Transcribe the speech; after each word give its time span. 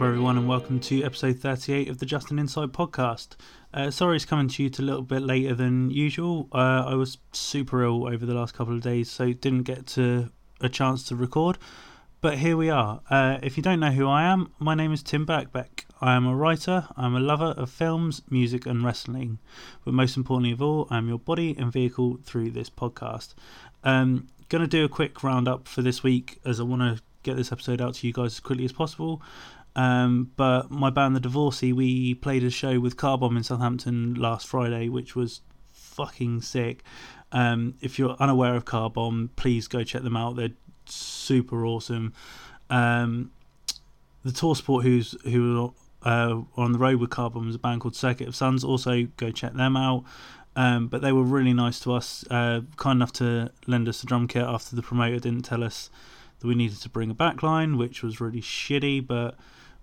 Up, 0.00 0.06
everyone, 0.06 0.38
and 0.38 0.48
welcome 0.48 0.80
to 0.80 1.04
episode 1.04 1.40
38 1.40 1.90
of 1.90 1.98
the 1.98 2.06
Just 2.06 2.30
An 2.30 2.38
Insight 2.38 2.70
podcast. 2.70 3.36
Uh, 3.74 3.90
sorry 3.90 4.16
it's 4.16 4.24
coming 4.24 4.48
to 4.48 4.62
you 4.62 4.70
a 4.78 4.80
little 4.80 5.02
bit 5.02 5.20
later 5.20 5.54
than 5.54 5.90
usual. 5.90 6.48
Uh, 6.54 6.86
I 6.86 6.94
was 6.94 7.18
super 7.32 7.84
ill 7.84 8.08
over 8.08 8.24
the 8.24 8.32
last 8.32 8.54
couple 8.54 8.74
of 8.74 8.80
days, 8.80 9.10
so 9.10 9.34
didn't 9.34 9.64
get 9.64 9.86
to 9.88 10.30
a 10.62 10.70
chance 10.70 11.02
to 11.08 11.16
record. 11.16 11.58
But 12.22 12.38
here 12.38 12.56
we 12.56 12.70
are. 12.70 13.02
Uh, 13.10 13.40
if 13.42 13.58
you 13.58 13.62
don't 13.62 13.78
know 13.78 13.90
who 13.90 14.08
I 14.08 14.22
am, 14.22 14.54
my 14.58 14.74
name 14.74 14.90
is 14.90 15.02
Tim 15.02 15.26
Backbeck. 15.26 15.84
I 16.00 16.14
am 16.14 16.24
a 16.24 16.34
writer, 16.34 16.88
I'm 16.96 17.14
a 17.14 17.20
lover 17.20 17.52
of 17.58 17.68
films, 17.68 18.22
music, 18.30 18.64
and 18.64 18.82
wrestling. 18.82 19.38
But 19.84 19.92
most 19.92 20.16
importantly 20.16 20.52
of 20.52 20.62
all, 20.62 20.86
I'm 20.88 21.08
your 21.08 21.18
body 21.18 21.54
and 21.58 21.70
vehicle 21.70 22.20
through 22.24 22.52
this 22.52 22.70
podcast. 22.70 23.34
Um, 23.84 24.28
gonna 24.48 24.66
do 24.66 24.82
a 24.82 24.88
quick 24.88 25.22
roundup 25.22 25.68
for 25.68 25.82
this 25.82 26.02
week 26.02 26.40
as 26.46 26.58
I 26.58 26.62
want 26.62 26.80
to 26.80 27.02
get 27.22 27.36
this 27.36 27.52
episode 27.52 27.82
out 27.82 27.94
to 27.94 28.06
you 28.06 28.14
guys 28.14 28.32
as 28.32 28.40
quickly 28.40 28.64
as 28.64 28.72
possible. 28.72 29.20
Um, 29.76 30.32
but 30.36 30.70
my 30.70 30.90
band, 30.90 31.14
The 31.16 31.20
Divorcee, 31.20 31.72
we 31.72 32.14
played 32.14 32.44
a 32.44 32.50
show 32.50 32.80
with 32.80 32.96
Carbomb 32.96 33.36
in 33.36 33.42
Southampton 33.42 34.14
last 34.14 34.46
Friday, 34.46 34.88
which 34.88 35.14
was 35.14 35.40
fucking 35.72 36.42
sick. 36.42 36.82
Um, 37.32 37.74
if 37.80 37.98
you're 37.98 38.16
unaware 38.18 38.56
of 38.56 38.64
Carbomb, 38.64 39.30
please 39.36 39.68
go 39.68 39.84
check 39.84 40.02
them 40.02 40.16
out. 40.16 40.36
They're 40.36 40.50
super 40.86 41.64
awesome. 41.64 42.12
Um, 42.68 43.30
the 44.24 44.32
Tour 44.32 44.54
support 44.54 44.84
who's 44.84 45.12
who 45.24 45.72
uh, 46.02 46.40
on 46.56 46.72
the 46.72 46.78
road 46.78 47.00
with 47.00 47.10
Carbomb, 47.10 47.48
is 47.48 47.54
a 47.54 47.58
band 47.58 47.80
called 47.80 47.94
Circuit 47.94 48.28
of 48.28 48.34
Suns. 48.34 48.64
Also, 48.64 49.04
go 49.16 49.30
check 49.30 49.54
them 49.54 49.76
out. 49.76 50.04
Um, 50.56 50.88
but 50.88 51.00
they 51.00 51.12
were 51.12 51.22
really 51.22 51.52
nice 51.52 51.78
to 51.80 51.92
us, 51.92 52.24
uh, 52.30 52.62
kind 52.76 52.96
enough 52.96 53.12
to 53.14 53.50
lend 53.66 53.88
us 53.88 54.02
a 54.02 54.06
drum 54.06 54.26
kit 54.26 54.42
after 54.42 54.74
the 54.74 54.82
promoter 54.82 55.18
didn't 55.20 55.42
tell 55.42 55.62
us 55.62 55.90
that 56.40 56.46
we 56.46 56.54
needed 56.54 56.80
to 56.80 56.88
bring 56.88 57.10
a 57.10 57.14
backline, 57.14 57.78
which 57.78 58.02
was 58.02 58.20
really 58.20 58.40
shitty, 58.40 59.06
but 59.06 59.36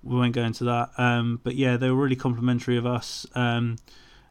we 0.04 0.16
won't 0.16 0.34
go 0.34 0.44
into 0.44 0.64
that. 0.66 0.90
Um, 0.98 1.40
but 1.44 1.56
yeah, 1.56 1.78
they 1.78 1.90
were 1.90 2.02
really 2.02 2.16
complimentary 2.16 2.78
of 2.78 2.86
us. 2.86 3.26
Um, 3.36 3.78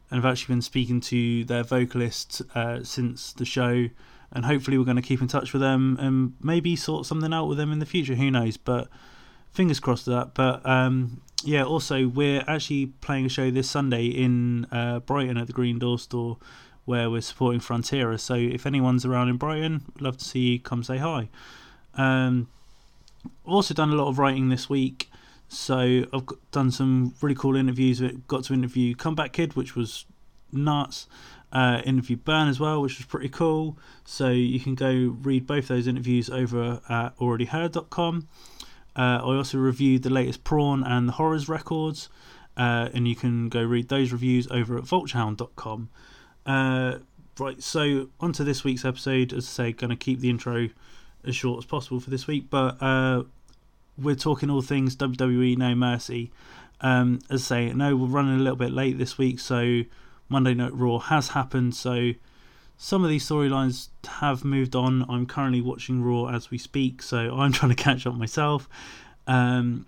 and 0.09 0.19
I've 0.19 0.25
actually 0.25 0.55
been 0.55 0.61
speaking 0.61 1.01
to 1.01 1.43
their 1.45 1.63
vocalist 1.63 2.41
uh, 2.55 2.83
since 2.83 3.33
the 3.33 3.45
show, 3.45 3.89
and 4.31 4.45
hopefully 4.45 4.77
we're 4.77 4.85
going 4.85 4.95
to 4.95 5.01
keep 5.01 5.21
in 5.21 5.27
touch 5.27 5.53
with 5.53 5.61
them 5.61 5.97
and 5.99 6.33
maybe 6.41 6.75
sort 6.75 7.05
something 7.05 7.33
out 7.33 7.47
with 7.47 7.57
them 7.57 7.71
in 7.71 7.79
the 7.79 7.85
future. 7.85 8.15
Who 8.15 8.31
knows? 8.31 8.57
But 8.57 8.87
fingers 9.51 9.79
crossed 9.79 10.05
to 10.05 10.11
that. 10.11 10.33
But 10.33 10.65
um, 10.65 11.21
yeah, 11.43 11.63
also 11.63 12.07
we're 12.07 12.43
actually 12.47 12.87
playing 13.01 13.25
a 13.25 13.29
show 13.29 13.51
this 13.51 13.69
Sunday 13.69 14.05
in 14.05 14.65
uh, 14.71 14.99
Brighton 14.99 15.37
at 15.37 15.47
the 15.47 15.53
Green 15.53 15.79
Door 15.79 15.99
Store, 15.99 16.37
where 16.85 17.09
we're 17.09 17.21
supporting 17.21 17.59
Frontierer. 17.59 18.17
So 18.17 18.35
if 18.35 18.65
anyone's 18.65 19.05
around 19.05 19.29
in 19.29 19.37
Brighton, 19.37 19.83
love 19.99 20.17
to 20.17 20.25
see 20.25 20.39
you. 20.39 20.59
Come 20.59 20.83
say 20.83 20.97
hi. 20.97 21.29
Um, 21.95 22.47
I've 23.45 23.53
also 23.53 23.73
done 23.73 23.89
a 23.89 23.95
lot 23.95 24.07
of 24.07 24.19
writing 24.19 24.49
this 24.49 24.69
week, 24.69 25.09
so 25.49 26.03
I've 26.13 26.27
done 26.51 26.71
some 26.71 27.13
really 27.21 27.35
cool 27.35 27.55
interviews. 27.55 28.01
Got 28.27 28.43
to 28.45 28.53
interview 28.53 28.95
Comeback 28.95 29.31
Kid, 29.33 29.55
which 29.55 29.75
was 29.75 30.05
nuts. 30.51 31.07
Uh, 31.51 31.81
interview 31.85 32.17
Burn 32.17 32.49
as 32.49 32.59
well, 32.59 32.81
which 32.81 32.97
was 32.97 33.05
pretty 33.05 33.29
cool. 33.29 33.77
So 34.03 34.29
you 34.29 34.59
can 34.59 34.75
go 34.75 35.15
read 35.21 35.47
both 35.47 35.69
those 35.69 35.87
interviews 35.87 36.29
over 36.29 36.81
at 36.89 37.17
alreadyheard.com. 37.19 38.27
Uh, 38.95 38.99
I 38.99 39.35
also 39.35 39.57
reviewed 39.57 40.03
the 40.03 40.09
latest 40.09 40.43
Prawn 40.43 40.83
and 40.83 41.07
the 41.07 41.13
Horrors 41.13 41.47
records, 41.47 42.09
uh, 42.57 42.89
and 42.93 43.07
you 43.07 43.15
can 43.15 43.47
go 43.47 43.61
read 43.61 43.89
those 43.89 44.11
reviews 44.11 44.47
over 44.49 44.77
at 44.77 44.83
vulturehound.com. 44.83 45.89
Uh, 46.45 46.97
right, 47.39 47.61
so 47.61 48.09
onto 48.19 48.43
this 48.43 48.63
week's 48.63 48.83
episode. 48.83 49.31
As 49.31 49.45
I 49.45 49.51
say, 49.51 49.71
going 49.71 49.91
to 49.91 49.95
keep 49.95 50.19
the 50.19 50.29
intro 50.29 50.69
as 51.23 51.35
short 51.35 51.59
as 51.59 51.65
possible 51.65 51.99
for 51.99 52.09
this 52.09 52.25
week, 52.25 52.49
but 52.49 52.81
uh, 52.81 53.23
we're 53.97 54.15
talking 54.15 54.49
all 54.49 54.61
things 54.61 54.95
WWE 54.95 55.57
No 55.57 55.75
Mercy. 55.75 56.31
Um, 56.81 57.19
as 57.29 57.51
I 57.51 57.67
say, 57.67 57.73
no, 57.73 57.95
we're 57.95 58.07
running 58.07 58.35
a 58.35 58.43
little 58.43 58.55
bit 58.55 58.71
late 58.71 58.97
this 58.97 59.17
week, 59.17 59.39
so 59.39 59.81
Monday 60.29 60.53
Night 60.53 60.73
Raw 60.73 60.99
has 60.99 61.29
happened. 61.29 61.75
So 61.75 62.11
some 62.77 63.03
of 63.03 63.09
these 63.09 63.27
storylines 63.27 63.89
have 64.05 64.45
moved 64.45 64.75
on. 64.75 65.05
I'm 65.09 65.25
currently 65.25 65.61
watching 65.61 66.03
Raw 66.03 66.27
as 66.27 66.51
we 66.51 66.57
speak, 66.57 67.01
so 67.01 67.35
I'm 67.35 67.51
trying 67.53 67.71
to 67.71 67.83
catch 67.83 68.05
up 68.05 68.15
myself. 68.15 68.69
Um, 69.25 69.87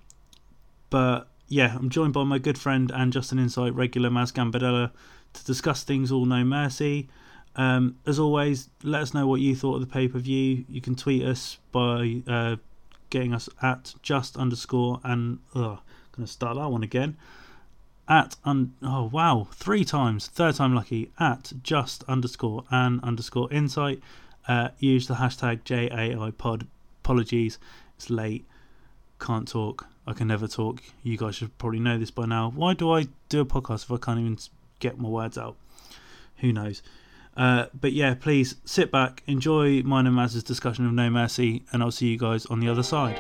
but 0.90 1.28
yeah, 1.48 1.76
I'm 1.76 1.90
joined 1.90 2.14
by 2.14 2.24
my 2.24 2.40
good 2.40 2.58
friend 2.58 2.92
and 2.94 3.14
Just 3.14 3.32
An 3.32 3.40
Insight 3.40 3.74
regular 3.74 4.10
Maz 4.10 4.34
Gambardella 4.34 4.92
to 5.34 5.46
discuss 5.46 5.84
things 5.84 6.12
all 6.12 6.26
No 6.26 6.44
Mercy. 6.44 7.10
Um, 7.56 7.98
as 8.06 8.20
always, 8.20 8.70
let 8.84 9.02
us 9.02 9.14
know 9.14 9.28
what 9.28 9.42
you 9.42 9.56
thought 9.56 9.76
of 9.76 9.82
the 9.82 9.88
pay 9.88 10.08
per 10.08 10.20
view. 10.20 10.66
You 10.70 10.82
can 10.82 10.96
tweet 10.96 11.24
us 11.24 11.58
by 11.72 12.22
uh, 12.28 12.56
getting 13.10 13.34
us 13.34 13.50
at 13.62 13.96
just 14.02 14.38
underscore 14.38 15.00
and 15.04 15.40
ugh, 15.56 15.80
gonna 16.12 16.28
start 16.28 16.56
that 16.58 16.70
one 16.70 16.84
again. 16.84 17.18
At 18.08 18.36
un 18.44 18.74
oh 18.82 19.04
wow 19.12 19.48
three 19.54 19.86
times 19.86 20.28
third 20.28 20.56
time 20.56 20.74
lucky 20.74 21.12
at 21.20 21.54
just 21.62 22.04
underscore 22.08 22.64
and 22.72 23.02
underscore 23.04 23.52
insight. 23.52 24.02
Uh, 24.48 24.70
use 24.80 25.08
the 25.08 25.16
hashtag 25.16 25.64
JAI 25.64 26.32
pod. 26.32 26.68
Apologies, 27.04 27.60
it's 27.96 28.10
late. 28.10 28.46
Can't 29.20 29.48
talk. 29.48 29.88
I 30.08 30.14
can 30.14 30.28
never 30.28 30.48
talk. 30.48 30.82
You 31.04 31.18
guys 31.18 31.36
should 31.36 31.56
probably 31.60 31.80
know 31.80 32.00
this 32.00 32.10
by 32.10 32.26
now. 32.26 32.52
Why 32.56 32.74
do 32.74 32.92
I 32.92 33.08
do 33.30 33.42
a 33.42 33.46
podcast 33.46 33.84
if 33.84 33.92
I 33.92 33.98
can't 33.98 34.20
even 34.20 34.38
get 34.80 34.98
my 34.98 35.10
words 35.10 35.38
out? 35.38 35.56
Who 36.38 36.52
knows? 36.52 36.82
Uh, 37.40 37.68
but 37.74 37.94
yeah, 37.94 38.14
please 38.16 38.56
sit 38.66 38.92
back, 38.92 39.24
enjoy 39.26 39.82
mine 39.84 40.06
and 40.06 40.14
Maz's 40.14 40.44
discussion 40.44 40.86
of 40.86 40.92
No 40.92 41.10
Mercy, 41.10 41.64
and 41.72 41.82
I'll 41.82 41.90
see 41.90 42.08
you 42.08 42.18
guys 42.18 42.46
on 42.48 42.60
the 42.60 42.68
other 42.68 42.84
side. 42.84 43.18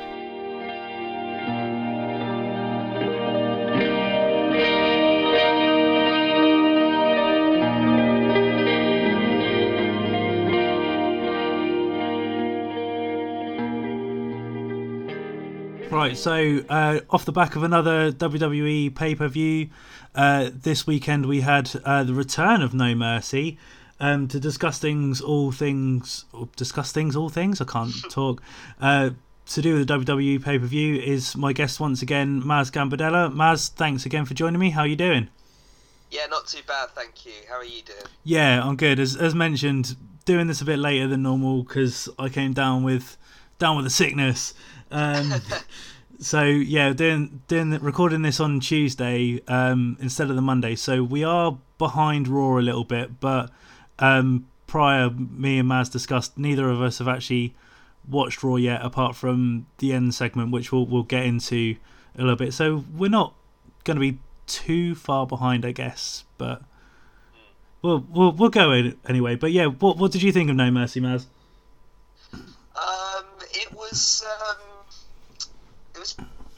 Right, 15.90 16.18
so 16.18 16.60
uh, 16.68 17.00
off 17.10 17.24
the 17.24 17.32
back 17.32 17.56
of 17.56 17.64
another 17.64 18.12
WWE 18.12 18.94
pay 18.94 19.16
per 19.16 19.30
view, 19.30 19.70
uh, 20.14 20.50
this 20.54 20.86
weekend 20.86 21.26
we 21.26 21.40
had 21.40 21.72
uh, 21.86 22.04
the 22.04 22.14
return 22.14 22.62
of 22.62 22.74
No 22.74 22.94
Mercy 22.96 23.58
um, 24.00 24.28
to 24.28 24.40
discuss 24.40 24.80
things, 24.80 25.22
all 25.22 25.52
things, 25.52 26.26
discuss 26.56 26.92
things, 26.92 27.16
all 27.16 27.30
things. 27.30 27.62
I 27.62 27.66
can't 27.66 27.94
talk. 28.10 28.42
Uh, 28.80 29.12
to 29.48 29.62
do 29.64 29.76
with 29.76 29.88
the 29.88 29.94
WWE 29.96 30.44
pay 30.44 30.60
per 30.60 30.66
view 30.66 30.96
is 30.96 31.36
my 31.36 31.54
guest 31.54 31.80
once 31.80 32.02
again, 32.02 32.42
Maz 32.42 32.72
Gambardella. 32.72 33.34
Maz, 33.34 33.70
thanks 33.70 34.06
again 34.06 34.26
for 34.26 34.36
joining 34.36 34.60
me. 34.60 34.70
How 34.70 34.82
are 34.82 34.88
you 34.88 34.96
doing? 34.96 35.28
Yeah, 36.12 36.26
not 36.28 36.48
too 36.48 36.62
bad, 36.68 36.90
thank 36.90 37.26
you. 37.26 37.32
How 37.48 37.56
are 37.56 37.66
you 37.66 37.82
doing? 37.82 38.00
Yeah, 38.24 38.64
I'm 38.64 38.76
good. 38.76 39.00
As 39.00 39.16
as 39.16 39.34
mentioned, 39.36 39.96
doing 40.26 40.48
this 40.48 40.62
a 40.62 40.66
bit 40.66 40.78
later 40.80 41.08
than 41.08 41.24
normal 41.24 41.64
because 41.64 42.10
I 42.20 42.30
came 42.30 42.54
down 42.54 42.84
with 42.84 43.18
down 43.58 43.78
with 43.78 43.86
a 43.86 43.92
sickness. 43.92 44.54
Um, 44.92 45.34
so 46.20 46.44
yeah, 46.44 46.94
doing 46.94 47.42
doing 47.48 47.72
recording 47.80 48.22
this 48.22 48.40
on 48.40 48.60
Tuesday 48.60 49.42
um, 49.48 49.98
instead 50.00 50.30
of 50.30 50.36
the 50.36 50.42
Monday. 50.42 50.76
So 50.76 51.04
we 51.04 51.24
are 51.24 51.58
behind 51.78 52.28
Raw 52.28 52.60
a 52.60 52.62
little 52.62 52.84
bit, 52.84 53.20
but 53.20 53.52
um, 54.00 54.48
prior, 54.68 55.10
me 55.10 55.60
and 55.60 55.70
Maz 55.70 55.92
discussed 55.92 56.38
neither 56.38 56.70
of 56.70 56.82
us 56.82 57.00
have 57.00 57.08
actually 57.08 57.56
watched 58.08 58.44
Raw 58.44 58.56
yet, 58.56 58.84
apart 58.84 59.16
from 59.16 59.68
the 59.78 59.94
end 59.94 60.14
segment, 60.16 60.52
which 60.52 60.72
we'll 60.72 60.86
we'll 60.86 61.04
get 61.04 61.26
into 61.26 61.76
a 62.16 62.22
little 62.22 62.36
bit. 62.36 62.54
So 62.54 62.84
we're 62.96 63.10
not 63.10 63.34
going 63.84 63.96
to 63.96 64.02
be 64.02 64.20
too 64.48 64.96
far 64.96 65.28
behind, 65.28 65.66
I 65.66 65.72
guess, 65.72 66.26
but 66.38 66.62
we'll 67.82 68.06
we'll 68.10 68.32
we'll 68.32 68.50
go 68.50 68.72
in 68.72 68.98
anyway. 69.08 69.36
But 69.36 69.52
yeah, 69.52 69.66
what 69.68 69.98
what 69.98 70.12
did 70.12 70.24
you 70.24 70.32
think 70.32 70.50
of 70.50 70.56
No 70.56 70.72
Mercy, 70.72 71.02
Maz? 71.02 71.26
Um, 72.34 73.26
it 73.54 73.74
was 73.74 74.26
um, 74.26 74.58
it 75.94 76.00
was 76.00 76.16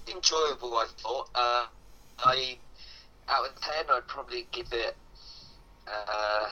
enjoyable. 0.08 0.76
I 0.76 0.86
thought. 0.98 1.30
Uh, 1.36 1.66
I 2.24 2.58
out 3.30 3.48
of 3.48 3.60
ten, 3.62 3.86
I'd 3.90 4.08
probably 4.08 4.48
give 4.52 4.72
it. 4.72 4.96
Uh, 5.88 6.48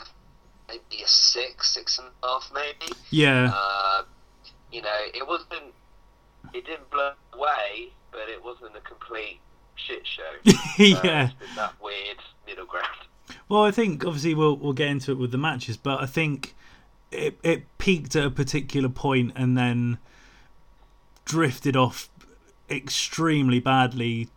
maybe 0.69 1.03
a 1.03 1.07
six, 1.07 1.71
six 1.71 1.97
and 1.97 2.07
a 2.23 2.27
half, 2.27 2.51
maybe. 2.53 2.93
Yeah. 3.09 3.51
Uh, 3.53 4.03
you 4.71 4.81
know, 4.81 4.97
it 5.13 5.27
wasn't. 5.27 5.73
It 6.53 6.65
didn't 6.65 6.89
blow 6.89 7.11
away, 7.33 7.89
but 8.11 8.29
it 8.29 8.43
wasn't 8.43 8.75
a 8.75 8.81
complete 8.81 9.39
shit 9.75 10.05
show. 10.05 10.51
yeah. 10.83 11.29
Uh, 11.41 11.55
that 11.55 11.73
weird 11.81 12.17
middle 12.45 12.65
ground. 12.65 12.87
Well, 13.47 13.63
I 13.63 13.71
think 13.71 14.05
obviously 14.05 14.33
we'll 14.33 14.57
we'll 14.57 14.73
get 14.73 14.87
into 14.89 15.11
it 15.11 15.17
with 15.17 15.31
the 15.31 15.37
matches, 15.37 15.77
but 15.77 16.01
I 16.01 16.05
think 16.05 16.55
it 17.11 17.37
it 17.43 17.63
peaked 17.77 18.15
at 18.15 18.25
a 18.25 18.31
particular 18.31 18.89
point 18.89 19.33
and 19.35 19.57
then 19.57 19.97
drifted 21.25 21.75
off 21.75 22.09
extremely 22.69 23.59
badly, 23.59 24.29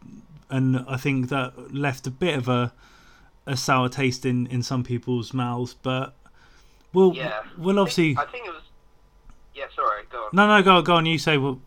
and 0.51 0.85
I 0.89 0.97
think 0.97 1.29
that 1.29 1.75
left 1.75 2.07
a 2.07 2.11
bit 2.11 2.37
of 2.37 2.49
a 2.49 2.73
a 3.47 3.57
sour 3.57 3.89
taste 3.89 4.25
in, 4.25 4.47
in 4.47 4.63
some 4.63 4.85
people's 4.85 5.35
mouths. 5.35 5.75
But 5.75 6.15
we'll 6.93 7.15
yeah. 7.15 7.43
we'll 7.59 7.79
obviously. 7.79 8.13
I 8.13 8.15
think, 8.15 8.29
I 8.29 8.33
think 8.33 8.47
it 8.47 8.51
was. 8.51 8.63
Yeah, 9.55 9.65
sorry. 9.75 10.05
Go 10.11 10.19
on. 10.19 10.31
No, 10.33 10.47
no, 10.47 10.63
go 10.63 10.83
go 10.83 10.95
on. 10.97 11.07
You 11.07 11.19
say 11.19 11.39
well. 11.39 11.61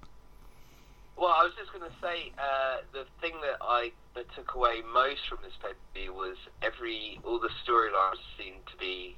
Well, 1.18 1.34
I 1.34 1.44
was 1.44 1.54
just 1.58 1.72
going 1.72 1.90
to 1.90 1.96
say 2.02 2.34
uh, 2.38 2.78
the 2.92 3.06
thing 3.22 3.34
that 3.42 3.58
I 3.62 3.92
that 4.16 4.26
took 4.36 4.54
away 4.56 4.82
most 4.94 5.22
from 5.30 5.40
this 5.44 5.54
pay 5.62 6.10
was 6.10 6.38
every 6.62 7.20
all 7.24 7.40
the 7.40 7.50
storylines 7.66 8.20
seem 8.38 8.56
to 8.70 8.78
be 8.78 9.16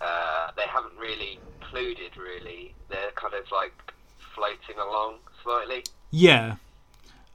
uh, 0.00 0.50
they 0.56 0.62
haven't 0.62 0.96
really 0.98 1.38
included 1.60 2.16
really. 2.16 2.74
They're 2.88 3.12
kind 3.14 3.34
of 3.34 3.50
like 3.50 3.72
floating 4.34 4.76
along 4.76 5.16
slightly. 5.42 5.84
Yeah, 6.10 6.56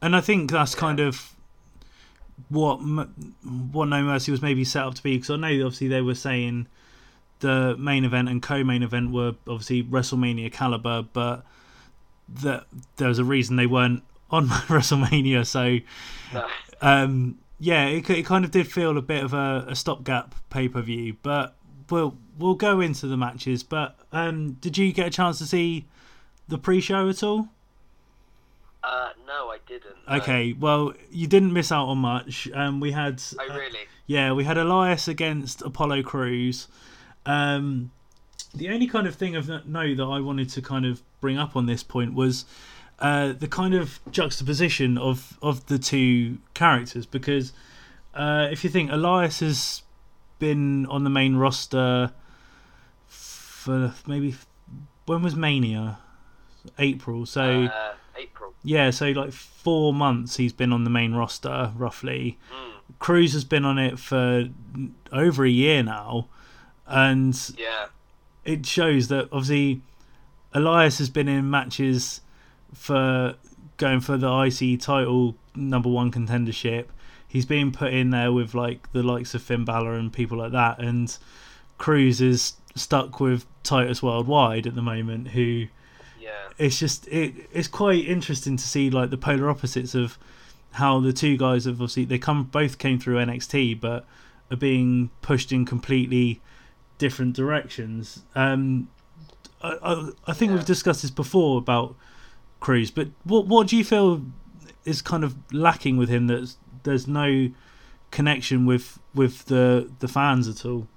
and 0.02 0.16
I 0.16 0.22
think 0.22 0.52
that's 0.52 0.74
yeah. 0.74 0.80
kind 0.80 1.00
of 1.00 1.34
what 2.50 2.78
what 2.78 3.86
No 3.86 4.04
Mercy 4.04 4.32
was 4.32 4.42
maybe 4.42 4.64
set 4.64 4.84
up 4.84 4.96
to 4.96 5.04
be 5.04 5.18
because 5.18 5.30
I 5.30 5.36
know 5.36 5.66
obviously 5.66 5.88
they 5.88 6.02
were 6.02 6.16
saying 6.16 6.68
the 7.40 7.76
main 7.78 8.06
event 8.06 8.30
and 8.30 8.42
co-main 8.42 8.84
event 8.84 9.12
were 9.12 9.36
obviously 9.48 9.84
WrestleMania 9.84 10.52
caliber, 10.52 11.04
but 11.14 11.46
that 12.28 12.66
there 12.98 13.08
was 13.08 13.20
a 13.20 13.24
reason 13.24 13.56
they 13.56 13.68
weren't 13.68 14.04
on 14.30 14.48
WrestleMania. 14.68 15.46
So, 15.46 15.80
no. 16.34 16.48
um, 16.82 17.40
yeah, 17.60 17.88
it, 17.88 18.10
it 18.10 18.26
kind 18.26 18.46
of 18.46 18.52
did 18.52 18.72
feel 18.72 18.98
a 18.98 19.02
bit 19.02 19.24
of 19.24 19.34
a, 19.34 19.66
a 19.70 19.76
stopgap 19.76 20.36
pay 20.50 20.68
per 20.68 20.82
view. 20.82 21.16
But 21.22 21.56
we'll 21.90 22.18
we'll 22.38 22.56
go 22.56 22.80
into 22.80 23.08
the 23.08 23.18
matches. 23.18 23.64
But 23.64 23.98
um, 24.12 24.54
did 24.54 24.78
you 24.78 24.92
get 24.94 25.08
a 25.08 25.12
chance 25.12 25.38
to 25.40 25.46
see 25.46 25.86
the 26.48 26.58
pre-show 26.58 27.10
at 27.10 27.24
all? 27.24 27.50
Uh, 28.84 29.10
no, 29.28 29.50
I 29.50 29.58
didn't. 29.68 29.96
Okay, 30.10 30.54
well, 30.54 30.94
you 31.12 31.28
didn't 31.28 31.52
miss 31.52 31.72
out 31.72 31.88
on 31.88 31.98
much. 31.98 32.50
Um, 32.54 32.80
we 32.80 32.92
had. 32.92 33.22
Oh, 33.38 33.48
really? 33.50 33.80
Uh, 33.80 33.86
yeah, 34.08 34.32
we 34.32 34.44
had 34.44 34.58
Elias 34.58 35.08
against 35.08 35.62
Apollo 35.62 36.04
Crews. 36.04 36.68
Um, 37.30 37.92
the 38.56 38.70
only 38.70 38.88
kind 38.88 39.06
of 39.06 39.16
thing 39.16 39.36
of 39.36 39.48
note 39.68 39.98
that 39.98 40.04
I 40.04 40.20
wanted 40.20 40.50
to 40.50 40.62
kind 40.62 40.86
of 40.86 41.04
bring 41.22 41.38
up 41.38 41.56
on 41.56 41.68
this 41.68 41.84
point 41.84 42.14
was 42.14 42.46
uh, 42.98 43.34
the 43.34 43.48
kind 43.48 43.76
of 43.76 44.00
juxtaposition 44.12 44.98
of 44.98 45.38
of 45.42 45.68
the 45.68 45.78
two 45.78 46.40
characters 46.54 47.06
because 47.06 47.54
uh, 48.16 48.48
if 48.52 48.64
you 48.64 48.70
think 48.70 48.92
Elias 48.92 49.42
has 49.42 49.84
been 50.40 50.86
on 50.88 51.04
the 51.04 51.10
main 51.10 51.36
roster 51.36 52.12
for 53.08 53.94
maybe 54.08 54.36
when 55.06 55.22
was 55.22 55.36
Mania? 55.36 56.00
April. 56.78 57.26
So 57.26 57.66
uh, 57.66 57.94
April. 58.18 58.54
Yeah, 58.64 58.90
so 58.90 59.10
like 59.12 59.32
four 59.32 59.94
months 59.94 60.38
he's 60.38 60.54
been 60.54 60.74
on 60.74 60.84
the 60.84 60.90
main 60.90 61.14
roster 61.14 61.72
roughly. 61.76 62.40
Mm. 62.52 62.98
Crews 62.98 63.34
has 63.34 63.44
been 63.44 63.66
on 63.66 63.78
it 63.78 64.00
for 64.00 64.50
over 65.12 65.46
a 65.46 65.50
year 65.50 65.84
now, 65.84 66.28
and 66.90 67.52
yeah, 67.58 67.86
it 68.44 68.66
shows 68.66 69.08
that 69.10 69.30
obviously 69.32 69.82
Elias 70.54 70.98
has 70.98 71.10
been 71.10 71.28
in 71.28 71.50
matches 71.50 72.22
for 72.74 73.36
going 73.78 74.02
for 74.02 74.18
the 74.18 74.28
IC 74.28 74.82
title 74.82 75.36
number 75.56 75.90
one 75.90 76.12
contendership. 76.12 76.86
He's 77.28 77.46
being 77.46 77.72
put 77.72 77.94
in 77.94 78.10
there 78.10 78.32
with 78.32 78.56
like 78.56 78.92
the 78.92 79.04
likes 79.04 79.36
of 79.36 79.44
Finn 79.44 79.64
Balor 79.64 79.94
and 79.94 80.12
people 80.12 80.40
like 80.40 80.52
that, 80.52 80.80
and 80.80 81.16
Crews 81.78 82.22
is 82.22 82.54
stuck 82.76 83.20
with 83.20 83.46
Titus 83.64 84.02
Worldwide 84.02 84.66
at 84.66 84.74
the 84.74 84.82
moment. 84.82 85.30
Who, 85.30 85.68
yeah, 86.20 86.50
it's 86.58 86.80
just 86.80 87.08
it, 87.08 87.36
it's 87.54 87.68
quite 87.68 88.06
interesting 88.06 88.58
to 88.58 88.68
see 88.68 88.90
like 88.90 89.12
the 89.12 89.18
polar 89.18 89.50
opposites 89.50 89.94
of 89.94 90.18
how 90.72 91.00
the 91.00 91.14
two 91.14 91.38
guys 91.38 91.66
have 91.66 91.76
obviously 91.76 92.06
they 92.06 92.18
come 92.18 92.44
both 92.46 92.80
came 92.80 93.00
through 93.00 93.18
NXT, 93.18 93.80
but 93.80 94.08
are 94.50 94.58
being 94.58 95.12
pushed 95.22 95.52
in 95.52 95.66
completely 95.66 96.42
different 97.00 97.36
directions. 97.36 98.24
Um, 98.36 98.90
I, 99.64 99.78
I, 99.82 100.10
I 100.28 100.34
think 100.34 100.52
yeah. 100.52 100.58
we've 100.58 100.66
discussed 100.66 101.02
this 101.02 101.10
before 101.10 101.58
about 101.58 101.96
Crews, 102.60 102.92
but 102.92 103.08
what 103.24 103.48
what 103.48 103.68
do 103.68 103.78
you 103.78 103.84
feel 103.84 104.24
is 104.86 105.02
kind 105.02 105.24
of 105.24 105.36
lacking 105.52 105.98
with 105.98 106.10
him? 106.10 106.28
That 106.28 106.54
there's 106.84 107.08
no 107.08 107.50
connection 108.12 108.66
with 108.68 109.00
with 109.16 109.46
the 109.46 109.90
the 110.00 110.08
fans 110.08 110.48
at 110.48 110.66
all. 110.66 110.88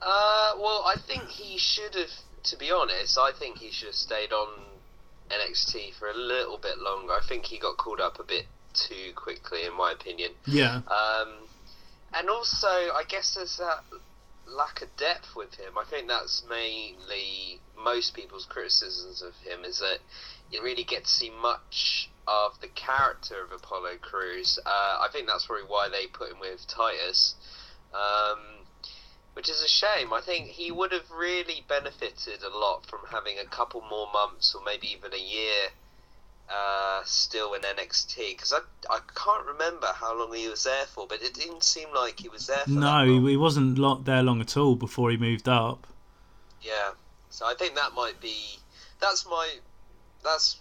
Uh, 0.00 0.52
well, 0.58 0.84
I 0.86 0.96
think 0.96 1.28
he 1.28 1.58
should 1.58 1.94
have. 1.96 2.10
To 2.44 2.56
be 2.56 2.70
honest, 2.70 3.18
I 3.18 3.32
think 3.32 3.58
he 3.58 3.72
should 3.72 3.88
have 3.88 3.96
stayed 3.96 4.32
on 4.32 4.46
NXT 5.30 5.94
for 5.94 6.08
a 6.08 6.16
little 6.16 6.58
bit 6.58 6.78
longer. 6.78 7.12
I 7.12 7.20
think 7.26 7.46
he 7.46 7.58
got 7.58 7.76
called 7.76 8.00
up 8.00 8.20
a 8.20 8.22
bit 8.22 8.46
too 8.72 9.12
quickly, 9.16 9.64
in 9.64 9.76
my 9.76 9.90
opinion. 9.90 10.30
Yeah. 10.46 10.82
Um, 10.86 11.32
and 12.14 12.30
also, 12.30 12.68
I 12.68 13.02
guess 13.08 13.34
there's 13.34 13.56
that 13.56 13.82
lack 14.46 14.82
of 14.82 14.96
depth 14.96 15.34
with 15.36 15.54
him. 15.54 15.76
I 15.78 15.84
think 15.84 16.08
that's 16.08 16.44
mainly 16.48 17.60
most 17.76 18.14
people's 18.14 18.46
criticisms 18.46 19.22
of 19.22 19.34
him 19.36 19.64
is 19.64 19.78
that 19.78 19.98
you 20.50 20.62
really 20.62 20.84
get 20.84 21.04
to 21.04 21.10
see 21.10 21.30
much 21.30 22.10
of 22.26 22.60
the 22.60 22.68
character 22.68 23.42
of 23.44 23.52
Apollo 23.52 23.98
Crews. 24.00 24.58
Uh, 24.64 24.98
I 25.00 25.08
think 25.12 25.26
that's 25.26 25.46
probably 25.46 25.66
why 25.66 25.88
they 25.88 26.06
put 26.06 26.30
him 26.30 26.40
with 26.40 26.66
Titus, 26.66 27.34
um, 27.92 28.66
which 29.34 29.48
is 29.48 29.62
a 29.62 29.68
shame. 29.68 30.12
I 30.12 30.20
think 30.20 30.48
he 30.48 30.70
would 30.70 30.92
have 30.92 31.10
really 31.10 31.64
benefited 31.68 32.42
a 32.42 32.56
lot 32.56 32.86
from 32.86 33.00
having 33.10 33.38
a 33.38 33.46
couple 33.46 33.82
more 33.82 34.10
months 34.12 34.54
or 34.54 34.62
maybe 34.64 34.88
even 34.88 35.12
a 35.12 35.22
year 35.22 35.70
uh, 36.48 37.00
still 37.04 37.54
in 37.54 37.62
NXT 37.62 38.30
because 38.30 38.52
I, 38.52 38.58
I 38.90 39.00
can't 39.14 39.46
remember 39.46 39.88
how 39.94 40.18
long 40.18 40.32
he 40.34 40.48
was 40.48 40.64
there 40.64 40.86
for, 40.86 41.06
but 41.06 41.22
it 41.22 41.34
didn't 41.34 41.64
seem 41.64 41.88
like 41.94 42.20
he 42.20 42.28
was 42.28 42.46
there. 42.46 42.62
no, 42.66 43.26
he 43.26 43.36
wasn't 43.36 44.04
there 44.04 44.22
long 44.22 44.40
at 44.40 44.56
all 44.56 44.76
before 44.76 45.10
he 45.10 45.16
moved 45.16 45.48
up. 45.48 45.86
Yeah, 46.62 46.90
so 47.30 47.46
I 47.46 47.54
think 47.54 47.74
that 47.74 47.94
might 47.94 48.20
be 48.20 48.58
that's 49.00 49.26
my 49.26 49.56
that's 50.24 50.60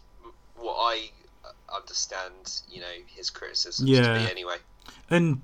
what 0.58 0.76
I 0.78 1.10
understand. 1.74 2.62
You 2.70 2.82
know 2.82 2.96
his 3.08 3.30
criticisms 3.30 3.90
yeah. 3.90 4.02
to 4.02 4.26
be 4.26 4.32
anyway. 4.32 4.58
And 5.10 5.42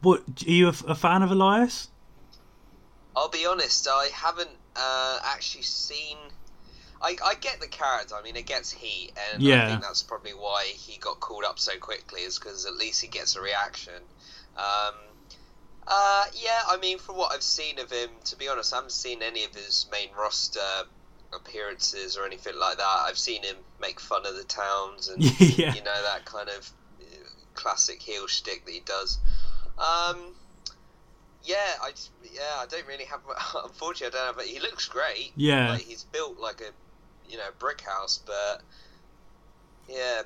what 0.00 0.22
are 0.46 0.50
you 0.50 0.68
a, 0.68 0.74
a 0.88 0.94
fan 0.94 1.22
of 1.22 1.30
Elias? 1.30 1.88
I'll 3.14 3.28
be 3.28 3.44
honest, 3.46 3.86
I 3.88 4.08
haven't 4.12 4.50
uh, 4.76 5.18
actually 5.24 5.64
seen 5.64 6.16
I, 7.02 7.16
I 7.24 7.34
get 7.34 7.60
the 7.60 7.66
character. 7.66 8.14
I 8.14 8.22
mean, 8.22 8.36
it 8.36 8.46
gets 8.46 8.70
heat, 8.70 9.12
and 9.32 9.42
yeah. 9.42 9.64
I 9.64 9.68
think 9.70 9.82
that's 9.82 10.02
probably 10.02 10.32
why 10.32 10.64
he 10.66 10.98
got 10.98 11.20
called 11.20 11.44
up 11.44 11.58
so 11.58 11.76
quickly. 11.78 12.20
Is 12.20 12.38
because 12.38 12.64
at 12.66 12.74
least 12.74 13.02
he 13.02 13.08
gets 13.08 13.36
a 13.36 13.40
reaction. 13.40 14.00
Um, 14.56 14.94
uh, 15.86 16.24
yeah, 16.34 16.60
I 16.68 16.76
mean, 16.76 16.98
from 16.98 17.16
what 17.16 17.32
I've 17.32 17.42
seen 17.42 17.78
of 17.80 17.90
him, 17.90 18.10
to 18.26 18.36
be 18.36 18.48
honest, 18.48 18.72
I 18.72 18.76
haven't 18.76 18.92
seen 18.92 19.22
any 19.22 19.44
of 19.44 19.54
his 19.54 19.86
main 19.90 20.08
roster 20.16 20.60
appearances 21.32 22.16
or 22.16 22.24
anything 22.24 22.56
like 22.58 22.76
that. 22.76 23.04
I've 23.06 23.18
seen 23.18 23.42
him 23.42 23.56
make 23.80 23.98
fun 23.98 24.24
of 24.26 24.36
the 24.36 24.44
towns 24.44 25.08
and 25.08 25.22
yeah. 25.40 25.74
you 25.74 25.82
know 25.82 26.02
that 26.02 26.24
kind 26.24 26.48
of 26.48 26.70
uh, 27.00 27.04
classic 27.54 28.00
heel 28.00 28.26
shtick 28.26 28.64
that 28.64 28.72
he 28.72 28.80
does. 28.80 29.18
Um, 29.78 30.34
yeah, 31.44 31.56
I 31.80 31.92
yeah, 32.32 32.58
I 32.58 32.66
don't 32.68 32.86
really 32.86 33.06
have. 33.06 33.20
Unfortunately, 33.64 34.18
I 34.18 34.24
don't 34.24 34.38
have. 34.38 34.46
He 34.46 34.60
looks 34.60 34.86
great. 34.86 35.32
Yeah, 35.34 35.72
like, 35.72 35.82
he's 35.82 36.04
built 36.04 36.38
like 36.38 36.60
a 36.60 36.70
you 37.32 37.38
know 37.38 37.48
brick 37.58 37.80
house, 37.80 38.20
but 38.24 38.62
yeah, 39.88 40.22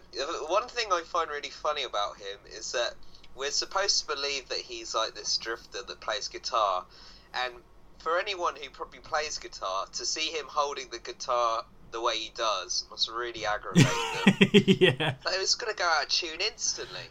one 0.49 0.69
thing 0.69 0.87
I 0.93 1.03
find 1.07 1.31
really 1.31 1.51
funny 1.51 1.85
about 1.85 2.17
him 2.17 2.39
is 2.59 2.73
that 2.73 2.95
we're 3.37 3.51
supposed 3.51 4.01
to 4.01 4.15
believe 4.15 4.49
that 4.49 4.59
he's 4.59 4.95
like 4.95 5.15
this 5.15 5.39
drifter 5.39 5.79
that 5.87 6.01
plays 6.01 6.29
guitar, 6.29 6.85
and 7.33 7.55
for 7.99 8.19
anyone 8.19 8.55
who 8.61 8.69
probably 8.71 8.99
plays 8.99 9.39
guitar, 9.39 9.87
to 9.93 10.05
see 10.05 10.29
him 10.33 10.47
holding 10.49 10.89
the 10.91 10.99
guitar 10.99 11.65
the 11.93 12.01
way 12.01 12.17
he 12.17 12.33
does 12.35 12.85
must 12.91 13.09
really 13.09 13.47
aggravate 13.47 13.87
them. 13.87 14.51
yeah, 14.53 15.15
like, 15.25 15.37
it's 15.39 15.55
gonna 15.55 15.75
go 15.75 15.85
out 15.85 16.05
of 16.05 16.09
tune 16.09 16.41
instantly. 16.41 17.07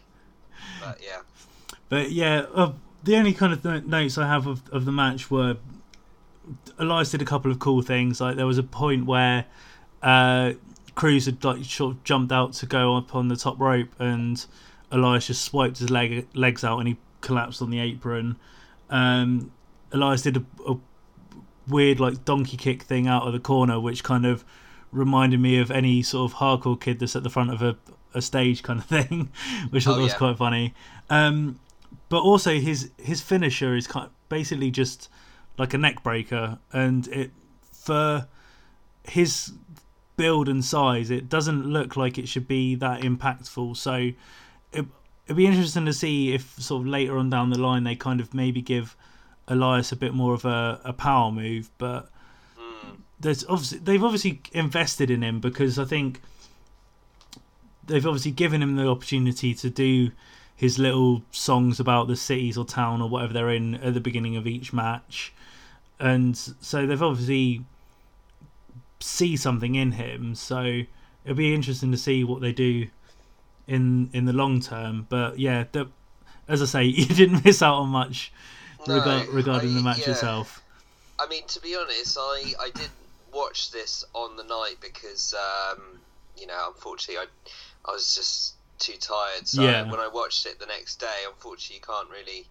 But 0.80 1.00
yeah, 1.02 1.20
but 1.88 2.10
yeah, 2.10 2.46
uh, 2.54 2.72
the 3.02 3.16
only 3.16 3.32
kind 3.32 3.52
of 3.52 3.62
th- 3.62 3.84
notes 3.84 4.18
I 4.18 4.26
have 4.26 4.46
of, 4.46 4.62
of 4.70 4.84
the 4.84 4.92
match 4.92 5.30
were 5.30 5.56
Elias 6.78 7.10
did 7.10 7.22
a 7.22 7.24
couple 7.24 7.50
of 7.50 7.58
cool 7.58 7.82
things. 7.82 8.20
Like 8.20 8.36
there 8.36 8.46
was 8.46 8.58
a 8.58 8.62
point 8.62 9.06
where 9.06 9.46
uh, 10.06 10.52
Crews 10.94 11.26
had 11.26 11.42
like 11.42 11.64
sort 11.64 11.96
of 11.96 12.04
jumped 12.04 12.30
out 12.32 12.52
to 12.54 12.66
go 12.66 12.96
up 12.96 13.14
on 13.14 13.26
the 13.26 13.36
top 13.36 13.58
rope, 13.58 13.88
and 13.98 14.46
Elias 14.92 15.26
just 15.26 15.42
swiped 15.42 15.78
his 15.78 15.90
leg 15.90 16.28
legs 16.34 16.62
out, 16.62 16.78
and 16.78 16.86
he 16.86 16.96
collapsed 17.20 17.60
on 17.60 17.70
the 17.70 17.80
apron. 17.80 18.38
Um, 18.88 19.50
Elias 19.90 20.22
did 20.22 20.36
a, 20.36 20.44
a 20.66 20.76
weird 21.66 21.98
like 21.98 22.24
donkey 22.24 22.56
kick 22.56 22.84
thing 22.84 23.08
out 23.08 23.26
of 23.26 23.32
the 23.32 23.40
corner, 23.40 23.80
which 23.80 24.04
kind 24.04 24.24
of 24.24 24.44
reminded 24.92 25.40
me 25.40 25.58
of 25.58 25.72
any 25.72 26.02
sort 26.02 26.30
of 26.30 26.38
hardcore 26.38 26.80
kid 26.80 27.00
that's 27.00 27.16
at 27.16 27.24
the 27.24 27.30
front 27.30 27.52
of 27.52 27.60
a, 27.60 27.76
a 28.14 28.22
stage 28.22 28.62
kind 28.62 28.78
of 28.78 28.86
thing, 29.08 29.30
which 29.70 29.88
I 29.88 29.90
thought 29.90 29.96
oh, 29.96 29.98
yeah. 29.98 30.04
was 30.04 30.14
quite 30.14 30.38
funny. 30.38 30.72
Um, 31.10 31.58
but 32.08 32.20
also 32.20 32.60
his 32.60 32.92
his 32.96 33.20
finisher 33.20 33.74
is 33.74 33.88
kind 33.88 34.06
of 34.06 34.12
basically 34.28 34.70
just 34.70 35.10
like 35.58 35.74
a 35.74 35.78
neck 35.78 36.04
breaker, 36.04 36.60
and 36.72 37.08
it 37.08 37.32
for 37.72 38.28
his 39.02 39.52
build 40.16 40.48
and 40.48 40.64
size, 40.64 41.10
it 41.10 41.28
doesn't 41.28 41.66
look 41.66 41.96
like 41.96 42.18
it 42.18 42.28
should 42.28 42.48
be 42.48 42.74
that 42.76 43.00
impactful. 43.02 43.76
So 43.76 43.94
it, 44.72 44.84
it'd 45.26 45.36
be 45.36 45.46
interesting 45.46 45.86
to 45.86 45.92
see 45.92 46.32
if 46.32 46.60
sort 46.60 46.82
of 46.82 46.88
later 46.88 47.18
on 47.18 47.30
down 47.30 47.50
the 47.50 47.60
line 47.60 47.84
they 47.84 47.96
kind 47.96 48.20
of 48.20 48.34
maybe 48.34 48.62
give 48.62 48.96
Elias 49.48 49.92
a 49.92 49.96
bit 49.96 50.14
more 50.14 50.34
of 50.34 50.44
a, 50.44 50.80
a 50.84 50.92
power 50.92 51.30
move. 51.30 51.70
But 51.78 52.10
mm. 52.58 52.96
there's 53.20 53.44
obviously 53.44 53.78
they've 53.78 54.04
obviously 54.04 54.40
invested 54.52 55.10
in 55.10 55.22
him 55.22 55.40
because 55.40 55.78
I 55.78 55.84
think 55.84 56.20
they've 57.86 58.06
obviously 58.06 58.32
given 58.32 58.62
him 58.62 58.76
the 58.76 58.88
opportunity 58.88 59.54
to 59.54 59.70
do 59.70 60.10
his 60.54 60.78
little 60.78 61.22
songs 61.30 61.78
about 61.78 62.08
the 62.08 62.16
cities 62.16 62.56
or 62.56 62.64
town 62.64 63.02
or 63.02 63.08
whatever 63.08 63.32
they're 63.32 63.50
in 63.50 63.74
at 63.76 63.94
the 63.94 64.00
beginning 64.00 64.36
of 64.36 64.46
each 64.46 64.72
match, 64.72 65.34
and 66.00 66.36
so 66.36 66.86
they've 66.86 67.02
obviously 67.02 67.64
see 69.00 69.36
something 69.36 69.74
in 69.74 69.92
him. 69.92 70.34
So 70.34 70.82
it'll 71.24 71.36
be 71.36 71.54
interesting 71.54 71.90
to 71.92 71.98
see 71.98 72.24
what 72.24 72.40
they 72.40 72.52
do 72.52 72.88
in 73.66 74.10
in 74.12 74.24
the 74.24 74.32
long 74.32 74.60
term. 74.60 75.06
But 75.08 75.38
yeah, 75.38 75.64
the, 75.72 75.88
as 76.48 76.62
I 76.62 76.66
say, 76.66 76.84
you 77.00 77.06
didn't 77.06 77.44
miss 77.44 77.62
out 77.62 77.76
on 77.76 77.88
much 77.88 78.32
No, 78.86 78.98
rega- 78.98 79.30
regarding 79.30 79.70
I- 79.70 79.74
the 79.74 79.82
match 79.82 79.98
yeah. 80.00 80.10
itself. 80.10 80.62
I 81.18 81.26
mean, 81.28 81.46
to 81.48 81.60
be 81.60 81.74
honest, 81.74 82.18
I 82.20 82.52
I 82.60 82.70
did 82.70 82.90
watch 83.32 83.70
this 83.70 84.04
on 84.14 84.36
the 84.36 84.44
night 84.44 84.76
because 84.80 85.34
um, 85.34 86.00
you 86.38 86.46
know, 86.46 86.64
unfortunately, 86.74 87.26
I 87.26 87.88
I 87.90 87.92
was 87.92 88.14
just 88.14 88.54
too 88.78 88.96
tired. 89.00 89.48
So 89.48 89.62
Yeah. 89.62 89.90
when 89.90 90.00
I 90.00 90.08
watched 90.08 90.44
it 90.44 90.58
the 90.58 90.66
next 90.66 90.96
day, 91.00 91.24
unfortunately, 91.26 91.76
you 91.76 91.82
can't 91.82 92.10
really 92.10 92.46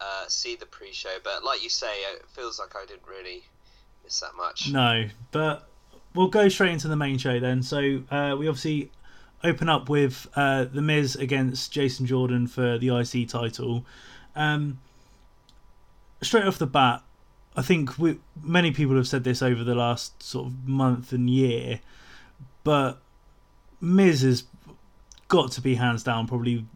uh, 0.00 0.24
see 0.28 0.54
the 0.54 0.66
pre-show. 0.66 1.16
But 1.24 1.42
like 1.42 1.62
you 1.64 1.68
say, 1.68 1.92
it 2.14 2.24
feels 2.28 2.60
like 2.60 2.76
I 2.76 2.86
didn't 2.86 3.06
really 3.08 3.42
miss 4.04 4.20
that 4.20 4.34
much. 4.36 4.70
No, 4.70 5.06
but 5.30 5.68
we'll 6.14 6.28
go 6.28 6.48
straight 6.48 6.72
into 6.72 6.88
the 6.88 6.96
main 6.96 7.18
show 7.18 7.38
then. 7.40 7.62
So 7.62 8.02
uh, 8.10 8.36
we 8.38 8.48
obviously 8.48 8.90
open 9.42 9.68
up 9.68 9.88
with 9.88 10.26
uh, 10.34 10.64
the 10.64 10.82
Miz 10.82 11.16
against 11.16 11.72
Jason 11.72 12.06
Jordan 12.06 12.46
for 12.46 12.78
the 12.78 12.96
IC 12.96 13.28
title. 13.28 13.84
Um, 14.36 14.78
straight 16.22 16.44
off 16.44 16.58
the 16.58 16.66
bat, 16.66 17.02
I 17.56 17.62
think 17.62 17.98
we, 17.98 18.18
many 18.42 18.70
people 18.70 18.96
have 18.96 19.08
said 19.08 19.24
this 19.24 19.42
over 19.42 19.64
the 19.64 19.74
last 19.74 20.22
sort 20.22 20.46
of 20.46 20.68
month 20.68 21.12
and 21.12 21.28
year, 21.28 21.80
but 22.64 23.00
Miz 23.80 24.22
has 24.22 24.44
got 25.28 25.52
to 25.52 25.60
be 25.60 25.76
hands 25.76 26.02
down 26.02 26.26
probably 26.26 26.66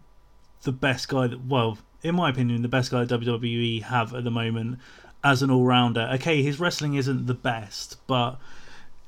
the 0.62 0.73
best 0.73 1.09
guy 1.09 1.26
that, 1.26 1.45
well, 1.45 1.78
in 2.02 2.14
my 2.14 2.31
opinion, 2.31 2.62
the 2.62 2.69
best 2.69 2.90
guy 2.90 3.04
WWE 3.04 3.83
have 3.83 4.14
at 4.14 4.25
the 4.25 4.31
moment 4.31 4.78
as 5.25 5.43
an 5.43 5.50
all 5.50 5.64
rounder. 5.64 6.09
Okay, 6.14 6.43
his 6.43 6.61
wrestling 6.61 6.95
isn't 6.95 7.26
the 7.26 7.35
best, 7.35 7.97
but 8.07 8.38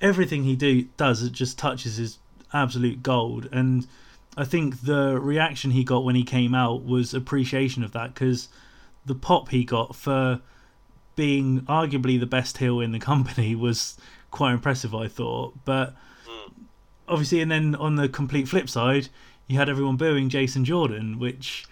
everything 0.00 0.44
he 0.44 0.56
do 0.56 0.82
does 0.96 1.22
it 1.22 1.32
just 1.32 1.58
touches 1.58 1.98
his 1.98 2.18
absolute 2.52 3.02
gold. 3.02 3.48
And 3.52 3.86
I 4.36 4.44
think 4.44 4.80
the 4.80 5.20
reaction 5.20 5.70
he 5.70 5.84
got 5.84 6.04
when 6.04 6.16
he 6.16 6.24
came 6.24 6.54
out 6.54 6.84
was 6.84 7.12
appreciation 7.12 7.84
of 7.84 7.92
that 7.92 8.14
because 8.14 8.48
the 9.04 9.14
pop 9.14 9.50
he 9.50 9.64
got 9.64 9.94
for 9.94 10.40
being 11.14 11.60
arguably 11.62 12.18
the 12.18 12.26
best 12.26 12.58
heel 12.58 12.80
in 12.80 12.92
the 12.92 12.98
company 12.98 13.54
was 13.54 13.98
quite 14.30 14.52
impressive. 14.52 14.94
I 14.94 15.08
thought, 15.08 15.54
but 15.66 15.94
hmm. 16.26 16.52
obviously, 17.06 17.42
and 17.42 17.50
then 17.50 17.74
on 17.74 17.96
the 17.96 18.08
complete 18.08 18.48
flip 18.48 18.70
side, 18.70 19.08
you 19.46 19.58
had 19.58 19.68
everyone 19.68 19.96
booing 19.96 20.30
Jason 20.30 20.64
Jordan, 20.64 21.18
which 21.18 21.66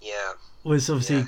Yeah, 0.00 0.32
was 0.64 0.88
obviously 0.88 1.16
Yeah. 1.16 1.26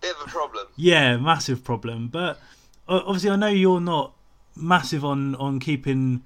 Bit 0.00 0.16
of 0.16 0.26
a 0.26 0.30
problem. 0.30 0.66
yeah, 0.76 1.16
massive 1.16 1.64
problem. 1.64 2.08
But 2.08 2.40
obviously, 2.88 3.30
I 3.30 3.36
know 3.36 3.48
you're 3.48 3.80
not 3.80 4.14
massive 4.56 5.04
on 5.04 5.34
on 5.36 5.60
keeping 5.60 6.22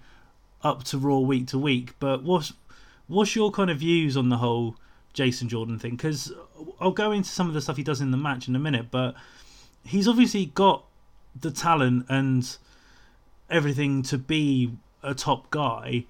up 0.63 0.85
to 0.85 0.99
Raw 0.99 1.19
week 1.19 1.47
to 1.49 1.59
week. 1.59 1.95
But 1.99 2.23
what's 2.23 2.53
what's 3.07 3.37
your 3.37 3.51
kind 3.51 3.71
of 3.71 3.79
views 3.79 4.17
on 4.17 4.29
the 4.29 4.39
whole 4.39 4.77
Jason 5.13 5.49
Jordan 5.49 5.79
thing? 5.79 5.93
Because 5.93 6.33
I'll 6.81 6.93
go 6.93 7.13
into 7.13 7.31
some 7.31 7.49
of 7.49 7.55
the 7.55 7.61
stuff 7.61 7.77
he 7.77 7.83
does 7.83 8.01
in 8.01 8.11
the 8.11 8.17
match 8.17 8.49
in 8.49 8.57
a 8.57 8.61
minute. 8.61 8.91
But 8.91 9.15
he's 9.85 10.09
obviously 10.09 10.47
got 10.47 10.85
the 11.39 11.51
talent 11.51 12.07
and 12.09 12.57
everything 13.51 14.03
to 14.05 14.19
be 14.19 14.73
a 15.03 15.15
top 15.15 15.51
guy. 15.51 16.05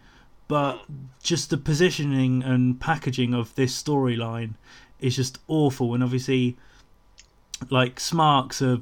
But 0.49 0.85
just 1.23 1.49
the 1.51 1.57
positioning 1.57 2.43
and 2.43 2.79
packaging 2.79 3.33
of 3.33 3.55
this 3.55 3.81
storyline 3.81 4.55
is 5.01 5.17
just 5.17 5.39
awful. 5.49 5.95
And 5.95 6.03
obviously, 6.03 6.57
like 7.71 8.01
Smarks 8.01 8.61
are 8.63 8.79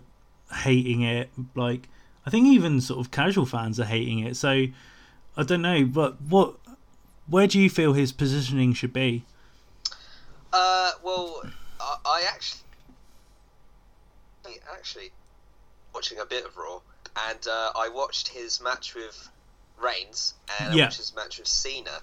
hating 0.52 1.02
it. 1.02 1.30
Like 1.54 1.88
I 2.26 2.30
think 2.30 2.46
even 2.46 2.80
sort 2.80 3.00
of 3.04 3.10
casual 3.10 3.46
fans 3.46 3.78
are 3.80 3.84
hating 3.84 4.20
it. 4.20 4.37
So 4.37 4.66
I 5.37 5.42
don't 5.44 5.62
know, 5.62 5.84
but 5.84 6.20
what, 6.20 6.56
where 7.28 7.46
do 7.46 7.58
you 7.58 7.70
feel 7.70 7.92
his 7.92 8.12
positioning 8.12 8.72
should 8.75 8.92
be? 8.92 9.25
Uh, 10.52 10.92
well, 11.04 11.42
I, 11.80 11.96
I 12.04 12.25
actually, 12.28 12.60
actually, 14.72 15.10
watching 15.94 16.18
a 16.18 16.26
bit 16.26 16.44
of 16.44 16.56
Raw, 16.56 16.80
and 17.28 17.46
uh, 17.49 17.70
I 17.76 17.88
watched 17.88 18.28
his 18.28 18.60
match 18.60 18.94
with 18.94 19.28
Reigns 19.80 20.34
and 20.60 20.75
Yeah. 20.75 20.82
I 20.82 20.87
watched 20.87 20.99
his 20.99 21.14
match 21.14 21.38
with 21.38 21.46
Cena. 21.49 22.00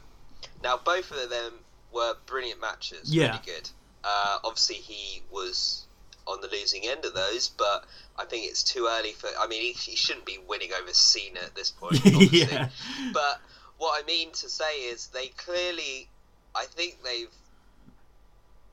Now, 0.63 0.77
both 0.83 1.11
of 1.11 1.29
them 1.29 1.53
were 1.91 2.15
brilliant 2.25 2.61
matches, 2.61 3.13
Yeah. 3.13 3.27
really 3.27 3.41
good. 3.45 3.69
Uh, 4.03 4.37
obviously, 4.43 4.75
he 4.75 5.23
was 5.31 5.86
on 6.27 6.41
the 6.41 6.47
losing 6.47 6.85
end 6.85 7.05
of 7.05 7.13
those, 7.13 7.49
but 7.49 7.85
I 8.17 8.25
think 8.25 8.45
it's 8.45 8.63
too 8.63 8.87
early 8.89 9.13
for. 9.13 9.29
I 9.39 9.47
mean, 9.47 9.61
he, 9.61 9.71
he 9.71 9.95
shouldn't 9.95 10.25
be 10.25 10.37
winning 10.47 10.71
over 10.79 10.93
Cena 10.93 11.39
at 11.39 11.55
this 11.55 11.71
point, 11.71 12.01
yeah, 12.05 12.69
But 13.13 13.41
what 13.77 14.01
I 14.01 14.05
mean 14.05 14.31
to 14.33 14.49
say 14.49 14.81
is 14.91 15.07
they 15.07 15.27
clearly, 15.27 16.07
I 16.55 16.65
think 16.65 17.03
they've, 17.03 17.33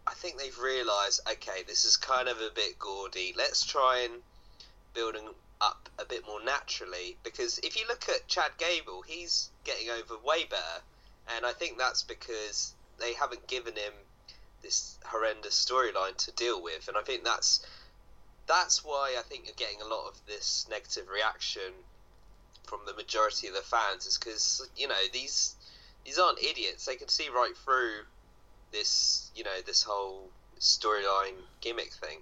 I 0.07 0.15
think 0.15 0.39
they've 0.39 0.59
realised, 0.59 1.21
okay, 1.31 1.63
this 1.67 1.85
is 1.85 1.97
kind 1.97 2.29
of 2.29 2.39
a 2.39 2.51
bit 2.55 2.79
gaudy. 2.79 3.35
Let's 3.37 3.65
try 3.65 4.07
and 4.11 4.15
build 4.93 5.15
him 5.15 5.35
up 5.61 5.89
a 5.99 6.05
bit 6.05 6.27
more 6.27 6.43
naturally. 6.45 7.17
Because 7.23 7.59
if 7.59 7.77
you 7.77 7.87
look 7.89 8.09
at 8.09 8.27
Chad 8.29 8.53
Gable, 8.59 9.03
he's 9.03 9.51
getting 9.65 9.89
over 9.91 10.15
way 10.25 10.45
better, 10.45 10.83
and 11.37 11.47
I 11.47 11.53
think 11.53 11.79
that's 11.79 12.03
because 12.03 12.75
they 12.99 13.15
haven't 13.15 13.47
given 13.47 13.75
him 13.75 13.93
this 14.65 14.99
horrendous 15.05 15.55
storyline 15.55 16.17
to 16.17 16.33
deal 16.33 16.61
with, 16.61 16.89
and 16.89 16.97
I 16.97 17.03
think 17.03 17.23
that's 17.23 17.65
that's 18.47 18.85
why 18.85 19.15
I 19.19 19.23
think 19.23 19.47
you're 19.47 19.55
getting 19.57 19.81
a 19.81 19.87
lot 19.87 20.09
of 20.09 20.21
this 20.27 20.67
negative 20.69 21.09
reaction 21.09 21.73
from 22.65 22.81
the 22.87 22.95
majority 22.95 23.47
of 23.47 23.55
the 23.55 23.61
fans 23.61 24.07
is 24.07 24.19
because 24.19 24.69
you 24.77 24.89
know 24.89 24.95
these 25.13 25.55
these 26.05 26.19
aren't 26.19 26.43
idiots. 26.43 26.87
They 26.87 26.97
can 26.97 27.09
see 27.09 27.29
right 27.29 27.57
through 27.65 28.05
this 28.73 29.31
you 29.37 29.45
know 29.45 29.61
this 29.65 29.83
whole 29.83 30.31
storyline 30.59 31.37
gimmick 31.61 31.93
thing, 31.93 32.19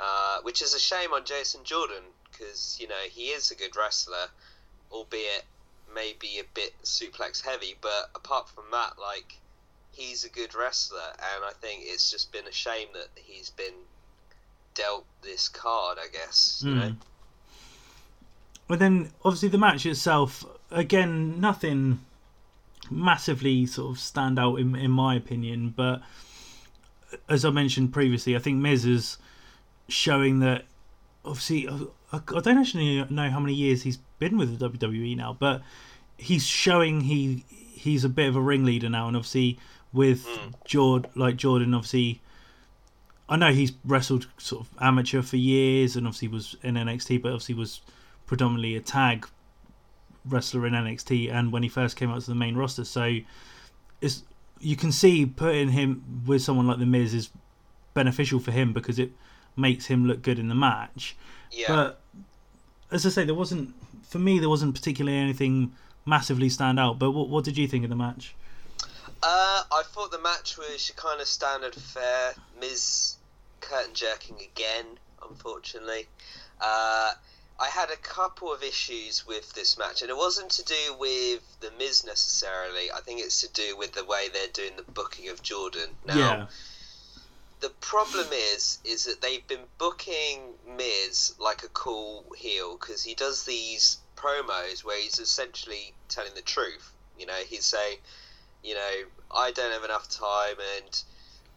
uh, 0.00 0.38
which 0.42 0.62
is 0.62 0.74
a 0.74 0.80
shame 0.80 1.12
on 1.12 1.24
Jason 1.24 1.60
Jordan 1.64 2.04
because 2.30 2.78
you 2.80 2.88
know 2.88 3.02
he 3.10 3.26
is 3.26 3.50
a 3.50 3.54
good 3.54 3.76
wrestler, 3.76 4.28
albeit 4.90 5.44
maybe 5.94 6.38
a 6.38 6.44
bit 6.54 6.72
suplex 6.84 7.44
heavy. 7.44 7.76
But 7.80 8.10
apart 8.14 8.48
from 8.48 8.64
that, 8.72 8.94
like 8.98 9.38
he's 9.94 10.24
a 10.24 10.28
good 10.28 10.54
wrestler, 10.54 10.98
and 10.98 11.44
I 11.44 11.52
think 11.60 11.82
it's 11.84 12.10
just 12.10 12.32
been 12.32 12.46
a 12.46 12.52
shame 12.52 12.88
that 12.94 13.08
he's 13.14 13.50
been 13.50 13.74
dealt 14.74 15.06
this 15.22 15.48
card. 15.48 15.98
I 16.00 16.08
guess 16.08 16.62
you 16.64 16.74
know. 16.74 16.88
Mm. 16.88 16.96
But 18.66 18.78
then 18.78 19.10
obviously 19.24 19.50
the 19.50 19.58
match 19.58 19.84
itself, 19.84 20.44
again, 20.70 21.38
nothing 21.40 22.00
massively 22.90 23.66
sort 23.66 23.96
of 23.96 24.00
stand 24.00 24.38
out 24.38 24.56
in 24.56 24.74
in 24.74 24.90
my 24.90 25.14
opinion. 25.14 25.74
But 25.76 26.02
as 27.28 27.44
I 27.44 27.50
mentioned 27.50 27.92
previously, 27.92 28.34
I 28.36 28.38
think 28.38 28.58
Miz 28.58 28.84
is 28.84 29.18
showing 29.88 30.40
that 30.40 30.64
obviously 31.24 31.68
I, 31.68 32.16
I 32.16 32.40
don't 32.40 32.58
actually 32.58 33.04
know 33.04 33.30
how 33.30 33.40
many 33.40 33.54
years 33.54 33.82
he's 33.82 33.98
been 34.18 34.38
with 34.38 34.58
the 34.58 34.68
WWE 34.68 35.16
now, 35.16 35.36
but 35.38 35.62
he's 36.16 36.46
showing 36.46 37.02
he 37.02 37.44
he's 37.48 38.04
a 38.04 38.08
bit 38.08 38.28
of 38.28 38.36
a 38.36 38.40
ringleader 38.40 38.88
now, 38.88 39.08
and 39.08 39.16
obviously 39.16 39.58
with 39.94 40.26
hmm. 40.26 40.50
Jord 40.66 41.08
like 41.14 41.36
Jordan, 41.36 41.72
obviously. 41.72 42.20
I 43.26 43.36
know 43.36 43.52
he's 43.54 43.72
wrestled 43.86 44.26
sort 44.36 44.66
of 44.66 44.82
amateur 44.82 45.22
for 45.22 45.38
years, 45.38 45.96
and 45.96 46.06
obviously 46.06 46.28
was 46.28 46.56
in 46.62 46.74
NXT, 46.74 47.22
but 47.22 47.28
obviously 47.28 47.54
was 47.54 47.80
predominantly 48.26 48.76
a 48.76 48.80
tag 48.80 49.26
wrestler 50.26 50.66
in 50.66 50.74
NXT, 50.74 51.32
and 51.32 51.50
when 51.50 51.62
he 51.62 51.70
first 51.70 51.96
came 51.96 52.10
out 52.10 52.20
to 52.20 52.26
the 52.26 52.34
main 52.34 52.54
roster, 52.54 52.84
so 52.84 53.18
it's 54.02 54.24
you 54.60 54.76
can 54.76 54.92
see 54.92 55.24
putting 55.24 55.70
him 55.70 56.22
with 56.26 56.42
someone 56.42 56.66
like 56.66 56.78
the 56.78 56.86
Miz 56.86 57.14
is 57.14 57.30
beneficial 57.94 58.40
for 58.40 58.50
him 58.50 58.72
because 58.72 58.98
it 58.98 59.12
makes 59.56 59.86
him 59.86 60.06
look 60.06 60.22
good 60.22 60.38
in 60.38 60.48
the 60.48 60.54
match. 60.54 61.16
Yeah. 61.50 61.66
But 61.68 62.00
as 62.90 63.06
I 63.06 63.10
say, 63.10 63.24
there 63.24 63.34
wasn't 63.34 63.74
for 64.06 64.18
me 64.18 64.38
there 64.38 64.48
wasn't 64.48 64.74
particularly 64.74 65.18
anything 65.18 65.72
massively 66.06 66.48
stand 66.48 66.78
out. 66.78 66.98
But 66.98 67.12
what 67.12 67.28
what 67.28 67.44
did 67.44 67.56
you 67.56 67.66
think 67.66 67.84
of 67.84 67.90
the 67.90 67.96
match? 67.96 68.34
Uh, 69.22 69.62
I 69.72 69.82
thought 69.86 70.10
the 70.10 70.18
match 70.18 70.58
was 70.58 70.92
kind 70.96 71.20
of 71.20 71.26
standard 71.26 71.74
fare. 71.74 72.34
Miz 72.60 73.16
curtain 73.60 73.94
jerking 73.94 74.36
again, 74.40 74.84
unfortunately. 75.28 76.06
Uh, 76.60 77.12
I 77.58 77.68
had 77.68 77.90
a 77.90 77.96
couple 77.96 78.52
of 78.52 78.62
issues 78.62 79.26
with 79.26 79.52
this 79.54 79.78
match, 79.78 80.02
and 80.02 80.10
it 80.10 80.16
wasn't 80.16 80.50
to 80.50 80.64
do 80.64 80.96
with 80.98 81.40
the 81.60 81.70
Miz 81.78 82.04
necessarily. 82.04 82.90
I 82.90 83.00
think 83.00 83.20
it's 83.20 83.40
to 83.42 83.52
do 83.52 83.76
with 83.76 83.92
the 83.92 84.04
way 84.04 84.28
they're 84.32 84.48
doing 84.52 84.76
the 84.76 84.90
booking 84.90 85.28
of 85.28 85.42
Jordan. 85.42 85.90
Now, 86.04 86.16
yeah, 86.18 86.46
the 87.60 87.70
problem 87.80 88.26
is, 88.32 88.78
is 88.84 89.04
that 89.04 89.22
they've 89.22 89.46
been 89.46 89.66
booking 89.78 90.40
Miz 90.76 91.34
like 91.38 91.62
a 91.62 91.68
cool 91.68 92.26
heel 92.36 92.76
because 92.76 93.02
he 93.02 93.14
does 93.14 93.44
these 93.44 93.98
promos 94.16 94.84
where 94.84 95.00
he's 95.00 95.18
essentially 95.18 95.94
telling 96.08 96.34
the 96.34 96.42
truth. 96.42 96.92
You 97.18 97.26
know, 97.26 97.40
he's 97.46 97.64
saying, 97.64 97.98
you 98.64 98.74
know, 98.74 98.90
I 99.30 99.52
don't 99.52 99.72
have 99.72 99.84
enough 99.84 100.08
time, 100.08 100.56
and 100.78 101.02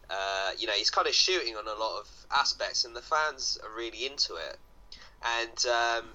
uh, 0.09 0.51
you 0.57 0.67
know, 0.67 0.73
he's 0.73 0.89
kind 0.89 1.07
of 1.07 1.13
shooting 1.13 1.55
on 1.55 1.67
a 1.67 1.79
lot 1.79 2.01
of 2.01 2.09
aspects, 2.31 2.85
and 2.85 2.95
the 2.95 3.01
fans 3.01 3.57
are 3.63 3.75
really 3.75 4.05
into 4.05 4.35
it. 4.35 4.57
And 5.39 5.65
um, 5.65 6.09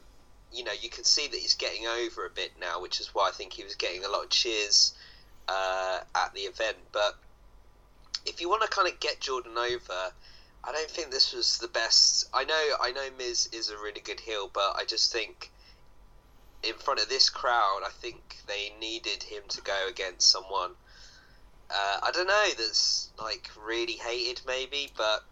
you 0.52 0.64
know, 0.64 0.72
you 0.80 0.90
can 0.90 1.04
see 1.04 1.26
that 1.26 1.37
he's 1.37 1.54
getting 1.54 1.87
over 1.87 2.26
a 2.26 2.30
bit 2.30 2.52
now, 2.61 2.80
which 2.80 3.00
is 3.00 3.14
why 3.14 3.28
I 3.28 3.32
think 3.32 3.54
he 3.54 3.64
was 3.64 3.75
getting 3.75 4.04
a 4.04 4.08
lot 4.08 4.25
of 4.25 4.30
cheers 4.30 4.94
uh, 5.49 6.00
at 6.14 6.34
the 6.34 6.42
event. 6.42 6.76
But 6.92 7.16
if 8.26 8.40
you 8.40 8.49
want 8.49 8.62
to 8.62 8.68
kind 8.68 8.87
of 8.87 9.00
get 9.00 9.20
Jordan 9.20 9.56
over, 9.56 10.12
I 10.64 10.72
don't 10.72 10.90
think 10.90 11.11
this 11.11 11.32
was 11.32 11.58
the 11.58 11.68
best. 11.68 12.28
I 12.34 12.44
know, 12.44 12.75
I 12.80 12.92
know, 12.92 13.08
Miz 13.18 13.49
is 13.52 13.70
a 13.70 13.76
really 13.76 14.00
good 14.00 14.20
heel, 14.20 14.50
but 14.52 14.76
I 14.76 14.84
just 14.87 15.12
think 15.12 15.50
in 16.62 16.75
front 16.75 17.00
of 17.00 17.09
this 17.09 17.28
crowd, 17.31 17.81
I 17.85 17.90
think 17.90 18.37
they 18.47 18.73
needed 18.81 19.23
him 19.23 19.42
to 19.49 19.61
go 19.62 19.87
against 19.88 20.31
someone. 20.31 20.73
Uh, 21.71 21.99
I 22.02 22.11
don't 22.12 22.26
know 22.26 22.49
that's 22.59 23.11
like 23.21 23.49
really 23.64 23.95
hated 23.95 24.42
maybe, 24.47 24.90
but 24.97 25.25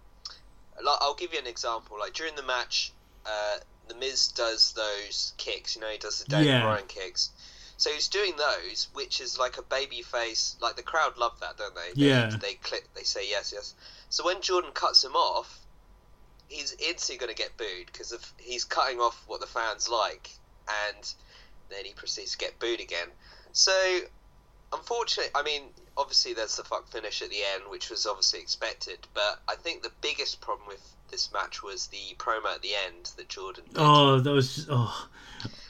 like, 0.83 0.99
I'll 1.01 1.15
give 1.15 1.33
you 1.33 1.39
an 1.39 1.47
example. 1.47 1.99
Like 1.99 2.15
during 2.15 2.35
the 2.37 2.43
match, 2.43 2.93
uh, 3.27 3.59
the 3.89 3.95
Miz 3.95 4.29
does 4.29 4.73
those 4.73 5.35
kicks. 5.37 5.75
You 5.77 5.83
know, 5.83 5.89
he 5.89 5.99
does 5.99 6.23
the 6.23 6.31
Daniel 6.31 6.55
Yeah. 6.55 6.63
Bryan 6.63 6.87
kicks. 6.89 7.31
So 7.77 7.91
he's 7.91 8.09
doing 8.09 8.35
those, 8.37 8.89
which 8.93 9.21
is 9.21 9.39
like 9.39 9.57
a 9.59 9.63
baby 9.63 10.03
face. 10.03 10.57
Like 10.61 10.77
the 10.77 10.83
crowd 10.83 11.17
love 11.19 11.39
that, 11.41 11.57
don't 11.59 11.75
they? 11.75 11.93
They- 11.95 12.09
Yeah. 12.09 12.31
They 12.41 12.55
click. 12.55 12.89
They 12.95 13.03
say 13.05 13.29
yes, 13.29 13.53
yes. 13.55 13.75
So 14.09 14.25
when 14.25 14.41
Jordan 14.41 14.73
cuts 14.73 15.05
him 15.05 15.15
off, 15.17 15.59
he's 16.49 16.73
instantly 16.79 17.19
going 17.25 17.35
to 17.35 17.41
get 17.43 17.57
booed 17.57 17.87
because 17.87 18.13
he's 18.39 18.65
cutting 18.65 18.99
off 19.01 19.23
what 19.27 19.41
the 19.41 19.47
fans 19.47 19.89
like, 19.89 20.31
and 20.89 21.15
then 21.71 21.85
he 21.85 21.93
proceeds 21.93 22.33
to 22.33 22.39
get 22.39 22.59
booed 22.59 22.81
again. 22.81 23.09
So 23.53 23.73
unfortunately, 24.73 25.33
I 25.35 25.43
mean, 25.43 25.62
obviously 25.97 26.35
there's 26.35 26.57
the 26.57 26.65
fuck 26.65 26.89
finish 26.89 27.23
at 27.23 27.31
the 27.31 27.43
end, 27.55 27.65
which 27.69 27.91
was 27.91 28.07
obviously 28.07 28.41
expected. 28.41 28.99
But 29.15 29.41
I 29.49 29.55
think 29.57 29.83
the 29.83 29.93
biggest 30.00 30.41
problem 30.41 30.69
with 30.69 30.83
this 31.11 31.33
match 31.33 31.62
was 31.62 31.89
the 31.89 32.15
promo 32.19 32.55
at 32.55 32.62
the 32.62 32.75
end 32.87 33.11
that 33.17 33.29
Jordan 33.29 33.65
did. 33.69 33.77
Oh, 33.77 34.21
that 34.21 34.31
was 34.31 34.55
just, 34.55 34.69
oh, 34.71 35.09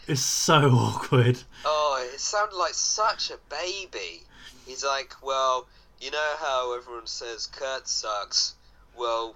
it's 0.06 0.20
so 0.20 0.54
awkward. 0.72 1.38
Oh, 1.64 2.08
it 2.12 2.20
sounded 2.20 2.56
like 2.56 2.74
such 2.74 3.30
a 3.30 3.38
baby. 3.48 4.22
He's 4.66 4.84
like, 4.84 5.14
well, 5.22 5.66
you 6.00 6.10
know 6.10 6.34
how 6.38 6.76
everyone 6.76 7.06
says 7.06 7.46
Kurt 7.46 7.88
sucks? 7.88 8.54
Well, 8.96 9.34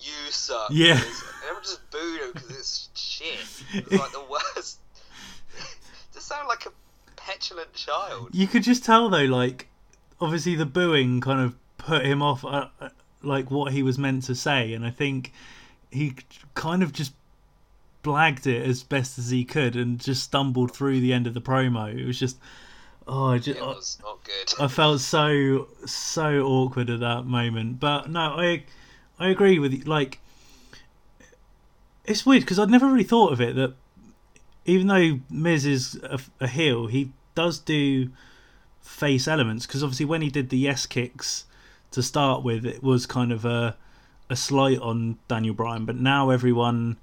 you 0.00 0.30
suck. 0.30 0.68
Yeah. 0.70 0.92
And 0.92 1.04
everyone 1.44 1.62
just 1.62 1.90
booed 1.90 2.20
him 2.20 2.30
because 2.34 2.50
it's 2.50 2.88
shit. 2.94 3.38
It's 3.72 3.92
like 3.92 4.12
the 4.12 4.24
worst. 4.56 4.78
Just 6.16 6.28
sound 6.28 6.48
like 6.48 6.66
a 6.66 6.70
petulant 7.14 7.72
child. 7.74 8.30
You 8.32 8.46
could 8.46 8.62
just 8.62 8.84
tell 8.84 9.08
though, 9.08 9.24
like, 9.24 9.68
obviously 10.20 10.56
the 10.56 10.66
booing 10.66 11.20
kind 11.20 11.40
of 11.40 11.54
put 11.78 12.04
him 12.04 12.22
off, 12.22 12.44
uh, 12.44 12.68
uh, 12.80 12.88
like 13.22 13.50
what 13.50 13.72
he 13.72 13.82
was 13.82 13.98
meant 13.98 14.24
to 14.24 14.34
say, 14.34 14.72
and 14.72 14.84
I 14.84 14.90
think 14.90 15.32
he 15.90 16.14
kind 16.54 16.82
of 16.82 16.92
just 16.92 17.12
blagged 18.02 18.46
it 18.46 18.66
as 18.66 18.82
best 18.82 19.18
as 19.18 19.30
he 19.30 19.44
could 19.44 19.76
and 19.76 20.00
just 20.00 20.22
stumbled 20.22 20.72
through 20.72 21.00
the 21.00 21.12
end 21.12 21.26
of 21.26 21.34
the 21.34 21.40
promo. 21.40 21.94
It 21.94 22.06
was 22.06 22.18
just, 22.18 22.38
oh, 23.06 23.32
I 23.32 23.38
just, 23.38 23.58
It 23.58 23.62
was 23.62 23.98
not 24.02 24.24
good. 24.24 24.54
I 24.58 24.68
felt 24.68 25.00
so 25.00 25.68
so 25.84 26.40
awkward 26.40 26.88
at 26.88 27.00
that 27.00 27.26
moment. 27.26 27.78
But 27.78 28.08
no, 28.10 28.20
I 28.20 28.64
I 29.18 29.28
agree 29.28 29.58
with 29.58 29.72
you. 29.72 29.84
Like, 29.84 30.20
it's 32.04 32.24
weird 32.24 32.42
because 32.42 32.58
I'd 32.58 32.70
never 32.70 32.86
really 32.86 33.04
thought 33.04 33.32
of 33.32 33.40
it 33.40 33.54
that 33.56 33.74
even 34.66 34.86
though 34.88 35.20
Miz 35.30 35.64
is 35.64 35.98
a, 36.02 36.18
a 36.40 36.46
heel, 36.46 36.86
he 36.86 37.12
does 37.34 37.58
do 37.58 38.10
face 38.82 39.26
elements. 39.26 39.66
Because 39.66 39.82
obviously, 39.82 40.06
when 40.06 40.22
he 40.22 40.28
did 40.30 40.50
the 40.50 40.58
yes 40.58 40.86
kicks 40.86 41.44
to 41.92 42.02
start 42.02 42.42
with, 42.42 42.64
it 42.66 42.82
was 42.82 43.06
kind 43.06 43.32
of 43.32 43.44
a 43.44 43.76
a 44.28 44.36
slight 44.36 44.78
on 44.80 45.18
Daniel 45.28 45.54
Bryan. 45.54 45.84
But 45.84 45.96
now 45.96 46.30
everyone 46.30 46.96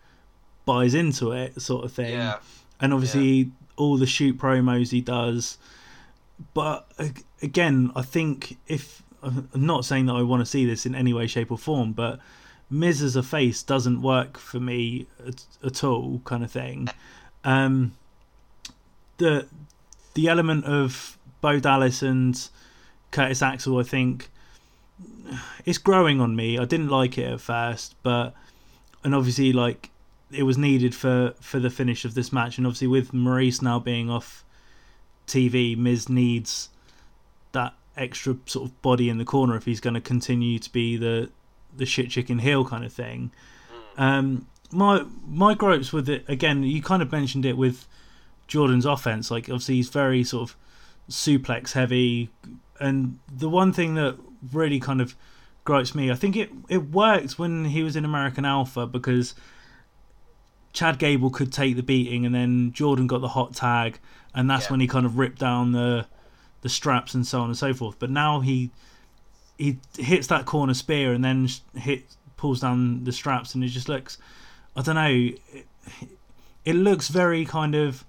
buys 0.66 0.94
into 0.94 1.32
it, 1.32 1.62
sort 1.62 1.86
of 1.86 1.92
thing 1.92 2.14
Yeah. 2.14 2.38
and 2.80 2.94
obviously 2.94 3.52
all 3.78 3.98
the 3.98 4.06
shoot 4.06 4.38
promos 4.38 4.92
he 4.92 5.02
does. 5.02 5.58
But 6.54 6.90
again, 7.42 7.92
I 7.96 8.02
think 8.02 8.58
if 8.68 9.04
I'm 9.22 9.48
not 9.56 9.86
saying 9.86 10.06
that 10.08 10.14
I 10.16 10.22
want 10.22 10.42
to 10.42 10.46
see 10.46 10.66
this 10.66 10.86
in 10.86 10.96
any 10.96 11.14
way, 11.14 11.28
shape, 11.28 11.52
or 11.52 11.58
form, 11.58 11.94
but 11.94 12.20
Miz 12.70 13.02
as 13.02 13.16
a 13.16 13.24
face 13.24 13.64
doesn't 13.64 14.02
work 14.02 14.38
for 14.38 14.60
me 14.60 15.08
at, 15.26 15.46
at 15.64 15.84
all, 15.84 16.22
kind 16.26 16.44
of 16.44 16.52
thing. 16.52 16.90
Um, 17.44 17.96
the 19.18 19.48
the 20.14 20.28
element 20.28 20.66
of 20.66 21.18
Bo 21.42 21.60
Dallas 21.60 22.02
and 22.02 22.50
Curtis 23.12 23.42
Axel, 23.42 23.80
I 23.80 23.84
think, 23.84 24.30
it's 25.66 25.78
growing 25.78 26.22
on 26.22 26.36
me. 26.36 26.58
I 26.58 26.66
didn't 26.66 26.90
like 26.90 27.18
it 27.18 27.32
at 27.32 27.42
first, 27.42 27.96
but 28.04 28.34
and 29.04 29.14
obviously 29.14 29.54
like 29.54 29.90
it 30.32 30.44
was 30.44 30.58
needed 30.58 30.96
for 30.96 31.34
for 31.40 31.60
the 31.60 31.70
finish 31.70 32.06
of 32.06 32.14
this 32.14 32.32
match. 32.32 32.58
And 32.58 32.66
obviously 32.66 32.88
with 32.88 33.12
Maryse 33.12 33.62
now 33.62 33.80
being 33.80 34.10
off 34.10 34.44
TV 35.28 35.78
Miz 35.78 36.10
needs 36.10 36.70
that 37.52 37.74
extra 37.96 38.36
sort 38.46 38.70
of 38.70 38.82
body 38.82 39.10
in 39.10 39.18
the 39.18 39.26
corner 39.26 39.56
if 39.56 39.66
he's 39.66 39.80
going 39.80 39.94
to 39.94 40.02
continue 40.02 40.58
to 40.60 40.72
be 40.72 40.98
the 40.98 41.30
the 41.76 41.86
shit 41.86 42.10
chicken 42.10 42.40
heel 42.40 42.66
kind 42.66 42.84
of 42.84 42.92
thing. 42.92 43.32
Um 43.98 44.48
my 44.74 45.06
my 45.28 45.54
gripes 45.54 45.94
with 45.94 46.10
it 46.10 46.26
again 46.28 46.64
you 46.64 46.82
kind 46.82 47.02
of 47.02 47.12
mentioned 47.12 47.46
it 47.46 47.56
with 47.58 47.88
Jordan's 48.48 48.86
offense 48.86 49.32
like 49.32 49.44
obviously 49.46 49.76
he's 49.76 49.90
very 49.90 50.24
sort 50.24 50.50
of 50.50 50.56
suplex 51.10 51.74
heavy 51.74 52.30
and 52.80 53.20
the 53.32 53.50
one 53.50 53.72
thing 53.72 53.94
that 53.96 54.18
really 54.52 54.80
kind 54.80 55.00
of 55.02 55.16
gripes 55.64 55.94
me 55.96 56.12
I 56.12 56.16
think 56.16 56.36
it 56.36 56.52
it 56.70 56.90
worked 56.92 57.38
when 57.40 57.66
he 57.66 57.84
was 57.84 57.96
in 57.96 58.04
American 58.06 58.46
Alpha 58.46 58.86
because 58.88 59.36
Chad 60.74 60.98
Gable 60.98 61.30
could 61.30 61.54
take 61.54 61.76
the 61.76 61.84
beating, 61.84 62.26
and 62.26 62.34
then 62.34 62.72
Jordan 62.74 63.06
got 63.06 63.22
the 63.22 63.28
hot 63.28 63.54
tag, 63.54 64.00
and 64.34 64.50
that's 64.50 64.66
Yeah. 64.66 64.72
when 64.72 64.80
he 64.80 64.88
kind 64.88 65.06
of 65.06 65.20
ripped 65.20 65.38
down 65.40 65.72
the 65.72 66.08
the 66.62 66.70
straps 66.70 67.14
and 67.14 67.28
so 67.28 67.42
on 67.42 67.50
and 67.50 67.58
so 67.58 67.74
forth. 67.76 68.00
But 68.00 68.10
now 68.10 68.40
he 68.40 68.72
he 69.60 69.78
hits 70.00 70.26
that 70.28 70.46
corner 70.46 70.74
spear 70.74 71.14
and 71.14 71.24
then 71.24 71.48
hit 71.76 72.06
pulls 72.38 72.60
down 72.60 73.04
the 73.04 73.12
straps, 73.12 73.54
and 73.54 73.64
it 73.64 73.68
just 73.68 73.88
looks 73.88 74.18
I 74.76 74.82
don't 74.82 74.96
know. 74.96 75.30
It, 76.66 76.76
looks 76.76 77.10
very 77.10 77.46
kind 77.46 77.76
of 77.76 78.06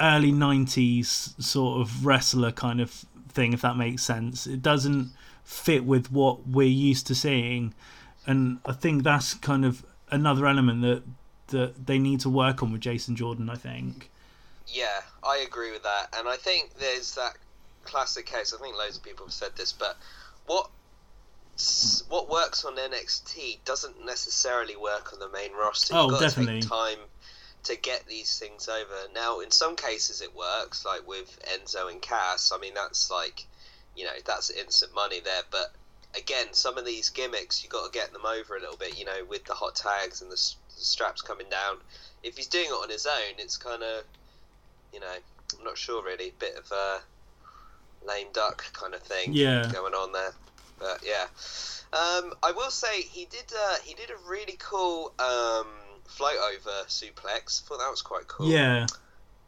early 0.00 0.32
'90s 0.32 1.40
sort 1.42 1.80
of 1.80 2.06
wrestler 2.06 2.52
kind 2.52 2.80
of 2.80 2.90
thing, 3.28 3.52
if 3.52 3.60
that 3.62 3.76
makes 3.76 4.02
sense. 4.02 4.46
It 4.46 4.62
doesn't 4.62 5.10
fit 5.44 5.84
with 5.84 6.10
what 6.10 6.46
we're 6.46 6.68
used 6.68 7.06
to 7.08 7.14
seeing, 7.14 7.74
and 8.26 8.58
I 8.64 8.72
think 8.72 9.02
that's 9.02 9.34
kind 9.34 9.64
of 9.64 9.84
another 10.10 10.46
element 10.46 10.82
that 10.82 11.02
that 11.48 11.86
they 11.86 11.98
need 11.98 12.20
to 12.20 12.30
work 12.30 12.62
on 12.62 12.72
with 12.72 12.80
Jason 12.80 13.16
Jordan. 13.16 13.50
I 13.50 13.56
think. 13.56 14.10
Yeah, 14.66 15.00
I 15.24 15.38
agree 15.38 15.72
with 15.72 15.82
that, 15.82 16.14
and 16.16 16.28
I 16.28 16.36
think 16.36 16.74
there's 16.78 17.14
that 17.16 17.36
classic 17.84 18.26
case. 18.26 18.54
I 18.54 18.62
think 18.62 18.76
loads 18.76 18.96
of 18.96 19.02
people 19.02 19.26
have 19.26 19.32
said 19.32 19.56
this, 19.56 19.72
but 19.72 19.96
what 20.46 20.70
what 22.08 22.28
works 22.30 22.64
on 22.64 22.76
NXT 22.76 23.58
doesn't 23.64 24.04
necessarily 24.04 24.76
work 24.76 25.12
on 25.12 25.18
the 25.18 25.28
main 25.28 25.52
roster. 25.52 25.94
Oh, 25.96 26.02
You've 26.04 26.12
got 26.12 26.20
definitely. 26.20 26.60
to 26.60 26.68
take 26.68 26.70
time 26.70 26.98
to 27.64 27.76
get 27.76 28.06
these 28.06 28.38
things 28.38 28.68
over. 28.68 28.94
Now, 29.14 29.40
in 29.40 29.50
some 29.50 29.76
cases, 29.76 30.20
it 30.22 30.34
works, 30.34 30.84
like 30.86 31.06
with 31.06 31.38
Enzo 31.52 31.90
and 31.90 32.00
Cass. 32.00 32.52
I 32.54 32.58
mean, 32.58 32.74
that's 32.74 33.10
like, 33.10 33.44
you 33.96 34.04
know, 34.04 34.12
that's 34.24 34.50
instant 34.50 34.94
money 34.94 35.20
there. 35.20 35.42
But 35.50 35.72
again, 36.16 36.52
some 36.52 36.78
of 36.78 36.86
these 36.86 37.10
gimmicks, 37.10 37.62
you've 37.62 37.72
got 37.72 37.92
to 37.92 37.98
get 37.98 38.12
them 38.12 38.24
over 38.24 38.56
a 38.56 38.60
little 38.60 38.76
bit. 38.76 38.98
You 38.98 39.04
know, 39.04 39.24
with 39.28 39.44
the 39.44 39.54
hot 39.54 39.74
tags 39.76 40.22
and 40.22 40.30
the, 40.30 40.34
s- 40.36 40.56
the 40.76 40.84
straps 40.84 41.20
coming 41.22 41.48
down. 41.50 41.76
If 42.22 42.36
he's 42.36 42.46
doing 42.46 42.66
it 42.66 42.72
on 42.72 42.88
his 42.90 43.06
own, 43.06 43.34
it's 43.38 43.56
kind 43.56 43.82
of, 43.82 44.04
you 44.92 45.00
know, 45.00 45.06
I'm 45.58 45.64
not 45.64 45.76
sure 45.78 46.02
really. 46.04 46.32
Bit 46.38 46.56
of 46.56 46.70
a 46.72 47.00
lame 48.06 48.28
duck 48.32 48.64
kind 48.72 48.94
of 48.94 49.02
thing 49.02 49.32
Yeah. 49.32 49.70
going 49.72 49.94
on 49.94 50.12
there. 50.12 50.32
But 50.80 51.02
yeah, 51.04 51.26
um, 51.92 52.32
I 52.42 52.52
will 52.56 52.70
say 52.70 53.02
he 53.02 53.26
did. 53.26 53.52
Uh, 53.56 53.76
he 53.84 53.94
did 53.94 54.10
a 54.10 54.28
really 54.28 54.56
cool 54.58 55.12
um, 55.20 55.66
float 56.06 56.38
over 56.52 56.84
suplex. 56.88 57.62
I 57.62 57.68
Thought 57.68 57.78
that 57.78 57.90
was 57.90 58.02
quite 58.02 58.26
cool. 58.26 58.50
Yeah. 58.50 58.86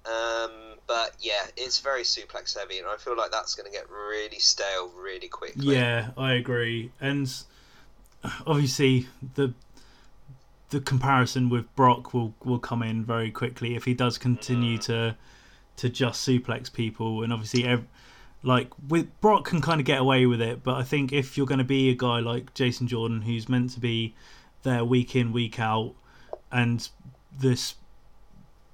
Um, 0.04 0.50
but 0.86 1.12
yeah, 1.20 1.46
it's 1.56 1.80
very 1.80 2.02
suplex 2.02 2.56
heavy, 2.58 2.78
and 2.78 2.86
I 2.86 2.96
feel 2.96 3.16
like 3.16 3.30
that's 3.30 3.54
going 3.54 3.70
to 3.70 3.76
get 3.76 3.88
really 3.90 4.38
stale 4.38 4.90
really 4.96 5.28
quickly. 5.28 5.74
Yeah, 5.74 6.10
I 6.16 6.34
agree. 6.34 6.90
And 7.00 7.32
obviously 8.46 9.06
the 9.34 9.54
the 10.70 10.80
comparison 10.80 11.48
with 11.48 11.74
Brock 11.76 12.14
will 12.14 12.34
will 12.44 12.58
come 12.58 12.82
in 12.82 13.04
very 13.04 13.30
quickly 13.30 13.74
if 13.74 13.84
he 13.84 13.94
does 13.94 14.18
continue 14.18 14.78
to 14.78 15.16
to 15.76 15.88
just 15.88 16.26
suplex 16.26 16.72
people 16.72 17.22
and 17.22 17.32
obviously 17.32 17.64
ev- 17.64 17.86
like 18.42 18.70
with 18.88 19.08
Brock 19.20 19.44
can 19.44 19.60
kind 19.60 19.80
of 19.80 19.86
get 19.86 20.00
away 20.00 20.26
with 20.26 20.40
it, 20.40 20.62
but 20.62 20.76
I 20.76 20.82
think 20.82 21.12
if 21.12 21.36
you're 21.36 21.46
going 21.46 21.58
to 21.58 21.64
be 21.64 21.90
a 21.90 21.94
guy 21.94 22.18
like 22.20 22.54
Jason 22.54 22.86
Jordan 22.88 23.22
who's 23.22 23.48
meant 23.48 23.70
to 23.70 23.80
be 23.80 24.14
there 24.62 24.84
week 24.84 25.14
in 25.14 25.32
week 25.32 25.60
out 25.60 25.94
and 26.50 26.88
this 27.38 27.74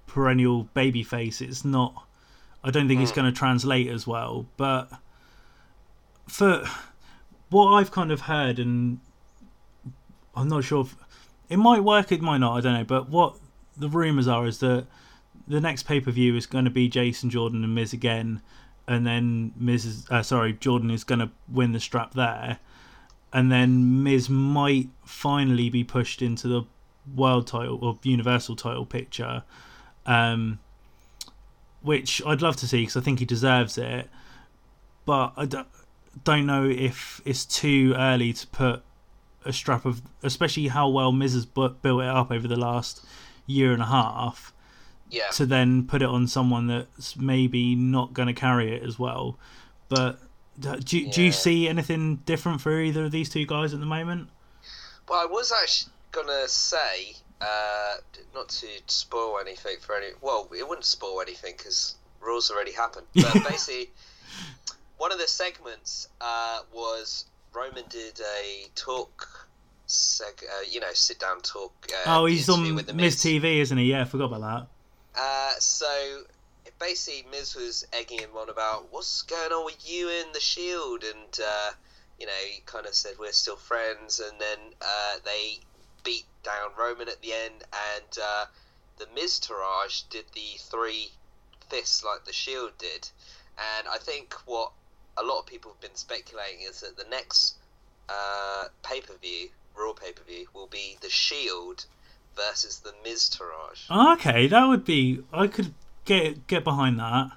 perennial 0.07 0.65
baby 0.75 1.03
face, 1.03 1.41
it's 1.41 1.65
not 1.65 2.05
I 2.63 2.71
don't 2.71 2.89
think 2.89 3.01
it's 3.01 3.11
hmm. 3.11 3.21
going 3.21 3.33
to 3.33 3.39
translate 3.39 3.89
as 3.89 4.07
well. 4.07 4.47
But 4.57 4.91
for 6.27 6.65
what 7.51 7.73
I've 7.73 7.91
kind 7.91 8.11
of 8.11 8.23
heard, 8.23 8.59
and 8.59 9.01
I'm 10.35 10.49
not 10.49 10.65
sure 10.65 10.83
if 10.83 10.97
it 11.49 11.57
might 11.57 11.85
work, 11.85 12.13
it 12.13 12.21
might 12.21 12.39
not, 12.39 12.57
I 12.57 12.61
don't 12.61 12.75
know. 12.75 12.85
But 12.85 13.09
what 13.09 13.37
the 13.77 13.89
rumours 13.89 14.29
are 14.29 14.47
is 14.47 14.59
that 14.59 14.87
the 15.47 15.61
next 15.61 15.85
pay 15.85 16.01
per 16.01 16.11
view 16.11 16.37
is 16.37 16.47
going 16.47 16.65
to 16.65 16.71
be 16.71 16.89
Jason 16.89 17.31
Jordan 17.31 17.65
and 17.65 17.75
Miz 17.75 17.93
again, 17.93 18.43
and 18.89 19.07
then 19.07 19.53
Miz, 19.55 20.07
uh, 20.11 20.23
sorry, 20.23 20.55
Jordan 20.55 20.91
is 20.91 21.05
going 21.05 21.19
to 21.19 21.31
win 21.47 21.73
the 21.73 21.79
strap 21.79 22.15
there, 22.15 22.59
and 23.33 23.53
then 23.53 24.03
Miz 24.03 24.31
might 24.31 24.89
finally 25.05 25.69
be 25.69 25.85
pushed 25.85 26.23
into 26.23 26.49
the 26.49 26.63
world 27.15 27.47
title 27.47 27.79
or 27.83 27.99
universal 28.03 28.57
title 28.57 28.87
picture, 28.87 29.45
um, 30.07 30.59
which 31.83 32.23
I'd 32.27 32.41
love 32.41 32.57
to 32.57 32.67
see 32.67 32.81
because 32.81 32.97
I 32.97 33.01
think 33.03 33.19
he 33.19 33.27
deserves 33.27 33.77
it, 33.77 34.09
but 35.05 35.35
I 35.37 35.45
don't, 35.45 35.69
don't 36.25 36.47
know 36.47 36.65
if 36.65 37.21
it's 37.27 37.45
too 37.45 37.95
early 37.97 38.33
to 38.33 38.47
put 38.47 38.83
a 39.45 39.53
strap 39.53 39.85
of, 39.85 40.01
especially 40.23 40.69
how 40.69 40.89
well 40.89 41.13
Miz 41.13 41.35
has 41.35 41.45
built 41.45 41.77
it 41.85 42.09
up 42.09 42.31
over 42.31 42.49
the 42.49 42.57
last 42.57 43.05
year 43.47 43.73
and 43.73 43.83
a 43.83 43.87
half 43.87 44.55
Yeah. 45.11 45.29
to 45.33 45.47
then 45.47 45.87
put 45.87 46.03
it 46.03 46.09
on 46.09 46.27
someone 46.27 46.67
that's 46.67 47.17
maybe 47.17 47.75
not 47.75 48.13
going 48.13 48.29
to 48.29 48.35
carry 48.35 48.75
it 48.75 48.83
as 48.83 48.99
well. 48.99 49.39
But 49.89 50.19
do, 50.59 50.77
do, 50.77 51.09
do 51.09 51.23
you 51.23 51.33
see 51.33 51.69
anything 51.69 52.17
different 52.27 52.61
for 52.61 52.81
either 52.81 53.05
of 53.05 53.11
these 53.13 53.29
two 53.29 53.47
guys 53.47 53.73
at 53.73 53.81
the 53.81 53.87
moment? 53.87 54.29
Well, 55.09 55.21
I 55.21 55.27
was 55.27 55.53
actually 55.53 55.93
gonna 56.13 56.49
say, 56.49 57.15
uh, 57.41 57.97
not 58.35 58.49
to 58.49 58.67
spoil 58.87 59.39
anything 59.41 59.77
for 59.81 59.97
any. 59.97 60.09
Well, 60.21 60.49
it 60.57 60.69
wouldn't 60.69 60.85
spoil 60.85 61.21
anything 61.21 61.55
because 61.57 61.95
rules 62.21 62.51
already 62.51 62.73
happened. 62.73 63.07
But 63.15 63.33
basically, 63.49 63.91
one 64.99 65.13
of 65.13 65.19
the 65.19 65.29
segments 65.29 66.09
uh, 66.21 66.61
was 66.73 67.27
Roman 67.55 67.85
did 67.89 68.21
a 68.21 68.67
talk, 68.75 69.49
seg- 69.87 70.45
uh, 70.45 70.65
you 70.69 70.81
know, 70.81 70.93
sit 70.93 71.21
down 71.21 71.41
talk. 71.41 71.73
Uh, 72.07 72.19
oh, 72.19 72.27
he's 72.27 72.49
on 72.49 72.75
with 72.75 72.87
the 72.87 72.95
Miz 72.95 73.17
TV, 73.17 73.61
isn't 73.61 73.79
he? 73.79 73.85
Yeah, 73.85 74.03
I 74.03 74.05
forgot 74.05 74.33
about 74.33 74.69
Uh, 75.19 75.55
so 75.59 76.23
basically, 76.79 77.29
Miz 77.31 77.57
was 77.57 77.85
egging 77.93 78.21
him 78.21 78.37
on 78.37 78.49
about 78.49 78.93
what's 78.93 79.23
going 79.23 79.51
on 79.51 79.65
with 79.65 79.91
you 79.91 80.09
and 80.09 80.33
the 80.33 80.41
Shield, 80.41 81.03
and 81.03 81.41
uh, 81.45 81.71
you 82.21 82.27
know, 82.27 82.33
he 82.49 82.63
kind 82.67 82.87
of 82.87 82.95
said 82.95 83.15
we're 83.19 83.33
still 83.33 83.57
friends, 83.57 84.21
and 84.21 84.41
then 84.41 84.59
uh, 84.81 85.17
they 85.25 85.59
beat 86.05 86.25
down 86.45 86.71
Roman 86.79 87.09
at 87.09 87.21
the 87.21 87.33
end, 87.33 87.65
and 87.95 88.19
uh, 88.23 88.45
the 88.99 89.07
Miztourage 89.07 90.09
did 90.09 90.25
the 90.35 90.57
three 90.59 91.11
fists 91.69 92.05
like 92.05 92.25
the 92.25 92.33
Shield 92.33 92.79
did, 92.79 93.11
and 93.59 93.89
I 93.89 93.99
think 93.99 94.35
what 94.47 94.71
a 95.17 95.25
lot 95.25 95.41
of 95.41 95.47
people 95.47 95.73
have 95.73 95.81
been 95.81 95.97
speculating 95.97 96.61
is 96.61 96.83
that 96.83 96.97
the 96.97 97.11
next 97.11 97.57
uh, 98.09 98.67
pay 98.85 99.01
per 99.01 99.15
view, 99.15 99.49
Raw 99.75 99.95
pay 99.95 100.13
per 100.13 100.23
view, 100.23 100.47
will 100.55 100.69
be 100.69 100.97
the 101.01 101.11
Shield 101.11 101.87
versus 102.39 102.81
the 102.81 102.93
Miztourage. 103.05 104.15
Okay, 104.15 104.47
that 104.47 104.65
would 104.67 104.85
be. 104.85 105.23
I 105.33 105.47
could 105.47 105.75
get 106.05 106.47
get 106.47 106.65
behind 106.65 106.99
that. 106.99 107.33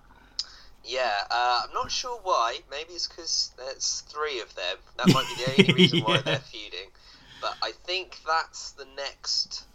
Yeah, 0.83 1.11
uh, 1.29 1.61
I'm 1.63 1.73
not 1.73 1.91
sure 1.91 2.19
why. 2.23 2.59
Maybe 2.69 2.93
it's 2.93 3.07
because 3.07 3.51
there's 3.57 4.03
three 4.07 4.39
of 4.39 4.53
them. 4.55 4.77
That 4.97 5.13
might 5.13 5.27
be 5.35 5.43
the 5.43 5.51
only 5.51 5.73
reason 5.81 5.99
why 6.01 6.21
they're 6.21 6.39
feuding. 6.39 6.89
But 7.39 7.55
I 7.61 7.71
think 7.71 8.17
that's 8.27 8.71
the 8.71 8.87
next. 8.95 9.65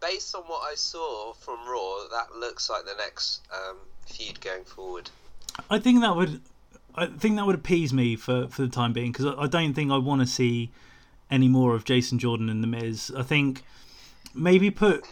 Based 0.00 0.34
on 0.34 0.42
what 0.42 0.70
I 0.70 0.74
saw 0.74 1.32
from 1.32 1.66
Raw, 1.66 2.06
that 2.10 2.36
looks 2.38 2.68
like 2.68 2.84
the 2.84 2.94
next 2.98 3.40
um, 3.52 3.76
feud 4.06 4.40
going 4.40 4.64
forward. 4.64 5.10
I 5.70 5.78
think 5.78 6.02
that 6.02 6.14
would. 6.14 6.40
I 6.94 7.06
think 7.06 7.36
that 7.36 7.46
would 7.46 7.54
appease 7.54 7.92
me 7.92 8.16
for, 8.16 8.48
for 8.48 8.62
the 8.62 8.68
time 8.68 8.92
being 8.92 9.12
because 9.12 9.26
I, 9.26 9.42
I 9.42 9.46
don't 9.46 9.74
think 9.74 9.90
I 9.90 9.98
want 9.98 10.22
to 10.22 10.26
see 10.26 10.70
any 11.30 11.48
more 11.48 11.74
of 11.74 11.84
Jason 11.84 12.18
Jordan 12.18 12.48
and 12.48 12.62
the 12.62 12.66
Miz. 12.66 13.12
I 13.16 13.22
think 13.22 13.62
maybe 14.36 14.70
put 14.70 15.04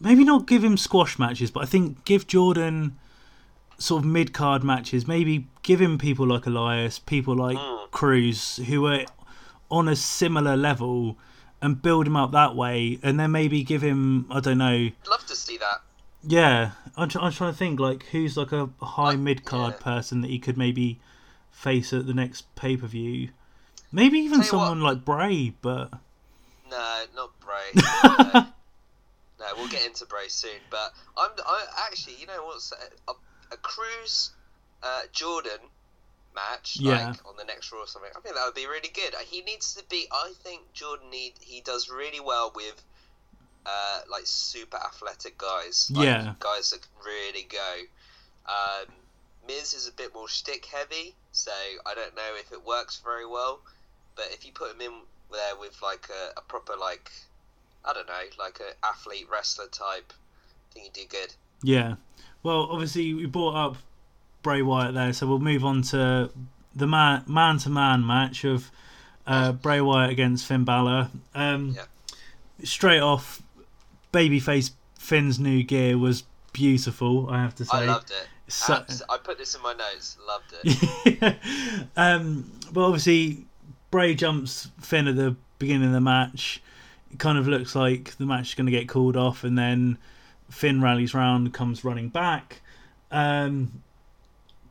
maybe 0.00 0.24
not 0.24 0.46
give 0.46 0.64
him 0.64 0.76
squash 0.76 1.18
matches, 1.18 1.50
but 1.50 1.62
I 1.62 1.66
think 1.66 2.04
give 2.04 2.26
Jordan 2.26 2.96
sort 3.78 4.02
of 4.02 4.08
mid 4.10 4.32
card 4.32 4.62
matches. 4.64 5.06
Maybe 5.06 5.46
give 5.62 5.80
him 5.80 5.98
people 5.98 6.26
like 6.26 6.46
Elias, 6.46 6.98
people 6.98 7.34
like 7.36 7.56
Mm. 7.56 7.90
Crews, 7.90 8.56
who 8.66 8.86
are 8.86 9.04
on 9.70 9.88
a 9.88 9.96
similar 9.96 10.56
level, 10.56 11.16
and 11.62 11.80
build 11.82 12.06
him 12.06 12.16
up 12.16 12.32
that 12.32 12.54
way. 12.56 12.98
And 13.02 13.18
then 13.20 13.30
maybe 13.32 13.62
give 13.62 13.82
him 13.82 14.26
I 14.30 14.40
don't 14.40 14.58
know. 14.58 14.66
I'd 14.90 15.08
love 15.10 15.26
to 15.26 15.36
see 15.36 15.56
that. 15.58 15.82
Yeah, 16.22 16.72
I'm, 16.96 17.08
tr- 17.08 17.18
I'm 17.20 17.32
trying 17.32 17.52
to 17.52 17.56
think 17.58 17.80
like 17.80 18.04
who's 18.12 18.36
like 18.36 18.52
a 18.52 18.68
high 18.82 19.10
Like, 19.10 19.18
mid 19.18 19.44
card 19.44 19.74
yeah. 19.78 19.82
person 19.84 20.20
that 20.22 20.28
he 20.30 20.38
could 20.38 20.58
maybe 20.58 21.00
face 21.50 21.92
at 21.92 22.06
the 22.06 22.14
next 22.14 22.54
pay 22.56 22.76
per 22.76 22.86
view. 22.86 23.30
Maybe 23.92 24.18
even 24.18 24.32
you 24.34 24.38
what- 24.40 24.46
someone 24.46 24.80
like 24.80 25.04
Bray, 25.04 25.54
but 25.62 25.90
No, 26.70 27.02
not 27.16 27.40
Bray. 27.40 27.70
no. 28.04 28.46
No, 29.40 29.46
we'll 29.56 29.68
get 29.68 29.86
into 29.86 30.04
Bray 30.06 30.28
soon. 30.28 30.60
But 30.70 30.92
I'm 31.16 31.30
I, 31.46 31.64
actually, 31.90 32.16
you 32.20 32.26
know 32.26 32.44
what's 32.44 32.72
a, 33.08 33.12
a 33.52 33.56
Crews 33.56 34.30
uh, 34.82 35.02
Jordan 35.12 35.58
match 36.34 36.76
Yeah. 36.78 37.08
like 37.08 37.26
on 37.26 37.36
the 37.36 37.44
next 37.44 37.72
Raw 37.72 37.80
or 37.80 37.86
something. 37.86 38.10
I 38.16 38.20
think 38.20 38.34
that 38.36 38.44
would 38.44 38.54
be 38.54 38.66
really 38.66 38.90
good. 38.94 39.14
He 39.26 39.40
needs 39.42 39.74
to 39.74 39.84
be. 39.88 40.06
I 40.12 40.32
think 40.42 40.60
Jordan 40.74 41.10
need 41.10 41.32
he 41.40 41.60
does 41.62 41.88
really 41.90 42.20
well 42.20 42.52
with. 42.54 42.82
Uh, 43.66 44.00
like 44.10 44.22
super 44.24 44.78
athletic 44.78 45.36
guys, 45.36 45.90
like 45.94 46.06
Yeah. 46.06 46.32
guys 46.40 46.70
that 46.70 46.80
can 46.80 46.90
really 47.04 47.42
go. 47.42 47.74
Um, 48.46 48.86
Miz 49.46 49.74
is 49.74 49.86
a 49.86 49.92
bit 49.92 50.14
more 50.14 50.30
stick 50.30 50.64
heavy, 50.64 51.14
so 51.32 51.52
I 51.84 51.94
don't 51.94 52.16
know 52.16 52.36
if 52.38 52.52
it 52.52 52.64
works 52.64 53.02
very 53.04 53.26
well. 53.26 53.60
But 54.16 54.28
if 54.32 54.46
you 54.46 54.52
put 54.52 54.72
him 54.74 54.80
in 54.80 54.92
there 55.32 55.56
with 55.58 55.80
like 55.82 56.08
a, 56.10 56.38
a 56.38 56.42
proper 56.42 56.74
like 56.80 57.10
I 57.84 57.92
don't 57.92 58.06
know, 58.06 58.22
like 58.38 58.60
a 58.60 58.84
athlete 58.86 59.26
wrestler 59.32 59.66
type, 59.66 60.12
I 60.12 60.74
think 60.74 60.84
he'd 60.86 60.92
do 60.92 61.06
good. 61.08 61.34
yeah. 61.62 61.94
Well, 62.42 62.68
obviously 62.70 63.12
we 63.12 63.26
brought 63.26 63.54
up 63.54 63.76
Bray 64.42 64.62
Wyatt 64.62 64.94
there, 64.94 65.12
so 65.12 65.26
we'll 65.26 65.38
move 65.40 65.64
on 65.64 65.82
to 65.82 66.30
the 66.74 66.86
man 66.86 67.24
man 67.26 67.58
to 67.58 67.68
man 67.70 68.06
match 68.06 68.44
of 68.44 68.70
uh, 69.26 69.52
Bray 69.52 69.80
Wyatt 69.82 70.10
against 70.10 70.46
Finn 70.46 70.64
Balor. 70.64 71.10
Um, 71.34 71.74
Yeah. 71.76 71.84
Straight 72.64 73.00
off, 73.00 73.42
babyface 74.12 74.72
Finn's 74.98 75.38
new 75.38 75.62
gear 75.62 75.96
was 75.98 76.24
beautiful. 76.52 77.28
I 77.30 77.40
have 77.42 77.54
to 77.56 77.64
say. 77.64 77.76
I 77.78 77.84
loved 77.86 78.10
it. 78.10 78.26
So- 78.48 78.74
Abs- 78.74 79.02
I 79.08 79.16
put 79.18 79.38
this 79.38 79.54
in 79.54 79.62
my 79.62 79.72
notes. 79.74 80.16
Loved 80.26 80.54
it. 80.64 81.36
um, 81.96 82.50
but 82.72 82.82
obviously, 82.84 83.46
Bray 83.90 84.14
jumps 84.14 84.70
Finn 84.80 85.08
at 85.08 85.16
the 85.16 85.36
beginning 85.58 85.88
of 85.88 85.92
the 85.92 86.00
match. 86.00 86.62
It 87.10 87.18
kind 87.18 87.38
of 87.38 87.48
looks 87.48 87.74
like 87.74 88.16
the 88.16 88.26
match 88.26 88.50
is 88.50 88.54
going 88.54 88.66
to 88.66 88.72
get 88.72 88.88
called 88.88 89.16
off, 89.16 89.44
and 89.44 89.58
then 89.58 89.98
Finn 90.48 90.80
rallies 90.80 91.14
round, 91.14 91.52
comes 91.52 91.84
running 91.84 92.08
back. 92.08 92.60
Um, 93.10 93.82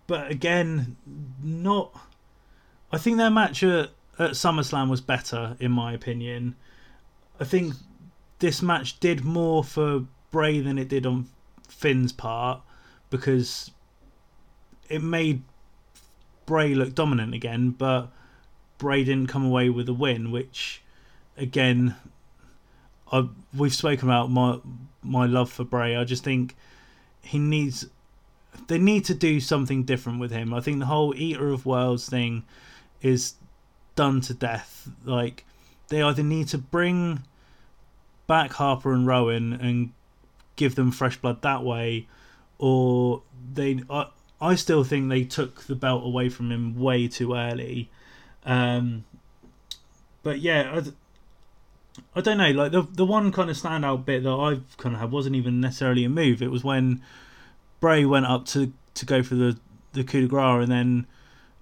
but 0.07 0.31
again, 0.31 0.95
not. 1.43 1.93
I 2.91 2.97
think 2.97 3.17
their 3.17 3.29
match 3.29 3.61
at, 3.63 3.91
at 4.17 4.31
SummerSlam 4.31 4.89
was 4.89 5.01
better, 5.01 5.55
in 5.59 5.71
my 5.71 5.93
opinion. 5.93 6.55
I 7.39 7.43
think 7.43 7.73
this 8.39 8.61
match 8.61 8.99
did 8.99 9.23
more 9.23 9.63
for 9.63 10.05
Bray 10.31 10.59
than 10.59 10.77
it 10.77 10.87
did 10.87 11.05
on 11.05 11.27
Finn's 11.67 12.11
part 12.11 12.61
because 13.09 13.71
it 14.89 15.03
made 15.03 15.43
Bray 16.45 16.73
look 16.73 16.95
dominant 16.95 17.33
again, 17.33 17.71
but 17.71 18.11
Bray 18.79 19.03
didn't 19.03 19.27
come 19.27 19.45
away 19.45 19.69
with 19.69 19.87
a 19.87 19.93
win, 19.93 20.31
which 20.31 20.81
again, 21.37 21.95
I, 23.11 23.27
we've 23.55 23.73
spoken 23.73 24.09
about 24.09 24.31
my 24.31 24.59
my 25.03 25.27
love 25.27 25.51
for 25.51 25.63
Bray. 25.63 25.95
I 25.95 26.03
just 26.03 26.23
think 26.23 26.55
he 27.21 27.37
needs 27.37 27.85
they 28.67 28.79
need 28.79 29.05
to 29.05 29.13
do 29.13 29.39
something 29.39 29.83
different 29.83 30.19
with 30.19 30.31
him. 30.31 30.53
I 30.53 30.61
think 30.61 30.79
the 30.79 30.85
whole 30.87 31.13
Eater 31.15 31.49
of 31.49 31.65
Worlds 31.65 32.09
thing 32.09 32.43
is 33.01 33.35
done 33.95 34.21
to 34.21 34.33
death. 34.33 34.89
Like 35.05 35.45
they 35.89 36.01
either 36.01 36.23
need 36.23 36.47
to 36.49 36.57
bring 36.57 37.23
back 38.27 38.53
Harper 38.53 38.93
and 38.93 39.05
Rowan 39.05 39.53
and 39.53 39.91
give 40.55 40.75
them 40.75 40.91
fresh 40.91 41.17
blood 41.17 41.41
that 41.41 41.63
way, 41.63 42.07
or 42.57 43.23
they. 43.53 43.81
I, 43.89 44.07
I 44.41 44.55
still 44.55 44.85
think 44.85 45.09
they 45.09 45.25
took 45.25 45.63
the 45.63 45.75
belt 45.75 46.05
away 46.05 46.29
from 46.29 46.51
him 46.51 46.79
way 46.79 47.09
too 47.09 47.33
early. 47.33 47.89
Um, 48.45 49.05
but 50.23 50.39
yeah, 50.39 50.81
I 52.15 52.21
don't 52.21 52.37
know. 52.37 52.51
Like 52.51 52.71
the 52.71 52.81
the 52.81 53.05
one 53.05 53.31
kind 53.31 53.49
of 53.49 53.57
standout 53.57 54.05
bit 54.05 54.23
that 54.23 54.29
I've 54.33 54.77
kind 54.77 54.95
of 54.95 55.01
had 55.01 55.11
wasn't 55.11 55.35
even 55.35 55.59
necessarily 55.61 56.03
a 56.03 56.09
move. 56.09 56.41
It 56.41 56.51
was 56.51 56.63
when 56.63 57.01
Bray 57.79 58.05
went 58.05 58.25
up 58.25 58.45
to 58.47 58.71
to 58.95 59.05
go 59.05 59.23
for 59.23 59.35
the 59.35 59.57
the 59.93 60.03
coup 60.03 60.21
de 60.21 60.27
grace, 60.27 60.63
and 60.63 60.71
then 60.71 61.07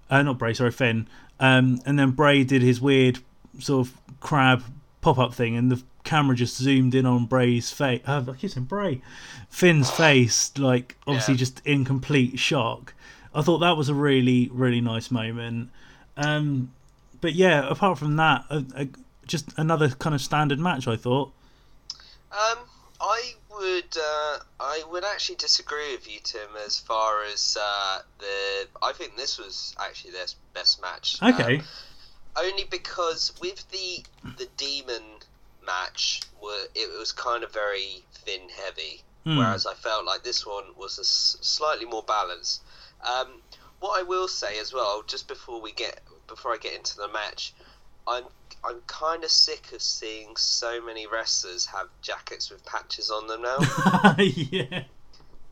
uh, 0.10 0.22
not 0.22 0.38
Bray, 0.38 0.54
sorry, 0.54 0.72
Finn. 0.72 1.08
Um, 1.40 1.80
and 1.86 1.98
then 2.00 2.12
Bray 2.12 2.44
did 2.44 2.62
his 2.62 2.82
weird 2.82 3.20
sort 3.60 3.88
of 3.88 3.98
crab 4.20 4.64
pop 5.02 5.18
up 5.20 5.34
thing, 5.34 5.56
and 5.56 5.72
the 5.72 5.82
camera 6.04 6.36
just 6.36 6.56
zoomed 6.58 6.96
in 6.96 7.06
on 7.06 7.26
Bray's 7.26 7.70
face. 7.72 8.02
Uh, 8.08 8.24
I 8.28 8.34
keep 8.34 8.50
saying 8.52 8.66
Bray, 8.66 9.02
Finn's 9.50 9.90
face, 9.92 10.58
like 10.58 10.96
obviously 11.06 11.34
Yeah. 11.36 11.40
just 11.40 11.62
in 11.66 11.86
complete 11.86 12.40
shock. 12.40 12.94
I 13.36 13.42
thought 13.42 13.60
that 13.60 13.78
was 13.78 13.90
a 13.90 13.94
really 13.94 14.50
really 14.52 14.82
nice 14.82 15.12
moment. 15.12 15.70
Um, 16.18 16.72
but 17.22 17.34
yeah, 17.34 17.68
apart 17.68 17.98
from 18.00 18.16
that, 18.18 18.46
uh, 18.50 18.62
uh, 18.76 18.86
just 19.26 19.50
another 19.58 19.90
kind 19.90 20.14
of 20.16 20.22
standard 20.22 20.60
match. 20.60 20.88
I 20.88 20.96
thought. 20.96 21.32
Um, 22.32 22.58
I 23.00 23.34
would, 23.52 23.96
uh, 23.98 24.40
I 24.60 24.84
would 24.92 25.04
actually 25.04 25.36
disagree 25.36 25.92
with 25.94 26.12
you, 26.12 26.20
Tim, 26.24 26.50
as 26.66 26.80
far 26.80 27.24
as 27.24 27.58
uh, 27.60 28.00
the. 28.20 28.68
I 28.82 28.94
think 28.94 29.16
this 29.16 29.38
was 29.38 29.76
actually 29.80 30.12
their 30.12 30.26
best 30.54 30.82
match. 30.82 31.18
Um, 31.22 31.34
Okay. 31.34 31.62
only 32.36 32.66
because 32.70 33.34
with 33.42 33.70
the 33.72 34.04
the 34.38 34.48
demon 34.58 35.04
match, 35.66 36.22
were 36.42 36.66
it 36.76 36.98
was 37.00 37.12
kind 37.12 37.44
of 37.44 37.52
very 37.54 38.04
Finn 38.26 38.50
heavy, 38.64 39.02
Hmm. 39.26 39.38
whereas 39.38 39.66
I 39.66 39.74
felt 39.74 40.06
like 40.06 40.24
this 40.24 40.46
one 40.46 40.64
was 40.76 40.98
a 40.98 41.02
s- 41.02 41.38
slightly 41.42 41.86
more 41.86 42.04
balanced. 42.04 42.62
Um, 43.04 43.28
what 43.80 44.00
I 44.00 44.04
will 44.04 44.28
say 44.28 44.60
as 44.60 44.74
well, 44.74 45.04
just 45.06 45.28
before 45.28 45.62
we 45.62 45.72
get 45.72 46.00
before 46.28 46.54
I 46.54 46.58
get 46.58 46.74
into 46.74 46.98
the 46.98 47.08
match, 47.08 47.54
I'm 48.08 48.24
I'm 48.64 48.82
kind 48.88 49.24
of 49.24 49.32
sick 49.32 49.72
of 49.74 49.82
seeing 49.82 50.36
so 50.36 50.82
many 50.84 51.08
wrestlers 51.08 51.66
have 51.68 51.88
jackets 52.02 52.50
with 52.50 52.66
patches 52.66 53.10
on 53.10 53.28
them 53.28 53.42
now. 53.42 53.58
yeah. 54.18 54.84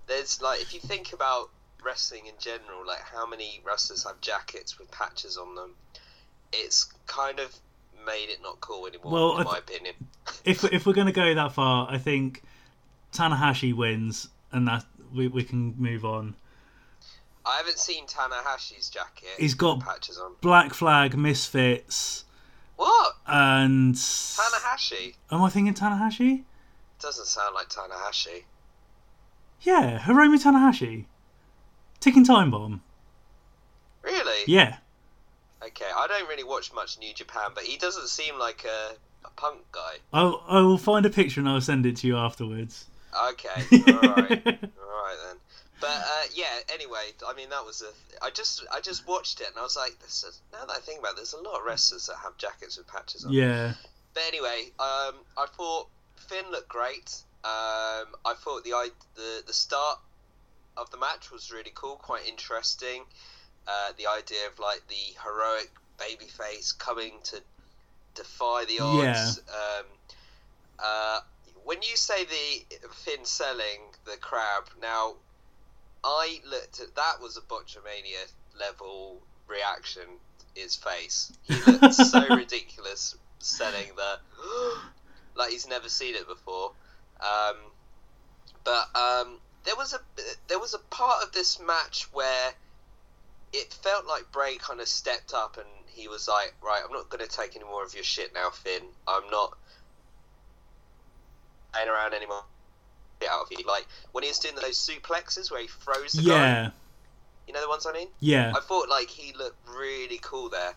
There's 0.07 0.41
like 0.41 0.61
if 0.61 0.73
you 0.73 0.79
think 0.79 1.13
about 1.13 1.49
wrestling 1.83 2.25
in 2.25 2.33
general, 2.39 2.85
like 2.85 3.01
how 3.01 3.27
many 3.27 3.61
wrestlers 3.65 4.03
have 4.05 4.19
jackets 4.21 4.79
with 4.79 4.89
patches 4.91 5.37
on 5.37 5.55
them, 5.55 5.75
it's 6.51 6.85
kind 7.07 7.39
of 7.39 7.55
made 8.05 8.29
it 8.29 8.39
not 8.41 8.59
cool 8.61 8.87
anymore, 8.87 9.11
Well, 9.11 9.37
in 9.39 9.45
my 9.45 9.57
opinion. 9.57 9.95
If 10.43 10.63
if 10.65 10.85
we're 10.85 10.93
gonna 10.93 11.11
go 11.11 11.33
that 11.33 11.53
far, 11.53 11.87
I 11.89 11.97
think 11.97 12.43
Tanahashi 13.13 13.75
wins, 13.75 14.27
and 14.51 14.67
that 14.67 14.83
we 15.13 15.27
we 15.27 15.43
can 15.43 15.75
move 15.77 16.05
on. 16.05 16.35
I 17.47 17.57
haven't 17.57 17.77
seen 17.79 18.05
Tanahashi's 18.07 18.89
jacket. 18.89 19.29
He's 19.37 19.53
got- 19.53 19.79
patches 19.81 20.17
on. 20.17 20.33
Black 20.41 20.73
Flag, 20.73 21.15
Misfits, 21.17 22.25
What? 22.75 23.13
and 23.27 23.93
Tanahashi? 23.95 25.15
Am 25.31 25.41
I 25.43 25.49
thinking 25.49 25.73
Tanahashi? 25.73 26.43
Doesn't 26.99 27.27
sound 27.27 27.53
like 27.53 27.69
Tanahashi. 27.69 28.43
Yeah, 29.61 29.99
Hiromu 29.99 30.41
Takahashi. 30.41 31.07
Ticking 31.99 32.23
Time 32.25 32.51
Bomb. 32.51 32.81
Really? 34.03 34.43
Yeah. 34.47 34.77
Okay, 35.63 35.85
I 35.95 36.07
don't 36.07 36.27
really 36.29 36.43
watch 36.43 36.71
much 36.73 36.99
New 36.99 37.13
Japan, 37.13 37.51
but 37.55 37.63
he 37.63 37.77
doesn't 37.77 38.07
seem 38.07 38.37
like 38.37 38.63
a, 38.65 38.95
a 39.27 39.31
punk 39.31 39.59
guy. 39.71 39.95
I'll, 40.13 40.43
I 40.47 40.61
will 40.61 40.77
find 40.77 41.05
a 41.05 41.09
picture 41.09 41.39
and 41.39 41.49
I'll 41.49 41.61
send 41.61 41.85
it 41.85 41.95
to 41.97 42.07
you 42.07 42.17
afterwards. 42.17 42.85
Okay, 43.31 43.63
alright. 43.91 44.45
Alright 44.45 45.17
then. 45.25 45.37
But 45.85 45.97
uh, 45.97 46.23
yeah. 46.33 46.73
Anyway, 46.73 47.13
I 47.27 47.33
mean 47.35 47.49
that 47.49 47.63
was 47.63 47.83
a. 47.83 48.25
I 48.25 48.31
just 48.31 48.65
I 48.73 48.81
just 48.81 49.07
watched 49.07 49.41
it 49.41 49.47
and 49.47 49.57
I 49.57 49.61
was 49.61 49.75
like, 49.77 49.99
this 49.99 50.23
is, 50.23 50.41
now 50.51 50.65
that 50.65 50.73
I 50.73 50.79
think 50.79 50.99
about 50.99 51.11
it, 51.11 51.17
there's 51.17 51.33
a 51.33 51.41
lot 51.41 51.59
of 51.59 51.65
wrestlers 51.65 52.07
that 52.07 52.15
have 52.23 52.35
jackets 52.37 52.77
with 52.77 52.87
patches 52.87 53.23
on. 53.25 53.31
yeah. 53.31 53.73
But 54.13 54.23
anyway, 54.27 54.71
um, 54.79 55.15
I 55.37 55.45
thought 55.55 55.87
Finn 56.15 56.45
looked 56.51 56.69
great. 56.69 57.21
Um, 57.43 58.15
I 58.25 58.33
thought 58.35 58.63
the 58.63 58.73
the 59.15 59.43
the 59.45 59.53
start 59.53 59.99
of 60.75 60.89
the 60.89 60.97
match 60.97 61.31
was 61.31 61.51
really 61.51 61.71
cool, 61.75 61.97
quite 61.97 62.27
interesting. 62.27 63.03
Uh, 63.67 63.91
the 63.97 64.07
idea 64.07 64.47
of 64.51 64.57
like 64.59 64.81
the 64.87 65.15
heroic 65.23 65.71
babyface 65.99 66.77
coming 66.77 67.13
to 67.23 67.41
defy 68.15 68.65
the 68.65 68.79
odds. 68.79 69.39
Um, 69.49 69.85
uh, 70.79 71.19
when 71.63 71.81
you 71.81 71.95
say 71.95 72.25
the 72.25 72.77
Finn 72.89 73.25
selling 73.25 73.81
the 74.05 74.17
crab, 74.17 74.69
now 74.81 75.15
I 76.05 76.39
looked 76.47 76.79
at 76.79 76.95
that 76.95 77.19
was 77.19 77.35
a 77.35 77.41
Botchamania 77.41 78.31
level 78.59 79.21
reaction. 79.47 80.03
His 80.53 80.75
face, 80.75 81.33
he 81.43 81.55
looked 81.69 81.95
so 81.95 82.25
ridiculous 82.35 83.15
selling 83.39 83.87
the 83.95 84.19
like 85.35 85.49
he's 85.49 85.67
never 85.67 85.89
seen 85.89 86.15
it 86.15 86.27
before. 86.27 86.71
Um, 87.19 87.55
but 88.63 88.95
um, 88.95 89.39
there 89.65 89.75
was 89.75 89.93
a 89.93 89.99
there 90.47 90.59
was 90.59 90.73
a 90.75 90.79
part 90.79 91.23
of 91.23 91.31
this 91.33 91.59
match 91.59 92.07
where 92.13 92.51
it 93.51 93.73
felt 93.73 94.05
like 94.05 94.31
Bray 94.31 94.57
kind 94.57 94.79
of 94.79 94.87
stepped 94.87 95.33
up 95.33 95.57
and 95.57 95.67
he 95.87 96.07
was 96.07 96.27
like, 96.27 96.53
"Right, 96.61 96.81
I'm 96.85 96.93
not 96.93 97.09
going 97.09 97.27
to 97.27 97.35
take 97.35 97.55
any 97.55 97.65
more 97.65 97.83
of 97.83 97.93
your 97.93 98.03
shit 98.03 98.33
now, 98.33 98.51
Finn. 98.51 98.83
I'm 99.07 99.29
not 99.29 99.57
playing 101.73 101.89
around 101.89 102.13
anymore." 102.13 102.43
Out 103.31 103.43
of 103.43 103.47
you. 103.51 103.65
Like 103.65 103.87
when 104.11 104.23
he 104.23 104.29
was 104.29 104.39
doing 104.39 104.55
those 104.55 104.77
suplexes 104.77 105.49
where 105.49 105.61
he 105.61 105.67
throws 105.67 106.13
the 106.13 106.23
guy. 106.23 106.35
Yeah. 106.35 106.69
You 107.47 107.53
know 107.53 107.61
the 107.61 107.69
ones 107.69 107.85
I 107.87 107.93
mean? 107.93 108.07
Yeah. 108.19 108.53
I 108.55 108.59
thought 108.59 108.89
like 108.89 109.09
he 109.09 109.33
looked 109.33 109.57
really 109.67 110.19
cool 110.21 110.49
there. 110.49 110.73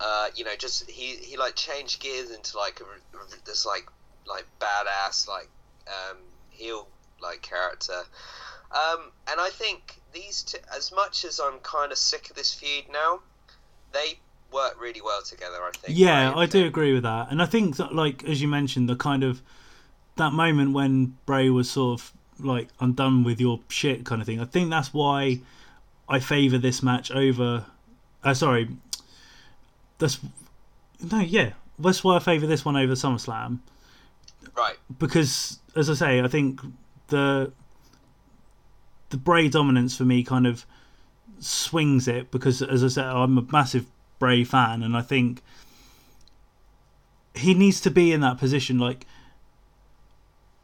Uh, 0.00 0.28
you 0.34 0.44
know, 0.44 0.54
just 0.58 0.90
he 0.90 1.16
he 1.16 1.36
like 1.36 1.54
changed 1.54 2.00
gears 2.00 2.30
into 2.30 2.56
like 2.56 2.80
a, 2.80 2.84
a- 3.16 3.46
this 3.46 3.66
like 3.66 3.86
like 4.26 4.46
badass 4.60 5.28
like 5.28 5.48
um, 5.86 6.18
heel 6.50 6.86
like 7.20 7.42
character. 7.42 8.02
Um, 8.70 9.10
and 9.30 9.38
I 9.38 9.50
think 9.50 10.00
these 10.12 10.42
two, 10.42 10.58
as 10.74 10.92
much 10.92 11.24
as 11.24 11.38
I'm 11.40 11.58
kind 11.58 11.92
of 11.92 11.98
sick 11.98 12.30
of 12.30 12.36
this 12.36 12.54
feud 12.54 12.84
now, 12.90 13.20
they 13.92 14.18
work 14.50 14.80
really 14.80 15.00
well 15.02 15.22
together. 15.22 15.56
I 15.62 15.70
think. 15.72 15.98
Yeah, 15.98 16.28
right? 16.28 16.38
I 16.38 16.46
do 16.46 16.64
agree 16.66 16.94
with 16.94 17.02
that. 17.02 17.30
And 17.30 17.42
I 17.42 17.46
think 17.46 17.76
that, 17.76 17.94
like, 17.94 18.24
as 18.24 18.40
you 18.40 18.48
mentioned, 18.48 18.88
the 18.88 18.96
kind 18.96 19.24
of 19.24 19.42
that 20.22 20.32
moment 20.32 20.72
when 20.72 21.16
Bray 21.26 21.50
was 21.50 21.70
sort 21.70 22.00
of 22.00 22.12
like, 22.38 22.68
I'm 22.80 22.92
done 22.92 23.24
with 23.24 23.40
your 23.40 23.60
shit 23.68 24.04
kind 24.04 24.20
of 24.20 24.26
thing. 24.26 24.40
I 24.40 24.44
think 24.44 24.70
that's 24.70 24.94
why 24.94 25.40
I 26.08 26.20
favour 26.20 26.58
this 26.58 26.82
match 26.82 27.10
over. 27.10 27.66
Uh, 28.24 28.34
sorry. 28.34 28.68
That's. 29.98 30.18
No, 31.10 31.20
yeah. 31.20 31.52
That's 31.78 32.04
why 32.04 32.16
I 32.16 32.18
favour 32.20 32.46
this 32.46 32.64
one 32.64 32.76
over 32.76 32.94
SummerSlam. 32.94 33.58
Right. 34.56 34.76
because 34.98 35.58
as 35.76 35.88
I 35.88 35.94
say, 35.94 36.20
I 36.20 36.28
think 36.28 36.60
the 37.08 37.52
the 39.10 39.16
Bray 39.16 39.48
dominance 39.48 39.96
for 39.96 40.04
me 40.04 40.22
kind 40.22 40.46
of 40.46 40.66
swings 41.38 42.08
it 42.08 42.30
because 42.30 42.62
as 42.62 42.84
I 42.84 42.88
said, 42.88 43.06
I'm 43.06 43.38
a 43.38 43.42
massive 43.42 43.86
Bray 44.18 44.44
fan, 44.44 44.82
and 44.82 44.96
I 44.96 45.02
think 45.02 45.42
he 47.34 47.54
needs 47.54 47.80
to 47.82 47.90
be 47.90 48.12
in 48.12 48.20
that 48.20 48.38
position, 48.38 48.78
like 48.78 49.06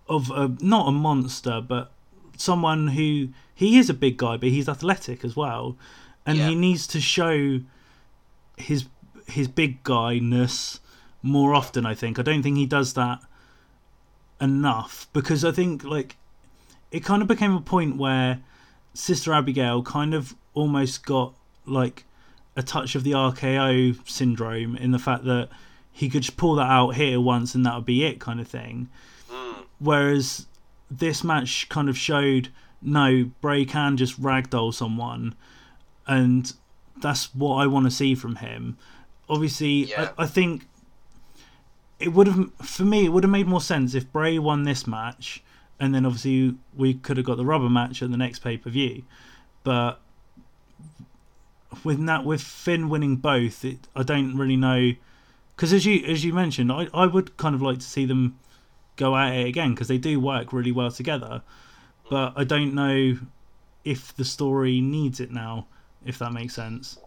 of 0.09 0.31
a, 0.31 0.49
not 0.61 0.89
a 0.89 0.93
monster, 0.93 1.61
but 1.61 1.93
someone 2.37 2.89
who 2.89 3.29
he 3.55 3.79
is 3.79 3.91
a 3.91 3.95
big 3.95 4.17
guy, 4.17 4.37
but 4.37 4.49
he's 4.51 4.69
athletic 4.69 5.25
as 5.25 5.35
well, 5.37 5.77
and 6.25 6.39
Yeah. 6.39 6.49
he 6.49 6.55
needs 6.55 6.87
to 6.89 7.01
show 7.01 7.61
his 8.57 8.87
his 9.27 9.47
big 9.49 9.83
guyness 9.85 10.81
more 11.23 11.55
often. 11.55 11.85
I 11.85 11.95
think 11.95 12.19
I 12.19 12.23
don't 12.23 12.43
think 12.43 12.57
he 12.57 12.67
does 12.67 12.95
that 12.95 13.21
enough 14.41 15.07
because 15.13 15.45
I 15.45 15.51
think 15.53 15.85
like 15.85 16.17
it 16.91 17.05
kind 17.05 17.23
of 17.23 17.29
became 17.29 17.55
a 17.55 17.61
point 17.61 17.97
where 17.97 18.41
Sister 18.95 19.33
Abigail 19.33 19.83
kind 19.83 20.15
of 20.15 20.35
almost 20.55 21.05
got 21.05 21.35
like 21.67 22.05
a 22.57 22.63
touch 22.63 22.95
of 22.95 23.05
the 23.05 23.13
RKO 23.13 24.09
syndrome 24.09 24.77
in 24.77 24.91
the 24.91 24.99
fact 24.99 25.25
that 25.25 25.49
he 25.93 26.09
could 26.09 26.23
just 26.23 26.37
pull 26.37 26.55
that 26.57 26.71
out 26.71 26.91
here 26.95 27.21
once 27.21 27.55
and 27.55 27.67
that 27.67 27.75
would 27.75 27.85
be 27.85 28.05
it 28.05 28.19
kind 28.21 28.41
of 28.41 28.49
thing. 28.49 28.89
Whereas 29.79 30.47
this 30.91 31.23
match 31.23 31.69
kind 31.69 31.89
of 31.89 31.97
showed 31.97 32.49
no, 32.81 33.31
Bray 33.41 33.65
can 33.65 33.97
just 33.97 34.21
ragdoll 34.21 34.73
someone, 34.73 35.35
and 36.07 36.53
that's 36.97 37.35
what 37.35 37.57
I 37.57 37.67
want 37.67 37.87
to 37.87 37.91
see 37.91 38.15
from 38.15 38.37
him. 38.37 38.77
Obviously, 39.29 39.87
Yeah. 39.87 40.11
I, 40.17 40.25
I 40.25 40.27
think 40.27 40.67
it 41.99 42.13
would 42.13 42.29
have, 42.29 42.53
for 42.63 42.85
me, 42.85 43.05
it 43.05 43.09
would 43.09 43.25
have 43.25 43.31
made 43.31 43.47
more 43.47 43.61
sense 43.61 43.95
if 43.95 44.11
Bray 44.13 44.39
won 44.39 44.63
this 44.63 44.87
match, 44.87 45.43
and 45.81 45.95
then 45.95 46.07
obviously 46.07 46.55
we 46.77 46.95
could 46.95 47.17
have 47.17 47.27
got 47.27 47.37
the 47.37 47.45
rubber 47.45 47.69
match 47.69 48.03
at 48.03 48.11
the 48.11 48.17
next 48.17 48.41
pay 48.41 48.57
per 48.57 48.71
view. 48.71 49.03
But 49.65 50.01
with 51.85 52.05
that, 52.07 52.25
with 52.25 52.41
Finn 52.41 52.89
winning 52.89 53.17
both, 53.17 53.65
it, 53.65 53.89
I 53.95 54.03
don't 54.03 54.37
really 54.37 54.57
know. 54.57 54.93
Because 55.57 55.73
as 55.73 55.85
you 55.85 56.05
as 56.07 56.25
you 56.25 56.33
mentioned, 56.33 56.71
I, 56.71 56.89
I 56.95 57.07
would 57.07 57.37
kind 57.37 57.55
of 57.55 57.63
like 57.63 57.79
to 57.79 57.85
see 57.85 58.05
them 58.07 58.39
go 58.99 59.17
at 59.17 59.33
it 59.35 59.47
again 59.47 59.71
because 59.71 59.89
they 59.89 59.97
do 59.97 60.21
work 60.21 60.53
really 60.53 60.73
well 60.73 60.91
together. 60.91 61.41
But 62.11 62.35
I 62.37 62.45
don't 62.45 62.75
know 62.75 63.17
if 63.85 64.15
the 64.17 64.25
story 64.25 64.81
needs 64.81 65.21
it 65.21 65.31
now, 65.31 65.67
if 66.05 66.19
that 66.19 66.33
makes 66.33 66.55
sense. 66.55 66.99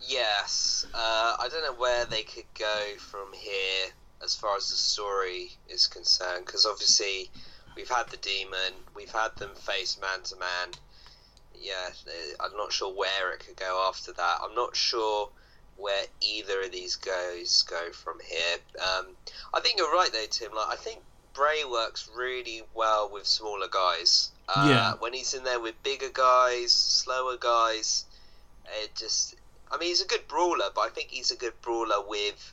Yes. 0.00 0.86
Uh, 0.94 1.36
I 1.38 1.48
don't 1.50 1.62
know 1.62 1.80
where 1.80 2.04
they 2.06 2.22
could 2.22 2.46
go 2.58 2.84
from 2.98 3.32
here 3.32 3.90
as 4.22 4.34
far 4.34 4.56
as 4.56 4.68
the 4.68 4.76
story 4.76 5.50
is 5.68 5.86
concerned, 5.86 6.46
because 6.46 6.66
obviously 6.66 7.30
we've 7.76 7.88
had 7.88 8.08
the 8.08 8.16
demon, 8.16 8.74
we've 8.96 9.12
had 9.12 9.36
them 9.36 9.54
face 9.54 9.98
man 10.00 10.22
to 10.24 10.36
man. 10.36 10.72
Yeah, 11.54 11.90
eh, 12.06 12.34
I'm 12.40 12.56
not 12.56 12.72
sure 12.72 12.92
where 12.92 13.32
it 13.32 13.40
could 13.40 13.56
go 13.56 13.86
after 13.88 14.12
that. 14.12 14.38
I'm 14.42 14.54
not 14.54 14.76
sure 14.76 15.30
where 15.76 16.04
either 16.20 16.62
of 16.62 16.72
these 16.72 16.96
guys 16.96 17.62
go 17.62 17.90
from 17.92 18.18
here. 18.24 18.56
Um, 18.80 19.06
I 19.54 19.60
think 19.60 19.78
you're 19.78 19.92
right 19.92 20.10
though, 20.12 20.26
Tim. 20.28 20.52
Like 20.54 20.68
I 20.68 20.76
think 20.76 21.00
Bray 21.38 21.62
works 21.64 22.10
really 22.16 22.62
well 22.74 23.08
with 23.12 23.24
smaller 23.24 23.68
guys. 23.70 24.32
Uh, 24.48 24.66
Yeah. 24.68 24.94
When 24.98 25.12
he's 25.12 25.34
in 25.34 25.44
there 25.44 25.60
with 25.60 25.80
bigger 25.84 26.08
guys, 26.12 26.72
slower 26.72 27.36
guys, 27.36 28.04
it 28.82 28.90
just. 28.96 29.36
I 29.70 29.76
mean, 29.78 29.90
he's 29.90 30.00
a 30.02 30.06
good 30.06 30.26
brawler, 30.26 30.70
but 30.74 30.80
I 30.80 30.88
think 30.88 31.10
he's 31.10 31.30
a 31.30 31.36
good 31.36 31.52
brawler 31.62 32.00
with 32.08 32.52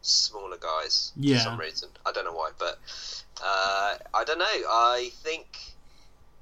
smaller 0.00 0.56
guys 0.56 1.12
Yeah. 1.14 1.36
for 1.38 1.44
some 1.44 1.60
reason. 1.60 1.90
I 2.04 2.10
don't 2.10 2.24
know 2.24 2.32
why, 2.32 2.50
but 2.58 2.78
uh, 3.40 3.98
I 4.12 4.24
don't 4.24 4.38
know. 4.40 4.44
I 4.46 5.10
think 5.22 5.46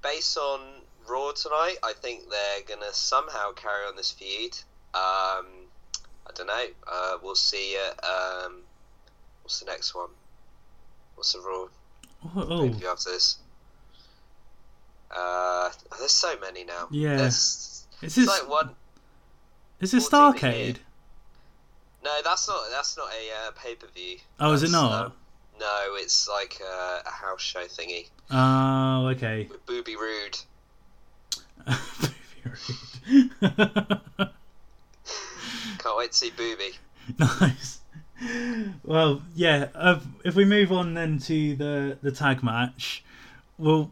based 0.02 0.38
on 0.38 0.60
Raw 1.06 1.32
tonight, 1.32 1.76
I 1.82 1.92
think 1.92 2.30
they're 2.30 2.62
gonna 2.66 2.92
somehow 2.94 3.52
carry 3.52 3.84
on 3.86 3.96
this 3.96 4.10
feud. 4.12 4.56
Um, 4.94 5.46
I 6.26 6.30
don't 6.34 6.46
know. 6.46 6.66
Uh, 6.90 7.18
we'll 7.22 7.34
see. 7.34 7.72
It. 7.72 8.04
Um, 8.04 8.62
what's 9.42 9.60
the 9.60 9.66
next 9.66 9.94
one? 9.94 10.08
What's 11.20 11.34
the 11.34 11.40
rule? 11.40 11.68
Oh, 12.24 12.30
oh, 12.48 12.62
pay-per-view 12.62 12.88
after 12.88 13.10
this? 13.10 13.36
Uh, 15.14 15.68
there's 15.98 16.12
so 16.12 16.32
many 16.40 16.64
now. 16.64 16.88
Yeah. 16.90 17.18
There's, 17.18 17.34
is 17.34 17.86
it's 18.00 18.14
this 18.14 18.26
like 18.26 18.48
one. 18.48 18.70
is 19.80 19.90
this 19.90 20.08
Starrcade? 20.08 20.76
No, 22.02 22.10
that's 22.24 22.48
not. 22.48 22.70
That's 22.70 22.96
not 22.96 23.08
a 23.08 23.48
uh, 23.48 23.50
pay 23.50 23.74
per 23.74 23.86
view. 23.88 24.16
Oh, 24.40 24.52
is 24.52 24.62
it 24.62 24.70
not? 24.70 25.14
no, 25.60 25.76
it's 25.96 26.26
like 26.26 26.58
uh, 26.66 27.00
a 27.04 27.10
house 27.10 27.42
show 27.42 27.64
thingy 27.66 28.06
Oh, 28.30 29.08
okay. 29.08 29.46
with 29.50 29.66
Booby 29.66 29.96
Rude. 29.96 30.38
Can't 35.78 35.96
wait 35.98 36.12
to 36.12 36.16
see 36.16 36.30
Booby. 36.30 36.70
nice. 37.18 37.79
Well, 38.84 39.22
yeah. 39.34 39.68
Uh, 39.74 40.00
if 40.24 40.34
we 40.34 40.44
move 40.44 40.72
on 40.72 40.94
then 40.94 41.18
to 41.20 41.56
the 41.56 41.98
the 42.02 42.12
tag 42.12 42.42
match, 42.42 43.02
we'll 43.58 43.90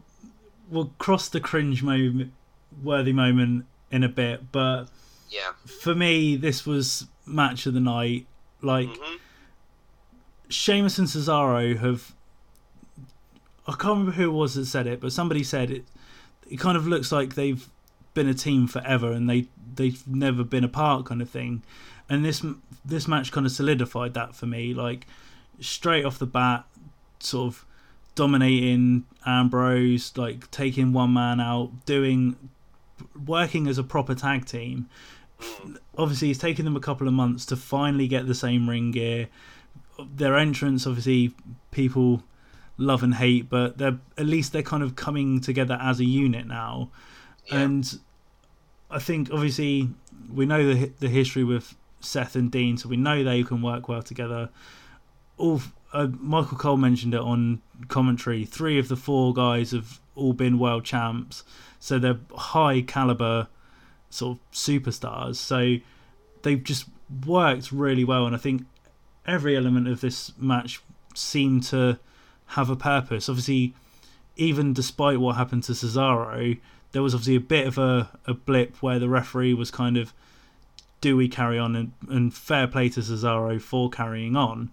we'll 0.69 0.91
cross 0.99 1.29
the 1.29 1.39
cringe 1.39 1.81
moment, 1.81 2.31
worthy 2.83 3.13
moment 3.13 3.65
in 3.91 4.03
a 4.03 4.09
bit. 4.09 4.51
But 4.51 4.85
Yeah. 5.29 5.51
for 5.65 5.95
me, 5.95 6.35
this 6.35 6.65
was 6.65 7.07
match 7.25 7.65
of 7.65 7.73
the 7.73 7.79
night. 7.79 8.27
Like 8.61 8.89
hmm 8.89 9.15
Sheamus 10.49 10.97
and 10.97 11.07
Cesaro 11.07 11.77
have. 11.79 12.13
I 13.67 13.71
can't 13.73 13.83
remember 13.99 14.11
who 14.13 14.29
it 14.29 14.33
was 14.33 14.55
that 14.55 14.65
said 14.65 14.87
it, 14.87 14.99
but 14.99 15.11
somebody 15.11 15.43
said 15.43 15.69
it. 15.69 15.85
It 16.49 16.57
kind 16.59 16.75
of 16.75 16.87
looks 16.87 17.11
like 17.11 17.35
they've 17.35 17.67
been 18.15 18.27
a 18.27 18.33
team 18.33 18.67
forever, 18.67 19.11
and 19.11 19.29
they 19.29 19.47
they've 19.75 20.05
never 20.07 20.43
been 20.43 20.63
apart, 20.63 21.05
kind 21.05 21.21
of 21.21 21.29
thing. 21.29 21.61
And 22.09 22.25
this 22.25 22.43
this 22.83 23.07
match 23.07 23.31
kind 23.31 23.45
of 23.45 23.51
solidified 23.51 24.13
that 24.15 24.35
for 24.35 24.45
me. 24.45 24.73
Like 24.73 25.05
straight 25.59 26.05
off 26.05 26.17
the 26.19 26.25
bat, 26.25 26.65
sort 27.19 27.53
of 27.53 27.65
dominating 28.15 29.05
Ambrose, 29.25 30.17
like 30.17 30.49
taking 30.51 30.91
one 30.93 31.13
man 31.13 31.39
out, 31.39 31.85
doing 31.85 32.35
working 33.25 33.67
as 33.67 33.77
a 33.77 33.83
proper 33.83 34.15
tag 34.15 34.45
team. 34.45 34.89
Obviously, 35.97 36.31
it's 36.31 36.39
taken 36.39 36.65
them 36.65 36.75
a 36.75 36.81
couple 36.81 37.07
of 37.07 37.13
months 37.13 37.45
to 37.45 37.55
finally 37.55 38.07
get 38.07 38.27
the 38.27 38.35
same 38.35 38.69
ring 38.69 38.91
gear 38.91 39.27
their 40.15 40.37
entrance 40.37 40.87
obviously 40.87 41.33
people 41.71 42.23
love 42.77 43.03
and 43.03 43.15
hate 43.15 43.49
but 43.49 43.77
they're 43.77 43.99
at 44.17 44.25
least 44.25 44.53
they're 44.53 44.63
kind 44.63 44.81
of 44.81 44.95
coming 44.95 45.41
together 45.41 45.77
as 45.81 45.99
a 45.99 46.05
unit 46.05 46.47
now 46.47 46.89
Yeah. 47.47 47.59
and 47.59 47.99
i 48.89 48.97
think 48.99 49.29
obviously 49.29 49.89
we 50.33 50.45
know 50.45 50.65
the 50.73 50.91
the 50.99 51.09
history 51.09 51.43
with 51.43 51.75
seth 51.99 52.35
and 52.35 52.51
dean 52.51 52.77
so 52.77 52.89
we 52.89 52.97
know 52.97 53.23
they 53.23 53.43
can 53.43 53.61
work 53.61 53.87
well 53.87 54.01
together. 54.01 54.49
All 55.37 55.61
uh, 55.93 56.07
michael 56.19 56.57
cole 56.57 56.77
mentioned 56.77 57.13
it 57.13 57.21
on 57.21 57.61
commentary. 57.87 58.45
Three 58.45 58.79
of 58.79 58.87
the 58.87 58.95
four 58.95 59.33
guys 59.33 59.71
have 59.71 59.99
all 60.15 60.33
been 60.33 60.59
world 60.59 60.83
champs 60.83 61.43
so 61.79 61.97
they're 61.97 62.19
high 62.35 62.81
caliber 62.81 63.47
sort 64.09 64.37
of 64.37 64.51
superstars. 64.51 65.35
So 65.35 65.77
they've 66.41 66.63
just 66.63 66.85
worked 67.25 67.71
really 67.71 68.03
well 68.03 68.27
and 68.27 68.35
i 68.35 68.37
think 68.37 68.61
every 69.25 69.57
element 69.57 69.87
of 69.87 70.01
this 70.01 70.31
match 70.37 70.81
seemed 71.13 71.63
to 71.63 71.99
have 72.47 72.69
a 72.69 72.75
purpose. 72.75 73.29
Obviously, 73.29 73.75
even 74.35 74.73
despite 74.73 75.19
what 75.19 75.35
happened 75.35 75.63
to 75.63 75.73
Cesaro, 75.73 76.59
there 76.91 77.03
was 77.03 77.13
obviously 77.13 77.35
a 77.35 77.41
bit 77.41 77.67
of 77.67 77.77
a, 77.77 78.09
a 78.25 78.33
blip 78.33 78.81
where 78.81 78.97
the 78.97 79.09
referee 79.09 79.53
was 79.53 79.69
kind 79.69 79.97
of, 79.97 80.13
do 81.01 81.15
we 81.15 81.27
carry 81.27 81.57
on? 81.57 81.75
And, 81.75 81.93
and 82.09 82.33
fair 82.33 82.67
play 82.67 82.89
to 82.89 82.99
Cesaro 82.99 83.61
for 83.61 83.89
carrying 83.89 84.35
on, 84.35 84.71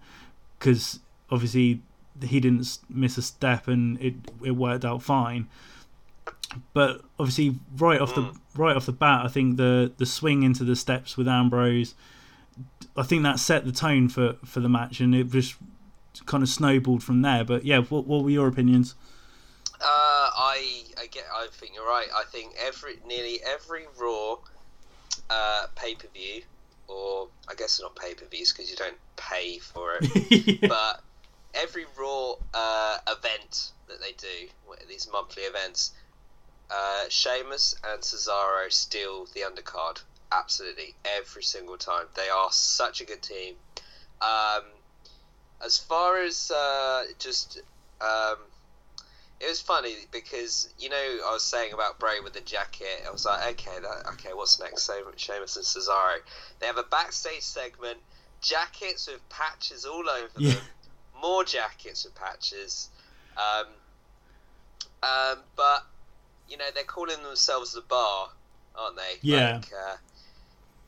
because 0.59 0.99
obviously 1.29 1.81
he 2.23 2.39
didn't 2.39 2.79
miss 2.89 3.17
a 3.17 3.21
step 3.21 3.67
and 3.67 4.01
it 4.01 4.15
it 4.43 4.51
worked 4.51 4.85
out 4.85 5.03
fine. 5.03 5.47
But 6.73 7.01
obviously, 7.19 7.55
right 7.77 7.99
off 7.99 8.15
the 8.15 8.33
right 8.55 8.75
off 8.75 8.85
the 8.85 8.91
bat, 8.93 9.25
I 9.25 9.27
think 9.27 9.57
the 9.57 9.91
the 9.97 10.05
swing 10.05 10.43
into 10.43 10.63
the 10.63 10.75
steps 10.75 11.17
with 11.17 11.27
Ambrose, 11.27 11.93
I 12.95 13.03
think 13.03 13.23
that 13.23 13.39
set 13.39 13.65
the 13.65 13.71
tone 13.71 14.09
for 14.09 14.33
for 14.45 14.59
the 14.59 14.69
match, 14.69 14.99
and 14.99 15.13
it 15.13 15.29
just 15.29 15.55
kind 16.25 16.43
of 16.43 16.49
snowballed 16.49 17.03
from 17.03 17.21
there. 17.21 17.43
But 17.43 17.65
yeah, 17.65 17.79
what 17.79 18.07
what 18.07 18.23
were 18.23 18.29
your 18.29 18.47
opinions? 18.47 18.95
Uh, 19.79 19.83
I 19.83 20.83
I 20.97 21.07
get. 21.07 21.25
I 21.35 21.47
think 21.51 21.73
you're 21.75 21.85
right. 21.85 22.07
I 22.15 22.23
think 22.23 22.55
every 22.65 22.95
nearly 23.05 23.39
every 23.43 23.85
Raw 23.99 24.37
uh, 25.29 25.67
pay 25.75 25.95
per 25.95 26.07
view, 26.13 26.41
or 26.87 27.27
I 27.49 27.55
guess 27.55 27.77
they're 27.77 27.85
not 27.85 27.95
pay 27.95 28.13
per 28.13 28.25
views 28.25 28.53
because 28.53 28.69
you 28.69 28.77
don't 28.77 28.97
pay 29.15 29.59
for 29.59 29.99
it. 29.99 30.61
but 30.69 31.01
every 31.53 31.85
Raw 31.99 32.35
uh, 32.53 32.97
event 33.07 33.71
that 33.87 33.99
they 34.01 34.13
do, 34.13 34.47
these 34.87 35.07
monthly 35.11 35.43
events, 35.43 35.91
uh, 36.69 37.05
Sheamus 37.09 37.75
and 37.87 38.01
Cesaro 38.01 38.71
steal 38.71 39.25
the 39.33 39.41
undercard. 39.41 40.01
Absolutely, 40.31 40.93
every 41.05 41.43
single 41.43 41.77
time. 41.77 42.05
They 42.15 42.29
are 42.29 42.51
such 42.51 43.01
a 43.01 43.05
good 43.05 43.21
team. 43.21 43.55
Um, 44.21 44.63
as 45.63 45.77
far 45.77 46.21
as 46.21 46.51
uh, 46.51 47.03
just, 47.17 47.61
um, 48.01 48.37
it 49.39 49.47
was 49.49 49.61
funny 49.61 49.93
because 50.11 50.73
you 50.79 50.89
know 50.89 50.95
I 50.95 51.31
was 51.31 51.43
saying 51.43 51.73
about 51.73 51.99
Bray 51.99 52.19
with 52.23 52.33
the 52.33 52.41
jacket. 52.41 53.03
I 53.07 53.11
was 53.11 53.25
like, 53.25 53.51
okay, 53.51 53.79
that, 53.81 54.07
okay, 54.13 54.29
what's 54.33 54.59
next? 54.59 54.83
So 54.83 54.93
Sheamus 55.15 55.55
and 55.55 55.65
Cesaro. 55.65 56.17
They 56.59 56.65
have 56.67 56.77
a 56.77 56.83
backstage 56.83 57.41
segment, 57.41 57.99
jackets 58.41 59.07
with 59.07 59.27
patches 59.29 59.85
all 59.85 60.09
over 60.09 60.29
Yeah. 60.37 60.53
them 60.53 60.63
more 61.21 61.43
jackets 61.43 62.05
with 62.05 62.13
patches. 62.15 62.89
Um, 63.37 63.65
um, 65.03 65.37
but 65.55 65.85
you 66.49 66.57
know 66.57 66.65
they're 66.73 66.83
calling 66.83 67.21
themselves 67.23 67.73
the 67.73 67.81
bar, 67.81 68.29
aren't 68.75 68.95
they? 68.95 69.17
Yeah. 69.21 69.55
Like, 69.57 69.71
uh, 69.73 69.95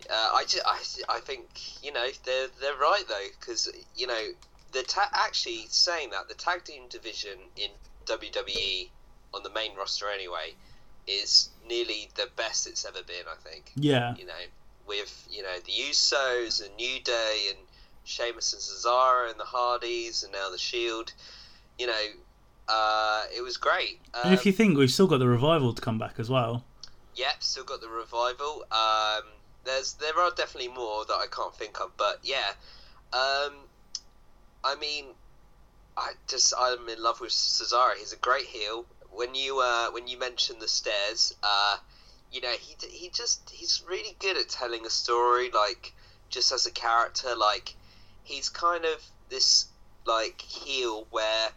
uh, 0.10 0.30
I, 0.36 0.46
ju- 0.48 0.62
I, 0.66 0.80
I 1.10 1.20
think 1.20 1.48
you 1.84 1.92
know 1.92 2.08
they're 2.26 2.48
they're 2.62 2.76
right 2.76 3.04
though 3.08 3.28
because 3.40 3.70
you 3.96 4.08
know 4.08 4.28
the 4.72 4.84
ta- 4.84 5.10
actually 5.14 5.66
saying 5.70 6.12
that 6.12 6.28
the 6.28 6.34
tag 6.36 6.64
team 6.64 6.84
division 6.90 7.38
in 7.56 7.70
WWE 8.10 8.90
on 9.34 9.44
the 9.44 9.50
main 9.52 9.76
roster 9.76 10.10
anyway 10.10 10.54
is 11.08 11.50
nearly 11.68 12.10
the 12.16 12.28
best 12.36 12.68
it's 12.68 12.86
ever 12.86 13.04
been. 13.04 13.26
I 13.32 13.36
think 13.50 13.72
yeah, 13.76 14.16
you 14.16 14.26
know, 14.26 14.34
with 14.88 15.28
you 15.30 15.44
know 15.44 15.58
the 15.66 15.72
Usos 15.72 16.66
and 16.66 16.76
New 16.76 17.00
Day 17.02 17.48
and 17.50 17.60
Sheamus 18.04 18.54
and 18.54 18.62
Cesaro 18.62 19.30
and 19.30 19.40
the 19.40 19.46
Hardys 19.46 20.24
and 20.24 20.32
now 20.32 20.50
the 20.50 20.58
Shield. 20.58 21.14
You 21.78 21.88
know, 21.88 22.06
uh, 22.68 23.24
it 23.36 23.42
was 23.42 23.58
great. 23.58 24.00
Um, 24.14 24.22
and 24.26 24.34
if 24.34 24.46
you 24.46 24.52
think 24.52 24.78
we've 24.78 24.92
still 24.92 25.08
got 25.08 25.20
the 25.20 25.28
revival 25.28 25.74
to 25.74 25.82
come 25.82 25.98
back 25.98 26.16
as 26.18 26.30
well. 26.30 26.66
Yep, 27.16 27.44
still 27.44 27.64
got 27.64 27.82
the 27.82 27.90
revival. 27.90 28.66
Um, 28.72 29.24
there's 29.66 29.94
there 29.94 30.18
are 30.20 30.32
definitely 30.32 30.70
more 30.70 31.06
that 31.06 31.16
I 31.16 31.28
can't 31.28 31.56
think 31.56 31.80
of, 31.82 31.92
but 31.98 32.20
yeah. 32.24 32.52
Um, 33.12 33.54
I 34.64 34.76
mean, 34.80 35.06
I 36.00 36.14
just 36.28 36.54
I'm 36.58 36.88
in 36.88 37.04
love 37.04 37.20
with 37.20 37.32
Cesaro. 37.32 37.94
He's 37.98 38.14
a 38.14 38.18
great 38.18 38.46
heel. 38.46 38.86
When 39.12 39.36
you 39.36 39.60
uh, 39.60 39.92
when 39.92 40.08
you 40.08 40.18
mentioned 40.18 40.62
the 40.62 40.68
stairs, 40.68 41.34
uh, 41.44 41.78
you 42.32 42.42
know 42.42 42.52
he 42.52 42.76
he 42.88 43.10
just 43.10 43.50
he's 43.50 43.84
really 43.88 44.16
good 44.20 44.38
at 44.38 44.50
telling 44.50 44.86
a 44.86 44.90
story. 44.90 45.50
Like 45.54 45.94
just 46.30 46.52
as 46.52 46.66
a 46.66 46.72
character, 46.72 47.36
like 47.36 47.76
he's 48.24 48.50
kind 48.50 48.86
of 48.86 49.04
this 49.30 49.68
like 50.06 50.40
heel 50.42 51.06
where 51.12 51.50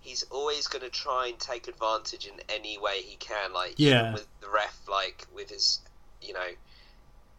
he's 0.00 0.24
always 0.24 0.66
going 0.66 0.82
to 0.82 0.90
try 0.90 1.28
and 1.28 1.38
take 1.38 1.68
advantage 1.68 2.26
in 2.26 2.34
any 2.48 2.78
way 2.78 3.02
he 3.02 3.16
can. 3.16 3.52
Like 3.52 3.74
Yeah. 3.76 4.12
with 4.12 4.26
the 4.40 4.48
ref, 4.48 4.76
like 4.88 5.26
with 5.32 5.50
his 5.50 5.80
you 6.20 6.32
know 6.32 6.50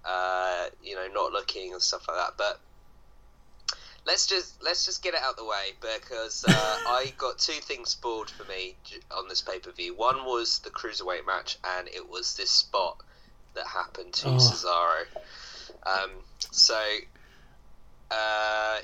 uh, 0.06 0.66
you 0.82 0.96
know 0.96 1.08
not 1.14 1.34
looking 1.34 1.74
and 1.74 1.82
stuff 1.82 2.08
like 2.08 2.18
that. 2.18 2.34
But 2.38 2.62
let's 4.06 4.28
just 4.28 4.62
let's 4.64 4.86
just 4.86 5.02
get 5.04 5.14
it 5.14 5.22
out 5.22 5.38
the 5.38 5.46
way 5.46 5.72
because 5.82 6.46
uh, 6.48 6.52
I 6.54 7.14
got 7.18 7.40
two 7.40 7.54
things 7.62 7.90
spoiled 7.90 8.30
for 8.30 8.44
me 8.46 8.76
on 9.12 9.28
this 9.28 9.42
pay 9.42 9.60
per 9.60 9.72
view. 9.72 9.96
One 9.96 10.26
was 10.26 10.60
the 10.60 10.70
cruiserweight 10.70 11.26
match, 11.26 11.58
and 11.78 11.88
it 11.88 12.10
was 12.10 12.36
this 12.36 12.50
spot 12.52 12.98
that 13.56 13.68
happened 13.68 14.14
to 14.14 14.30
Oh. 14.30 14.38
Cesaro. 14.38 15.06
Um, 15.86 16.12
so, 16.52 16.80
uh, 18.12 18.78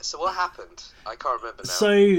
so 0.00 0.18
what 0.18 0.34
happened? 0.34 0.82
I 1.06 1.14
can't 1.16 1.40
remember 1.40 1.62
now. 1.64 1.70
So 1.70 2.18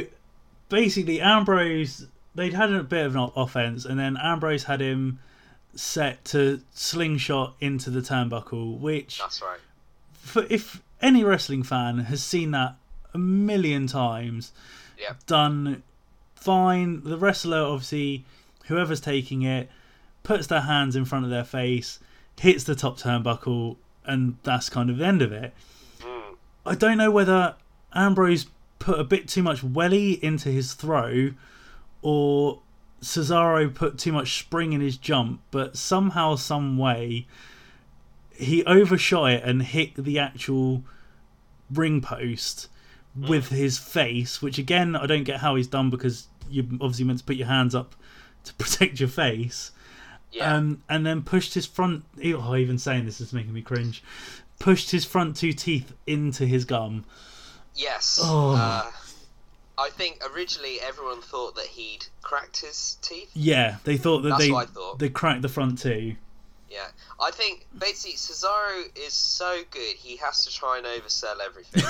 basically, 0.69 1.21
Ambrose 1.21 2.05
they'd 2.33 2.53
had 2.53 2.71
a 2.71 2.83
bit 2.83 3.05
of 3.05 3.15
an 3.15 3.31
offense, 3.35 3.85
and 3.85 3.99
then 3.99 4.17
Ambrose 4.17 4.63
had 4.63 4.79
him 4.79 5.19
set 5.75 6.23
to 6.25 6.61
slingshot 6.73 7.55
into 7.59 7.89
the 7.89 8.01
turnbuckle, 8.01 8.79
which 8.79 9.19
That's 9.19 9.41
right. 9.41 9.59
for 10.13 10.45
if 10.49 10.81
any 11.01 11.23
wrestling 11.23 11.63
fan 11.63 11.99
has 11.99 12.23
seen 12.23 12.51
that 12.51 12.75
a 13.13 13.17
million 13.17 13.87
times, 13.87 14.51
Yeah. 14.99 15.13
done 15.25 15.83
fine. 16.35 17.03
The 17.03 17.17
wrestler, 17.17 17.61
obviously, 17.61 18.25
whoever's 18.65 19.01
taking 19.01 19.41
it, 19.43 19.69
puts 20.23 20.47
their 20.47 20.61
hands 20.61 20.95
in 20.95 21.05
front 21.05 21.25
of 21.25 21.31
their 21.31 21.43
face, 21.43 21.99
hits 22.39 22.63
the 22.63 22.75
top 22.75 22.97
turnbuckle, 22.97 23.77
and 24.05 24.37
that's 24.43 24.69
kind 24.69 24.89
of 24.89 24.97
the 24.97 25.05
end 25.05 25.21
of 25.21 25.31
it. 25.31 25.53
Mm. 25.99 26.35
I 26.65 26.75
don't 26.75 26.97
know 26.97 27.11
whether 27.11 27.55
Ambrose 27.93 28.45
put 28.79 28.99
a 28.99 29.03
bit 29.03 29.27
too 29.27 29.43
much 29.43 29.63
welly 29.63 30.13
into 30.23 30.49
his 30.49 30.73
throw 30.73 31.31
or 32.01 32.61
Cesaro 33.01 33.73
put 33.73 33.97
too 33.97 34.11
much 34.11 34.39
spring 34.39 34.73
in 34.73 34.81
his 34.81 34.97
jump, 34.97 35.41
but 35.51 35.75
somehow, 35.77 36.35
some 36.35 36.77
way, 36.77 37.27
he 38.35 38.63
overshot 38.65 39.31
it 39.31 39.43
and 39.43 39.61
hit 39.63 39.95
the 39.95 40.19
actual 40.19 40.83
ring 41.71 42.01
post 42.01 42.67
with 43.15 43.49
his 43.49 43.77
face, 43.77 44.41
which 44.41 44.57
again 44.57 44.95
I 44.95 45.05
don't 45.05 45.23
get 45.23 45.39
how 45.41 45.55
he's 45.55 45.67
done 45.67 45.89
because 45.89 46.27
you're 46.49 46.65
obviously 46.75 47.05
meant 47.05 47.19
to 47.19 47.25
put 47.25 47.35
your 47.35 47.47
hands 47.47 47.75
up 47.75 47.95
to 48.45 48.53
protect 48.55 48.99
your 48.99 49.09
face. 49.09 49.71
Yeah. 50.31 50.55
Um, 50.55 50.81
and 50.87 51.05
then 51.05 51.23
pushed 51.23 51.53
his 51.55 51.65
front. 51.65 52.05
Oh, 52.23 52.55
even 52.55 52.77
saying 52.77 53.05
this 53.05 53.19
is 53.19 53.33
making 53.33 53.53
me 53.53 53.61
cringe. 53.61 54.01
Pushed 54.59 54.91
his 54.91 55.03
front 55.03 55.35
two 55.35 55.51
teeth 55.53 55.93
into 56.07 56.45
his 56.45 56.63
gum. 56.65 57.03
yes. 57.75 58.19
Oh. 58.21 58.51
Uh, 58.55 58.89
I 59.77 59.89
think 59.89 60.21
originally 60.35 60.77
everyone 60.81 61.21
thought 61.21 61.55
that 61.55 61.65
he'd 61.65 62.05
cracked 62.21 62.61
his 62.61 62.97
teeth. 63.01 63.31
Yeah, 63.33 63.77
they 63.83 63.97
thought 63.97 64.19
that 64.21 64.29
That's 64.29 64.43
they 64.43 64.51
what 64.51 64.67
I 64.69 64.71
thought. 64.71 64.99
they 64.99 65.09
cracked 65.09 65.41
the 65.41 65.49
front 65.49 65.79
two. 65.79 66.15
Yeah, 66.71 66.87
I 67.19 67.31
think 67.31 67.67
basically 67.77 68.15
Cesaro 68.15 68.85
is 68.95 69.13
so 69.13 69.61
good 69.71 69.95
he 69.97 70.15
has 70.17 70.45
to 70.45 70.51
try 70.53 70.77
and 70.77 70.85
oversell 70.85 71.35
everything, 71.43 71.83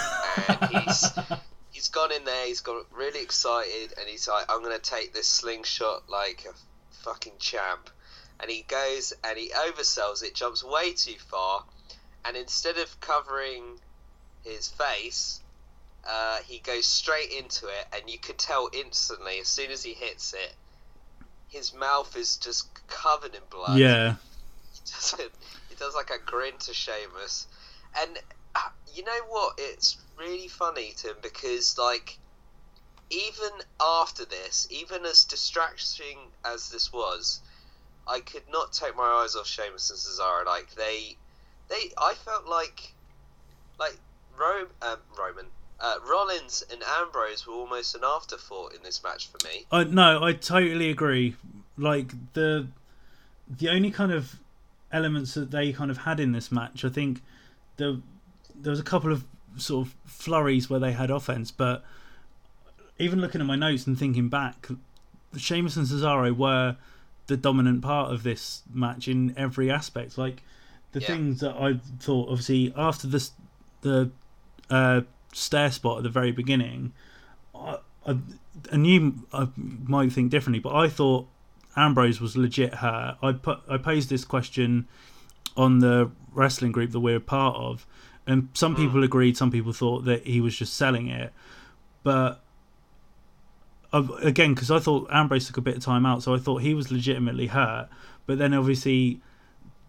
and 0.48 0.86
he's 0.86 1.10
he's 1.72 1.88
gone 1.90 2.12
in 2.12 2.26
there, 2.26 2.48
he's 2.48 2.62
got 2.62 2.86
really 2.92 3.22
excited, 3.22 3.94
and 4.00 4.10
he's 4.10 4.28
like, 4.28 4.46
"I'm 4.50 4.64
gonna 4.64 4.80
take 4.80 5.14
this 5.14 5.28
slingshot 5.28 6.10
like 6.10 6.46
a 6.50 6.54
fucking 7.04 7.34
champ," 7.38 7.92
and 8.40 8.50
he 8.50 8.64
goes 8.64 9.14
and 9.24 9.38
he 9.38 9.50
oversells 9.50 10.24
it, 10.24 10.34
jumps 10.34 10.64
way 10.64 10.94
too 10.94 11.20
far, 11.28 11.64
and 12.26 12.36
instead 12.36 12.78
of 12.78 13.00
covering 13.02 13.80
his 14.44 14.68
face, 14.68 15.42
uh, 16.10 16.40
he 16.48 16.58
goes 16.58 16.88
straight 16.88 17.32
into 17.32 17.68
it, 17.68 17.86
and 17.94 18.10
you 18.10 18.18
could 18.18 18.40
tell 18.40 18.68
instantly 18.74 19.40
as 19.40 19.48
soon 19.48 19.70
as 19.70 19.84
he 19.84 19.94
hits 19.94 20.34
it, 20.34 20.56
his 21.50 21.72
mouth 21.72 22.16
is 22.18 22.38
just 22.38 22.68
covered 22.88 23.36
in 23.36 23.42
blood. 23.52 23.78
Yeah, 23.78 24.16
does 24.86 25.16
it. 25.20 25.32
He 25.70 25.76
does 25.76 25.96
like 25.96 26.10
a 26.10 26.20
grin 26.26 26.58
to 26.60 26.74
Sheamus, 26.74 27.48
and 28.02 28.18
uh, 28.56 28.60
you 28.94 29.04
know 29.04 29.20
what? 29.30 29.56
It's 29.58 29.98
really 30.18 30.48
funny 30.48 30.94
to 30.98 31.10
him 31.10 31.18
because 31.22 31.78
like 31.78 32.18
even 33.12 33.50
after 33.80 34.26
this, 34.26 34.68
even 34.72 35.06
as 35.06 35.26
distracting 35.26 36.18
as 36.46 36.70
this 36.70 36.92
was, 36.92 37.42
I 38.08 38.22
could 38.22 38.44
not 38.50 38.72
take 38.72 38.96
my 38.96 39.04
eyes 39.04 39.36
off 39.36 39.48
Sheamus 39.48 39.90
and 39.90 40.00
Cesaro. 40.00 40.46
Like 40.46 40.74
they, 40.76 41.18
they, 41.70 41.92
I 41.98 42.14
felt 42.14 42.48
like, 42.48 42.94
like 43.80 43.98
Rome, 44.40 44.68
um, 44.82 44.98
Roman. 45.18 45.46
Uh, 45.80 45.96
Rollins 46.08 46.64
and 46.72 46.84
Ambrose 46.84 47.48
were 47.48 47.56
almost 47.56 47.96
an 47.96 48.02
afterthought 48.06 48.76
in 48.76 48.84
this 48.84 49.04
match 49.04 49.30
for 49.30 49.40
me. 49.48 49.66
I 49.72 49.84
no, 49.84 50.24
I 50.24 50.34
totally 50.34 50.92
agree. 50.92 51.36
Like 51.76 52.12
the 52.34 52.68
the 53.50 53.70
only 53.70 53.90
kind 53.90 54.12
of 54.12 54.36
elements 54.92 55.34
that 55.36 55.52
they 55.52 55.72
kind 55.74 55.90
of 55.92 56.00
had 56.00 56.20
in 56.20 56.32
this 56.32 56.52
match, 56.52 56.84
I 56.86 56.90
think 56.90 57.22
the 57.78 58.02
there 58.56 58.72
was 58.72 58.80
a 58.80 58.84
couple 58.84 59.12
of 59.12 59.26
sort 59.58 59.88
of 59.88 59.96
flurries 60.06 60.70
where 60.70 60.80
they 60.80 60.92
had 60.92 61.10
offense, 61.10 61.52
but 61.52 61.84
even 63.00 63.20
looking 63.20 63.42
at 63.42 63.48
my 63.48 63.56
notes 63.56 63.88
and 63.88 63.98
thinking 63.98 64.30
back, 64.30 64.68
Sheamus 65.36 65.76
and 65.76 65.88
Cesaro 65.88 66.36
were 66.36 66.78
the 67.28 67.38
dominant 67.38 67.82
part 67.82 68.12
of 68.12 68.24
this 68.24 68.64
match 68.74 69.08
in 69.08 69.34
every 69.38 69.72
aspect. 69.72 70.18
Like 70.18 70.44
the 70.92 71.00
Yeah. 71.00 71.08
things 71.08 71.40
that 71.40 71.56
I 71.56 71.80
thought, 72.00 72.30
obviously, 72.30 72.74
after 72.76 73.08
this 73.08 73.32
the 73.82 74.12
uh, 74.70 75.02
stair 75.34 75.72
spot 75.72 75.98
at 75.98 76.04
the 76.04 76.10
very 76.10 76.32
beginning, 76.32 76.94
I, 77.56 77.78
I, 78.06 78.18
and 78.72 78.86
you 78.86 79.26
I 79.34 79.48
might 79.58 80.12
think 80.12 80.30
differently, 80.30 80.60
but 80.60 80.76
I 80.76 80.88
thought 80.88 81.28
Ambrose 81.76 82.20
was 82.20 82.36
legit 82.36 82.76
hurt. 82.76 83.18
I 83.22 83.34
put 83.34 83.60
I 83.70 83.78
posed 83.78 84.10
this 84.10 84.26
question 84.26 84.88
on 85.56 85.80
the 85.80 86.12
wrestling 86.34 86.72
group 86.72 86.92
that 86.92 87.00
we're 87.00 87.18
a 87.18 87.22
part 87.22 87.56
of, 87.56 87.86
and 88.26 88.50
some 88.54 88.76
people 88.76 89.04
agreed, 89.04 89.38
some 89.38 89.52
people 89.52 89.74
thought 89.74 90.06
that 90.06 90.26
he 90.26 90.40
was 90.42 90.56
just 90.56 90.74
selling 90.74 91.08
it, 91.08 91.34
but 92.04 92.42
again, 93.94 94.54
because 94.54 94.72
I 94.72 94.80
thought 94.80 95.08
Ambrose 95.12 95.48
took 95.48 95.58
a 95.58 95.62
bit 95.62 95.78
of 95.78 95.84
time 95.84 96.06
out, 96.06 96.24
so 96.24 96.34
I 96.34 96.38
thought 96.38 96.62
he 96.62 96.74
was 96.74 96.92
legitimately 96.92 97.48
hurt. 97.48 97.90
But 98.26 98.38
then 98.38 98.54
obviously, 98.54 99.22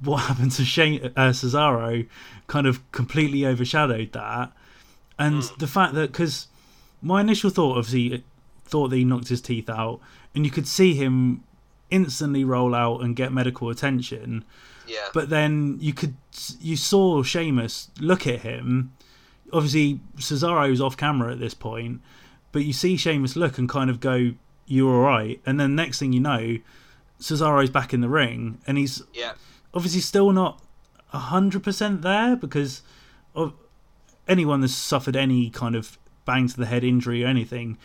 what 0.01 0.17
happened 0.29 0.53
to 0.53 0.65
Shane, 0.65 1.13
uh, 1.17 1.31
Cesaro 1.31 2.09
kind 2.47 2.67
of 2.67 2.91
completely 2.93 3.47
overshadowed 3.47 4.13
that, 4.13 4.53
and 5.19 5.43
the 5.59 5.67
fact 5.67 5.95
that 5.95 6.13
because 6.13 6.49
my 7.01 7.21
initial 7.21 7.51
thought 7.51 7.77
obviously 7.77 8.25
thought 8.65 8.89
that 8.89 8.97
he 8.97 9.05
knocked 9.05 9.29
his 9.29 9.41
teeth 9.41 9.71
out, 9.71 10.01
and 10.35 10.45
you 10.45 10.51
could 10.51 10.67
see 10.67 10.95
him 10.95 11.45
instantly 11.93 12.43
roll 12.45 12.75
out 12.75 13.03
and 13.03 13.15
get 13.15 13.33
medical 13.33 13.69
attention. 13.71 14.45
Yeah, 14.89 15.09
But 15.15 15.29
then 15.29 15.79
you 15.81 15.93
could 15.93 16.15
you 16.61 16.77
saw 16.77 17.23
Sheamus 17.23 17.91
look 18.01 18.27
at 18.27 18.41
him. 18.41 18.93
Obviously, 19.53 20.01
Cesaro's 20.17 20.81
off 20.81 20.97
camera 20.97 21.31
at 21.33 21.39
this 21.39 21.55
point, 21.55 22.01
but 22.51 22.65
you 22.65 22.73
see 22.73 22.97
Sheamus 22.97 23.37
look 23.37 23.59
and 23.59 23.69
kind 23.69 23.91
of 23.91 24.01
go, 24.01 24.33
"You're 24.67 24.93
all 24.93 25.03
right." 25.03 25.41
And 25.47 25.61
then 25.61 25.77
next 25.77 25.99
thing 26.01 26.13
you 26.13 26.21
know, 26.21 26.59
Cesaro's 27.21 27.71
back 27.71 27.95
in 27.95 28.01
the 28.01 28.09
ring, 28.09 28.59
and 28.67 28.77
he's 28.77 29.03
yeah, 29.15 29.35
obviously 29.73 30.01
still 30.01 30.33
not 30.33 30.61
hundred 31.09 31.63
percent 31.63 32.03
there 32.03 32.35
because 32.35 32.83
of 33.35 33.53
anyone 34.27 34.63
that's 34.63 34.75
suffered 34.75 35.15
any 35.15 35.51
kind 35.51 35.75
of 35.77 35.99
bang 36.25 36.49
to 36.49 36.57
the 36.57 36.67
head 36.67 36.83
injury 36.85 37.23
or 37.23 37.27
anything, 37.27 37.77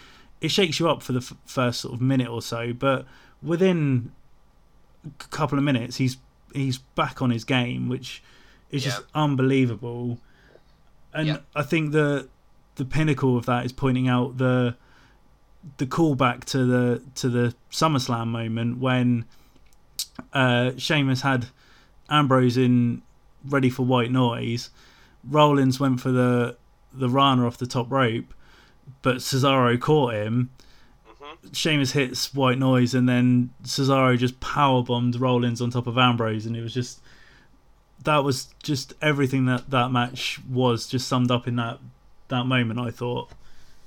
it 0.41 0.49
shakes 0.49 0.79
you 0.79 0.89
up 0.89 1.03
for 1.03 1.11
the 1.11 1.19
f- 1.19 1.33
first 1.45 1.81
sort 1.81 1.93
of 1.93 2.01
minute 2.01 2.29
or 2.29 2.41
so. 2.41 2.73
But 2.73 3.05
within 3.41 4.11
a 5.05 5.27
couple 5.29 5.57
of 5.57 5.63
minutes, 5.63 5.97
he's 5.97 6.17
he's 6.53 6.77
back 6.77 7.21
on 7.21 7.29
his 7.29 7.43
game, 7.43 7.89
which 7.89 8.23
is 8.71 8.83
just 8.83 9.03
unbelievable. 9.13 10.19
And 11.13 11.27
Yeah. 11.27 11.37
I 11.55 11.63
think 11.63 11.91
the 11.91 12.27
the 12.75 12.85
pinnacle 12.85 13.37
of 13.37 13.45
that 13.45 13.65
is 13.65 13.71
pointing 13.71 14.07
out 14.07 14.37
the 14.37 14.75
the 15.77 15.85
callback 15.85 16.45
to 16.45 16.65
the 16.65 17.01
to 17.15 17.29
the 17.29 17.55
SummerSlam 17.71 18.27
moment 18.27 18.77
when 18.79 19.25
uh, 20.33 20.71
Sheamus 20.77 21.21
had 21.21 21.47
Ambrose 22.09 22.57
in 22.57 23.01
ready 23.45 23.69
for 23.69 23.83
white 23.83 24.11
noise. 24.11 24.69
Rollins 25.23 25.79
went 25.79 25.99
for 25.99 26.11
the 26.11 26.57
the 26.93 27.09
Rana 27.09 27.45
off 27.45 27.57
the 27.57 27.67
top 27.67 27.91
rope, 27.91 28.33
but 29.01 29.17
Cesaro 29.17 29.79
caught 29.79 30.13
him. 30.13 30.49
Sheamus 31.53 31.91
hits 31.91 32.33
white 32.33 32.57
noise, 32.57 32.93
and 32.93 33.07
then 33.07 33.51
Cesaro 33.63 34.17
just 34.17 34.39
power 34.39 34.83
bombed 34.83 35.19
Rollins 35.19 35.61
on 35.61 35.69
top 35.71 35.87
of 35.87 35.97
Ambrose, 35.97 36.45
and 36.45 36.55
it 36.55 36.61
was 36.61 36.73
just 36.73 36.99
that 38.03 38.23
was 38.23 38.47
just 38.63 38.93
everything 39.01 39.45
that 39.45 39.69
that 39.71 39.91
match 39.91 40.39
was 40.49 40.87
just 40.87 41.07
summed 41.07 41.31
up 41.31 41.47
in 41.47 41.55
that 41.57 41.79
that 42.29 42.45
moment. 42.45 42.79
I 42.79 42.91
thought. 42.91 43.29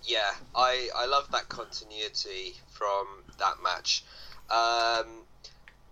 Yeah, 0.05 0.31
I 0.55 0.89
I 0.97 1.07
love 1.07 1.31
that 1.33 1.49
continuity 1.49 2.55
from 2.71 3.07
that 3.39 3.57
match. 3.63 4.03
Um, 4.51 5.23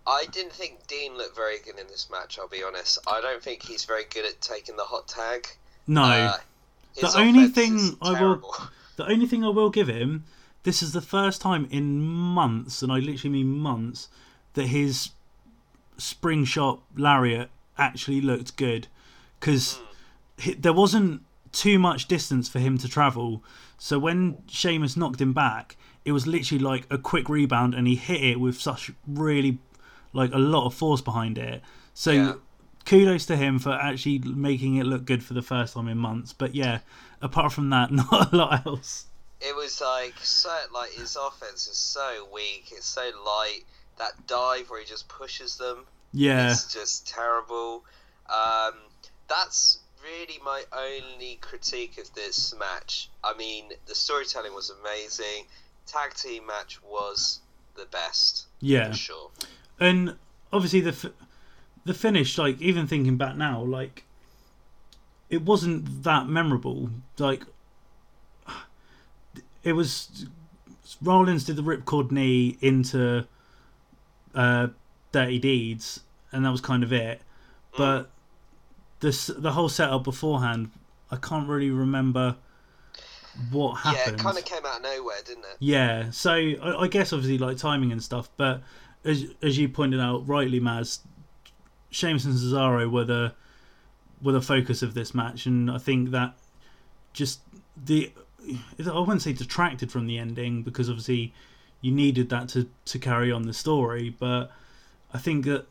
I 0.06 0.24
didn't 0.32 0.52
think 0.52 0.86
Dean 0.86 1.16
looked 1.16 1.36
very 1.36 1.58
good 1.64 1.78
in 1.78 1.86
this 1.88 2.08
match. 2.10 2.38
I'll 2.38 2.48
be 2.48 2.62
honest. 2.62 2.98
I 3.06 3.20
don't 3.20 3.42
think 3.42 3.62
he's 3.62 3.84
very 3.84 4.04
good 4.08 4.24
at 4.24 4.40
taking 4.40 4.76
the 4.76 4.84
hot 4.84 5.06
tag. 5.06 5.46
No, 5.86 6.02
Uh, 6.02 6.36
The 7.00 7.12
only 7.18 7.48
thing 7.48 7.96
I 8.02 8.20
will- 8.20 8.54
The 8.96 9.06
only 9.06 9.26
thing 9.26 9.44
I 9.44 9.48
will 9.48 9.70
give 9.70 9.86
him, 9.88 10.24
this 10.68 10.82
is 10.82 10.92
the 10.92 11.00
first 11.00 11.40
time 11.40 11.66
in 11.70 11.98
months, 11.98 12.82
and 12.82 12.92
I 12.92 12.98
literally 12.98 13.42
mean 13.42 13.58
months, 13.58 14.10
that 14.52 14.66
his 14.66 15.12
spring 15.96 16.44
shot 16.44 16.82
lariat 16.94 17.48
actually 17.78 18.20
looked 18.20 18.54
good. 18.58 18.86
Because 19.40 19.80
hmm. 20.38 20.50
there 20.58 20.74
wasn't 20.74 21.22
too 21.52 21.78
much 21.78 22.06
distance 22.06 22.50
for 22.50 22.58
him 22.58 22.76
to 22.76 22.86
travel. 22.86 23.42
So 23.78 23.98
when 23.98 24.42
Sheamus 24.46 24.94
knocked 24.94 25.22
him 25.22 25.32
back, 25.32 25.78
it 26.04 26.12
was 26.12 26.26
literally 26.26 26.62
like 26.62 26.86
a 26.90 26.98
quick 26.98 27.30
rebound, 27.30 27.74
and 27.74 27.88
he 27.88 27.96
hit 27.96 28.22
it 28.22 28.38
with 28.38 28.60
such 28.60 28.90
really, 29.06 29.60
like 30.12 30.34
a 30.34 30.38
lot 30.38 30.66
of 30.66 30.74
force 30.74 31.00
behind 31.00 31.38
it. 31.38 31.62
So 31.94 32.10
Yeah. 32.10 32.34
kudos 32.84 33.24
to 33.24 33.38
him 33.38 33.58
for 33.58 33.72
actually 33.72 34.18
making 34.18 34.76
it 34.76 34.84
look 34.84 35.06
good 35.06 35.24
for 35.24 35.32
the 35.32 35.40
first 35.40 35.72
time 35.72 35.88
in 35.88 35.96
months. 35.96 36.34
But 36.34 36.54
yeah, 36.54 36.80
apart 37.22 37.54
from 37.54 37.70
that, 37.70 37.90
not 38.02 38.34
a 38.34 38.36
lot 38.36 38.66
else. 38.66 39.06
It 39.40 39.54
was 39.54 39.80
like 39.80 40.14
so 40.18 40.54
like 40.72 40.90
his 40.92 41.16
offense 41.16 41.66
is 41.68 41.76
so 41.76 42.28
weak. 42.32 42.68
It's 42.72 42.86
so 42.86 43.10
light. 43.24 43.60
That 43.98 44.26
dive 44.26 44.70
where 44.70 44.80
he 44.80 44.86
just 44.86 45.08
pushes 45.08 45.56
them. 45.56 45.84
Yeah, 46.12 46.50
It's 46.50 46.72
just 46.72 47.08
terrible. 47.08 47.84
Um, 48.28 48.74
that's 49.28 49.78
really 50.02 50.38
my 50.44 50.62
only 50.72 51.38
critique 51.40 51.98
of 51.98 52.12
this 52.14 52.54
match. 52.58 53.10
I 53.24 53.34
mean, 53.36 53.70
the 53.86 53.94
storytelling 53.94 54.54
was 54.54 54.70
amazing. 54.70 55.46
Tag 55.86 56.14
team 56.14 56.46
match 56.46 56.80
was 56.82 57.40
the 57.78 57.86
best 57.86 58.46
yeah. 58.60 58.90
for 58.90 58.96
sure. 58.96 59.30
and 59.80 60.16
obviously 60.52 60.80
the 60.80 60.90
f- 60.90 61.12
the 61.84 61.94
finish 61.94 62.36
like 62.36 62.60
even 62.60 62.86
thinking 62.86 63.16
back 63.16 63.36
now 63.36 63.62
like 63.62 64.04
it 65.30 65.42
wasn't 65.42 66.02
that 66.02 66.26
memorable 66.26 66.90
like 67.18 67.42
it 69.68 69.72
was 69.72 70.26
Rollins 71.02 71.44
did 71.44 71.56
the 71.56 71.62
ripcord 71.62 72.10
knee 72.10 72.56
into 72.60 73.26
uh 74.34 74.68
dirty 75.12 75.38
deeds 75.38 76.00
and 76.32 76.44
that 76.44 76.50
was 76.50 76.60
kind 76.60 76.82
of 76.82 76.92
it 76.92 77.22
but 77.76 78.10
this 79.00 79.26
the 79.26 79.52
whole 79.52 79.68
setup 79.68 80.04
beforehand 80.04 80.70
I 81.10 81.16
can't 81.16 81.48
really 81.48 81.70
remember 81.70 82.36
what 83.50 83.74
happened. 83.74 84.04
Yeah, 84.06 84.12
it 84.14 84.18
kind 84.18 84.38
of 84.38 84.44
came 84.44 84.66
out 84.66 84.78
of 84.78 84.82
nowhere, 84.82 85.18
didn't 85.24 85.44
it? 85.44 85.56
yeah, 85.58 86.10
so 86.10 86.32
I, 86.32 86.82
I 86.82 86.88
guess 86.88 87.12
obviously 87.12 87.38
like 87.38 87.56
timing 87.56 87.92
and 87.92 88.02
stuff, 88.02 88.30
but 88.36 88.62
as 89.04 89.26
as 89.42 89.58
you 89.58 89.68
pointed 89.68 90.00
out 90.00 90.26
rightly, 90.26 90.60
Maz, 90.60 91.00
Sheamus 91.90 92.24
and 92.24 92.34
Cesaro 92.34 92.90
were 92.90 93.04
the 93.04 93.34
were 94.22 94.32
the 94.32 94.42
focus 94.42 94.82
of 94.82 94.94
this 94.94 95.14
match, 95.14 95.46
and 95.46 95.70
I 95.70 95.78
think 95.78 96.10
that 96.10 96.34
just 97.12 97.40
the 97.76 98.12
I 98.78 98.98
wouldn't 98.98 99.22
say 99.22 99.32
detracted 99.32 99.90
from 99.90 100.06
the 100.06 100.18
ending 100.18 100.62
because 100.62 100.88
obviously 100.88 101.32
you 101.80 101.92
needed 101.92 102.28
that 102.30 102.48
to 102.50 102.68
to 102.86 102.98
carry 102.98 103.30
on 103.30 103.42
the 103.42 103.52
story, 103.52 104.10
but 104.10 104.50
I 105.12 105.18
think 105.18 105.44
that 105.44 105.66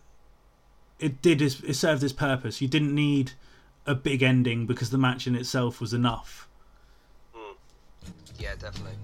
it 1.00 1.22
did 1.22 1.42
it 1.42 1.76
served 1.76 2.04
its 2.04 2.14
purpose. 2.14 2.62
You 2.62 2.68
didn't 2.68 2.94
need 2.94 3.34
a 3.86 3.96
big 3.96 4.24
ending 4.24 4.66
because 4.66 4.90
the 4.90 4.98
match 4.98 5.28
in 5.28 5.36
itself 5.36 5.80
was 5.80 5.94
enough. 5.94 6.48
Hmm. 7.34 7.54
Yeah, 8.38 8.56
definitely. 8.56 8.98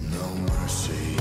No 0.00 0.34
mercy. 0.34 1.16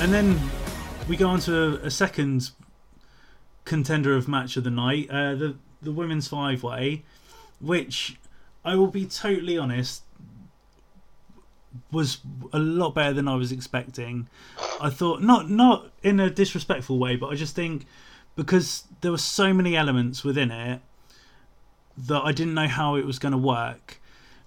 And 0.00 0.14
then 0.14 0.40
we 1.08 1.16
go 1.16 1.28
on 1.28 1.40
to 1.40 1.54
a, 1.54 1.72
a 1.86 1.90
second 1.90 2.52
contender 3.66 4.16
of 4.16 4.28
match 4.28 4.56
of 4.56 4.64
the 4.64 4.70
night, 4.70 5.10
uh, 5.10 5.34
the 5.34 5.56
the 5.82 5.92
women's 5.92 6.26
five 6.26 6.62
way, 6.62 7.02
which 7.60 8.16
I 8.64 8.76
will 8.76 8.86
be 8.86 9.04
totally 9.04 9.58
honest 9.58 10.02
was 11.92 12.18
a 12.52 12.58
lot 12.58 12.94
better 12.94 13.12
than 13.12 13.28
I 13.28 13.34
was 13.34 13.52
expecting. 13.52 14.28
I 14.80 14.88
thought 14.88 15.22
not 15.22 15.50
not 15.50 15.90
in 16.02 16.18
a 16.18 16.30
disrespectful 16.30 16.98
way, 16.98 17.16
but 17.16 17.28
I 17.28 17.34
just 17.34 17.54
think 17.54 17.84
because 18.36 18.84
there 19.02 19.10
were 19.10 19.18
so 19.18 19.52
many 19.52 19.76
elements 19.76 20.24
within 20.24 20.50
it 20.50 20.80
that 21.96 22.22
I 22.22 22.32
didn't 22.32 22.54
know 22.54 22.68
how 22.68 22.96
it 22.96 23.04
was 23.04 23.18
going 23.18 23.32
to 23.32 23.38
work. 23.38 24.00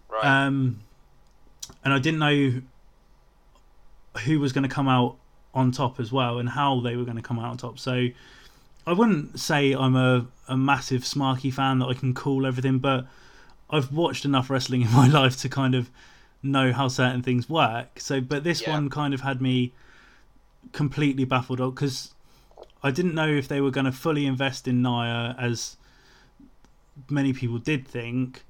Right. 0.09 0.25
Um, 0.25 0.79
and 1.85 1.93
I 1.93 1.99
didn't 1.99 2.19
know 2.19 2.61
who 4.25 4.39
was 4.39 4.51
going 4.51 4.67
to 4.67 4.73
come 4.73 4.87
out 4.87 5.17
on 5.53 5.71
top 5.71 5.99
as 5.99 6.11
well 6.11 6.39
and 6.39 6.49
how 6.49 6.79
they 6.79 6.95
were 6.95 7.03
going 7.03 7.17
to 7.17 7.23
come 7.23 7.39
out 7.39 7.51
on 7.51 7.57
top. 7.57 7.79
So 7.79 8.07
I 8.87 8.93
wouldn't 8.93 9.39
say 9.39 9.73
I'm 9.73 9.95
a, 9.95 10.27
a 10.47 10.57
massive 10.57 11.03
Smarky 11.03 11.53
fan 11.53 11.79
that 11.79 11.85
I 11.87 11.93
can 11.93 12.13
call 12.13 12.45
everything, 12.45 12.79
but 12.79 13.05
I've 13.69 13.93
watched 13.93 14.25
enough 14.25 14.49
wrestling 14.49 14.81
in 14.81 14.91
my 14.91 15.07
life 15.19 15.37
to 15.41 15.49
kind 15.49 15.75
of 15.75 15.89
know 16.41 16.73
how 16.73 16.87
certain 16.87 17.21
things 17.21 17.49
work. 17.49 17.99
So, 17.99 18.19
but 18.19 18.43
this 18.43 18.61
Yeah. 18.61 18.71
one 18.71 18.89
kind 18.89 19.13
of 19.13 19.21
had 19.21 19.41
me 19.41 19.73
completely 20.71 21.23
baffled 21.25 21.59
because 21.59 22.13
I 22.83 22.91
didn't 22.91 23.15
know 23.15 23.27
if 23.29 23.47
they 23.47 23.61
were 23.61 23.71
going 23.71 23.85
to 23.85 23.91
fully 23.91 24.25
invest 24.25 24.67
in 24.67 24.81
Nia 24.81 25.35
as 25.39 25.77
many 27.09 27.33
people 27.33 27.57
did 27.57 27.87
think. 27.87 28.43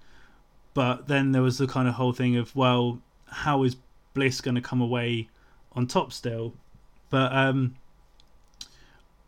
But 0.73 1.07
then 1.07 1.31
there 1.33 1.43
was 1.43 1.59
the 1.59 1.67
kind 1.67 1.87
of 1.87 1.95
whole 1.95 2.13
thing 2.13 2.35
of, 2.35 2.55
well, 2.55 2.99
how 3.27 3.63
is 3.63 3.75
Bliss 4.15 4.41
going 4.41 4.55
to 4.55 4.61
come 4.61 4.81
away 4.81 5.29
on 5.73 5.85
top 5.85 6.11
still? 6.11 6.53
But 7.13 7.31
um, 7.31 7.75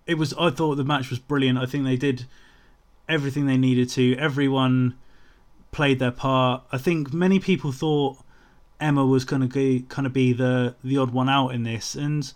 it 0.08 0.16
was. 0.16 0.34
I 0.40 0.50
thought 0.50 0.76
the 0.76 0.84
match 0.84 1.12
was 1.12 1.20
brilliant. 1.20 1.60
I 1.60 1.68
think 1.68 1.84
they 1.86 1.98
did 1.98 2.26
everything 3.08 3.46
they 3.46 3.58
needed 3.58 3.90
to. 3.92 4.16
Everyone 4.18 4.96
played 5.72 6.00
their 6.00 6.10
part. 6.10 6.64
I 6.72 6.80
think 6.80 7.14
many 7.14 7.40
people 7.40 7.72
thought 7.72 8.18
Emma 8.80 9.06
was 9.06 9.24
going 9.24 9.44
to 9.44 9.48
be 9.48 9.86
kind 9.88 10.08
of 10.08 10.14
be 10.14 10.34
the 10.34 10.74
the 10.84 10.98
odd 10.98 11.12
one 11.12 11.30
out 11.30 11.50
in 11.50 11.62
this, 11.62 11.94
and 11.94 12.34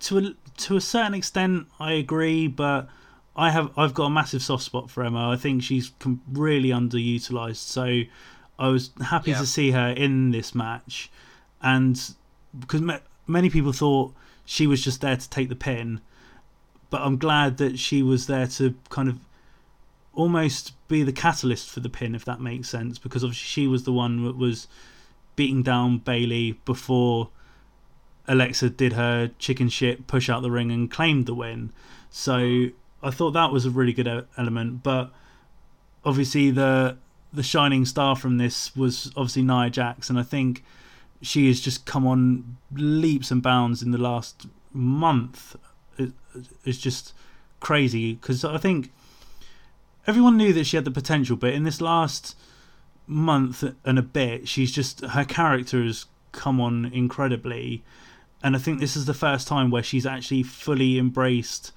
to 0.00 0.18
a, 0.18 0.22
to 0.58 0.76
a 0.76 0.80
certain 0.82 1.14
extent, 1.14 1.68
I 1.80 1.92
agree. 1.92 2.46
But 2.48 2.86
I 3.34 3.48
have 3.52 3.70
I've 3.78 3.94
got 3.94 4.04
a 4.04 4.10
massive 4.10 4.42
soft 4.42 4.62
spot 4.62 4.90
for 4.90 5.02
Emma. 5.02 5.30
I 5.30 5.36
think 5.36 5.62
she's 5.62 5.90
really 6.30 6.68
underutilized. 6.68 7.56
So 7.56 8.02
I 8.58 8.68
was 8.68 8.90
happy 9.06 9.30
Yeah. 9.30 9.38
to 9.40 9.46
see 9.46 9.70
her 9.70 9.88
in 9.88 10.32
this 10.32 10.54
match, 10.54 11.10
and 11.62 11.98
because 12.58 12.82
ma- 12.82 12.98
many 13.26 13.50
people 13.50 13.72
thought 13.72 14.14
she 14.46 14.66
was 14.66 14.82
just 14.82 15.02
there 15.02 15.16
to 15.16 15.28
take 15.28 15.50
the 15.50 15.56
pin, 15.56 16.00
but 16.88 17.02
I'm 17.02 17.18
glad 17.18 17.58
that 17.58 17.78
she 17.78 18.02
was 18.02 18.26
there 18.26 18.46
to 18.46 18.74
kind 18.88 19.08
of 19.08 19.18
almost 20.14 20.72
be 20.88 21.02
the 21.02 21.12
catalyst 21.12 21.68
for 21.68 21.80
the 21.80 21.90
pin, 21.90 22.14
if 22.14 22.24
that 22.24 22.40
makes 22.40 22.70
sense, 22.70 22.98
because 22.98 23.22
obviously 23.22 23.44
she 23.44 23.66
was 23.66 23.84
the 23.84 23.92
one 23.92 24.24
that 24.24 24.36
was 24.38 24.68
beating 25.34 25.62
down 25.62 25.98
Bayley 25.98 26.52
before 26.64 27.28
Alexa 28.26 28.70
did 28.70 28.94
her 28.94 29.30
chicken 29.38 29.68
shit 29.68 30.06
push 30.06 30.30
out 30.30 30.42
the 30.42 30.50
ring 30.50 30.70
and 30.70 30.90
claimed 30.90 31.26
the 31.26 31.34
win. 31.34 31.72
So 32.08 32.68
I 33.02 33.10
thought 33.10 33.32
that 33.32 33.52
was 33.52 33.66
a 33.66 33.70
really 33.70 33.92
good 33.92 34.26
element, 34.38 34.82
but 34.82 35.12
obviously 36.04 36.50
the 36.50 36.96
the 37.32 37.42
shining 37.42 37.84
star 37.84 38.16
from 38.16 38.38
this 38.38 38.74
was 38.74 39.12
obviously 39.16 39.42
Nia 39.42 39.68
Jax, 39.68 40.08
and 40.08 40.18
I 40.18 40.22
think 40.22 40.64
she 41.26 41.48
has 41.48 41.60
just 41.60 41.84
come 41.86 42.06
on 42.06 42.56
leaps 42.72 43.30
and 43.30 43.42
bounds 43.42 43.82
in 43.82 43.90
the 43.90 43.98
last 43.98 44.46
month. 44.72 45.56
It, 45.98 46.12
it's 46.64 46.78
just 46.78 47.12
crazy 47.60 48.14
because 48.14 48.44
I 48.44 48.58
think 48.58 48.92
everyone 50.06 50.36
knew 50.36 50.52
that 50.52 50.64
she 50.64 50.76
had 50.76 50.84
the 50.84 50.90
potential, 50.90 51.36
but 51.36 51.52
in 51.52 51.64
this 51.64 51.80
last 51.80 52.36
month 53.06 53.64
and 53.84 53.98
a 53.98 54.02
bit, 54.02 54.48
she's 54.48 54.72
just 54.72 55.00
her 55.00 55.24
character 55.24 55.82
has 55.82 56.06
come 56.32 56.60
on 56.60 56.86
incredibly, 56.86 57.82
and 58.42 58.54
I 58.54 58.58
think 58.58 58.78
this 58.78 58.96
is 58.96 59.06
the 59.06 59.14
first 59.14 59.48
time 59.48 59.70
where 59.70 59.82
she's 59.82 60.06
actually 60.06 60.42
fully 60.42 60.98
embraced. 60.98 61.72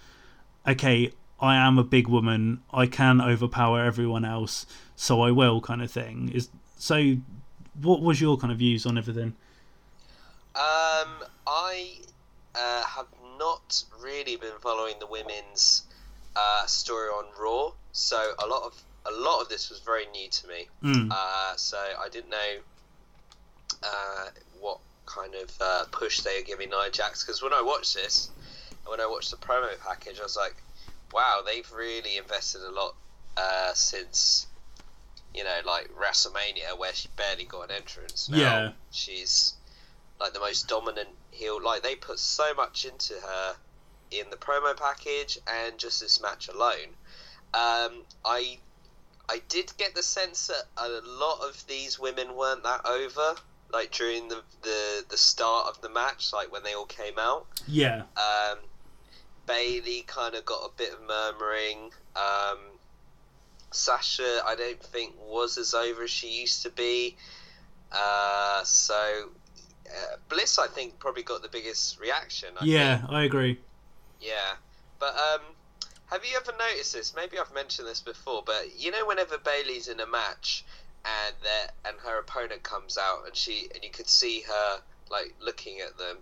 Okay, 0.68 1.12
I 1.40 1.56
am 1.56 1.78
a 1.78 1.84
big 1.84 2.08
woman. 2.08 2.62
I 2.74 2.86
can 2.86 3.22
overpower 3.22 3.84
everyone 3.84 4.26
else, 4.26 4.66
so 4.96 5.22
I 5.22 5.32
will, 5.32 5.62
kind 5.62 5.82
of 5.82 5.92
thing. 5.92 6.32
Is 6.34 6.50
so. 6.78 7.18
What 7.82 8.02
was 8.02 8.20
your 8.20 8.38
kind 8.38 8.52
of 8.52 8.60
views 8.60 8.86
on 8.86 8.98
everything? 8.98 9.36
Um, 10.56 11.24
I 11.48 11.88
uh, 12.56 12.84
have 12.84 13.08
not 13.38 13.84
really 14.02 14.36
been 14.36 14.58
following 14.62 14.96
the 15.00 15.08
women's 15.08 15.84
uh, 16.36 16.66
story 16.66 17.10
on 17.10 17.26
Raw, 17.40 17.72
so 17.92 18.34
a 18.44 18.48
lot 18.48 18.64
of 18.64 18.82
a 19.06 19.12
lot 19.12 19.42
of 19.42 19.50
this 19.50 19.70
was 19.70 19.80
very 19.80 20.06
new 20.08 20.28
to 20.30 20.48
me. 20.48 20.68
Mm. 20.84 21.12
Uh, 21.12 21.56
so 21.56 21.78
I 21.78 22.10
didn't 22.10 22.30
know 22.30 22.58
uh, 23.84 24.30
what 24.60 24.80
kind 25.06 25.34
of 25.36 25.52
uh, 25.62 25.86
push 25.92 26.22
they 26.22 26.40
are 26.40 26.44
giving 26.44 26.70
Nia 26.70 26.92
Jax. 26.92 27.24
Because 27.24 27.42
when 27.42 27.54
I 27.54 27.62
watched 27.62 27.96
this, 27.96 28.30
when 28.86 29.00
I 29.00 29.06
watched 29.06 29.32
the 29.32 29.38
promo 29.38 29.70
package, 29.86 30.20
I 30.20 30.24
was 30.24 30.38
like, 30.38 30.56
wow, 31.14 31.42
they've 31.46 31.70
really 31.72 32.18
invested 32.18 32.62
a 32.62 32.72
lot 32.72 32.96
uh, 33.38 33.74
since 33.74 34.48
you 35.34 35.44
know, 35.44 35.60
like 35.66 35.90
WrestleMania, 35.96 36.78
where 36.78 36.94
she 36.94 37.08
barely 37.16 37.46
got 37.46 37.70
an 37.70 37.76
entrance. 37.76 38.30
Now 38.30 38.38
Yeah. 38.38 38.72
she's 38.92 39.54
like 40.20 40.34
the 40.34 40.40
most 40.40 40.68
dominant 40.68 41.10
heel. 41.32 41.62
Like 41.64 41.84
they 41.84 41.96
put 41.96 42.20
so 42.20 42.54
much 42.54 42.86
into 42.86 43.14
her 43.14 43.56
in 44.12 44.30
the 44.32 44.38
promo 44.38 44.76
package 44.76 45.38
and 45.48 45.78
just 45.78 46.00
this 46.02 46.20
match 46.22 46.48
alone. 46.48 46.96
Um, 47.54 48.04
I 48.26 48.58
I 49.30 49.42
did 49.48 49.72
get 49.78 49.94
the 49.94 50.02
sense 50.04 50.48
that 50.48 50.64
a 50.78 50.90
lot 51.06 51.42
of 51.48 51.66
these 51.68 52.00
women 52.00 52.36
weren't 52.36 52.64
that 52.64 52.86
over. 52.86 53.36
Like 53.72 53.92
during 53.92 54.28
the, 54.30 54.42
the, 54.64 55.06
the 55.10 55.18
start 55.18 55.68
of 55.68 55.80
the 55.82 55.90
match, 55.90 56.34
like 56.34 56.52
when 56.52 56.64
they 56.64 56.74
all 56.74 56.88
came 56.88 57.20
out, 57.20 57.46
Yeah. 57.68 58.02
um, 58.18 58.58
Bayley 59.46 60.04
kind 60.08 60.34
of 60.34 60.46
got 60.46 60.62
a 60.66 60.70
bit 60.76 60.92
of 60.92 61.00
murmuring. 61.08 61.92
Um, 62.16 62.58
Sasha, 63.72 64.42
I 64.46 64.56
don't 64.56 64.82
think 64.82 65.16
was 65.20 65.58
as 65.58 65.74
over 65.74 66.04
as 66.04 66.10
she 66.12 66.42
used 66.42 66.64
to 66.64 66.70
be. 66.72 67.18
Uh, 67.92 68.64
so 68.64 69.30
uh, 69.88 70.16
Bliss, 70.30 70.60
I 70.60 70.68
think, 70.68 71.00
probably 71.00 71.24
got 71.24 71.42
the 71.42 71.50
biggest 71.50 72.00
reaction. 72.00 72.50
I 72.60 72.66
yeah, 72.66 72.98
think. 73.00 73.12
I 73.12 73.24
agree. 73.24 73.60
yeah. 74.22 74.56
But 75.00 75.16
um, 75.16 75.42
have 76.08 76.26
you 76.26 76.36
ever 76.36 76.52
noticed 76.58 76.94
this? 76.94 77.14
Maybe 77.16 77.38
I've 77.40 77.54
mentioned 77.54 77.88
this 77.88 78.02
before, 78.02 78.44
but 78.46 78.78
you 78.78 78.92
know, 78.92 79.06
whenever 79.06 79.38
Bayley's 79.38 79.88
in 79.88 80.00
a 80.00 80.08
match 80.08 80.66
and 81.06 81.36
and 81.86 81.96
her 82.06 82.20
opponent 82.20 82.62
comes 82.64 82.98
out 82.98 83.26
and 83.26 83.36
she 83.36 83.70
and 83.74 83.84
you 83.84 83.90
could 83.90 84.10
see 84.10 84.42
her 84.42 84.82
like 85.10 85.34
looking 85.42 85.80
at 85.80 85.98
them. 85.98 86.18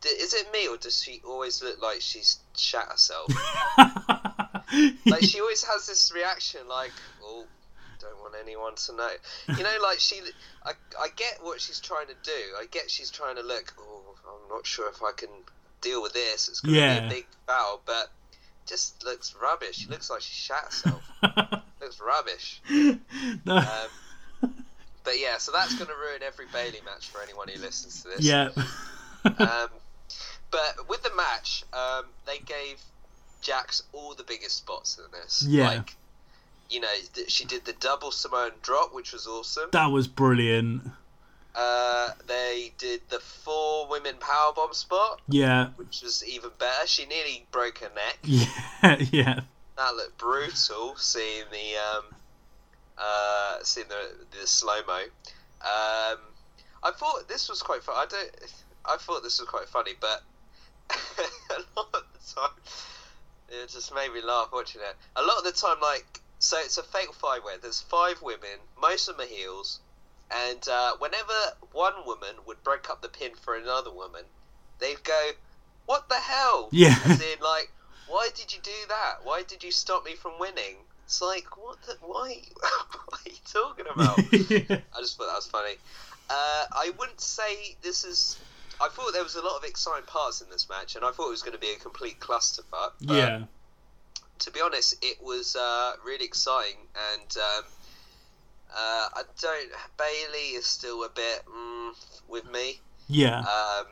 D- 0.00 0.08
Is 0.08 0.34
it 0.34 0.50
me 0.52 0.66
or 0.68 0.76
does 0.78 1.00
she 1.02 1.20
always 1.24 1.62
look 1.62 1.80
like 1.80 2.00
she's 2.00 2.38
shat 2.56 2.86
herself? 2.90 3.30
like 5.06 5.22
she 5.22 5.40
always 5.42 5.62
has 5.64 5.86
this 5.86 6.12
reaction 6.14 6.60
like 6.68 6.92
oh 7.22 7.44
don't 8.00 8.18
want 8.20 8.34
anyone 8.42 8.74
to 8.74 8.96
know. 8.96 9.10
You 9.56 9.62
know 9.62 9.76
like 9.80 10.00
she 10.00 10.20
I, 10.64 10.72
I 11.00 11.06
get 11.14 11.38
what 11.42 11.60
she's 11.60 11.78
trying 11.78 12.08
to 12.08 12.14
do. 12.24 12.32
I 12.58 12.64
get 12.70 12.90
she's 12.90 13.10
trying 13.10 13.36
to 13.36 13.42
look 13.42 13.72
oh 13.78 14.14
i'm 14.26 14.48
not 14.56 14.66
sure 14.66 14.88
if 14.88 15.02
i 15.02 15.12
can 15.16 15.28
deal 15.80 16.02
with 16.02 16.12
this. 16.12 16.48
It's 16.48 16.60
gonna 16.60 16.72
be 16.74 16.78
Yeah. 16.80 17.06
a 17.06 17.08
big 17.08 17.26
foul 17.46 17.80
but 17.86 18.10
just 18.66 19.04
looks 19.04 19.34
rubbish. 19.40 19.76
She 19.76 19.88
looks 19.88 20.08
like 20.10 20.20
she 20.22 20.34
shat 20.34 20.64
herself. 20.64 21.02
Looks 21.80 22.00
rubbish. 22.00 22.60
No. 23.44 23.56
um, 23.56 24.54
but 25.04 25.18
yeah 25.18 25.38
so 25.38 25.50
that's 25.52 25.74
gonna 25.76 25.90
ruin 25.94 26.22
every 26.24 26.46
bayley 26.52 26.80
match 26.84 27.08
for 27.08 27.20
anyone 27.22 27.48
who 27.48 27.60
listens 27.60 28.02
to 28.02 28.08
this. 28.08 28.20
Yeah. 28.20 28.50
um, 29.24 29.68
but 30.50 30.88
with 30.88 31.02
the 31.02 31.14
match, 31.14 31.64
um, 31.72 32.04
they 32.26 32.38
gave 32.38 32.80
Jax 33.42 33.82
all 33.92 34.14
the 34.14 34.22
biggest 34.24 34.56
spots 34.56 34.98
in 34.98 35.04
this. 35.12 35.44
Yeah. 35.46 35.68
Like, 35.68 35.96
you 36.70 36.80
know, 36.80 36.88
th- 37.14 37.30
she 37.30 37.44
did 37.44 37.64
the 37.66 37.74
double 37.74 38.10
Samoan 38.10 38.52
drop, 38.62 38.94
which 38.94 39.12
was 39.12 39.26
awesome. 39.26 39.68
that 39.72 39.86
was 39.90 40.08
brilliant. 40.08 40.82
Uh, 41.54 42.08
they 42.26 42.72
did 42.78 43.02
the 43.10 43.18
four 43.18 43.86
women 43.88 44.14
powerbomb 44.18 44.72
spot, 44.74 45.20
Yeah. 45.28 45.68
which 45.76 46.00
was 46.02 46.24
even 46.26 46.48
better. 46.58 46.86
She 46.86 47.04
nearly 47.04 47.44
broke 47.52 47.78
her 47.78 47.90
neck. 47.94 48.18
Yeah. 48.24 48.96
Yeah. 49.10 49.40
That 49.76 49.94
looked 49.96 50.16
brutal. 50.16 50.94
Seeing 50.96 51.44
the 51.50 51.96
um, 51.98 52.04
uh, 52.96 53.58
seeing 53.62 53.88
the 53.88 54.10
the 54.38 54.46
slow 54.46 54.80
mo. 54.86 55.00
Um, 55.62 56.18
I 56.82 56.90
thought 56.96 57.28
this 57.28 57.48
was 57.48 57.62
quite 57.62 57.82
fun. 57.82 57.94
I 57.98 58.06
don't. 58.06 58.30
I 58.84 58.96
thought 58.96 59.22
this 59.22 59.38
was 59.40 59.48
quite 59.48 59.68
funny, 59.68 59.92
but 60.00 60.22
a 60.90 61.60
lot 61.76 61.88
of 61.94 62.02
the 62.12 62.34
time, 62.40 62.50
it 63.52 63.68
just 63.70 63.94
made 63.94 64.12
me 64.12 64.22
laugh 64.22 64.48
watching 64.52 64.80
it. 64.80 64.96
A 65.16 65.22
lot 65.22 65.38
of 65.38 65.44
the 65.44 65.52
time, 65.52 65.76
like, 65.80 66.20
so 66.38 66.58
it's 66.58 66.78
a 66.78 66.82
fatal 66.82 67.12
five 67.12 67.44
way. 67.44 67.54
There's 67.60 67.80
five 67.80 68.20
women. 68.22 68.58
Most 68.80 69.08
of 69.08 69.16
them 69.16 69.26
are 69.26 69.28
heels, 69.28 69.80
and 70.30 70.66
uh, 70.68 70.96
whenever 70.98 71.32
one 71.72 71.94
woman 72.06 72.34
would 72.46 72.62
break 72.64 72.90
up 72.90 73.02
the 73.02 73.08
pin 73.08 73.32
for 73.40 73.54
another 73.54 73.90
woman, 73.90 74.24
they'd 74.78 75.02
go, 75.04 75.30
"What 75.86 76.08
the 76.08 76.16
hell?" 76.16 76.68
Yeah. 76.72 76.98
As 77.04 77.20
in, 77.20 77.40
like, 77.40 77.70
why 78.06 78.28
did 78.34 78.52
you 78.52 78.60
do 78.62 78.70
that? 78.88 79.24
Why 79.24 79.42
did 79.42 79.62
you 79.62 79.70
stop 79.70 80.04
me 80.04 80.14
from 80.14 80.38
winning? 80.38 80.76
It's 81.04 81.20
like, 81.20 81.56
what? 81.56 81.80
The, 81.82 81.96
why? 82.00 82.42
what 83.08 83.20
are 83.26 83.30
you 83.30 83.36
talking 83.52 83.86
about? 83.92 84.18
I 84.96 85.00
just 85.00 85.18
thought 85.18 85.26
that 85.26 85.36
was 85.36 85.46
funny. 85.46 85.74
Uh, 86.30 86.64
I 86.72 86.92
wouldn't 86.98 87.20
say 87.20 87.76
this 87.82 88.04
is. 88.04 88.38
I 88.82 88.88
thought 88.88 89.12
there 89.12 89.22
was 89.22 89.36
a 89.36 89.42
lot 89.42 89.56
of 89.56 89.64
exciting 89.64 90.06
parts 90.06 90.40
in 90.40 90.50
this 90.50 90.68
match, 90.68 90.96
and 90.96 91.04
I 91.04 91.12
thought 91.12 91.28
it 91.28 91.30
was 91.30 91.42
going 91.42 91.54
to 91.54 91.60
be 91.60 91.70
a 91.70 91.78
complete 91.78 92.18
clusterfuck. 92.18 92.92
But 93.00 93.14
yeah. 93.14 93.42
To 94.40 94.50
be 94.50 94.60
honest, 94.60 94.96
it 95.02 95.22
was 95.22 95.54
uh, 95.54 95.92
really 96.04 96.24
exciting, 96.24 96.78
and 97.12 97.36
um, 97.36 97.64
uh, 98.74 99.08
I 99.14 99.22
don't. 99.40 99.70
Bayley 99.96 100.56
is 100.56 100.66
still 100.66 101.04
a 101.04 101.08
bit 101.08 101.44
mm, 101.48 101.92
with 102.28 102.50
me. 102.50 102.80
Yeah. 103.08 103.38
Um, 103.38 103.86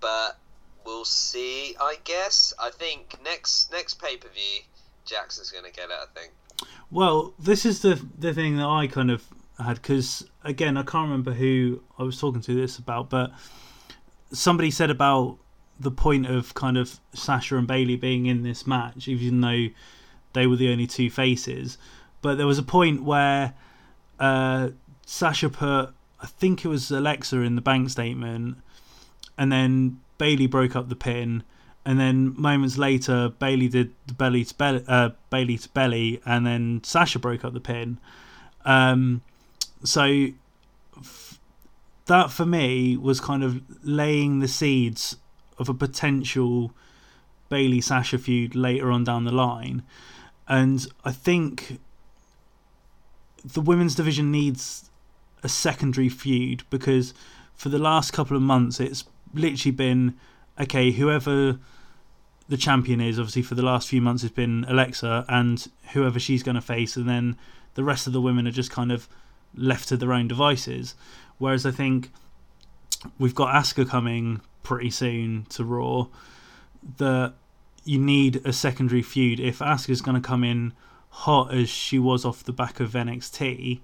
but 0.00 0.38
we'll 0.84 1.06
see. 1.06 1.74
I 1.80 1.96
guess. 2.04 2.52
I 2.58 2.68
think 2.68 3.16
next 3.24 3.72
next 3.72 3.94
pay 4.02 4.18
per 4.18 4.28
view, 4.28 4.60
Jackson's 5.06 5.50
going 5.50 5.64
to 5.64 5.72
get 5.72 5.88
it. 5.88 5.96
I 5.98 6.18
think. 6.18 6.32
Well, 6.90 7.32
this 7.38 7.64
is 7.64 7.80
the 7.80 8.04
the 8.18 8.34
thing 8.34 8.58
that 8.58 8.66
I 8.66 8.86
kind 8.86 9.10
of 9.10 9.24
had 9.58 9.76
because 9.76 10.26
again 10.44 10.76
I 10.76 10.82
can't 10.82 11.08
remember 11.08 11.32
who 11.32 11.82
I 11.98 12.02
was 12.02 12.20
talking 12.20 12.42
to 12.42 12.54
this 12.54 12.76
about, 12.76 13.08
but 13.08 13.32
somebody 14.32 14.70
said 14.70 14.90
about 14.90 15.38
the 15.78 15.90
point 15.90 16.26
of 16.26 16.54
kind 16.54 16.76
of 16.76 17.00
Sasha 17.12 17.56
and 17.56 17.66
Bayley 17.66 17.96
being 17.96 18.26
in 18.26 18.42
this 18.42 18.66
match, 18.66 19.08
even 19.08 19.40
though 19.40 19.66
they 20.32 20.46
were 20.46 20.56
the 20.56 20.70
only 20.70 20.86
two 20.86 21.10
faces. 21.10 21.78
But 22.20 22.38
there 22.38 22.46
was 22.46 22.58
a 22.58 22.62
point 22.62 23.02
where 23.02 23.54
uh, 24.18 24.70
Sasha 25.04 25.48
put, 25.48 25.92
I 26.20 26.26
think 26.26 26.64
it 26.64 26.68
was 26.68 26.90
Alexa 26.90 27.36
in 27.40 27.56
the 27.56 27.60
bank 27.60 27.90
statement, 27.90 28.58
and 29.36 29.50
then 29.50 30.00
Bayley 30.18 30.46
broke 30.46 30.76
up 30.76 30.88
the 30.88 30.96
pin, 30.96 31.42
and 31.84 31.98
then 31.98 32.40
moments 32.40 32.78
later 32.78 33.28
Bayley 33.28 33.68
did 33.68 33.92
the 34.06 34.14
belly 34.14 34.44
to 34.44 34.54
belly, 34.54 34.84
uh, 34.86 35.10
Bayley 35.30 35.58
to 35.58 35.68
belly, 35.70 36.20
and 36.24 36.46
then 36.46 36.80
Sasha 36.84 37.18
broke 37.18 37.44
up 37.44 37.54
the 37.54 37.60
pin. 37.60 37.98
Um, 38.64 39.22
so 39.82 40.28
that 42.12 42.30
for 42.30 42.44
me 42.44 42.94
was 42.94 43.20
kind 43.20 43.42
of 43.42 43.62
laying 43.82 44.40
the 44.40 44.48
seeds 44.48 45.16
of 45.58 45.70
a 45.70 45.74
potential 45.74 46.72
Bayley 47.48 47.80
Sasha 47.80 48.18
feud 48.18 48.54
later 48.54 48.90
on 48.90 49.02
down 49.02 49.24
the 49.24 49.32
line, 49.32 49.82
and 50.46 50.86
I 51.06 51.12
think 51.12 51.78
the 53.42 53.62
women's 53.62 53.94
division 53.94 54.30
needs 54.30 54.90
a 55.42 55.48
secondary 55.48 56.10
feud 56.10 56.64
because 56.68 57.14
for 57.54 57.70
the 57.70 57.78
last 57.78 58.12
couple 58.12 58.36
of 58.36 58.42
months 58.42 58.78
it's 58.78 59.04
literally 59.34 59.72
been 59.72 60.14
okay 60.60 60.92
whoever 60.92 61.58
the 62.48 62.56
champion 62.56 63.00
is 63.00 63.18
obviously 63.18 63.42
for 63.42 63.54
the 63.54 63.62
last 63.62 63.88
few 63.88 64.00
months 64.00 64.22
it's 64.22 64.34
been 64.34 64.64
Alexa 64.68 65.24
and 65.28 65.68
whoever 65.92 66.20
she's 66.20 66.42
going 66.42 66.54
to 66.54 66.60
face 66.60 66.94
and 66.94 67.08
then 67.08 67.36
the 67.74 67.82
rest 67.82 68.06
of 68.06 68.12
the 68.12 68.20
women 68.20 68.46
are 68.46 68.52
just 68.52 68.70
kind 68.70 68.92
of 68.92 69.08
left 69.54 69.88
to 69.88 69.96
their 69.96 70.12
own 70.12 70.28
devices. 70.28 70.94
Whereas 71.38 71.66
I 71.66 71.70
think 71.70 72.10
we've 73.18 73.34
got 73.34 73.54
Asuka 73.54 73.88
coming 73.88 74.40
pretty 74.62 74.90
soon 74.90 75.46
to 75.50 75.64
Raw 75.64 76.06
that 76.98 77.34
you 77.84 77.98
need 77.98 78.44
a 78.44 78.52
secondary 78.52 79.02
feud. 79.02 79.40
If 79.40 79.58
Asuka's 79.58 80.00
going 80.00 80.20
to 80.20 80.26
come 80.26 80.44
in 80.44 80.72
hot 81.10 81.52
as 81.52 81.68
she 81.68 81.98
was 81.98 82.24
off 82.24 82.44
the 82.44 82.52
back 82.52 82.80
of 82.80 82.92
NXT 82.92 83.80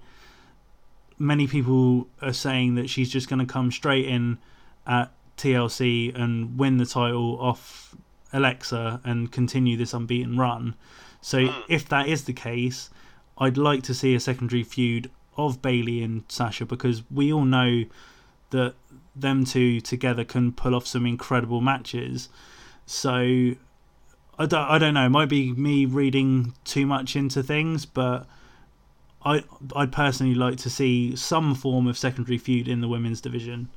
many 1.19 1.45
people 1.45 2.07
are 2.21 2.33
saying 2.33 2.75
that 2.75 2.89
she's 2.89 3.09
just 3.09 3.29
going 3.29 3.45
to 3.45 3.53
come 3.53 3.71
straight 3.71 4.07
in 4.07 4.39
at 4.87 5.11
TLC 5.37 6.15
and 6.15 6.57
win 6.57 6.77
the 6.77 6.85
title 6.85 7.37
off 7.39 7.95
Alexa 8.31 9.01
and 9.03 9.31
continue 9.31 9.75
this 9.75 9.93
unbeaten 9.93 10.37
run. 10.37 10.75
So 11.21 11.47
hmm. 11.47 11.61
if 11.67 11.87
that 11.89 12.07
is 12.07 12.23
the 12.23 12.33
case, 12.33 12.89
I'd 13.37 13.57
like 13.57 13.83
to 13.83 13.93
see 13.93 14.15
a 14.15 14.19
secondary 14.19 14.63
feud 14.63 15.11
of 15.45 15.61
Bayley 15.61 16.03
and 16.03 16.23
Sasha 16.27 16.65
because 16.65 17.03
we 17.11 17.31
all 17.31 17.45
know 17.45 17.83
that 18.51 18.75
them 19.15 19.45
two 19.45 19.81
together 19.81 20.23
can 20.23 20.51
pull 20.51 20.75
off 20.75 20.87
some 20.87 21.05
incredible 21.05 21.61
matches. 21.61 22.29
So 22.85 23.11
I 24.39 24.45
don't, 24.45 24.53
I 24.53 24.77
don't 24.77 24.93
know. 24.93 25.05
It 25.05 25.09
might 25.09 25.29
be 25.29 25.51
me 25.53 25.85
reading 25.85 26.53
too 26.63 26.85
much 26.85 27.15
into 27.15 27.43
things, 27.43 27.85
but 27.85 28.25
I 29.23 29.43
I'd 29.75 29.91
personally 29.91 30.35
like 30.35 30.57
to 30.59 30.69
see 30.69 31.15
some 31.15 31.55
form 31.55 31.87
of 31.87 31.97
secondary 31.97 32.37
feud 32.37 32.67
in 32.67 32.81
the 32.81 32.87
women's 32.87 33.21
division. 33.21 33.69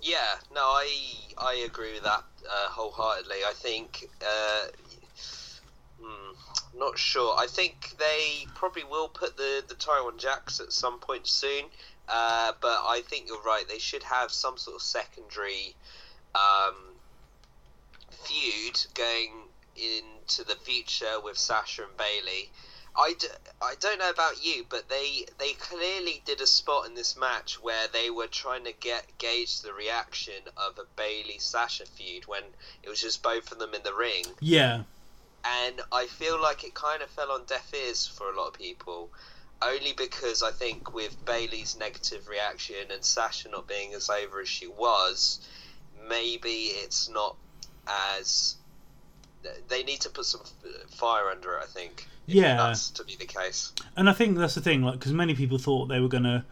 Yeah, 0.00 0.36
no, 0.54 0.60
I 0.60 0.88
I 1.36 1.54
agree 1.66 1.92
with 1.94 2.04
that 2.04 2.24
uh, 2.48 2.68
wholeheartedly. 2.68 3.36
I 3.46 3.52
think, 3.54 4.08
uh, 4.22 4.68
hmm, 6.00 6.32
not 6.76 6.98
sure. 6.98 7.36
I 7.38 7.46
think 7.46 7.96
they 7.98 8.46
probably 8.54 8.84
will 8.84 9.08
put 9.08 9.36
the 9.36 9.62
the 9.66 9.74
title 9.74 10.12
Jax 10.16 10.60
at 10.60 10.72
some 10.72 10.98
point 10.98 11.26
soon. 11.26 11.66
Uh, 12.08 12.52
but 12.60 12.82
I 12.88 13.02
think 13.06 13.28
you're 13.28 13.42
right. 13.42 13.64
They 13.68 13.78
should 13.78 14.02
have 14.02 14.32
some 14.32 14.58
sort 14.58 14.74
of 14.76 14.82
secondary 14.82 15.76
um, 16.34 16.74
feud 18.10 18.78
going 18.94 19.30
into 19.76 20.44
the 20.44 20.56
future 20.56 21.20
with 21.22 21.38
Sasha 21.38 21.82
and 21.84 21.96
Bayley. 21.96 22.50
I, 22.96 23.14
d- 23.16 23.28
I 23.62 23.74
don't 23.78 24.00
know 24.00 24.10
about 24.10 24.44
you, 24.44 24.66
but 24.68 24.88
they 24.88 25.24
they 25.38 25.52
clearly 25.52 26.22
did 26.24 26.40
a 26.40 26.46
spot 26.46 26.86
in 26.88 26.94
this 26.94 27.16
match 27.16 27.62
where 27.62 27.86
they 27.92 28.10
were 28.10 28.26
trying 28.26 28.64
to 28.64 28.72
get 28.72 29.06
gauge 29.18 29.60
the 29.62 29.72
reaction 29.72 30.34
of 30.56 30.78
a 30.78 30.84
Bayley 30.96 31.38
Sasha 31.38 31.86
feud 31.86 32.26
when 32.26 32.42
it 32.82 32.88
was 32.88 33.00
just 33.00 33.22
both 33.22 33.52
of 33.52 33.60
them 33.60 33.74
in 33.74 33.82
the 33.84 33.94
ring 33.94 34.24
Yeah. 34.40 34.82
And 35.44 35.80
I 35.92 36.06
feel 36.06 36.40
like 36.40 36.64
it 36.64 36.74
kind 36.74 37.02
of 37.02 37.10
fell 37.10 37.30
on 37.30 37.44
deaf 37.46 37.72
ears 37.74 38.06
for 38.06 38.30
a 38.30 38.36
lot 38.36 38.48
of 38.48 38.54
people, 38.54 39.10
only 39.62 39.92
because 39.96 40.42
I 40.42 40.50
think 40.50 40.94
with 40.94 41.24
Bayley's 41.24 41.78
negative 41.78 42.28
reaction 42.28 42.90
and 42.92 43.04
Sasha 43.04 43.48
not 43.48 43.66
being 43.66 43.94
as 43.94 44.10
over 44.10 44.40
as 44.40 44.48
she 44.48 44.66
was, 44.66 45.40
maybe 46.08 46.50
it's 46.50 47.08
not 47.08 47.36
as. 48.16 48.56
They 49.68 49.82
need 49.82 50.02
to 50.02 50.10
put 50.10 50.26
some 50.26 50.42
fire 50.90 51.30
under 51.30 51.54
it. 51.54 51.62
I 51.62 51.66
think. 51.66 52.06
Yeah. 52.26 52.56
that's 52.56 52.90
to 52.90 53.04
be 53.04 53.16
the 53.16 53.26
case. 53.26 53.72
And 53.96 54.08
I 54.08 54.12
think 54.12 54.38
that's 54.38 54.54
the 54.54 54.60
thing, 54.60 54.82
like, 54.82 55.00
because 55.00 55.12
many 55.12 55.34
people 55.34 55.58
thought 55.58 55.86
they 55.86 55.98
were 55.98 56.08
going 56.08 56.24
to 56.24 56.44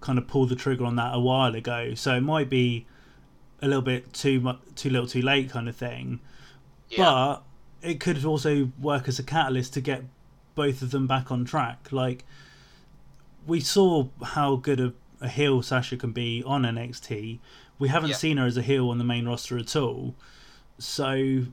kind 0.00 0.18
of 0.18 0.26
pull 0.26 0.46
the 0.46 0.56
trigger 0.56 0.84
on 0.84 0.96
that 0.96 1.14
a 1.14 1.20
while 1.20 1.54
ago. 1.54 1.94
So 1.94 2.14
it 2.14 2.22
might 2.22 2.48
be 2.48 2.86
a 3.60 3.66
little 3.66 3.82
bit 3.82 4.12
too 4.12 4.40
much, 4.40 4.58
too 4.76 4.88
little, 4.88 5.06
too 5.06 5.22
late 5.22 5.50
kind 5.50 5.68
of 5.68 5.76
thing. 5.76 6.20
Yeah. 6.88 6.98
But 6.98 7.42
it 7.86 8.00
could 8.00 8.24
also 8.24 8.70
work 8.80 9.08
as 9.08 9.18
a 9.18 9.22
catalyst 9.22 9.74
to 9.74 9.80
get 9.80 10.02
both 10.54 10.82
of 10.82 10.90
them 10.90 11.06
back 11.06 11.30
on 11.30 11.44
track. 11.44 11.88
Like 11.92 12.24
we 13.46 13.60
saw 13.60 14.08
how 14.22 14.56
good 14.56 14.80
a, 14.80 14.92
a 15.20 15.28
heel 15.28 15.62
Sasha 15.62 15.96
can 15.96 16.12
be 16.12 16.42
on 16.44 16.62
NXT. 16.62 17.38
We 17.78 17.88
haven't 17.88 18.10
Yeah. 18.10 18.16
seen 18.16 18.36
her 18.38 18.46
as 18.46 18.56
a 18.56 18.62
heel 18.62 18.88
on 18.90 18.98
the 18.98 19.04
main 19.04 19.26
roster 19.28 19.58
at 19.58 19.76
all. 19.76 20.14
So 20.78 21.44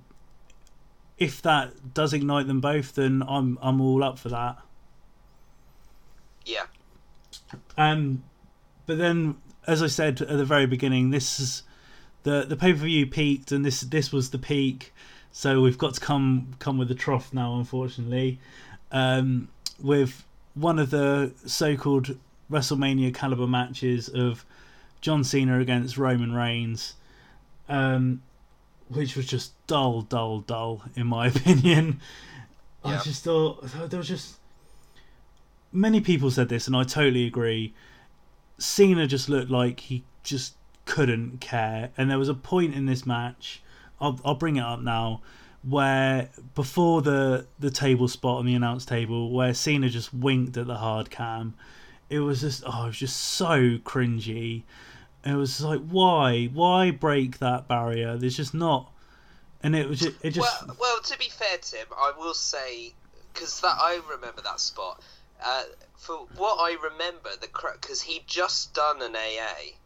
if 1.17 1.41
that 1.41 1.93
does 1.93 2.13
ignite 2.13 2.47
them 2.47 2.61
both, 2.61 2.95
then 2.95 3.23
I'm 3.27 3.57
I'm 3.61 3.79
all 3.81 4.03
up 4.03 4.17
for 4.17 4.29
that. 4.29 4.57
yeah. 6.45 6.65
Um, 7.77 8.23
but 8.85 8.97
then, 8.97 9.37
as 9.67 9.81
I 9.81 9.87
said 9.87 10.21
at 10.21 10.37
the 10.37 10.45
very 10.45 10.65
beginning, 10.65 11.11
this 11.11 11.39
is 11.39 11.63
the 12.23 12.43
the 12.43 12.55
pay 12.55 12.73
per 12.73 12.79
view 12.79 13.05
peaked, 13.07 13.51
and 13.51 13.63
this 13.65 13.81
this 13.81 14.11
was 14.11 14.31
the 14.31 14.39
peak. 14.39 14.93
So 15.35 15.61
we've 15.61 15.79
got 15.79 15.95
to 15.95 15.99
come 15.99 16.53
come 16.59 16.77
with 16.77 16.87
the 16.87 16.95
trough 16.95 17.33
now, 17.33 17.57
unfortunately, 17.57 18.39
um, 18.91 19.49
with 19.81 20.23
one 20.53 20.77
of 20.77 20.91
the 20.91 21.33
so-called 21.45 22.15
WrestleMania 22.51 23.13
caliber 23.15 23.47
matches 23.47 24.07
of 24.07 24.45
John 25.01 25.23
Cena 25.23 25.59
against 25.59 25.97
Roman 25.97 26.33
Reigns, 26.33 26.93
um, 27.67 28.21
which 28.89 29.15
was 29.15 29.25
just 29.25 29.53
dull, 29.65 30.03
dull, 30.03 30.41
dull 30.41 30.83
in 30.95 31.07
my 31.07 31.27
opinion. 31.35 31.99
I 32.85 33.01
just 33.01 33.23
thought 33.23 33.63
there 33.89 33.97
was 33.97 34.07
just 34.07 34.35
many 35.71 35.99
people 35.99 36.29
said 36.29 36.47
this, 36.47 36.67
and 36.67 36.75
I 36.75 36.83
totally 36.83 37.25
agree. 37.25 37.73
Cena 38.59 39.07
just 39.07 39.29
looked 39.29 39.49
like 39.49 39.79
he 39.79 40.03
just 40.21 40.53
couldn't 40.85 41.41
care, 41.41 41.89
and 41.97 42.11
there 42.11 42.19
was 42.19 42.29
a 42.29 42.35
point 42.35 42.75
in 42.75 42.85
this 42.85 43.03
match. 43.03 43.62
I'll 44.03 44.19
I'll 44.25 44.35
bring 44.35 44.57
it 44.57 44.63
up 44.63 44.81
now, 44.81 45.21
where 45.63 46.29
before 46.55 47.01
the 47.01 47.47
the 47.57 47.71
table 47.71 48.07
spot 48.09 48.39
on 48.39 48.45
the 48.45 48.53
announce 48.53 48.85
table, 48.85 49.31
where 49.31 49.53
Cena 49.53 49.89
just 49.89 50.13
winked 50.13 50.57
at 50.57 50.67
the 50.67 50.75
hard 50.75 51.09
cam. 51.09 51.55
It 52.09 52.19
was 52.19 52.41
just 52.41 52.63
oh, 52.67 52.83
it 52.83 52.87
was 52.87 52.97
just 52.97 53.17
so 53.17 53.77
cringy. 53.77 54.63
It 55.25 55.35
was 55.35 55.61
like 55.61 55.79
why 55.89 56.49
why 56.53 56.91
break 56.91 57.39
that 57.39 57.67
barrier? 57.69 58.17
There's 58.17 58.35
just 58.35 58.53
not, 58.53 58.91
and 59.63 59.73
it 59.73 59.87
was 59.87 60.01
just, 60.01 60.17
it 60.21 60.31
just 60.31 60.67
well, 60.67 60.75
well, 60.79 60.99
to 61.01 61.17
be 61.17 61.29
fair, 61.29 61.57
Tim, 61.61 61.87
I 61.97 62.11
will 62.17 62.33
say 62.33 62.93
because 63.33 63.61
that 63.61 63.77
I 63.79 64.01
remember 64.11 64.41
that 64.41 64.59
spot. 64.59 65.01
Uh, 65.43 65.63
for 65.95 66.27
what 66.37 66.57
I 66.59 66.75
remember, 66.81 67.29
the 67.39 67.47
because 67.71 68.01
he'd 68.01 68.27
just 68.27 68.73
done 68.73 69.01
an 69.01 69.15
AA, 69.15 69.77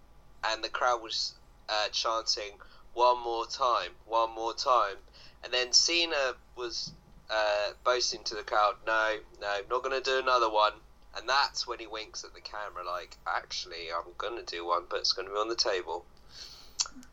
and 0.44 0.64
the 0.64 0.70
crowd 0.70 1.04
was 1.04 1.34
uh, 1.70 1.90
chanting 1.92 2.54
"one 2.98 3.20
more 3.24 3.46
time, 3.46 3.92
one 4.06 4.34
more 4.34 4.54
time," 4.54 4.98
and 5.44 5.54
then 5.54 5.72
Cena 5.72 6.34
was 6.56 6.92
uh, 7.30 7.72
boasting 7.84 8.24
to 8.26 8.36
the 8.36 8.44
crowd, 8.44 8.76
"No, 8.86 9.20
no, 9.40 9.60
not 9.70 9.84
going 9.84 10.02
to 10.02 10.02
do 10.02 10.18
another 10.20 10.50
one." 10.50 10.74
And 11.16 11.28
that's 11.28 11.66
when 11.66 11.80
he 11.80 11.88
winks 11.88 12.24
at 12.24 12.34
the 12.34 12.42
camera, 12.42 12.84
like, 12.86 13.18
"Actually, 13.28 13.92
I'm 13.96 14.14
going 14.18 14.44
to 14.44 14.56
do 14.56 14.66
one, 14.66 14.84
but 14.90 15.00
it's 15.00 15.14
going 15.14 15.28
to 15.28 15.34
be 15.34 15.40
on 15.40 15.48
the 15.48 15.56
table." 15.56 16.06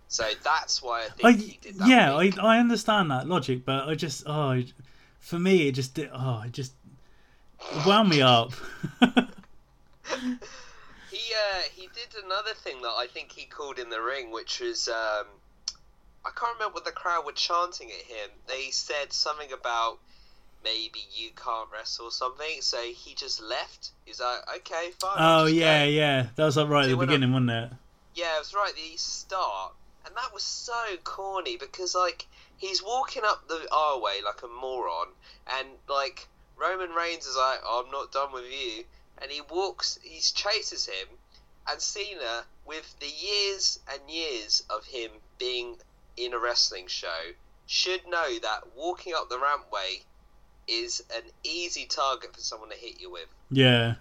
So 0.09 0.25
that's 0.43 0.83
why 0.83 1.05
I 1.05 1.09
think 1.09 1.25
I, 1.25 1.33
he 1.33 1.59
did 1.61 1.79
that. 1.79 1.89
yeah. 1.89 2.15
I, 2.15 2.33
I 2.41 2.59
understand 2.59 3.11
that 3.11 3.27
logic, 3.29 3.65
but 3.65 3.89
I 3.89 3.95
just 3.95 4.25
oh, 4.27 4.63
for 5.19 5.39
me 5.39 5.69
it 5.69 5.73
just 5.73 5.95
did 5.95 6.11
oh, 6.13 6.43
it 6.47 6.53
just 6.53 6.73
wound 7.87 8.09
me 8.09 8.23
up. 8.23 8.53
He 11.11 11.33
uh, 11.33 11.63
he 11.73 11.89
did 11.95 12.25
another 12.25 12.55
thing 12.55 12.83
that 12.83 12.95
I 12.99 13.07
think 13.07 13.31
he 13.31 13.45
called 13.47 13.79
in 13.79 13.89
the 13.89 14.03
ring, 14.03 14.33
which 14.33 14.59
was 14.61 14.89
um, 14.89 15.27
I 16.27 16.31
can't 16.31 16.55
remember 16.55 16.75
what 16.75 16.85
the 16.85 16.93
crowd 16.93 17.27
were 17.27 17.33
chanting 17.33 17.91
at 17.91 18.07
him. 18.07 18.31
They 18.47 18.71
said 18.71 19.13
something 19.13 19.53
about 19.53 19.99
maybe 20.65 21.01
you 21.15 21.31
can't 21.37 21.69
wrestle 21.71 22.07
or 22.07 22.11
something. 22.11 22.63
So 22.63 22.81
he 22.83 23.15
just 23.15 23.43
left. 23.43 23.91
He's 24.07 24.21
like, 24.21 24.41
okay, 24.57 24.91
fine. 24.99 25.17
Oh 25.19 25.47
yeah, 25.47 25.85
go." 25.85 25.91
yeah, 25.91 26.27
that 26.35 26.45
was 26.45 26.57
like 26.57 26.69
right 26.69 26.85
at 26.87 26.91
the 26.91 26.97
beginning, 26.97 27.33
wasn't 27.33 27.51
it? 27.51 27.71
Yeah, 28.15 28.37
it 28.37 28.39
was 28.39 28.55
right 28.55 28.71
at 28.71 28.77
the 28.77 28.97
start, 28.97 29.75
and 30.07 30.17
that 30.17 30.33
was 30.33 30.43
so 30.43 30.97
corny 31.03 31.57
because 31.57 31.95
like 31.95 32.27
he's 32.57 32.83
walking 32.83 33.23
up 33.25 33.47
the 33.49 33.67
aisle 33.71 34.03
like 34.25 34.43
a 34.43 34.49
moron, 34.49 35.09
and 35.59 35.69
like 35.89 36.29
Roman 36.57 36.91
Reigns 36.91 37.27
is 37.27 37.37
like, 37.37 37.61
"I'm 37.69 37.91
not 37.91 38.13
done 38.13 38.33
with 38.33 38.51
you," 38.51 38.85
and 39.19 39.31
he 39.31 39.41
walks, 39.43 39.99
he 40.03 40.21
chases 40.21 40.87
him, 40.87 41.09
and 41.69 41.83
Cena, 41.83 42.45
with 42.65 42.99
the 43.01 43.09
years 43.09 43.79
and 43.93 44.09
years 44.09 44.63
of 44.71 44.87
him 44.87 45.11
being 45.39 45.77
in 46.17 46.33
a 46.33 46.39
wrestling 46.39 46.87
show, 46.87 47.33
should 47.67 48.07
know 48.09 48.39
that 48.41 48.61
walking 48.77 49.15
up 49.15 49.29
the 49.29 49.37
rampway 49.37 50.03
is 50.67 51.03
an 51.15 51.23
easy 51.43 51.87
target 51.87 52.35
for 52.35 52.41
someone 52.41 52.71
to 52.71 52.77
hit 52.77 53.01
you 53.01 53.11
with. 53.11 53.29
Yeah, 53.51 53.95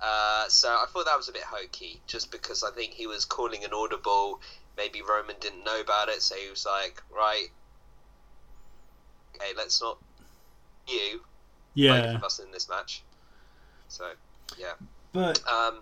Uh, 0.00 0.48
so 0.48 0.68
I 0.68 0.86
thought 0.92 1.06
that 1.06 1.16
was 1.16 1.28
a 1.28 1.32
bit 1.32 1.42
hokey, 1.42 2.00
just 2.06 2.30
because 2.30 2.62
I 2.62 2.70
think 2.70 2.92
he 2.92 3.06
was 3.08 3.24
calling 3.24 3.64
an 3.64 3.70
audible. 3.74 4.40
Maybe 4.76 5.02
Roman 5.02 5.34
didn't 5.40 5.64
know 5.64 5.80
about 5.80 6.08
it, 6.08 6.22
so 6.22 6.36
he 6.36 6.48
was 6.48 6.64
like, 6.64 7.02
"Right, 7.10 7.48
okay, 9.34 9.50
let's 9.56 9.80
not 9.82 9.98
you 10.86 11.18
both 11.18 11.24
yeah, 11.74 12.14
of 12.14 12.22
us 12.24 12.38
in 12.38 12.52
this 12.52 12.68
match." 12.68 13.02
So 13.88 14.12
yeah, 14.56 14.74
but 15.12 15.40
um, 15.48 15.80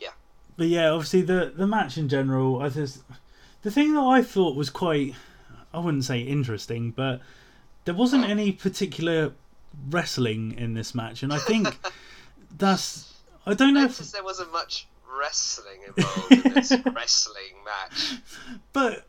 yeah, 0.00 0.12
but 0.56 0.68
yeah, 0.68 0.88
obviously 0.88 1.20
the 1.22 1.52
the 1.54 1.66
match 1.66 1.98
in 1.98 2.08
general, 2.08 2.62
I 2.62 2.70
just 2.70 3.03
the 3.64 3.70
thing 3.70 3.94
that 3.94 4.00
I 4.00 4.22
thought 4.22 4.54
was 4.54 4.70
quite, 4.70 5.14
I 5.72 5.80
wouldn't 5.80 6.04
say 6.04 6.20
interesting, 6.20 6.92
but 6.92 7.20
there 7.84 7.94
wasn't 7.94 8.28
any 8.28 8.52
particular 8.52 9.32
wrestling 9.90 10.54
in 10.56 10.74
this 10.74 10.94
match, 10.94 11.24
and 11.24 11.32
I 11.32 11.38
think 11.38 11.76
that's 12.56 13.14
I 13.46 13.54
don't 13.54 13.74
know 13.74 13.86
if 13.86 13.98
there 13.98 14.22
wasn't 14.22 14.52
much 14.52 14.86
wrestling 15.18 15.80
involved 15.86 16.46
in 16.46 16.54
this 16.54 16.72
wrestling 16.94 17.54
match. 17.64 18.14
But 18.72 19.06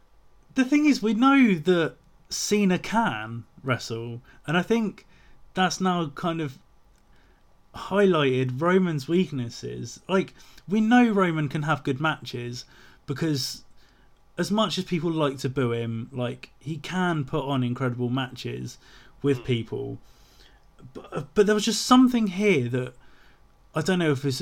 the 0.56 0.66
thing 0.66 0.86
is, 0.86 1.02
we 1.02 1.14
know 1.14 1.56
that 1.56 1.96
Cena 2.30 2.80
can 2.80 3.44
wrestle, 3.64 4.22
and 4.48 4.58
I 4.58 4.62
think 4.62 5.06
that's 5.54 5.82
now 5.82 6.08
kind 6.16 6.42
of 6.42 6.58
highlighted 7.76 8.62
Roman's 8.62 9.08
weaknesses. 9.08 10.00
Like, 10.08 10.34
we 10.68 10.80
know 10.80 11.10
Roman 11.10 11.50
can 11.50 11.64
have 11.64 11.84
good 11.84 12.00
matches 12.00 12.64
because, 13.06 13.65
as 14.38 14.52
much 14.52 14.78
as 14.78 14.84
people 14.84 15.12
like 15.12 15.38
to 15.40 15.50
boo 15.50 15.72
him, 15.72 16.10
like, 16.12 16.50
he 16.60 16.78
can 16.78 17.24
put 17.24 17.46
on 17.46 17.64
incredible 17.64 18.10
matches 18.10 18.78
with 19.22 19.40
hmm. 19.40 19.44
people. 19.44 19.98
But, 20.94 21.10
uh, 21.12 21.24
but 21.34 21.46
there 21.46 21.56
was 21.56 21.66
just 21.66 21.86
something 21.86 22.28
here 22.28 22.70
that 22.70 22.94
I 23.74 23.82
don't 23.82 24.00
know 24.00 24.12
if 24.12 24.24
it's 24.24 24.42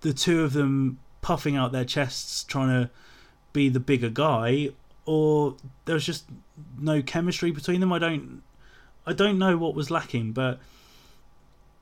the 0.00 0.12
two 0.12 0.42
of 0.42 0.52
them 0.52 0.98
puffing 1.22 1.56
out 1.56 1.72
their 1.72 1.84
chests 1.84 2.44
trying 2.44 2.68
to 2.68 2.90
be 3.54 3.70
the 3.70 3.80
bigger 3.80 4.10
guy 4.10 4.68
or 5.06 5.56
there 5.86 5.94
was 5.94 6.04
just 6.04 6.26
no 6.78 7.00
chemistry 7.00 7.50
between 7.50 7.80
them 7.80 7.92
i 7.92 7.98
don't 7.98 8.42
i 9.06 9.12
don't 9.12 9.38
know 9.38 9.56
what 9.56 9.74
was 9.74 9.90
lacking 9.90 10.32
but 10.32 10.60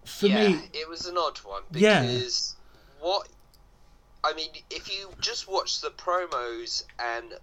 for 0.04 0.26
yeah, 0.26 0.48
me 0.48 0.60
it 0.72 0.88
was 0.88 1.06
an 1.06 1.16
odd 1.18 1.38
one 1.38 1.62
Yeah. 1.72 2.20
what 3.00 3.28
I 4.24 4.34
mean, 4.34 4.50
if 4.70 4.88
you 4.88 5.10
just 5.20 5.48
watch 5.48 5.80
the 5.80 5.90
promos 5.90 6.84
and 6.98 7.34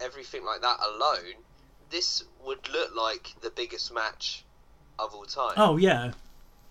everything 0.00 0.44
like 0.44 0.62
that 0.62 0.78
alone, 0.80 1.44
this 1.90 2.24
would 2.44 2.68
look 2.70 2.94
like 2.96 3.34
the 3.42 3.50
biggest 3.50 3.92
match 3.92 4.44
of 4.98 5.14
all 5.14 5.24
time. 5.24 5.54
oh 5.56 5.76
yeah 5.76 6.12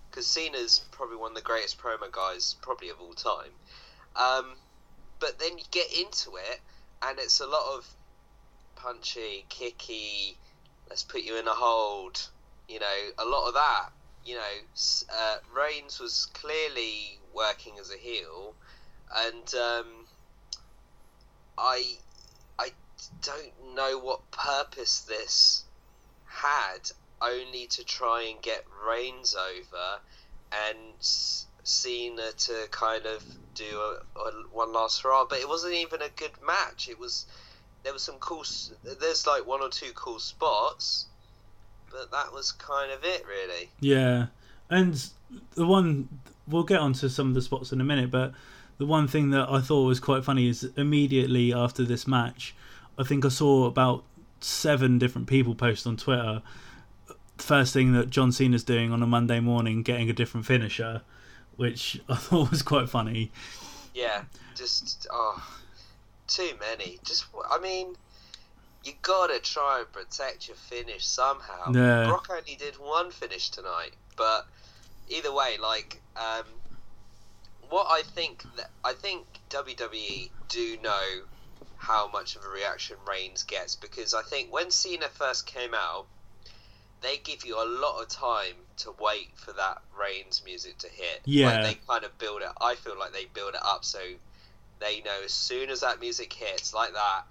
because 0.10 0.28
Cena's 0.28 0.82
probably 0.92 1.18
one 1.18 1.32
of 1.32 1.36
the 1.36 1.42
greatest 1.42 1.80
promo 1.80 2.12
guys, 2.12 2.56
probably 2.62 2.90
of 2.90 3.00
all 3.00 3.14
time. 3.14 3.52
Um, 4.16 4.54
but 5.20 5.40
then 5.40 5.58
you 5.58 5.64
get 5.72 5.88
into 5.94 6.36
it, 6.36 6.60
and 7.02 7.20
it's 7.20 7.40
a 7.40 7.48
lot 7.48 7.78
of 7.78 7.88
punchy, 8.76 9.46
kicky. 9.50 10.38
Let's 10.90 11.04
put 11.04 11.22
you 11.22 11.38
in 11.38 11.48
a 11.48 11.54
hold. 11.54 12.28
You 12.68 12.80
know, 12.80 13.10
a 13.18 13.26
lot 13.26 13.48
of 13.48 13.54
that. 13.54 13.90
You 14.26 14.36
know, 14.36 15.12
uh, 15.14 15.38
Reigns 15.56 16.00
was 16.00 16.28
clearly 16.34 17.20
working 17.34 17.74
as 17.80 17.92
a 17.92 17.98
heel, 17.98 18.54
and 19.16 19.56
um, 19.56 19.88
I, 21.58 21.84
I 22.58 22.70
don't 23.22 23.76
know 23.76 24.00
what 24.00 24.30
purpose 24.32 25.02
this 25.02 25.64
had, 26.26 26.92
only 27.22 27.68
to 27.68 27.84
try 27.84 28.24
and 28.32 28.42
get 28.42 28.66
Reigns 28.88 29.36
over, 29.36 30.00
and 30.52 30.78
Cena 31.64 32.32
to 32.38 32.68
kind 32.72 33.06
of 33.06 33.24
do 33.56 33.66
a, 33.66 34.20
a 34.20 34.32
one 34.52 34.74
last 34.74 35.02
hurrah. 35.02 35.26
But 35.30 35.40
it 35.40 35.48
wasn't 35.48 35.74
even 35.74 36.02
a 36.02 36.10
good 36.16 36.32
match. 36.46 36.88
It 36.90 37.00
was 37.00 37.26
there 37.84 37.94
was 37.94 38.04
some 38.04 38.16
cool. 38.20 38.44
There's 38.84 39.28
like 39.28 39.46
one 39.46 39.62
or 39.62 39.70
two 39.70 39.92
cool 39.96 40.20
spots, 40.20 41.06
but 41.92 42.12
that 42.12 42.34
was 42.34 42.52
kind 42.54 42.92
of 42.92 43.04
it, 43.04 43.26
really. 43.28 43.70
Yeah, 43.80 44.28
and 44.70 45.04
the 45.56 45.66
one 45.66 46.08
we'll 46.48 46.64
get 46.64 46.80
onto 46.80 47.10
some 47.10 47.28
of 47.28 47.34
the 47.34 47.42
spots 47.42 47.72
in 47.72 47.82
a 47.82 47.84
minute, 47.84 48.12
but 48.12 48.34
the 48.80 48.86
one 48.86 49.08
thing 49.08 49.30
that 49.32 49.50
I 49.50 49.60
thought 49.60 49.84
was 49.86 50.00
quite 50.00 50.24
funny 50.24 50.48
is 50.48 50.64
immediately 50.78 51.54
after 51.54 51.84
this 51.84 52.08
match, 52.08 52.56
I 52.98 53.04
think 53.04 53.26
I 53.26 53.30
saw 53.30 53.66
about 53.66 54.06
seven 54.40 54.98
different 54.98 55.28
people 55.28 55.54
post 55.54 55.86
on 55.86 55.98
Twitter. 55.98 56.42
First 57.38 57.74
thing 57.74 57.92
that 57.92 58.10
John 58.10 58.32
Cena's 58.32 58.64
doing 58.64 58.92
on 58.94 59.04
a 59.04 59.06
Monday 59.06 59.42
morning, 59.42 59.84
getting 59.84 60.10
a 60.10 60.14
different 60.14 60.46
finisher, 60.46 61.02
which 61.58 62.02
I 62.10 62.16
thought 62.16 62.52
was 62.52 62.62
quite 62.62 62.90
funny. 62.90 63.32
Yeah, 63.94 64.24
just 64.56 65.08
oh, 65.12 65.46
too 66.28 66.52
many. 66.62 67.00
Just 67.04 67.26
I 67.52 67.60
mean, 67.60 67.96
you 68.86 68.94
gotta 69.02 69.40
try 69.40 69.80
and 69.80 69.92
protect 69.92 70.48
your 70.48 70.56
finish 70.56 71.06
somehow. 71.06 71.74
Yeah. 71.74 72.06
Brock 72.06 72.28
only 72.32 72.56
did 72.56 72.76
one 72.76 73.12
finish 73.12 73.50
tonight, 73.50 73.92
but 74.16 74.48
either 75.10 75.34
way, 75.34 75.58
like 75.62 76.02
um, 76.16 76.46
what 77.70 77.88
I 77.90 78.02
think 78.04 78.44
that 78.58 78.70
I 78.84 78.94
think 78.94 79.26
WWE 79.50 80.30
do 80.48 80.78
know 80.84 81.04
how 81.78 82.10
much 82.12 82.36
of 82.36 82.44
a 82.44 82.50
reaction 82.50 82.98
Reigns 83.08 83.44
gets 83.44 83.76
because 83.76 84.14
I 84.14 84.22
think 84.24 84.52
when 84.52 84.70
Cena 84.72 85.08
first 85.08 85.46
came 85.46 85.74
out, 85.74 86.08
they 87.02 87.18
give 87.18 87.46
you 87.46 87.56
a 87.56 87.66
lot 87.66 88.02
of 88.02 88.10
time 88.10 88.56
to 88.78 88.94
wait 89.00 89.30
for 89.36 89.54
that 89.54 89.82
Reigns 90.00 90.42
music 90.44 90.78
to 90.80 90.88
hit. 90.88 91.22
Yeah. 91.26 91.48
like 91.52 91.64
they 91.64 91.80
kind 91.88 92.04
of 92.04 92.18
build 92.18 92.42
it. 92.42 92.50
I 92.60 92.76
feel 92.76 92.98
like 93.00 93.14
they 93.14 93.26
build 93.34 93.54
it 93.54 93.62
up 93.64 93.86
so 93.86 94.00
they 94.80 95.02
know 95.02 95.22
as 95.24 95.34
soon 95.34 95.70
as 95.70 95.82
that 95.82 96.00
music 96.00 96.34
hits 96.34 96.74
like 96.74 96.94
that, 96.94 97.24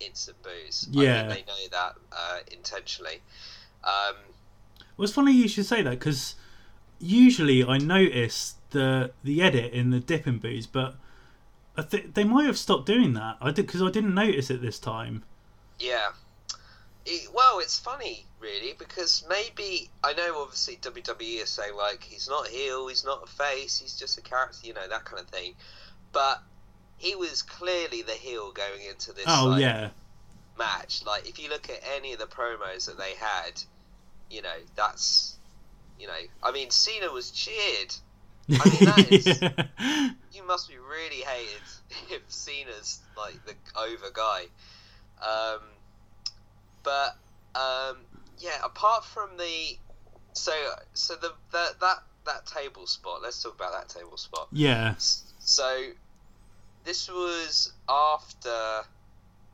instant 0.00 0.42
boos. 0.42 0.88
I 0.96 1.02
Yeah. 1.02 1.28
they 1.28 1.44
know 1.46 1.68
that 1.70 1.96
uh, 2.12 2.38
intentionally. 2.50 3.20
Um, 3.84 4.16
Well, 4.96 5.04
it's 5.04 5.12
funny 5.12 5.32
you 5.32 5.48
should 5.48 5.66
say 5.66 5.82
that 5.82 5.90
because 5.90 6.36
usually 6.98 7.64
I 7.64 7.78
notice 7.78 8.54
the 8.72 9.12
the 9.22 9.42
edit 9.42 9.72
in 9.72 9.90
the 9.90 10.00
dipping 10.00 10.38
boos, 10.38 10.66
but 10.66 10.96
I 11.76 11.82
think 11.82 12.14
they 12.14 12.24
might 12.24 12.46
have 12.46 12.58
stopped 12.58 12.86
doing 12.86 13.14
that. 13.14 13.36
I 13.40 13.50
did 13.50 13.66
because 13.66 13.82
I 13.82 13.90
didn't 13.90 14.14
notice 14.14 14.50
it 14.50 14.60
this 14.60 14.78
time. 14.78 15.24
Yeah. 15.78 16.10
It, 17.04 17.30
well, 17.34 17.58
it's 17.58 17.80
funny, 17.80 18.26
really, 18.38 18.74
because 18.78 19.24
maybe 19.28 19.90
I 20.04 20.12
know 20.12 20.40
obviously 20.42 20.76
WWE 20.76 21.42
is 21.42 21.50
saying 21.50 21.74
like 21.74 22.04
he's 22.04 22.28
not 22.28 22.48
a 22.48 22.50
heel, 22.50 22.86
he's 22.88 23.04
not 23.04 23.24
a 23.24 23.26
face, 23.26 23.80
he's 23.80 23.98
just 23.98 24.18
a 24.18 24.20
character, 24.20 24.66
you 24.66 24.74
know 24.74 24.86
that 24.88 25.04
kind 25.04 25.20
of 25.20 25.28
thing. 25.28 25.54
But 26.12 26.42
he 26.98 27.16
was 27.16 27.42
clearly 27.42 28.02
the 28.02 28.12
heel 28.12 28.52
going 28.52 28.82
into 28.88 29.12
this 29.12 29.24
oh 29.26 29.48
like, 29.48 29.62
yeah, 29.62 29.90
match. 30.58 31.04
Like 31.04 31.28
if 31.28 31.40
you 31.40 31.48
look 31.48 31.68
at 31.70 31.80
any 31.96 32.12
of 32.12 32.20
the 32.20 32.26
promos 32.26 32.86
that 32.86 32.98
they 32.98 33.14
had, 33.14 33.60
you 34.30 34.42
know 34.42 34.54
that's, 34.76 35.36
you 35.98 36.06
know, 36.06 36.12
I 36.42 36.52
mean 36.52 36.70
Cena 36.70 37.10
was 37.10 37.30
cheered. 37.30 37.94
I 38.60 38.68
mean, 38.68 38.84
that 38.84 39.12
is- 39.12 39.26
Yeah. 39.42 40.10
You 40.32 40.46
must 40.46 40.68
be 40.68 40.76
really 40.78 41.22
hated 41.22 41.62
if 42.10 42.22
seen 42.28 42.66
as 42.80 43.00
like 43.16 43.34
the 43.46 43.54
over 43.78 44.10
guy. 44.12 44.44
Um, 45.22 45.60
but 46.82 47.16
um, 47.54 47.98
yeah, 48.38 48.58
apart 48.64 49.04
from 49.04 49.36
the 49.36 49.76
so 50.32 50.52
so 50.94 51.14
the, 51.16 51.32
the 51.52 51.74
that 51.80 51.98
that 52.24 52.46
table 52.46 52.86
spot. 52.86 53.20
Let's 53.22 53.42
talk 53.42 53.54
about 53.54 53.72
that 53.72 53.88
table 53.88 54.16
spot. 54.16 54.48
yeah. 54.52 54.94
So 54.98 55.86
this 56.84 57.08
was 57.10 57.72
after 57.88 58.48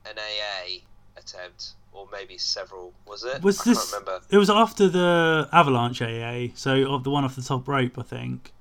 an 0.07 0.17
AA 0.19 0.79
attempt, 1.19 1.73
or 1.93 2.07
maybe 2.13 2.39
several. 2.39 2.93
Was 3.07 3.25
it? 3.25 3.43
Was 3.43 3.61
I 3.61 3.65
this? 3.65 3.91
can't 3.91 4.05
remember. 4.07 4.25
It 4.31 4.39
was 4.39 4.49
after 4.51 4.89
the 4.89 5.49
Avalanche 5.53 6.01
AA, 6.03 6.55
so 6.55 6.95
of 6.95 7.05
the 7.05 7.11
one 7.11 7.25
off 7.25 7.37
the 7.37 7.43
top 7.43 7.67
rope, 7.69 7.99
I 7.99 8.03
think. 8.03 8.53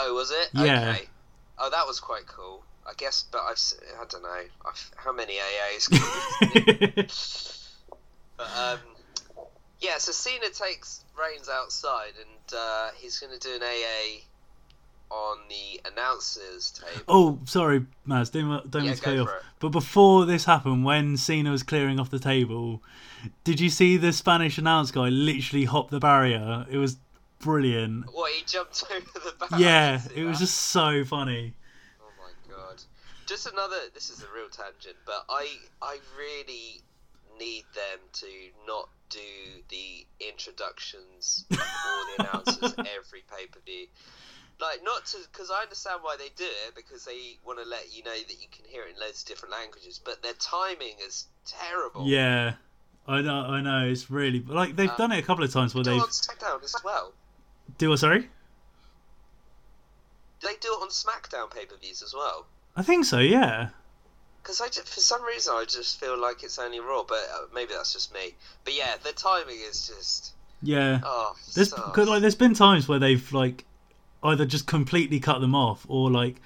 Oh, 0.00 0.14
was 0.14 0.30
it? 0.30 0.50
Yeah. 0.54 0.90
Okay. 0.90 1.08
Oh, 1.58 1.70
that 1.70 1.86
was 1.86 1.98
quite 2.00 2.26
cool. 2.26 2.62
I 2.86 2.92
guess, 2.96 3.24
but 3.30 3.42
I've 3.42 3.60
I 4.00 4.04
don't 4.08 4.22
know 4.22 4.42
I've, 4.66 4.90
how 4.96 5.12
many 5.12 5.34
AAs. 5.36 5.88
But 8.38 8.46
um, 8.56 8.78
yeah, 9.80 9.98
so 9.98 10.12
Cena 10.12 10.48
takes 10.50 11.04
Reigns 11.18 11.48
outside, 11.48 12.12
and 12.16 12.54
uh, 12.56 12.90
he's 12.96 13.18
going 13.18 13.36
to 13.36 13.40
do 13.40 13.56
an 13.56 13.62
AA 13.62 14.20
on 15.10 15.38
the 15.48 15.80
announcers 15.90 16.70
table. 16.70 17.04
oh, 17.08 17.38
sorry, 17.46 17.84
Maz, 18.06 18.30
don't, 18.30 18.70
don't 18.70 18.84
Yeah, 18.84 18.94
to 18.94 19.00
cut 19.00 19.14
you 19.14 19.22
off. 19.22 19.28
it. 19.28 19.42
But 19.58 19.70
before 19.70 20.24
this 20.26 20.44
happened, 20.44 20.84
when 20.84 21.16
Cena 21.16 21.50
was 21.50 21.62
clearing 21.62 21.98
off 21.98 22.10
the 22.10 22.18
table, 22.18 22.82
did 23.42 23.58
you 23.58 23.70
see 23.70 23.96
the 23.96 24.12
Spanish 24.12 24.58
announce 24.58 24.92
guy 24.92 25.08
literally 25.08 25.64
hop 25.64 25.90
the 25.90 25.98
barrier? 25.98 26.66
It 26.70 26.76
was 26.76 26.98
brilliant. 27.40 28.06
What 28.12 28.32
he 28.32 28.44
jumped 28.44 28.84
over 28.90 29.06
the 29.24 29.34
back. 29.38 29.58
Yeah, 29.60 30.00
it 30.14 30.24
was 30.24 30.38
that. 30.38 30.44
just 30.44 30.58
so 30.58 31.04
funny. 31.04 31.54
Oh 32.00 32.10
my 32.18 32.54
god! 32.54 32.82
Just 33.26 33.46
another. 33.46 33.76
This 33.94 34.10
is 34.10 34.22
a 34.22 34.26
real 34.34 34.48
tangent, 34.48 34.96
but 35.06 35.24
I 35.28 35.48
I 35.82 35.98
really 36.18 36.82
need 37.38 37.64
them 37.74 38.00
to 38.12 38.26
not 38.66 38.88
do 39.10 39.18
the 39.70 40.04
introductions 40.28 41.44
or 41.50 41.56
the 41.56 42.14
announcers 42.18 42.74
every 42.78 43.22
pay 43.30 43.46
per 43.46 43.60
view. 43.64 43.86
Like 44.60 44.82
not 44.82 45.06
to 45.06 45.18
because 45.30 45.50
I 45.52 45.62
understand 45.62 46.00
why 46.02 46.16
they 46.18 46.30
do 46.36 46.44
it 46.44 46.74
because 46.74 47.04
they 47.04 47.38
want 47.46 47.60
to 47.62 47.64
let 47.68 47.94
you 47.96 48.02
know 48.02 48.10
that 48.10 48.40
you 48.42 48.48
can 48.50 48.64
hear 48.68 48.82
it 48.82 48.94
in 48.96 49.00
loads 49.00 49.22
of 49.22 49.28
different 49.28 49.52
languages, 49.52 50.00
but 50.04 50.20
their 50.22 50.32
timing 50.32 50.94
is 51.06 51.26
terrible. 51.46 52.08
Yeah, 52.08 52.54
I 53.06 53.20
know. 53.20 53.40
I 53.42 53.60
know. 53.60 53.86
It's 53.88 54.10
really 54.10 54.40
like 54.40 54.74
they've 54.74 54.90
Uh, 54.90 54.96
done 54.96 55.12
it 55.12 55.20
a 55.20 55.22
couple 55.22 55.44
of 55.44 55.52
times 55.52 55.76
where 55.76 55.84
they've 55.84 55.94
it 55.94 56.00
on 56.02 56.08
SmackDown 56.08 56.64
as 56.64 56.74
well. 56.82 57.12
Do. 57.78 57.88
What, 57.90 57.98
sorry, 57.98 58.20
Do 58.20 58.28
They 60.42 60.54
do 60.60 60.68
it 60.68 60.82
on 60.82 60.88
SmackDown 60.88 61.50
pay 61.52 61.64
per 61.66 61.76
views 61.76 62.02
as 62.02 62.14
well. 62.14 62.46
I 62.76 62.82
think 62.82 63.04
so. 63.04 63.18
Yeah. 63.18 63.68
Because 64.42 64.60
I 64.60 64.68
ju- 64.68 64.82
for 64.82 65.00
some 65.00 65.22
reason 65.24 65.54
I 65.56 65.64
just 65.64 65.98
feel 66.00 66.16
like 66.18 66.42
it's 66.42 66.58
only 66.58 66.80
Raw, 66.80 67.04
but 67.06 67.18
uh, 67.34 67.46
maybe 67.54 67.72
that's 67.74 67.92
just 67.92 68.12
me. 68.14 68.34
But 68.64 68.74
yeah, 68.74 68.94
the 69.02 69.12
timing 69.12 69.58
is 69.68 69.86
just 69.88 70.32
Yeah. 70.62 71.00
oh. 71.04 71.34
There's 71.54 71.70
so- 71.70 71.76
cause, 71.94 72.08
like 72.08 72.20
there's 72.20 72.34
been 72.34 72.54
times 72.54 72.88
where 72.88 72.98
they've 72.98 73.32
like 73.32 73.64
either 74.22 74.46
just 74.46 74.66
completely 74.66 75.20
cut 75.20 75.40
them 75.40 75.54
off 75.54 75.84
or 75.88 76.10
like 76.10 76.36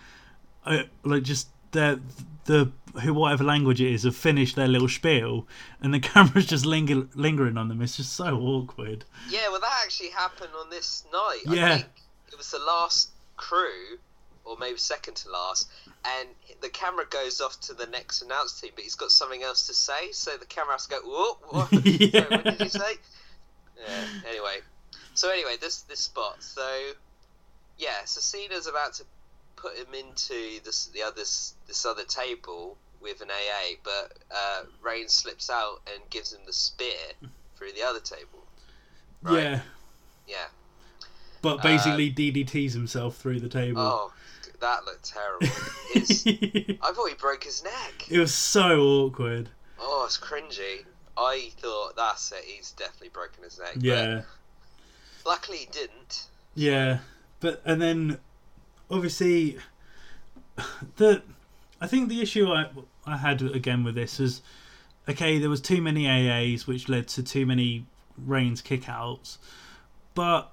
uh, 0.67 0.83
like 1.05 1.23
just 1.23 1.49
the 1.73 2.01
the 2.45 2.71
who 3.01 3.15
whatever 3.15 3.45
language 3.45 3.81
it 3.81 3.93
is 3.93 4.03
have 4.03 4.17
finished 4.17 4.57
their 4.57 4.69
little 4.69 4.89
spiel 4.89 5.47
and 5.81 5.93
the 5.93 6.01
camera's 6.11 6.47
just 6.47 6.67
linger, 6.67 7.07
lingering 7.15 7.57
on 7.57 7.69
them. 7.69 7.83
It's 7.83 7.97
just 7.97 8.13
so 8.15 8.39
awkward. 8.39 9.05
yeah, 9.31 9.49
well 9.51 9.61
that 9.61 9.81
actually 9.85 10.11
happened 10.11 10.51
on 10.59 10.71
this 10.71 11.05
night. 11.13 11.41
Yeah. 11.47 11.67
I 11.67 11.77
think 11.77 11.87
it 12.33 12.39
was 12.39 12.51
the 12.51 12.59
last 12.59 13.11
crew, 13.37 13.99
or 14.45 14.57
maybe 14.59 14.79
second 14.79 15.15
to 15.15 15.31
last, 15.31 15.69
and 16.05 16.29
the 16.61 16.69
camera 16.69 17.05
goes 17.09 17.41
off 17.41 17.61
to 17.61 17.75
the 17.75 17.87
next 17.87 18.23
announce 18.23 18.61
team, 18.61 18.71
but 18.75 18.85
he's 18.85 18.95
got 18.95 19.11
something 19.11 19.43
else 19.43 19.67
to 19.67 19.75
say, 19.75 20.13
so 20.13 20.37
the 20.37 20.47
camera 20.47 20.73
has 20.73 20.87
to 20.87 20.91
go. 20.91 21.01
Whoa, 21.05 21.39
what? 21.51 21.87
Yeah. 21.87 22.23
Sorry, 22.29 22.37
what 22.37 22.45
did 22.45 22.61
you 22.61 22.69
say? 22.69 22.95
Yeah. 23.79 24.05
Anyway, 24.29 24.59
so 25.15 25.31
anyway, 25.31 25.57
this 25.61 25.83
this 25.83 26.01
spot. 26.01 26.43
So 26.43 26.67
yeah, 27.79 28.05
so 28.05 28.21
Cena's 28.21 28.67
about 28.67 28.95
to 28.95 29.05
put 29.57 29.77
him 29.77 29.95
into 29.95 30.61
this 30.65 30.87
the 30.87 31.03
other 31.03 31.17
this 31.17 31.87
other 31.87 32.05
table 32.05 32.77
with 33.03 33.21
an 33.21 33.31
AA, 33.31 33.75
but 33.83 34.13
uh, 34.31 34.63
Reigns 34.83 35.13
slips 35.13 35.51
out 35.51 35.81
and 35.93 36.03
gives 36.11 36.33
him 36.33 36.41
the 36.47 36.53
spear 36.53 36.97
through 37.57 37.73
the 37.73 37.83
other 37.83 38.01
table. 38.01 38.47
Right. 39.23 39.43
Yeah. 39.43 39.61
Yeah. 40.27 40.47
But 41.43 41.61
basically 41.63 42.13
DDTs 42.13 42.73
himself 42.73 43.17
through 43.17 43.41
the 43.41 43.49
table. 43.49 43.81
Oh, 43.83 44.13
that 44.61 44.85
looked 44.85 45.05
terrible. 45.13 45.47
I 46.83 46.93
thought 46.93 47.09
he 47.09 47.15
broke 47.17 47.43
his 47.43 47.65
neck. 47.65 48.07
It 48.09 48.19
was 48.19 48.33
so 48.33 48.81
awkward. 48.81 49.49
Oh, 49.81 50.05
it's 50.07 50.19
cringy. 50.19 50.85
I 51.17 51.51
thought 51.59 51.97
that's 51.97 52.31
it. 52.31 52.45
He's 52.47 52.71
definitely 52.71 53.09
broken 53.09 53.43
his 53.43 53.59
neck. 53.59 53.75
Yeah. 53.79 54.23
luckily 55.27 55.59
he 55.59 55.67
didn't. 55.67 56.29
Yeah, 56.55 56.99
but 57.41 57.61
and 57.65 57.83
then 57.83 58.19
obviously 58.91 59.59
the 60.97 61.23
I 61.83 61.89
think 61.89 62.09
the 62.09 62.23
issue 62.23 62.51
I 62.51 62.67
I 63.05 63.17
had 63.17 63.43
again 63.43 63.83
with 63.83 63.97
this 63.97 64.21
is 64.21 64.41
okay, 65.09 65.39
there 65.39 65.51
was 65.51 65.61
too 65.61 65.83
many 65.83 66.05
AAs 66.05 66.67
which 66.67 66.89
led 66.89 67.09
to 67.09 67.23
too 67.23 67.45
many 67.45 67.87
Reigns 68.17 68.63
kickouts, 68.63 69.39
but 70.15 70.53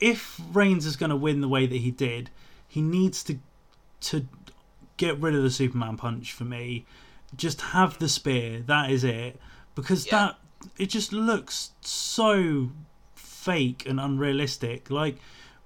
if 0.00 0.40
Reigns 0.52 0.86
is 0.86 0.96
going 0.96 1.10
to 1.10 1.16
win 1.16 1.40
the 1.40 1.48
way 1.48 1.66
that 1.66 1.76
he 1.76 1.90
did, 1.90 2.30
he 2.66 2.80
needs 2.80 3.22
to 3.24 3.38
to 4.00 4.26
get 4.96 5.18
rid 5.20 5.34
of 5.34 5.42
the 5.42 5.50
Superman 5.50 5.96
punch 5.96 6.32
for 6.32 6.44
me. 6.44 6.86
Just 7.36 7.60
have 7.60 7.98
the 7.98 8.08
spear. 8.08 8.60
That 8.60 8.90
is 8.90 9.04
it. 9.04 9.38
Because 9.74 10.06
Yeah. 10.06 10.12
that 10.12 10.38
it 10.78 10.86
just 10.86 11.12
looks 11.12 11.72
so 11.82 12.70
fake 13.14 13.84
and 13.86 14.00
unrealistic. 14.00 14.90
Like 14.90 15.18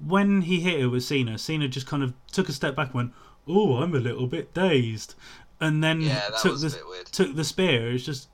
when 0.04 0.42
he 0.42 0.60
hit 0.60 0.80
it 0.80 0.86
with 0.88 1.04
Cena, 1.04 1.38
Cena 1.38 1.68
just 1.68 1.86
kind 1.86 2.02
of 2.02 2.14
took 2.32 2.48
a 2.48 2.52
step 2.52 2.74
back 2.74 2.88
and 2.88 2.94
went, 2.94 3.12
"Oh, 3.50 3.76
I'm 3.82 3.94
a 3.94 3.98
little 3.98 4.26
bit 4.26 4.54
dazed," 4.54 5.14
and 5.60 5.82
then 5.82 6.00
Yeah, 6.00 6.30
took 6.40 6.58
the 6.60 6.66
a 6.68 6.70
bit 6.70 6.88
weird. 6.88 7.06
took 7.06 7.34
the 7.34 7.44
spear. 7.44 7.90
It 7.90 7.92
was 7.94 8.06
just, 8.06 8.28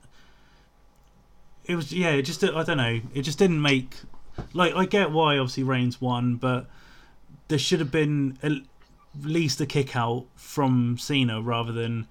it 1.65 1.75
was 1.75 1.91
yeah. 1.91 2.11
It 2.11 2.23
just 2.23 2.43
I 2.43 2.63
don't 2.63 2.77
know. 2.77 3.01
It 3.13 3.23
just 3.23 3.37
didn't 3.39 3.61
make 3.61 3.95
like 4.53 4.75
I 4.75 4.85
get 4.85 5.11
why 5.11 5.37
obviously 5.37 5.63
Reigns 5.63 5.99
won, 5.99 6.35
but 6.35 6.67
there 7.47 7.59
should 7.59 7.79
have 7.79 7.91
been 7.91 8.37
at 8.43 8.51
least 9.21 9.59
a 9.61 9.65
kick 9.65 9.95
out 9.95 10.25
from 10.35 10.97
Cena 10.97 11.41
rather 11.41 11.71
than 11.71 12.07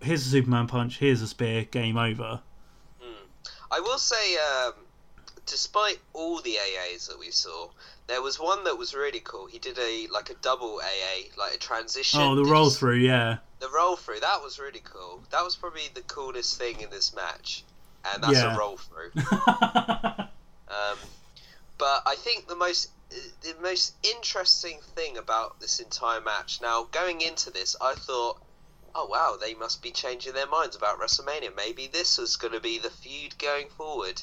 here's 0.00 0.26
a 0.26 0.30
Superman 0.30 0.66
punch, 0.66 0.98
here's 0.98 1.22
a 1.22 1.26
spear, 1.26 1.64
game 1.64 1.96
over. 1.96 2.40
I 3.70 3.80
will 3.80 3.98
say, 3.98 4.36
um, 4.36 4.74
despite 5.46 5.98
all 6.12 6.40
the 6.42 6.56
AAs 6.56 7.08
that 7.08 7.18
we 7.18 7.30
saw, 7.30 7.68
there 8.08 8.22
was 8.22 8.38
one 8.38 8.64
that 8.64 8.76
was 8.76 8.94
really 8.94 9.20
cool. 9.20 9.46
He 9.46 9.58
did 9.58 9.78
a 9.78 10.06
like 10.12 10.30
a 10.30 10.34
double 10.42 10.80
AA, 10.82 11.30
like 11.38 11.54
a 11.54 11.58
transition. 11.58 12.20
Oh, 12.20 12.34
the 12.34 12.44
roll 12.44 12.70
through, 12.70 12.96
yeah, 12.96 13.38
The 13.60 13.68
roll 13.74 13.96
through. 13.96 14.20
That 14.20 14.42
was 14.42 14.58
really 14.58 14.82
cool. 14.84 15.22
That 15.30 15.42
was 15.44 15.56
probably 15.56 15.88
the 15.94 16.02
coolest 16.02 16.58
thing 16.58 16.80
in 16.80 16.90
this 16.90 17.14
match, 17.14 17.64
and 18.12 18.22
that's 18.22 18.34
Yeah. 18.34 18.54
a 18.54 18.58
roll 18.58 18.76
through. 18.76 19.12
Um, 20.68 20.98
but 21.78 22.02
I 22.06 22.16
think 22.16 22.48
the 22.48 22.56
most 22.56 22.88
the 23.42 23.54
most 23.62 23.94
interesting 24.02 24.80
thing 24.96 25.16
about 25.16 25.60
this 25.60 25.78
entire 25.78 26.20
match. 26.20 26.58
Now, 26.60 26.88
going 26.90 27.20
into 27.20 27.50
this, 27.52 27.76
I 27.80 27.94
thought, 27.94 28.40
oh 28.96 29.06
wow, 29.06 29.36
they 29.40 29.54
must 29.54 29.80
be 29.80 29.92
changing 29.92 30.32
their 30.32 30.48
minds 30.48 30.74
about 30.74 30.98
WrestleMania. 30.98 31.54
Maybe 31.54 31.86
this 31.86 32.18
was 32.18 32.36
going 32.36 32.52
to 32.54 32.60
be 32.60 32.78
the 32.78 32.90
feud 32.90 33.38
going 33.38 33.68
forward, 33.68 34.20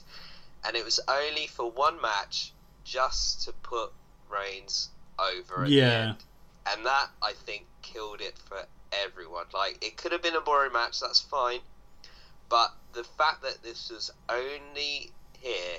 and 0.66 0.76
it 0.76 0.86
was 0.86 1.00
only 1.08 1.48
for 1.48 1.70
one 1.70 2.02
match, 2.02 2.54
just 2.84 3.44
to 3.46 3.54
put 3.54 3.92
Reigns 4.30 4.90
over 5.20 5.64
at 5.64 5.70
the 5.70 5.76
Yeah. 5.76 6.10
end, 6.10 6.24
and 6.66 6.86
that 6.86 7.10
I 7.22 7.34
think 7.34 7.66
killed 7.82 8.22
it 8.22 8.38
for 8.38 8.66
everyone. 8.92 9.46
Like 9.54 9.84
it 9.84 9.98
could 9.98 10.12
have 10.12 10.22
been 10.22 10.36
a 10.36 10.42
boring 10.42 10.74
match, 10.74 11.00
that's 11.00 11.20
fine, 11.20 11.60
but 12.50 12.74
the 12.94 13.04
fact 13.04 13.42
that 13.44 13.62
this 13.64 13.90
was 13.90 14.12
only 14.30 15.12
here 15.40 15.78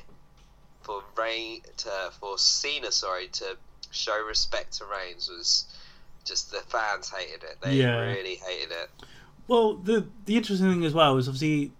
for 0.83 1.03
Reign 1.17 1.63
to 1.79 2.13
for 2.21 2.39
Cena, 2.39 2.93
sorry, 2.93 3.29
to 3.29 3.57
show 3.91 4.21
respect 4.25 4.75
to 4.79 4.85
Reigns 4.85 5.29
was 5.29 5.65
just 6.25 6.51
the 6.51 6.59
fans 6.59 7.11
hated 7.11 7.43
it. 7.43 7.59
They 7.61 7.77
Yeah. 7.77 7.99
really 8.01 8.37
hated 8.37 8.73
it. 8.73 8.91
Well, 9.47 9.75
the 9.75 10.07
the 10.27 10.37
interesting 10.37 10.71
thing 10.71 10.85
as 10.85 10.95
well 10.95 11.17
is 11.19 11.29
obviously 11.29 11.73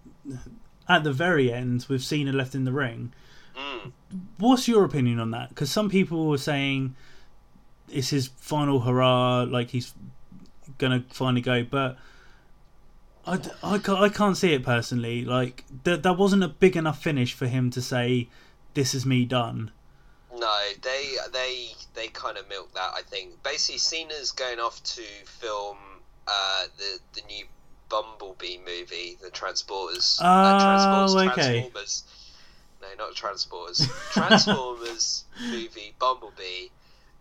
at 0.89 1.05
the 1.05 1.13
very 1.13 1.53
end 1.53 1.87
with 1.89 2.03
Cena 2.03 2.33
left 2.33 2.55
in 2.55 2.65
the 2.65 2.73
ring. 2.73 3.13
Mm. 3.57 3.93
What's 4.39 4.69
your 4.69 4.85
opinion 4.85 5.19
on 5.19 5.31
that? 5.31 5.51
Because 5.51 5.71
some 5.71 5.89
people 5.89 6.27
were 6.27 6.39
saying 6.39 6.97
it's 7.89 8.11
his 8.11 8.29
final 8.37 8.81
hurrah, 8.81 9.43
like 9.43 9.71
he's 9.71 9.95
gonna 10.79 11.05
finally 11.11 11.41
go, 11.41 11.63
but 11.65 11.97
I, 13.27 13.39
I, 13.63 13.79
ca- 13.79 14.01
I 14.01 14.09
can't 14.09 14.37
see 14.37 14.53
it 14.53 14.63
personally. 14.63 15.25
Like 15.25 15.65
that 15.85 16.03
that 16.03 16.15
wasn't 16.15 16.45
a 16.45 16.49
big 16.49 16.77
enough 16.77 17.03
finish 17.03 17.33
for 17.33 17.47
him 17.47 17.71
to 17.71 17.81
say, 17.83 18.29
"This 18.75 18.95
is 18.95 19.07
me 19.07 19.25
done." 19.25 19.71
No, 20.37 20.61
they 20.83 21.17
they 21.33 21.69
they 21.95 22.09
kind 22.09 22.37
of 22.37 22.49
milk 22.49 22.73
that. 22.75 22.93
I 22.95 23.03
think 23.03 23.43
basically 23.43 23.79
Cena's 23.79 24.33
going 24.33 24.59
off 24.59 24.83
to 24.83 25.03
film 25.25 25.79
uh, 26.27 26.65
the 26.77 26.99
the 27.15 27.23
new 27.29 27.45
Bumblebee 27.95 28.59
movie, 28.59 29.17
the 29.23 29.31
Transporters. 29.31 30.19
Oh, 30.21 30.27
uh, 30.27 30.61
Transporters, 30.61 31.31
okay. 31.31 31.61
Transformers. 31.61 32.05
No, 32.83 32.89
not 32.99 33.15
Transporters. 33.15 33.89
Transformers 34.13 35.25
movie 35.41 35.95
Bumblebee. 36.01 36.71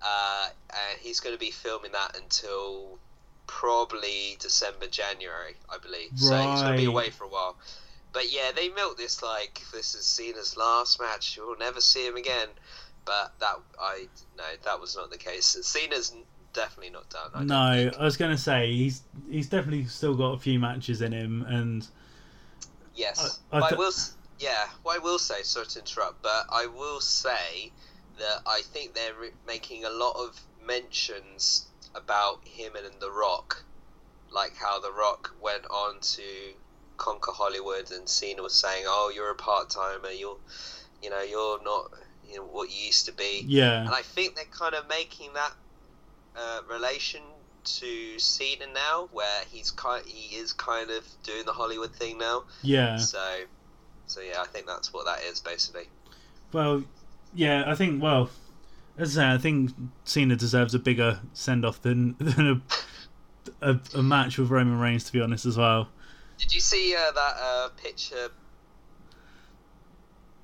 Uh, 0.02 0.50
and 0.72 1.00
he's 1.00 1.20
going 1.20 1.36
to 1.36 1.40
be 1.40 1.52
filming 1.52 1.92
that 1.92 2.18
until 2.18 2.98
probably 3.46 4.36
December, 4.40 4.88
January, 4.88 5.56
I 5.70 5.78
believe. 5.78 6.10
So 6.16 6.36
he's 6.36 6.62
going 6.62 6.74
to 6.74 6.78
be 6.78 6.86
away 6.86 7.12
for 7.12 7.26
a 7.26 7.30
while. 7.30 7.56
But 8.12 8.32
yeah, 8.34 8.52
they 8.56 8.70
milked 8.70 8.98
this 8.98 9.22
like 9.22 9.62
this 9.72 9.94
is 9.94 10.06
Cena's 10.06 10.58
last 10.58 11.00
match. 11.00 11.38
You'll 11.38 11.58
never 11.58 11.82
see 11.82 12.08
him 12.08 12.16
again. 12.16 12.48
But 13.06 13.34
that 13.40 13.60
I 13.80 14.08
no, 14.38 14.44
that 14.64 14.80
was 14.80 14.96
not 14.96 15.12
the 15.12 15.18
case. 15.18 15.58
Cena's 15.62 16.16
definitely 16.54 16.92
not 16.92 17.10
done. 17.10 17.32
I 17.34 17.44
no. 17.44 17.92
I 18.00 18.04
was 18.04 18.18
gonna 18.18 18.38
say 18.38 18.72
he's 18.74 19.02
he's 19.30 19.50
definitely 19.50 19.86
still 19.86 20.16
got 20.16 20.34
a 20.34 20.40
few 20.40 20.60
matches 20.60 21.02
in 21.02 21.12
him, 21.12 21.44
and 21.48 21.88
Yes, 22.96 23.40
I- 23.52 23.58
I 23.58 23.70
th- 23.70 23.80
will. 23.80 23.94
Yeah, 24.40 24.68
what 24.84 24.96
I 24.96 25.00
will 25.00 25.20
say. 25.20 25.42
Sorry 25.44 25.66
to 25.68 25.80
interrupt, 25.80 26.22
but 26.22 26.46
I 26.50 26.66
will 26.66 27.00
say 27.02 27.72
that 28.20 28.42
I 28.46 28.62
think 28.62 28.94
they're 28.94 29.14
re- 29.14 29.32
making 29.48 29.86
a 29.86 29.90
lot 29.90 30.16
of 30.16 30.40
mentions 30.66 31.68
about 31.96 32.46
him 32.48 32.76
and 32.76 33.00
The 33.00 33.12
Rock, 33.12 33.64
like 34.32 34.56
how 34.56 34.80
The 34.80 34.92
Rock 34.92 35.34
went 35.42 35.66
on 35.70 36.00
to 36.02 36.54
conquer 36.98 37.32
Hollywood, 37.32 37.92
and 37.92 38.08
Cena 38.08 38.42
was 38.44 38.54
saying, 38.54 38.86
"Oh, 38.88 39.12
you're 39.14 39.30
a 39.32 39.36
part 39.36 39.70
timer. 39.70 40.10
You're, 40.10 40.38
you 41.02 41.10
know, 41.10 41.22
you're 41.22 41.62
not, 41.64 41.92
you 42.28 42.38
know, 42.38 42.46
what 42.46 42.70
you 42.70 42.78
used 42.86 43.06
to 43.06 43.12
be." 43.14 43.44
yeah, 43.48 43.82
And 43.82 43.90
I 43.90 44.02
think 44.02 44.36
they're 44.36 44.46
kind 44.46 44.76
of 44.76 44.88
making 44.88 45.34
that 45.34 45.54
uh, 46.36 46.60
relation 46.70 47.22
to 47.64 48.20
Cena 48.20 48.66
now, 48.74 49.08
where 49.12 49.44
he's 49.50 49.72
kind, 49.72 50.06
he 50.06 50.36
is 50.36 50.54
kind 50.54 50.90
of 50.90 51.06
doing 51.24 51.46
the 51.46 51.54
Hollywood 51.54 51.96
thing 51.96 52.18
now. 52.18 52.44
yeah. 52.62 52.98
So, 52.98 53.24
so 54.08 54.22
yeah, 54.22 54.42
I 54.42 54.48
think 54.48 54.68
that's 54.68 54.94
what 54.94 55.06
that 55.06 55.24
is 55.24 55.40
basically. 55.40 55.88
Well, 56.52 56.84
yeah, 57.34 57.64
I 57.66 57.76
think. 57.76 58.02
Well, 58.02 58.30
as 58.98 59.18
I 59.18 59.22
say, 59.22 59.34
I 59.34 59.38
think 59.38 59.72
Cena 60.04 60.36
deserves 60.36 60.76
a 60.76 60.80
bigger 60.80 61.20
send 61.34 61.66
off 61.66 61.82
than 61.82 62.16
than 62.20 62.64
a, 63.62 63.72
a 63.72 63.80
a 63.96 64.04
match 64.04 64.38
with 64.38 64.50
Roman 64.50 64.80
Reigns. 64.80 65.04
To 65.06 65.14
be 65.14 65.22
honest, 65.22 65.46
as 65.46 65.58
well. 65.58 65.90
Did 66.38 66.54
you 66.54 66.62
see 66.62 66.96
uh, 66.96 67.12
that 67.12 67.36
uh, 67.40 67.70
picture, 67.82 68.30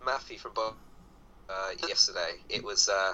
Matthew 0.05 0.37
from 0.37 0.53
Bob, 0.53 0.75
uh, 1.49 1.71
yesterday? 1.87 2.35
It 2.47 2.63
was 2.63 2.87
uh, 2.89 3.13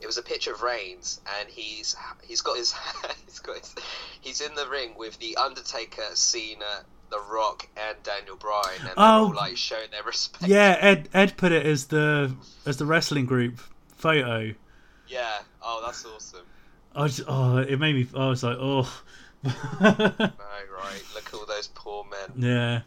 it 0.00 0.06
was 0.06 0.18
a 0.18 0.22
picture 0.22 0.52
of 0.52 0.62
Reigns, 0.62 1.20
and 1.38 1.48
he's 1.48 1.96
he's 2.26 2.40
got 2.42 2.56
his 2.56 2.74
he's 3.26 3.38
got 3.40 3.58
his, 3.58 3.74
he's 4.20 4.40
in 4.40 4.54
the 4.54 4.68
ring 4.68 4.94
with 4.96 5.18
the 5.18 5.36
Undertaker, 5.36 6.02
Cena, 6.14 6.84
The 7.10 7.20
Rock, 7.30 7.68
and 7.76 7.96
Daniel 8.02 8.36
Bryan, 8.36 8.78
and 8.80 8.86
they're 8.88 8.94
Oh. 8.96 9.26
all 9.28 9.34
like 9.34 9.56
showing 9.56 9.90
their 9.90 10.02
respect. 10.02 10.46
Yeah, 10.46 10.76
Ed 10.80 11.08
Ed 11.14 11.36
put 11.36 11.52
it 11.52 11.64
as 11.66 11.86
the 11.86 12.34
as 12.66 12.76
the 12.76 12.86
wrestling 12.86 13.26
group 13.26 13.60
photo. 13.96 14.54
Yeah. 15.08 15.38
Oh, 15.62 15.82
that's 15.84 16.04
awesome. 16.04 16.44
I 16.94 17.06
just, 17.08 17.22
oh, 17.28 17.58
it 17.58 17.78
made 17.78 17.94
me. 17.94 18.06
I 18.16 18.28
was 18.28 18.42
like, 18.42 18.56
oh. 18.60 18.90
No, 19.44 19.52
right. 19.80 21.02
Look 21.14 21.26
at 21.28 21.34
all 21.34 21.46
those 21.46 21.68
poor 21.74 22.04
men. 22.04 22.42
Yeah, 22.42 22.80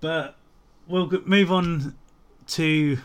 but 0.00 0.36
we'll 0.88 1.08
move 1.24 1.52
on 1.52 1.94
to 2.48 2.98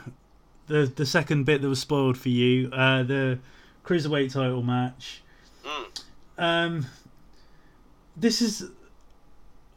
the 0.68 0.92
the 0.96 1.06
second 1.06 1.46
bit 1.46 1.62
that 1.62 1.70
was 1.70 1.80
spoiled 1.80 2.18
for 2.18 2.30
you, 2.30 2.70
uh, 2.72 3.04
the 3.04 3.40
cruiserweight 3.86 4.34
title 4.34 4.62
match. 4.62 5.22
Mm. 5.66 6.04
Um, 6.38 6.86
this 8.16 8.42
is 8.42 8.70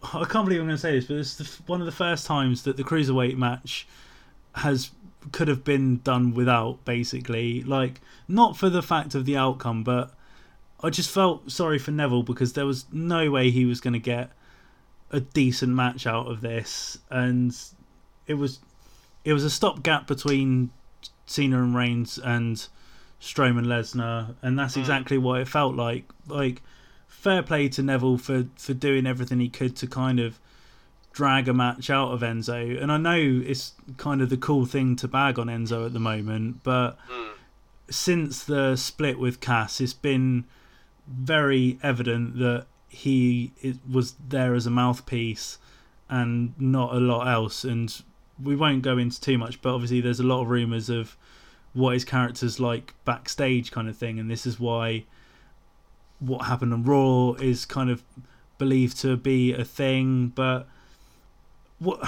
I 0.03 0.25
can't 0.25 0.45
believe 0.47 0.61
I'm 0.61 0.67
going 0.67 0.77
to 0.77 0.79
say 0.79 0.93
this, 0.93 1.07
but 1.07 1.17
it's 1.17 1.37
the, 1.37 1.63
one 1.67 1.81
of 1.81 1.87
the 1.87 1.93
first 1.93 2.27
times 2.27 2.63
that 2.63 2.77
the 2.77 2.85
cruiserweight 2.85 3.37
match 3.37 3.87
has 4.55 4.91
could 5.33 5.49
have 5.49 5.65
been 5.65 5.99
done 5.99 6.35
without 6.35 6.85
basically 6.85 7.63
like 7.63 8.01
not 8.29 8.57
for 8.57 8.71
the 8.71 8.83
fact 8.83 9.15
of 9.15 9.25
the 9.25 9.37
outcome, 9.37 9.83
but 9.83 10.15
I 10.81 10.91
just 10.91 11.11
felt 11.11 11.51
sorry 11.51 11.79
for 11.79 11.91
Neville 11.91 12.23
because 12.23 12.53
there 12.53 12.67
was 12.67 12.87
no 12.93 13.31
way 13.31 13.51
he 13.51 13.65
was 13.65 13.81
going 13.81 13.95
to 13.95 13.99
get 13.99 14.31
a 15.11 15.21
decent 15.21 15.73
match 15.73 16.07
out 16.07 16.31
of 16.31 16.41
this, 16.41 16.99
and 17.11 17.57
it 18.27 18.35
was 18.35 18.61
it 19.25 19.33
was 19.33 19.45
a 19.45 19.51
stopgap 19.51 20.07
between 20.07 20.71
Cena 21.27 21.63
and 21.63 21.75
Reigns 21.75 22.19
and 22.19 22.67
Strowman 23.21 23.67
Lesnar, 23.67 24.35
and 24.43 24.59
that's 24.59 24.75
Mm. 24.77 24.81
exactly 24.81 25.19
what 25.19 25.41
it 25.41 25.49
felt 25.49 25.75
like. 25.75 26.09
Like 26.27 26.63
fair 27.09 27.43
play 27.43 27.69
to 27.71 27.83
Neville 27.83 28.19
for 28.19 28.47
for 28.57 28.75
doing 28.75 29.07
everything 29.07 29.41
he 29.41 29.49
could 29.49 29.75
to 29.77 29.87
kind 29.87 30.21
of 30.21 30.39
drag 31.13 31.49
a 31.49 31.55
match 31.55 31.89
out 31.89 32.13
of 32.13 32.21
Enzo, 32.21 32.81
and 32.81 32.93
I 32.93 32.99
know 32.99 33.17
it's 33.17 33.73
kind 33.97 34.21
of 34.21 34.29
the 34.29 34.37
cool 34.37 34.67
thing 34.67 34.97
to 34.97 35.09
bag 35.09 35.39
on 35.39 35.47
Enzo 35.47 35.87
at 35.87 35.93
the 35.95 35.99
moment, 35.99 36.63
but 36.63 36.99
Mm. 37.09 37.31
since 37.89 38.45
the 38.45 38.77
split 38.77 39.19
with 39.19 39.41
Cass, 39.41 39.81
it's 39.81 39.95
been 39.95 40.45
very 41.09 41.79
evident 41.83 42.39
that 42.39 42.67
he 42.89 43.53
was 43.91 44.15
there 44.29 44.55
as 44.55 44.67
a 44.67 44.71
mouthpiece 44.71 45.59
and 46.09 46.53
not 46.59 46.95
a 46.95 47.01
lot 47.01 47.27
else. 47.29 47.65
And 47.65 48.03
we 48.43 48.57
won't 48.57 48.83
go 48.83 48.99
into 48.99 49.21
too 49.21 49.39
much, 49.39 49.61
but 49.63 49.75
obviously 49.75 50.01
there's 50.01 50.21
a 50.21 50.25
lot 50.25 50.43
of 50.43 50.49
rumors 50.49 50.89
of 50.89 51.17
what 51.73 51.95
his 51.95 52.05
character's 52.05 52.59
like 52.61 52.95
backstage, 53.05 53.71
kind 53.71 53.89
of 53.89 53.97
thing, 53.97 54.19
and 54.19 54.31
this 54.31 54.47
is 54.47 54.59
why 54.59 55.05
what 56.21 56.47
happened 56.47 56.73
on 56.73 56.85
Raw 56.85 57.33
is 57.33 57.65
kind 57.67 57.91
of 57.91 58.03
believed 58.59 58.99
to 59.01 59.17
be 59.17 59.53
a 59.53 59.65
thing, 59.65 60.29
but 60.29 60.67
what 61.79 62.01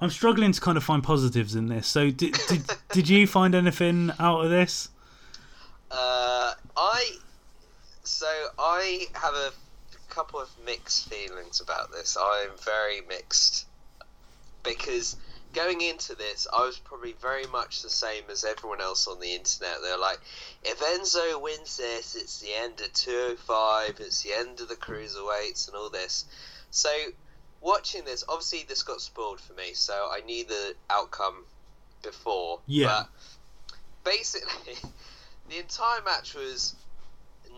I'm 0.00 0.10
struggling 0.10 0.52
to 0.52 0.60
kind 0.60 0.76
of 0.76 0.84
find 0.84 1.02
positives 1.02 1.54
in 1.54 1.68
this. 1.68 1.86
So 1.86 2.10
did 2.10 2.38
did, 2.48 2.62
did 2.92 3.08
you 3.08 3.26
find 3.26 3.54
anything 3.54 4.12
out 4.18 4.44
of 4.44 4.50
this? 4.50 4.88
Uh, 5.90 6.54
I 6.76 7.10
so 8.04 8.26
I 8.58 9.06
have 9.14 9.34
a 9.34 9.50
couple 10.08 10.40
of 10.40 10.48
mixed 10.64 11.08
feelings 11.08 11.60
about 11.60 11.92
this. 11.92 12.16
I'm 12.20 12.50
very 12.64 13.00
mixed 13.08 13.66
because 14.62 15.16
going 15.56 15.80
into 15.80 16.14
this, 16.14 16.46
I 16.54 16.66
was 16.66 16.78
probably 16.78 17.14
very 17.14 17.46
much 17.46 17.80
the 17.80 17.88
same 17.88 18.24
as 18.30 18.44
everyone 18.44 18.82
else 18.82 19.08
on 19.08 19.18
the 19.20 19.34
internet. 19.34 19.78
They're 19.82 19.98
like, 19.98 20.20
if 20.62 20.80
Enzo 20.80 21.40
wins 21.40 21.78
this, 21.78 22.14
it's 22.14 22.40
the 22.40 22.52
end 22.54 22.78
of 22.82 22.92
205, 22.92 23.98
it's 24.00 24.22
the 24.22 24.34
end 24.34 24.60
of 24.60 24.68
the 24.68 24.76
cruiserweights, 24.76 25.66
and 25.66 25.76
all 25.76 25.88
this. 25.88 26.26
So, 26.70 26.90
watching 27.62 28.04
this, 28.04 28.22
obviously, 28.28 28.66
this 28.68 28.82
got 28.82 29.00
spoiled 29.00 29.40
for 29.40 29.54
me, 29.54 29.72
so 29.72 29.94
I 29.94 30.20
knew 30.26 30.44
the 30.44 30.74
outcome 30.90 31.44
before. 32.02 32.60
Yeah. 32.66 33.04
But 33.64 34.12
basically, 34.12 34.74
the 35.48 35.58
entire 35.58 36.02
match 36.02 36.34
was 36.34 36.76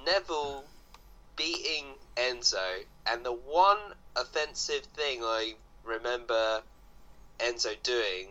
Neville 0.07 0.63
beating 1.35 1.87
Enzo, 2.17 2.85
and 3.07 3.27
the 3.27 3.33
one 3.33 3.79
offensive 4.15 4.85
thing 4.95 5.25
I 5.25 5.55
remember 5.85 6.63
Enzo 7.59 7.75
doing 7.83 8.29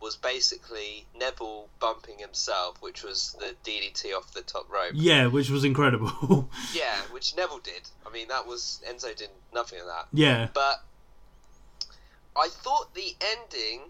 was 0.00 0.16
basically 0.16 1.06
Neville 1.18 1.68
bumping 1.80 2.18
himself, 2.18 2.76
which 2.82 3.02
was 3.02 3.34
the 3.38 3.54
DDT 3.64 4.14
off 4.14 4.32
the 4.34 4.42
top 4.42 4.70
rope. 4.70 4.92
Yeah, 4.94 5.26
which 5.28 5.48
was 5.48 5.64
incredible. 5.64 6.50
Yeah, 6.74 7.00
which 7.10 7.34
Neville 7.36 7.60
did. 7.60 7.82
I 8.06 8.10
mean, 8.10 8.28
that 8.28 8.46
was 8.46 8.82
Enzo 8.88 9.16
did 9.16 9.30
nothing 9.54 9.80
of 9.80 9.86
that. 9.86 10.08
yeah, 10.12 10.48
But 10.52 10.82
I 12.36 12.48
thought 12.48 12.94
the 12.94 13.14
ending 13.20 13.80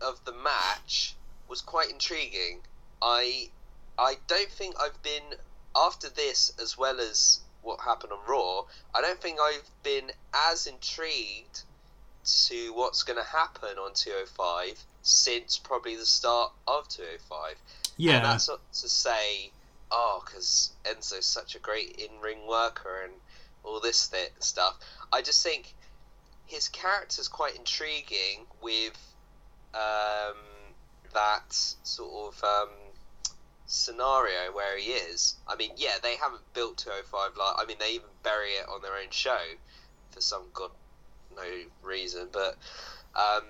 of 0.00 0.24
the 0.24 0.32
match 0.32 1.14
was 1.48 1.60
quite 1.60 1.90
intriguing. 1.90 2.60
I 3.02 3.50
I 3.98 4.16
don't 4.26 4.50
think 4.50 4.76
I've 4.80 5.02
been 5.02 5.34
after 5.76 6.08
this 6.08 6.52
as 6.60 6.78
well 6.78 6.98
as 7.00 7.40
what 7.60 7.80
happened 7.80 8.12
on 8.12 8.18
Raw. 8.26 8.62
I 8.94 9.02
don't 9.02 9.20
think 9.20 9.38
I've 9.38 9.68
been 9.82 10.10
as 10.32 10.66
intrigued 10.66 11.62
to 12.24 12.72
what's 12.74 13.02
going 13.02 13.18
to 13.18 13.28
happen 13.28 13.78
on 13.78 13.92
205 13.94 14.84
since 15.02 15.58
probably 15.58 15.96
the 15.96 16.06
start 16.06 16.52
of 16.66 16.88
205. 16.88 17.56
Yeah. 17.96 18.16
And 18.16 18.24
that's 18.24 18.48
not 18.48 18.60
to 18.74 18.88
say, 18.88 19.50
oh, 19.90 20.22
because 20.24 20.72
Enzo's 20.84 21.26
such 21.26 21.54
a 21.54 21.58
great 21.58 21.96
in-ring 21.98 22.46
worker 22.48 23.02
and 23.04 23.12
all 23.64 23.80
this 23.80 24.08
th- 24.08 24.32
stuff. 24.38 24.78
I 25.12 25.22
just 25.22 25.42
think 25.42 25.74
his 26.46 26.68
character's 26.68 27.28
quite 27.28 27.56
intriguing 27.56 28.46
with 28.62 28.98
um, 29.74 30.36
that 31.14 31.52
sort 31.82 32.34
of 32.34 32.44
um, 32.44 32.68
scenario 33.66 34.52
where 34.52 34.78
he 34.78 34.90
is. 34.90 35.36
I 35.48 35.56
mean, 35.56 35.70
yeah, 35.76 35.96
they 36.02 36.16
haven't 36.16 36.42
built 36.54 36.78
205 36.78 37.36
like. 37.36 37.54
I 37.58 37.66
mean, 37.66 37.78
they 37.80 37.92
even 37.92 38.08
bury 38.22 38.50
it 38.50 38.68
on 38.68 38.82
their 38.82 38.94
own 38.94 39.10
show 39.10 39.40
for 40.10 40.20
some 40.20 40.42
god 40.52 40.70
no 41.36 41.88
reason, 41.88 42.28
but 42.32 42.56
um, 43.16 43.44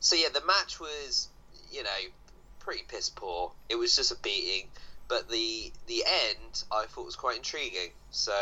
so 0.00 0.16
yeah, 0.16 0.28
the 0.32 0.44
match 0.44 0.80
was 0.80 1.28
you 1.70 1.82
know 1.82 1.90
pretty 2.60 2.84
piss 2.86 3.10
poor. 3.10 3.52
It 3.68 3.76
was 3.76 3.96
just 3.96 4.12
a 4.12 4.16
beating, 4.16 4.68
but 5.08 5.28
the 5.28 5.72
the 5.86 6.04
end 6.06 6.64
I 6.70 6.84
thought 6.86 7.06
was 7.06 7.16
quite 7.16 7.36
intriguing. 7.36 7.90
So 8.10 8.32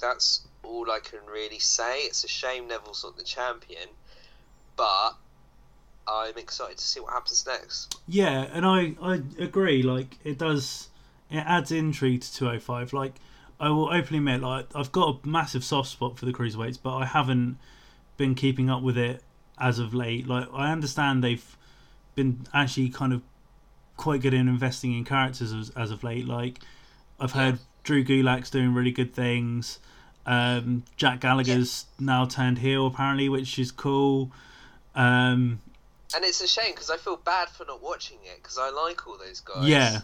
that's 0.00 0.46
all 0.62 0.90
I 0.90 1.00
can 1.00 1.20
really 1.30 1.58
say. 1.58 2.00
It's 2.00 2.24
a 2.24 2.28
shame 2.28 2.68
Neville's 2.68 3.04
not 3.04 3.16
the 3.16 3.24
champion, 3.24 3.88
but 4.76 5.12
I'm 6.06 6.36
excited 6.38 6.78
to 6.78 6.84
see 6.84 7.00
what 7.00 7.12
happens 7.12 7.46
next. 7.46 7.98
yeah, 8.06 8.48
and 8.52 8.64
I 8.64 8.94
I 9.02 9.22
agree. 9.38 9.82
Like 9.82 10.18
it 10.24 10.38
does, 10.38 10.88
it 11.30 11.38
adds 11.38 11.70
intrigue 11.70 12.22
to 12.22 12.34
205. 12.34 12.92
Like 12.92 13.14
I 13.60 13.70
will 13.70 13.88
openly 13.92 14.18
admit, 14.18 14.40
like 14.40 14.66
I've 14.74 14.92
got 14.92 15.20
a 15.24 15.28
massive 15.28 15.64
soft 15.64 15.88
spot 15.88 16.18
for 16.18 16.26
the 16.26 16.32
cruiserweights, 16.32 16.78
but 16.82 16.96
I 16.96 17.06
haven't 17.06 17.58
been 18.16 18.34
keeping 18.34 18.70
up 18.70 18.82
with 18.82 18.96
it 18.96 19.22
as 19.58 19.78
of 19.78 19.94
late. 19.94 20.26
Like 20.26 20.48
I 20.52 20.70
understand 20.70 21.24
they've 21.24 21.56
been 22.14 22.46
actually 22.54 22.88
kind 22.88 23.12
of 23.12 23.22
quite 23.96 24.20
good 24.20 24.34
in 24.34 24.48
investing 24.48 24.94
in 24.96 25.04
characters 25.04 25.52
as, 25.52 25.70
as 25.70 25.90
of 25.90 26.04
late. 26.04 26.26
Like 26.26 26.60
I've 27.18 27.32
heard 27.32 27.58
Drew 27.82 28.04
Gulak's 28.04 28.50
doing 28.50 28.74
really 28.74 28.92
good 28.92 29.12
things. 29.14 29.80
Um, 30.26 30.84
Jack 30.96 31.20
Gallagher's 31.20 31.86
now 31.98 32.26
turned 32.26 32.58
heel 32.58 32.86
apparently, 32.86 33.28
which 33.28 33.58
is 33.58 33.70
cool. 33.72 34.30
Um, 34.94 35.60
And 36.14 36.24
it's 36.24 36.40
a 36.40 36.46
shame 36.48 36.72
because 36.74 36.90
I 36.90 36.96
feel 36.96 37.16
bad 37.16 37.48
for 37.48 37.64
not 37.64 37.82
watching 37.82 38.18
it 38.24 38.36
because 38.42 38.58
I 38.58 38.70
like 38.70 39.06
all 39.06 39.16
those 39.18 39.40
guys. 39.40 39.66
yeah, 39.66 40.00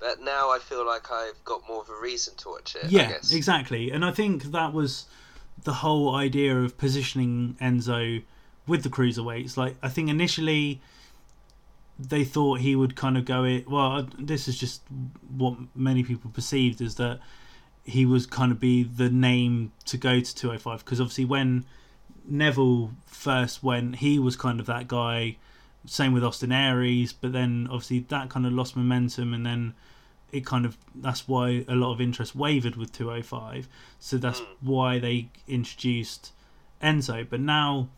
But 0.00 0.22
now 0.22 0.50
I 0.50 0.58
feel 0.58 0.84
like 0.86 1.12
I've 1.12 1.44
got 1.44 1.68
more 1.68 1.82
of 1.82 1.90
a 1.90 2.00
reason 2.00 2.34
to 2.38 2.48
watch 2.48 2.74
it. 2.74 2.86
I 2.86 2.88
yeah, 2.88 3.08
guess. 3.10 3.32
exactly. 3.32 3.90
And 3.90 4.04
I 4.04 4.10
think 4.10 4.44
that 4.44 4.72
was 4.72 5.04
the 5.64 5.74
whole 5.74 6.14
idea 6.14 6.58
of 6.58 6.78
positioning 6.78 7.56
Enzo 7.60 8.22
with 8.66 8.82
the 8.82 8.88
cruiserweights. 8.88 9.56
Like 9.56 9.76
I 9.82 9.88
think 9.88 10.08
initially 10.08 10.80
they 11.98 12.24
thought 12.24 12.60
he 12.60 12.74
would 12.74 12.96
kind 12.96 13.18
of 13.18 13.24
go 13.24 13.44
it. 13.44 13.68
Well, 13.68 13.92
uh, 13.92 14.06
this 14.18 14.48
is 14.48 14.58
just 14.58 14.82
what 15.36 15.56
many 15.74 16.02
people 16.02 16.30
perceived 16.30 16.80
is 16.80 16.94
that 16.96 17.20
he 17.84 18.06
was 18.06 18.26
kind 18.26 18.52
of 18.52 18.60
be 18.60 18.82
the 18.82 19.10
name 19.10 19.72
to 19.86 19.96
go 19.96 20.20
to 20.20 20.34
205 20.34 20.84
because 20.84 21.00
obviously 21.00 21.24
when 21.24 21.64
Neville 22.24 22.92
first 23.06 23.62
went, 23.62 23.96
he 23.96 24.18
was 24.18 24.36
kind 24.36 24.60
of 24.60 24.66
that 24.66 24.88
guy. 24.88 25.36
Same 25.86 26.12
with 26.12 26.24
Austin 26.24 26.52
Aries, 26.52 27.12
but 27.12 27.32
then 27.32 27.66
obviously 27.70 28.00
that 28.00 28.28
kind 28.28 28.46
of 28.46 28.52
lost 28.52 28.76
momentum, 28.76 29.32
and 29.32 29.46
then 29.46 29.74
it 30.32 30.46
kind 30.46 30.64
of 30.64 30.76
that's 30.94 31.26
why 31.26 31.64
a 31.68 31.74
lot 31.74 31.92
of 31.92 32.00
interest 32.00 32.34
wavered 32.34 32.76
with 32.76 32.92
205. 32.92 33.68
So 33.98 34.16
that's 34.16 34.42
why 34.60 34.98
they 34.98 35.28
introduced 35.48 36.32
Enzo. 36.82 37.28
But 37.28 37.40
now, 37.40 37.88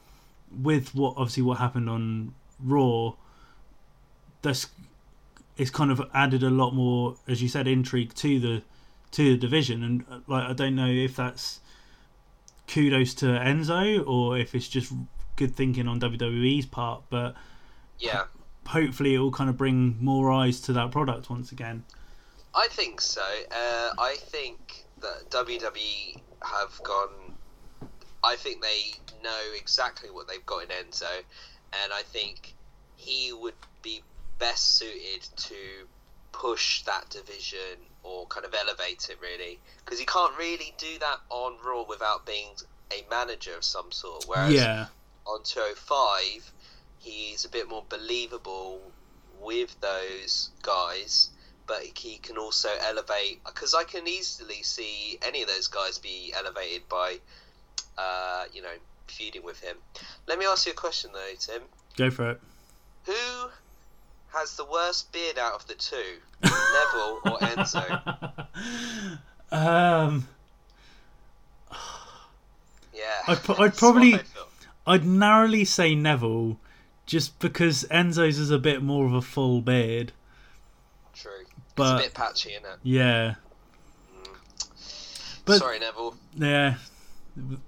with 0.50 0.94
what 0.94 1.14
obviously 1.16 1.42
what 1.42 1.58
happened 1.58 1.90
on 1.90 2.34
Raw, 2.60 3.14
that's 4.42 4.68
it's 5.56 5.70
kind 5.70 5.90
of 5.90 6.02
added 6.14 6.42
a 6.42 6.50
lot 6.50 6.74
more, 6.74 7.16
as 7.28 7.42
you 7.42 7.48
said, 7.48 7.66
intrigue 7.66 8.14
to 8.14 8.40
the 8.40 8.62
to 9.12 9.32
the 9.32 9.36
division. 9.36 9.82
And 9.82 10.04
uh, 10.10 10.20
like 10.26 10.48
I 10.48 10.52
don't 10.52 10.74
know 10.74 10.88
if 10.88 11.16
that's 11.16 11.60
kudos 12.66 13.14
to 13.14 13.26
Enzo 13.26 14.06
or 14.06 14.38
if 14.38 14.54
it's 14.54 14.68
just 14.68 14.92
good 15.36 15.54
thinking 15.54 15.88
on 15.88 16.00
WWE's 16.00 16.66
part, 16.66 17.02
but 17.10 17.34
Yeah, 18.02 18.24
hopefully 18.66 19.14
it 19.14 19.18
will 19.18 19.32
kind 19.32 19.50
of 19.50 19.56
bring 19.56 19.96
more 20.00 20.30
eyes 20.32 20.60
to 20.62 20.72
that 20.74 20.90
product 20.90 21.30
once 21.30 21.52
again. 21.52 21.84
I 22.54 22.68
think 22.70 23.00
so. 23.00 23.22
Uh, 23.22 23.90
I 23.98 24.16
think 24.18 24.84
that 25.00 25.30
WWE 25.30 26.20
have 26.42 26.80
gone. 26.82 27.34
I 28.24 28.36
think 28.36 28.62
they 28.62 28.92
know 29.22 29.40
exactly 29.56 30.10
what 30.10 30.28
they've 30.28 30.44
got 30.46 30.64
in 30.64 30.68
Enzo, 30.68 31.22
and 31.82 31.92
I 31.92 32.02
think 32.02 32.54
he 32.96 33.32
would 33.32 33.54
be 33.82 34.02
best 34.38 34.76
suited 34.76 35.28
to 35.36 35.54
push 36.32 36.82
that 36.82 37.08
division 37.10 37.78
or 38.02 38.26
kind 38.26 38.46
of 38.46 38.54
elevate 38.54 39.08
it 39.10 39.18
really 39.20 39.58
because 39.84 39.98
he 39.98 40.06
can't 40.06 40.36
really 40.38 40.74
do 40.78 40.98
that 40.98 41.18
on 41.28 41.54
Raw 41.64 41.84
without 41.88 42.26
being 42.26 42.48
a 42.90 43.04
manager 43.10 43.54
of 43.54 43.64
some 43.64 43.92
sort. 43.92 44.24
Whereas 44.26 44.52
yeah, 44.52 44.86
on 45.26 45.42
205, 45.44 46.52
he's 47.02 47.44
a 47.44 47.48
bit 47.48 47.68
more 47.68 47.84
believable 47.88 48.80
with 49.40 49.74
those 49.80 50.50
guys, 50.62 51.30
but 51.66 51.82
he 51.82 52.18
can 52.18 52.38
also 52.38 52.68
elevate. 52.80 53.42
Because 53.44 53.74
I 53.74 53.84
can 53.84 54.06
easily 54.08 54.62
see 54.62 55.18
any 55.22 55.42
of 55.42 55.48
those 55.48 55.68
guys 55.68 55.98
be 55.98 56.32
elevated 56.36 56.88
by, 56.88 57.18
uh, 57.98 58.44
you 58.52 58.62
know, 58.62 58.74
feuding 59.08 59.42
with 59.42 59.60
him. 59.60 59.76
Let 60.26 60.38
me 60.38 60.46
ask 60.46 60.64
you 60.66 60.72
a 60.72 60.76
question 60.76 61.10
though, 61.12 61.34
Tim. 61.38 61.62
go 61.96 62.10
for 62.10 62.30
it. 62.30 62.40
Who 63.06 63.48
has 64.32 64.56
the 64.56 64.64
worst 64.64 65.12
beard 65.12 65.36
out 65.38 65.54
of 65.54 65.66
the 65.66 65.74
two, 65.74 65.96
Neville 66.42 67.20
or 67.26 67.38
Enzo? 67.40 69.18
um, 69.52 70.26
Yeah, 72.94 73.02
I'd 73.28 73.50
I'd 73.60 73.76
probably- 73.76 74.20
I'd 74.86 75.04
narrowly 75.06 75.64
say 75.64 75.94
Neville, 75.94 76.58
just 77.12 77.38
because 77.40 77.84
Enzo's 77.90 78.38
is 78.38 78.50
a 78.50 78.58
bit 78.58 78.82
more 78.82 79.04
of 79.04 79.12
a 79.12 79.20
full 79.20 79.60
beard. 79.60 80.12
True. 81.12 81.44
But- 81.76 81.96
it's 81.96 82.06
a 82.06 82.08
bit 82.08 82.14
patchy, 82.14 82.50
isn't 82.52 82.64
it? 82.64 82.78
Yeah. 82.82 83.34
Mm. 84.16 84.36
But 85.44 85.58
Sorry, 85.58 85.78
Neville. 85.78 86.16
yeah, 86.34 86.76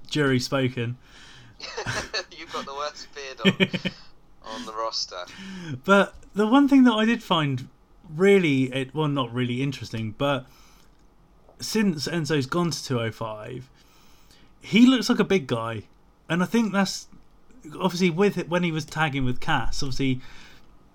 jury 0.08 0.40
spoken. 0.40 0.96
You've 2.30 2.50
got 2.54 2.64
the 2.64 2.72
worst 2.74 3.06
beard 3.14 3.40
on, 3.44 3.92
on 4.54 4.64
the 4.64 4.72
roster. 4.72 5.26
But 5.84 6.14
the 6.32 6.46
one 6.46 6.66
thing 6.66 6.84
that 6.84 6.94
I 6.94 7.04
did 7.04 7.22
find 7.22 7.68
really, 8.16 8.72
it, 8.72 8.94
well, 8.94 9.08
not 9.08 9.30
really 9.30 9.60
interesting, 9.60 10.14
but 10.16 10.46
since 11.60 12.08
Enzo's 12.08 12.46
gone 12.46 12.70
to 12.70 12.82
205, 12.82 13.68
he 14.62 14.86
looks 14.86 15.10
like 15.10 15.18
a 15.18 15.24
big 15.24 15.46
guy. 15.46 15.82
And 16.30 16.42
I 16.42 16.46
think 16.46 16.72
that's 16.72 17.08
obviously 17.80 18.10
with 18.10 18.38
it, 18.38 18.48
when 18.48 18.62
he 18.62 18.72
was 18.72 18.84
tagging 18.84 19.24
with 19.24 19.40
Cass, 19.40 19.82
obviously 19.82 20.20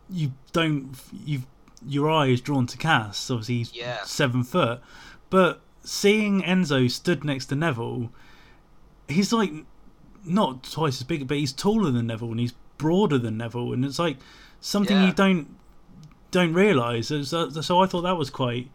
you 0.09 0.31
don't, 0.53 0.91
you've, 1.25 1.45
your 1.87 2.09
eye 2.09 2.27
is 2.27 2.41
drawn 2.41 2.65
to 2.67 2.77
Cass. 2.77 3.29
Obviously 3.29 3.55
he's 3.59 3.73
Yeah. 3.75 4.03
seven 4.03 4.43
foot. 4.43 4.81
But 5.29 5.61
seeing 5.81 6.41
Enzo 6.41 6.89
stood 6.91 7.23
next 7.23 7.47
to 7.47 7.55
Neville, 7.55 8.11
he's 9.07 9.31
like 9.31 9.51
not 10.25 10.63
twice 10.63 10.97
as 10.99 11.03
big, 11.03 11.27
but 11.27 11.37
he's 11.37 11.53
taller 11.53 11.91
than 11.91 12.07
Neville 12.07 12.31
and 12.31 12.39
he's 12.39 12.53
broader 12.77 13.17
than 13.17 13.37
Neville, 13.37 13.73
and 13.73 13.83
it's 13.85 13.99
like 13.99 14.17
something 14.61 14.97
Yeah. 14.97 15.07
you 15.07 15.13
don't 15.13 15.55
don't 16.31 16.53
realise. 16.53 17.07
So, 17.07 17.23
so 17.49 17.79
I 17.81 17.85
thought 17.87 18.01
that 18.01 18.17
was 18.17 18.29
quite 18.29 18.69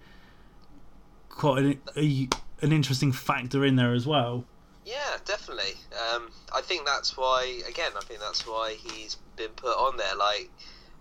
quite 1.28 1.64
an, 1.64 1.80
a, 1.96 2.28
an 2.62 2.72
interesting 2.72 3.12
factor 3.12 3.64
in 3.64 3.76
there 3.76 3.92
as 3.92 4.06
well. 4.06 4.44
Yeah, 4.85 5.16
definitely. 5.24 5.74
Um, 5.93 6.31
I 6.55 6.61
think 6.61 6.85
that's 6.85 7.16
why. 7.16 7.62
Again, 7.69 7.93
I 7.97 8.05
think 8.05 8.20
that's 8.20 8.47
why 8.47 8.77
he's 8.78 9.16
been 9.36 9.51
put 9.51 9.77
on 9.77 9.97
there. 9.97 10.15
Like, 10.16 10.51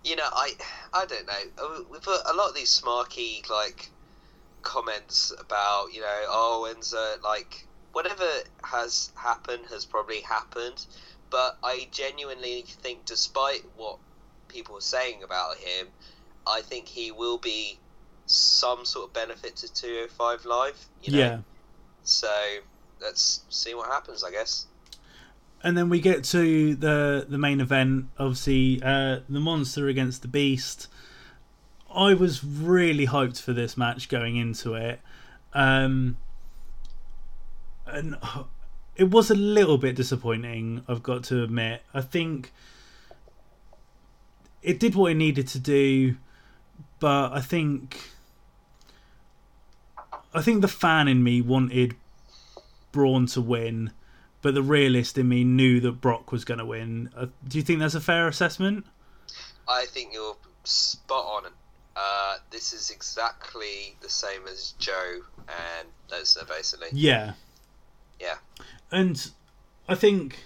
you 0.03 0.15
know, 0.15 0.27
I, 0.31 0.53
I 0.93 1.05
don't 1.05 1.27
know. 1.27 1.33
Uh, 1.57 1.83
We've 1.91 2.03
got 2.03 2.21
a 2.29 2.33
lot 2.33 2.49
of 2.49 2.55
these 2.55 2.81
smarky 2.81 3.47
like 3.49 3.89
comments 4.61 5.33
about, 5.37 5.93
you 5.93 6.01
know, 6.01 6.21
oh, 6.29 6.73
Enzo, 6.73 7.21
like 7.23 7.67
whatever 7.91 8.29
has 8.63 9.11
happened 9.15 9.65
has 9.69 9.85
probably 9.85 10.21
happened. 10.21 10.85
But 11.29 11.57
I 11.63 11.87
genuinely 11.91 12.63
think, 12.67 13.05
despite 13.05 13.65
what 13.75 13.97
people 14.47 14.77
are 14.77 14.81
saying 14.81 15.23
about 15.23 15.57
him, 15.57 15.87
I 16.45 16.61
think 16.61 16.87
he 16.87 17.11
will 17.11 17.37
be 17.37 17.79
some 18.27 18.85
sort 18.85 19.07
of 19.09 19.13
benefit 19.13 19.57
to 19.57 19.73
205 19.73 20.45
Live. 20.45 20.85
You 21.01 21.11
know? 21.13 21.17
Yeah. 21.17 21.39
So 22.03 22.29
let's 23.01 23.41
see 23.49 23.73
what 23.73 23.89
happens, 23.89 24.23
I 24.23 24.31
guess. 24.31 24.67
And 25.63 25.77
then 25.77 25.89
we 25.89 26.01
get 26.01 26.23
to 26.25 26.75
the 26.75 27.25
the 27.27 27.37
main 27.37 27.61
event, 27.61 28.07
obviously 28.19 28.81
uh, 28.83 29.19
the 29.29 29.39
monster 29.39 29.87
against 29.87 30.21
the 30.21 30.27
beast. 30.27 30.87
I 31.93 32.13
was 32.13 32.43
really 32.43 33.07
hyped 33.07 33.41
for 33.41 33.53
this 33.53 33.77
match 33.77 34.09
going 34.09 34.35
into 34.35 34.73
it, 34.73 34.99
um, 35.53 36.17
and 37.85 38.17
it 38.95 39.09
was 39.09 39.29
a 39.29 39.35
little 39.35 39.77
bit 39.77 39.95
disappointing. 39.95 40.83
I've 40.87 41.03
got 41.03 41.23
to 41.25 41.43
admit. 41.43 41.81
I 41.93 42.01
think 42.01 42.51
it 44.61 44.79
did 44.79 44.95
what 44.95 45.11
it 45.11 45.15
needed 45.15 45.47
to 45.49 45.59
do, 45.59 46.15
but 46.99 47.31
I 47.31 47.41
think 47.41 47.99
I 50.33 50.41
think 50.41 50.61
the 50.61 50.67
fan 50.67 51.07
in 51.07 51.23
me 51.23 51.41
wanted 51.41 51.95
Braun 52.93 53.25
to 53.27 53.41
win 53.41 53.91
but 54.43 54.53
the 54.53 54.61
realist 54.61 55.17
in 55.17 55.29
me 55.29 55.43
knew 55.43 55.79
that 55.79 55.93
Brock 55.93 56.31
was 56.31 56.43
going 56.45 56.57
to 56.59 56.65
win. 56.65 57.09
Uh, 57.15 57.27
do 57.47 57.57
you 57.57 57.63
think 57.63 57.79
that's 57.79 57.95
a 57.95 58.01
fair 58.01 58.27
assessment? 58.27 58.85
I 59.67 59.85
think 59.85 60.13
you're 60.13 60.35
spot 60.65 61.45
on. 61.45 61.51
Uh, 61.95 62.37
this 62.51 62.73
is 62.73 62.89
exactly 62.89 63.95
the 64.01 64.09
same 64.09 64.41
as 64.51 64.73
Joe 64.77 65.21
and 65.47 65.87
Lesnar, 66.11 66.47
basically. 66.47 66.89
Yeah. 66.91 67.33
Yeah. 68.19 68.35
And 68.91 69.31
I 69.87 69.95
think 69.95 70.37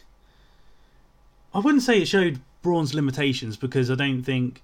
I 1.53 1.59
wouldn't 1.59 1.83
say 1.83 1.99
it 1.99 2.07
showed 2.07 2.39
Braun's 2.61 2.93
limitations 2.93 3.57
because 3.57 3.89
I 3.89 3.95
don't 3.95 4.21
think 4.21 4.61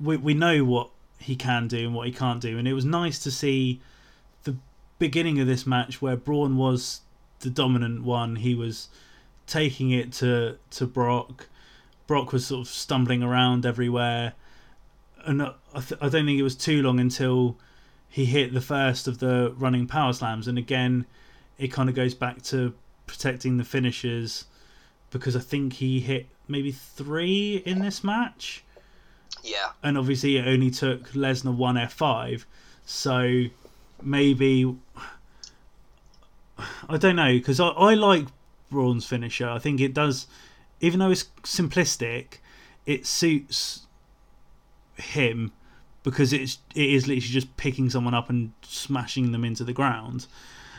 we 0.00 0.16
we 0.16 0.32
know 0.32 0.64
what 0.64 0.90
he 1.18 1.34
can 1.34 1.66
do 1.66 1.86
and 1.86 1.94
what 1.94 2.06
he 2.06 2.12
can't 2.12 2.40
do, 2.40 2.56
and 2.56 2.68
it 2.68 2.72
was 2.72 2.84
nice 2.84 3.18
to 3.20 3.30
see 3.30 3.80
beginning 5.02 5.40
of 5.40 5.48
this 5.48 5.66
match 5.66 6.00
where 6.00 6.16
Braun 6.16 6.56
was 6.56 7.00
the 7.40 7.50
dominant 7.50 8.04
one. 8.04 8.36
He 8.36 8.54
was 8.54 8.88
taking 9.48 9.90
it 9.90 10.12
to 10.14 10.58
to 10.70 10.86
Brock. 10.86 11.48
Brock 12.06 12.32
was 12.32 12.46
sort 12.46 12.66
of 12.66 12.72
stumbling 12.72 13.20
around 13.22 13.66
everywhere, 13.66 14.34
and 15.24 15.42
I, 15.42 15.54
th- 15.80 16.00
I 16.00 16.08
don't 16.08 16.24
think 16.26 16.38
it 16.38 16.42
was 16.44 16.54
too 16.54 16.82
long 16.82 17.00
until 17.00 17.56
he 18.08 18.26
hit 18.26 18.52
the 18.54 18.60
first 18.60 19.08
of 19.08 19.18
the 19.18 19.52
running 19.58 19.86
power 19.88 20.12
slams, 20.12 20.46
and 20.46 20.56
again, 20.58 21.04
it 21.58 21.68
kind 21.72 21.88
of 21.88 21.94
goes 21.96 22.14
back 22.14 22.42
to 22.42 22.74
protecting 23.06 23.56
the 23.56 23.64
finishers 23.64 24.44
because 25.10 25.34
I 25.34 25.40
think 25.40 25.74
he 25.74 25.98
hit 26.00 26.26
maybe 26.46 26.70
three 26.72 27.56
in 27.66 27.80
this 27.80 28.04
match, 28.04 28.62
Yeah. 29.42 29.70
and 29.82 29.96
obviously 29.98 30.36
it 30.36 30.46
only 30.46 30.70
took 30.70 31.10
Lesnar 31.12 31.54
one 31.54 31.76
F5, 31.76 32.44
so 32.84 33.44
maybe 34.04 34.76
I 36.88 36.96
don't 36.96 37.16
know 37.16 37.32
because 37.32 37.60
I, 37.60 37.68
I 37.68 37.94
like 37.94 38.26
Braun's 38.70 39.06
finisher. 39.06 39.48
I 39.48 39.58
think 39.58 39.80
it 39.80 39.94
does, 39.94 40.26
even 40.80 41.00
though 41.00 41.10
it's 41.10 41.24
simplistic, 41.42 42.38
it 42.86 43.06
suits 43.06 43.86
him 44.96 45.52
because 46.02 46.32
it's 46.32 46.58
it 46.74 46.90
is 46.90 47.06
literally 47.06 47.20
just 47.20 47.56
picking 47.56 47.90
someone 47.90 48.14
up 48.14 48.28
and 48.28 48.52
smashing 48.62 49.32
them 49.32 49.44
into 49.44 49.64
the 49.64 49.72
ground. 49.72 50.26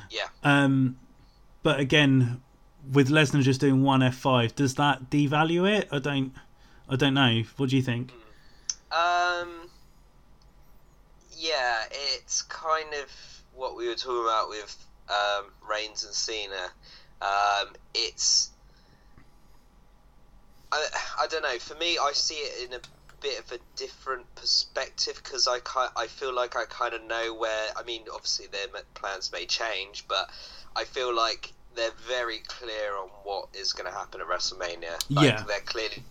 Yeah. 0.09 0.27
Um, 0.43 0.97
but 1.63 1.79
again, 1.79 2.41
with 2.91 3.09
Lesnar 3.09 3.41
just 3.41 3.61
doing 3.61 3.83
one 3.83 4.01
F5, 4.01 4.55
does 4.55 4.75
that 4.75 5.09
devalue 5.09 5.69
it? 5.69 5.87
I 5.91 5.99
don't, 5.99 6.33
I 6.89 6.95
don't 6.95 7.13
know. 7.13 7.43
What 7.57 7.69
do 7.69 7.75
you 7.77 7.81
think? 7.81 8.11
Um. 8.91 9.62
Yeah, 11.43 11.83
it's 11.91 12.41
kind 12.43 12.93
of 12.93 13.09
what 13.53 13.75
we 13.75 13.87
were 13.89 13.95
talking 13.95 14.23
about 14.23 14.47
with 14.47 14.87
um, 15.09 15.45
Reigns 15.69 16.05
and 16.05 16.13
Cena. 16.13 16.69
Um, 17.21 17.75
it's. 17.93 18.49
I, 20.71 20.87
I 21.19 21.27
don't 21.27 21.43
know. 21.43 21.59
For 21.59 21.75
me, 21.75 21.97
I 22.01 22.11
see 22.13 22.35
it 22.35 22.69
in 22.69 22.73
a 22.73 22.79
bit 23.21 23.39
of 23.39 23.51
a 23.51 23.59
different 23.75 24.33
perspective 24.35 25.19
because 25.21 25.47
I 25.49 25.59
I 25.97 26.07
feel 26.07 26.33
like 26.33 26.55
I 26.55 26.63
kind 26.65 26.93
of 26.93 27.03
know 27.03 27.33
where. 27.33 27.67
I 27.75 27.83
mean, 27.83 28.03
obviously 28.13 28.47
their 28.47 28.67
plans 28.93 29.29
may 29.33 29.45
change, 29.45 30.05
but 30.07 30.29
I 30.77 30.85
feel 30.85 31.13
like 31.13 31.51
they're 31.75 31.91
very 32.07 32.39
clear 32.47 32.95
on 32.97 33.09
what 33.23 33.49
is 33.53 33.73
going 33.73 33.91
to 33.91 33.97
happen 33.97 34.21
at 34.21 34.27
WrestleMania. 34.27 34.97
Like, 35.09 35.25
Yeah. 35.25 35.43
they're 35.45 35.59
clearly 35.61 36.03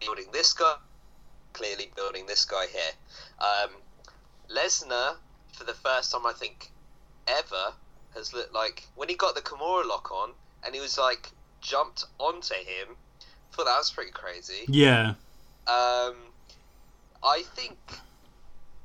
building 0.00 0.26
this 0.32 0.52
guy, 0.52 0.74
clearly 1.54 1.90
building 1.96 2.26
this 2.26 2.44
guy 2.44 2.66
here. 2.70 2.92
Um, 3.40 3.70
Lesnar, 4.54 5.16
for 5.52 5.64
the 5.64 5.72
first 5.74 6.12
time 6.12 6.26
I 6.26 6.32
think 6.32 6.70
ever, 7.26 7.72
has 8.14 8.34
looked 8.34 8.52
like 8.52 8.82
when 8.94 9.08
he 9.08 9.14
got 9.14 9.34
the 9.34 9.40
Kimura 9.40 9.86
lock 9.86 10.12
on 10.12 10.30
and 10.64 10.74
he 10.74 10.80
was 10.80 10.98
like 10.98 11.30
jumped 11.60 12.04
onto 12.18 12.54
him. 12.54 12.96
I 13.20 13.56
thought 13.56 13.66
that 13.66 13.78
was 13.78 13.90
pretty 13.90 14.10
crazy. 14.10 14.64
Yeah, 14.68 15.14
Um, 15.66 16.16
I 17.22 17.42
think 17.54 17.78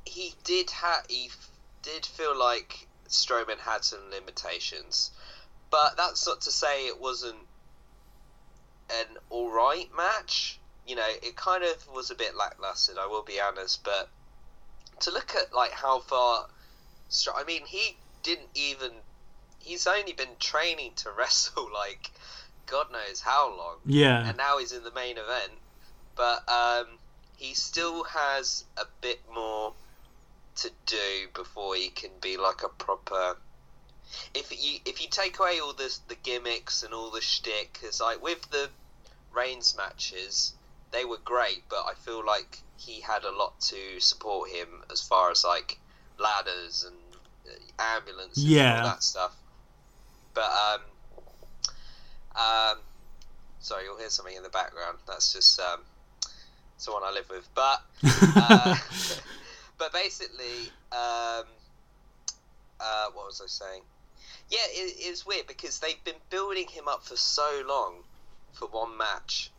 he 0.05 0.33
did 0.43 0.69
ha- 0.69 1.03
he 1.09 1.25
f- 1.25 1.49
did 1.81 2.05
feel 2.05 2.37
like 2.37 2.87
Strowman 3.07 3.57
had 3.59 3.83
some 3.83 3.99
limitations, 4.11 5.11
but 5.71 5.97
that's 5.97 6.25
not 6.25 6.41
to 6.41 6.51
say 6.51 6.87
it 6.87 6.99
wasn't 7.01 7.47
an 8.89 9.17
all 9.29 9.51
right 9.51 9.89
match. 9.95 10.58
You 10.89 10.95
know, 10.95 11.07
it 11.21 11.35
kind 11.35 11.63
of 11.63 11.87
was 11.93 12.09
a 12.09 12.15
bit 12.15 12.35
lackluster. 12.35 12.93
I 12.99 13.05
will 13.05 13.21
be 13.21 13.39
honest, 13.39 13.83
but 13.83 14.09
to 15.01 15.11
look 15.11 15.35
at 15.35 15.53
like 15.53 15.71
how 15.71 15.99
far, 15.99 16.47
I 17.35 17.43
mean, 17.43 17.61
he 17.65 17.95
didn't 18.23 18.49
even. 18.55 18.91
He's 19.59 19.85
only 19.85 20.13
been 20.13 20.35
training 20.39 20.93
to 20.97 21.11
wrestle 21.17 21.69
like 21.71 22.09
God 22.65 22.91
knows 22.91 23.21
how 23.21 23.49
long 23.55 23.75
yeah, 23.85 24.27
and 24.27 24.35
now 24.35 24.57
he's 24.57 24.71
in 24.71 24.83
the 24.83 24.91
main 24.91 25.17
event. 25.17 25.53
But 26.15 26.49
um, 26.49 26.87
he 27.37 27.53
still 27.53 28.03
has 28.05 28.65
a 28.75 28.85
bit 29.01 29.21
more 29.33 29.73
to 30.57 30.71
do 30.85 31.27
before 31.33 31.75
he 31.75 31.89
can 31.89 32.11
be 32.19 32.37
like 32.37 32.63
a 32.63 32.69
proper. 32.69 33.37
If 34.33 34.51
you 34.51 34.79
if 34.85 35.01
you 35.01 35.07
take 35.07 35.39
away 35.39 35.59
all 35.59 35.73
this 35.73 35.99
the 36.07 36.15
gimmicks 36.15 36.83
and 36.83 36.93
all 36.93 37.11
the 37.11 37.21
shtick, 37.21 37.73
because 37.73 38.01
like 38.01 38.23
with 38.23 38.41
the 38.49 38.69
Reigns 39.31 39.77
matches, 39.77 40.53
they 40.91 41.05
were 41.05 41.17
great, 41.23 41.63
but 41.69 41.85
I 41.87 41.93
feel 41.95 42.25
like 42.25 42.59
he 42.77 43.01
had 43.01 43.23
a 43.23 43.31
lot 43.31 43.59
to 43.61 43.99
support 43.99 44.49
him 44.49 44.67
as 44.91 45.01
far 45.01 45.31
as 45.31 45.43
like 45.43 45.77
ladders 46.17 46.85
and 46.87 46.95
uh, 47.47 47.95
ambulances 47.97 48.43
and 48.43 48.51
Yeah. 48.53 48.77
all 48.83 48.89
that 48.89 49.03
stuff. 49.03 49.35
But 50.33 50.49
um, 50.51 50.81
um, 52.35 52.77
sorry, 53.59 53.83
you'll 53.85 53.97
hear 53.97 54.09
something 54.09 54.35
in 54.35 54.43
the 54.43 54.49
background. 54.49 54.97
That's 55.07 55.33
just 55.33 55.59
um, 55.59 55.81
someone 56.77 57.03
I 57.05 57.11
live 57.11 57.29
with. 57.29 57.47
But 57.53 57.81
uh, 58.35 58.75
but 59.77 59.91
basically, 59.93 60.71
um, 60.91 61.45
uh, 62.79 63.07
what 63.13 63.25
was 63.25 63.41
I 63.43 63.47
saying? 63.47 63.81
Yeah, 64.49 64.59
it, 64.71 64.95
it's 64.97 65.25
weird 65.25 65.47
because 65.47 65.79
they've 65.79 66.03
been 66.03 66.15
building 66.29 66.67
him 66.67 66.87
up 66.87 67.03
for 67.03 67.15
so 67.15 67.63
long 67.67 67.95
for 68.53 68.67
one 68.67 68.97
match. 68.97 69.51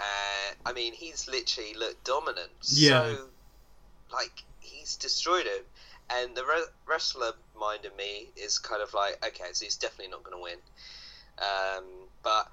Uh, 0.00 0.54
I 0.64 0.72
mean, 0.72 0.92
he's 0.92 1.28
literally 1.28 1.74
looked 1.74 2.04
dominant. 2.04 2.50
Yeah. 2.62 3.14
So, 3.14 3.24
like, 4.12 4.44
he's 4.60 4.96
destroyed 4.96 5.46
him. 5.46 5.64
And 6.10 6.34
the 6.34 6.44
re- 6.44 6.66
wrestler 6.86 7.32
mind 7.58 7.84
in 7.84 7.94
me 7.96 8.28
is 8.36 8.58
kind 8.58 8.82
of 8.82 8.94
like, 8.94 9.24
okay, 9.26 9.46
so 9.52 9.64
he's 9.64 9.76
definitely 9.76 10.10
not 10.10 10.22
going 10.24 10.36
to 10.36 10.42
win. 10.42 10.58
Um, 11.38 11.84
but, 12.22 12.48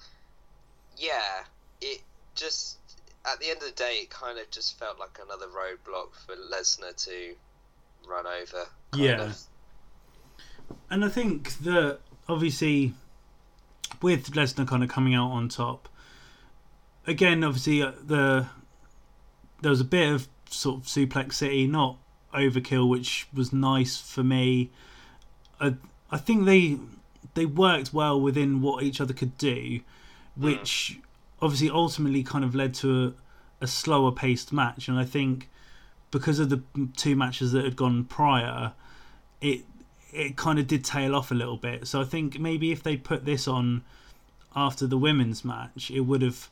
yeah, 0.98 1.44
it 1.82 2.02
just, 2.36 2.78
at 3.26 3.40
the 3.40 3.50
end 3.50 3.58
of 3.58 3.68
the 3.68 3.72
day, 3.72 4.00
it 4.02 4.10
kind 4.10 4.40
of 4.40 4.50
just 4.52 4.78
felt 4.78 5.00
like 5.00 5.20
another 5.24 5.48
roadblock 5.48 6.16
for 6.26 6.36
Lesnar 6.36 6.96
to 7.06 7.36
run 8.08 8.26
over. 8.28 8.66
Yeah. 8.96 9.22
of. 9.22 9.42
And 10.90 11.06
I 11.06 11.10
think 11.10 11.58
that 11.60 12.00
obviously 12.28 12.94
with 14.02 14.32
Lesnar 14.32 14.68
kind 14.68 14.84
of 14.84 14.90
coming 14.90 15.14
out 15.14 15.32
on 15.32 15.48
top, 15.50 15.90
again, 17.08 17.44
obviously 17.44 17.82
uh, 17.82 17.92
the 18.06 18.48
there 19.62 19.70
was 19.70 19.82
a 19.82 19.86
bit 19.86 20.12
of 20.12 20.28
sort 20.50 20.82
of 20.82 20.84
suplex 20.84 21.34
city, 21.34 21.68
not 21.68 21.98
overkill, 22.34 22.88
which 22.88 23.28
was 23.34 23.54
nice 23.54 23.98
for 23.98 24.24
me. 24.24 24.72
I 25.60 25.76
I 26.12 26.18
think 26.18 26.46
they 26.46 26.78
they 27.34 27.46
worked 27.46 27.94
well 27.94 28.20
within 28.20 28.62
what 28.62 28.84
each 28.84 29.02
other 29.02 29.14
could 29.14 29.38
do, 29.38 29.82
which 30.36 31.00
obviously 31.42 31.70
ultimately 31.70 32.24
kind 32.24 32.44
of 32.44 32.56
led 32.56 32.74
to 32.76 33.14
a, 33.62 33.64
a 33.64 33.68
slower 33.68 34.12
paced 34.12 34.54
match. 34.54 34.88
And 34.88 34.98
I 34.98 35.06
think 35.06 35.50
because 36.12 36.40
of 36.40 36.50
the 36.50 36.62
two 36.96 37.16
matches 37.16 37.52
that 37.52 37.66
had 37.66 37.76
gone 37.76 38.06
prior, 38.06 38.74
it 39.42 39.62
it 40.14 40.38
kind 40.38 40.60
of 40.60 40.68
did 40.68 40.86
tail 40.86 41.16
off 41.16 41.32
a 41.32 41.36
little 41.36 41.58
bit. 41.58 41.88
So 41.88 42.00
I 42.00 42.06
think 42.06 42.40
maybe 42.40 42.72
if 42.72 42.84
they 42.84 42.96
put 42.96 43.26
this 43.26 43.48
on 43.48 43.84
after 44.56 44.88
the 44.88 44.98
women's 44.98 45.44
match, 45.44 45.92
it 45.92 46.02
would 46.02 46.22
have 46.22 46.50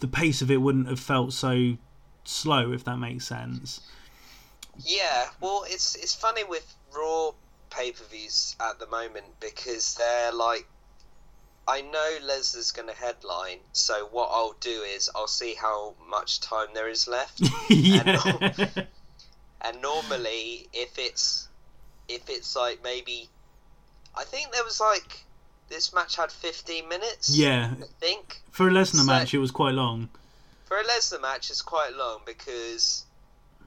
the 0.00 0.08
pace 0.08 0.42
of 0.42 0.50
it 0.50 0.58
wouldn't 0.58 0.88
have 0.88 1.00
felt 1.00 1.32
so 1.32 1.76
slow, 2.24 2.72
if 2.72 2.84
that 2.84 2.98
makes 2.98 3.26
sense. 3.26 3.80
Yeah, 4.78 5.26
well, 5.40 5.64
it's 5.66 5.94
it's 5.94 6.14
funny 6.14 6.44
with 6.44 6.74
Raw 6.96 7.32
pay 7.70 7.92
per 7.92 8.04
views 8.04 8.56
at 8.60 8.78
the 8.78 8.86
moment 8.86 9.26
because 9.40 9.94
they're 9.94 10.32
like, 10.32 10.66
I 11.66 11.80
know 11.80 12.18
Lesnar's 12.22 12.72
going 12.72 12.88
to 12.88 12.94
headline, 12.94 13.58
so 13.72 14.08
what 14.10 14.28
I'll 14.32 14.56
do 14.60 14.82
is 14.82 15.10
I'll 15.14 15.28
see 15.28 15.54
how 15.54 15.94
much 16.08 16.40
time 16.40 16.68
there 16.74 16.88
is 16.88 17.06
left, 17.06 17.40
yeah, 17.70 18.18
and 19.60 19.80
normally 19.80 20.68
if 20.72 20.98
it's 20.98 21.48
if 22.08 22.28
it's 22.28 22.56
like 22.56 22.82
maybe, 22.82 23.28
I 24.16 24.24
think 24.24 24.52
there 24.52 24.64
was 24.64 24.80
like 24.80 25.24
this 25.68 25.92
match 25.92 26.16
had 26.16 26.30
15 26.30 26.88
minutes. 26.88 27.30
yeah. 27.36 27.72
I 27.80 27.84
think 28.00 28.42
For 28.50 28.68
a 28.68 28.70
Lesnar 28.70 28.98
So- 29.00 29.04
match, 29.04 29.34
it 29.34 29.38
was 29.38 29.50
quite 29.50 29.74
long. 29.74 30.08
for 30.66 30.78
a 30.78 30.84
Lesnar 30.84 31.20
match, 31.20 31.50
it's 31.50 31.62
quite 31.62 31.94
long 31.94 32.20
because, 32.26 33.04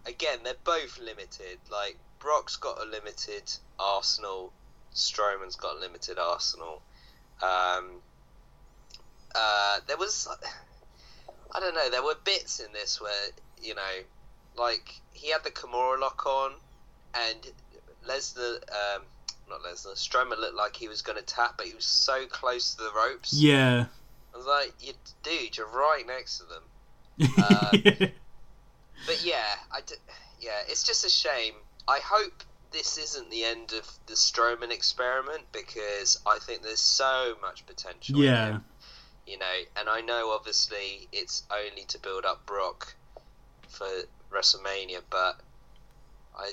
again, 0.06 0.40
they're 0.44 0.56
both 0.64 0.98
limited. 1.00 1.60
Like 1.70 1.98
Brock's 2.20 2.56
got 2.58 2.80
a 2.82 2.86
limited 2.86 3.52
arsenal, 3.80 4.52
Strowman's 4.94 5.56
got 5.56 5.76
a 5.78 5.80
limited 5.80 6.18
arsenal. 6.20 6.82
Um, 7.42 8.02
uh, 9.36 9.80
there 9.88 9.98
was, 9.98 10.28
I 11.56 11.60
don't 11.60 11.76
know, 11.76 11.90
there 11.90 12.04
were 12.04 12.16
bits 12.24 12.60
in 12.60 12.72
this 12.74 13.00
where 13.02 13.12
you 13.62 13.76
know, 13.76 13.96
like 14.58 15.00
he 15.14 15.30
had 15.32 15.44
the 15.44 15.52
Kimura 15.52 16.00
lock 16.00 16.26
on, 16.26 16.54
and 17.14 17.52
Lesnar, 18.08 18.56
um, 18.72 19.02
not 19.50 19.62
Lesnar, 19.64 19.94
Strowman 19.96 20.40
looked 20.40 20.56
like 20.56 20.76
he 20.76 20.88
was 20.88 21.02
going 21.02 21.18
to 21.18 21.24
tap, 21.24 21.56
but 21.58 21.68
he 21.68 21.74
was 21.74 21.86
so 21.86 22.26
close 22.28 22.76
to 22.76 22.84
the 22.84 22.92
ropes. 22.96 23.34
Yeah. 23.34 23.86
I 24.34 24.38
was 24.38 24.46
like, 24.46 24.74
you, 24.80 24.94
dude, 25.24 25.58
you're 25.58 25.68
right 25.68 26.06
next 26.06 26.40
to 26.40 26.46
them. 26.46 27.32
Uh, 27.38 28.08
But 29.06 29.24
yeah, 29.24 29.46
I 29.72 29.82
d- 29.82 29.96
yeah, 30.40 30.60
it's 30.68 30.84
just 30.84 31.06
a 31.06 31.10
shame. 31.10 31.54
I 31.88 32.00
hope 32.04 32.44
this 32.72 32.98
isn't 32.98 33.30
the 33.30 33.44
end 33.44 33.74
of 33.74 33.88
the 34.08 34.14
Strowman 34.14 34.72
experiment 34.72 35.44
because 35.52 36.20
I 36.26 36.40
think 36.40 36.64
there's 36.64 36.80
so 36.80 37.36
much 37.42 37.66
potential. 37.66 38.18
yeah. 38.18 38.48
him, 38.54 38.66
you 39.26 39.38
know, 39.38 39.46
and 39.78 39.88
I 39.88 40.02
know 40.02 40.32
obviously 40.32 41.08
it's 41.12 41.44
only 41.52 41.84
to 41.90 42.00
build 42.00 42.26
up 42.26 42.46
Brock 42.46 42.96
for 43.70 43.88
WrestleMania, 44.32 45.02
but 45.10 45.40
I, 46.38 46.52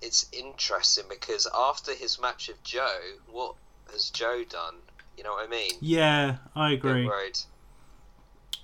it's 0.00 0.26
interesting 0.32 1.04
because 1.08 1.46
after 1.54 1.92
his 1.94 2.20
match 2.20 2.48
with 2.48 2.62
Joe, 2.62 2.98
what 3.30 3.54
has 3.92 4.10
Joe 4.10 4.44
done? 4.48 4.76
You 5.16 5.24
know 5.24 5.32
what 5.32 5.46
I 5.46 5.50
mean? 5.50 5.72
Yeah, 5.80 6.36
I 6.54 6.72
agree. 6.72 7.10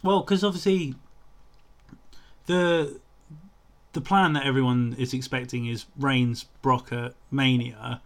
Well, 0.03 0.21
because 0.21 0.45
obviously 0.45 0.95
the 2.47 3.01
the 3.93 4.01
plan 4.01 4.33
that 4.35 4.45
everyone 4.45 4.95
is 4.99 5.15
expecting 5.15 5.67
is 5.67 5.87
Reigns 5.97 6.45
Brock 6.63 6.93
at 6.93 7.15
Mania, 7.31 8.01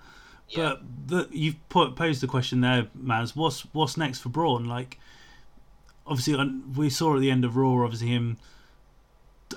Yeah. 0.49 0.75
but 0.75 0.83
the, 1.09 1.29
you've 1.33 1.69
put, 1.71 1.97
posed 1.97 2.21
the 2.21 2.27
question 2.27 2.61
there, 2.61 2.89
Maz. 2.97 3.35
What's 3.35 3.63
what's 3.73 3.97
next 3.97 4.19
for 4.21 4.29
Braun? 4.29 4.67
Like, 4.67 4.99
obviously, 6.07 6.35
um, 6.35 6.73
we 6.77 6.91
saw 6.91 7.15
at 7.17 7.21
the 7.21 7.31
end 7.31 7.45
of 7.45 7.57
Raw, 7.57 7.83
obviously 7.85 8.09
him 8.09 8.37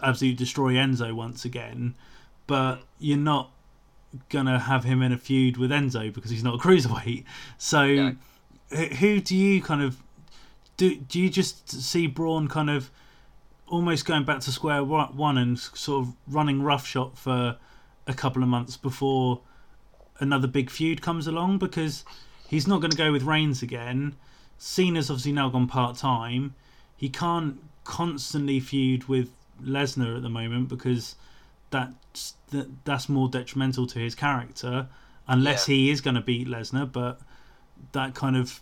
absolutely 0.02 0.38
destroy 0.38 0.74
Enzo 0.74 1.14
once 1.14 1.44
again, 1.44 1.96
but 2.48 2.82
you're 2.98 3.18
not 3.18 3.52
gonna 4.30 4.60
have 4.60 4.84
him 4.84 5.02
in 5.02 5.12
a 5.12 5.18
feud 5.18 5.58
with 5.58 5.72
Enzo 5.72 6.14
because 6.14 6.32
he's 6.32 6.44
not 6.44 6.56
a 6.56 6.58
cruiserweight. 6.58 7.24
So, 7.58 7.86
No. 7.88 8.16
who 9.00 9.20
do 9.22 9.36
you 9.36 9.62
kind 9.62 9.82
of 9.82 9.98
do? 10.78 10.96
Do 10.96 11.20
you 11.20 11.30
just 11.30 11.70
see 11.70 12.08
Braun 12.08 12.48
kind 12.48 12.70
of 12.70 12.90
almost 13.68 14.06
going 14.06 14.24
back 14.26 14.40
to 14.42 14.52
square 14.52 14.84
one 14.84 15.16
one 15.16 15.38
and 15.38 15.58
sort 15.60 16.06
of 16.08 16.14
running 16.28 16.62
roughshod 16.62 17.18
for 17.18 17.58
a 18.08 18.14
couple 18.14 18.44
of 18.44 18.50
months 18.50 18.76
before 18.78 19.42
another 20.20 20.48
big 20.48 20.70
feud 20.70 21.02
comes 21.02 21.28
along? 21.28 21.58
Because 21.58 22.04
he's 22.48 22.68
not 22.68 22.82
going 22.82 22.92
to 22.92 22.98
go 22.98 23.12
with 23.12 23.24
Reigns 23.24 23.62
again. 23.62 24.16
Cena's 24.58 25.10
obviously 25.10 25.32
now 25.32 25.50
gone 25.50 25.68
part 25.68 25.98
time. 25.98 26.54
He 26.96 27.10
can't 27.10 27.60
constantly 27.84 28.60
feud 28.60 29.06
with 29.06 29.30
Lesnar 29.64 30.16
at 30.18 30.22
the 30.22 30.30
moment 30.30 30.68
because 30.70 31.16
that's 31.72 32.36
that, 32.52 32.86
that's 32.86 33.10
more 33.10 33.28
detrimental 33.28 33.88
to 33.88 34.00
his 34.00 34.16
character 34.16 34.88
unless 35.28 35.68
Yeah. 35.68 35.76
he 35.76 35.90
is 35.90 36.00
going 36.02 36.16
to 36.16 36.22
beat 36.22 36.48
Lesnar. 36.48 36.92
But 36.92 37.20
that 37.92 38.14
kind 38.16 38.36
of 38.38 38.62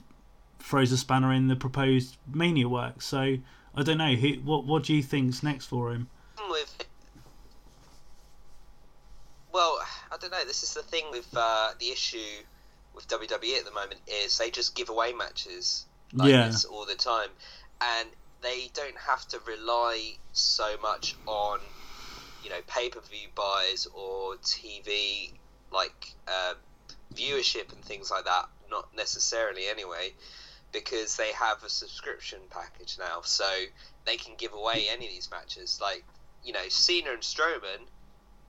throws 0.60 0.92
a 0.92 0.98
spanner 0.98 1.32
in 1.34 1.48
the 1.48 1.56
proposed 1.56 2.18
Mania 2.32 2.68
work. 2.70 3.02
So 3.02 3.38
I 3.76 3.84
don't 3.84 3.98
know. 3.98 4.16
Who, 4.16 4.30
what 4.44 4.66
what 4.66 4.84
do 4.84 4.94
you 4.96 5.04
think's 5.04 5.44
next 5.44 5.66
for 5.68 5.92
him? 5.92 6.10
with 6.50 6.86
well 9.52 9.78
i 10.12 10.18
don't 10.18 10.32
know 10.32 10.46
this 10.46 10.64
is 10.64 10.74
the 10.74 10.82
thing 10.84 11.06
with 11.12 11.28
uh, 11.36 11.70
the 11.80 11.90
issue 11.90 12.18
with 12.96 13.08
wwe 13.08 13.58
at 13.58 13.66
the 13.66 13.72
moment 13.72 14.00
is 14.08 14.38
they 14.38 14.50
just 14.50 14.76
give 14.76 14.90
away 14.90 15.14
matches 15.14 15.86
like 16.14 16.30
Yeah. 16.32 16.48
this 16.48 16.66
all 16.66 16.86
the 16.86 16.96
time 16.96 17.30
and 17.82 18.10
they 18.42 18.70
don't 18.74 18.98
have 18.98 19.28
to 19.30 19.40
rely 19.46 20.14
so 20.34 20.76
much 20.82 21.16
on 21.28 21.60
you 22.44 22.50
know 22.50 22.60
pay-per-view 22.68 23.28
buys 23.36 23.88
or 23.94 24.36
tv 24.44 25.34
like 25.72 26.16
uh, 26.28 26.54
viewership 27.16 27.72
and 27.74 27.84
things 27.84 28.10
like 28.12 28.26
that 28.26 28.46
not 28.70 28.86
necessarily 28.96 29.64
anyway 29.68 30.10
because 30.72 31.18
they 31.18 31.32
have 31.34 31.64
a 31.64 31.70
subscription 31.70 32.40
package 32.50 32.98
now 33.00 33.22
so 33.24 33.46
they 34.06 34.16
can 34.18 34.34
give 34.38 34.54
away 34.54 34.86
any 34.92 35.06
of 35.06 35.12
these 35.12 35.30
matches 35.32 35.80
like 35.82 36.04
you 36.44 36.54
know, 36.54 36.68
Cena 36.70 37.12
and 37.12 37.22
Strowman, 37.22 37.88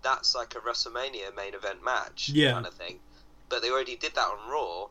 that's 0.03 0.35
like 0.35 0.55
a 0.55 0.59
WrestleMania 0.59 1.35
main 1.37 1.55
event 1.55 1.85
match 1.85 2.31
Yeah. 2.31 2.53
kind 2.53 2.67
of 2.67 2.75
thing. 2.75 3.01
But 3.49 3.62
they 3.62 3.71
already 3.71 3.97
did 3.97 4.15
that 4.15 4.21
on 4.27 4.51
Raw, 4.51 4.87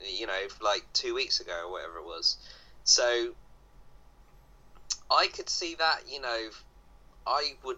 you 0.00 0.26
know, 0.26 0.46
like 0.60 0.82
two 0.92 1.14
weeks 1.14 1.40
ago 1.40 1.66
or 1.66 1.72
whatever 1.72 1.98
it 1.98 2.04
was. 2.04 2.36
So 2.84 3.34
I 5.10 5.26
could 5.34 5.48
see 5.48 5.74
that, 5.74 6.00
you 6.10 6.20
know, 6.20 6.50
I 7.26 7.52
would, 7.64 7.76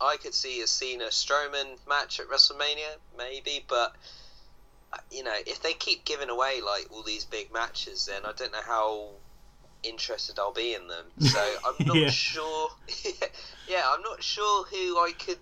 I 0.00 0.16
could 0.16 0.34
see 0.34 0.60
a 0.62 0.66
Cena 0.66 1.04
Strowman 1.06 1.78
match 1.88 2.20
at 2.20 2.28
WrestleMania 2.28 2.96
maybe, 3.16 3.64
but 3.68 3.94
uh, 4.92 4.96
you 5.10 5.22
know, 5.22 5.36
if 5.46 5.62
they 5.62 5.72
keep 5.74 6.04
giving 6.04 6.30
away 6.30 6.60
like 6.64 6.86
all 6.90 7.02
these 7.02 7.24
big 7.24 7.52
matches, 7.52 8.06
then 8.06 8.22
I 8.24 8.32
don't 8.32 8.52
know 8.52 8.62
how 8.66 9.08
interested 9.82 10.38
I'll 10.38 10.52
be 10.52 10.74
in 10.74 10.88
them. 10.88 11.06
So 11.20 11.38
I'm 11.64 11.86
not 11.86 11.96
Yeah. 11.96 12.10
sure. 12.10 12.70
yeah, 13.68 13.82
I'm 13.86 14.02
not 14.02 14.22
sure 14.22 14.64
who 14.64 14.98
I 14.98 15.12
could 15.12 15.38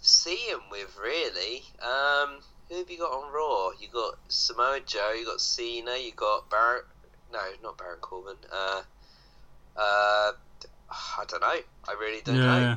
see 0.00 0.36
him 0.36 0.60
with 0.70 0.96
really. 1.02 1.62
Um, 1.82 2.40
who 2.68 2.76
have 2.76 2.90
you 2.90 2.98
got 2.98 3.12
on 3.12 3.32
Raw? 3.32 3.70
You 3.80 3.88
got 3.88 4.18
Samoa 4.28 4.80
Joe. 4.84 5.12
You 5.18 5.24
got 5.24 5.40
Cena. 5.40 5.96
You 5.96 6.12
got 6.12 6.48
Baron. 6.50 6.82
No, 7.32 7.40
not 7.62 7.78
Baron 7.78 7.98
Corbin. 8.00 8.36
Uh, 8.52 8.82
uh, 9.76 10.32
I 10.90 11.24
don't 11.26 11.40
know. 11.40 11.60
I 11.88 11.92
really 11.98 12.20
don't 12.22 12.36
yeah. 12.36 12.42
know. 12.44 12.76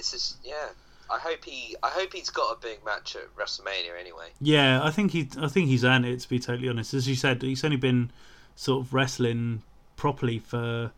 It's 0.00 0.10
just 0.12 0.38
yeah. 0.42 0.70
I 1.10 1.18
hope 1.18 1.44
he. 1.44 1.76
I 1.82 1.88
hope 1.88 2.12
he's 2.12 2.30
got 2.30 2.56
a 2.56 2.60
big 2.60 2.84
match 2.84 3.16
at 3.16 3.34
WrestleMania 3.36 3.98
anyway. 4.00 4.28
Yeah, 4.40 4.82
I 4.82 4.90
think 4.90 5.10
he. 5.12 5.28
I 5.38 5.48
think 5.48 5.68
he's 5.68 5.84
earned 5.84 6.06
it. 6.06 6.20
To 6.20 6.28
be 6.28 6.38
totally 6.38 6.68
honest, 6.68 6.94
as 6.94 7.08
you 7.08 7.16
said, 7.16 7.42
he's 7.42 7.64
only 7.64 7.76
been 7.76 8.10
sort 8.54 8.84
of 8.84 8.94
wrestling 8.94 9.62
properly 9.96 10.38
for 10.38 10.92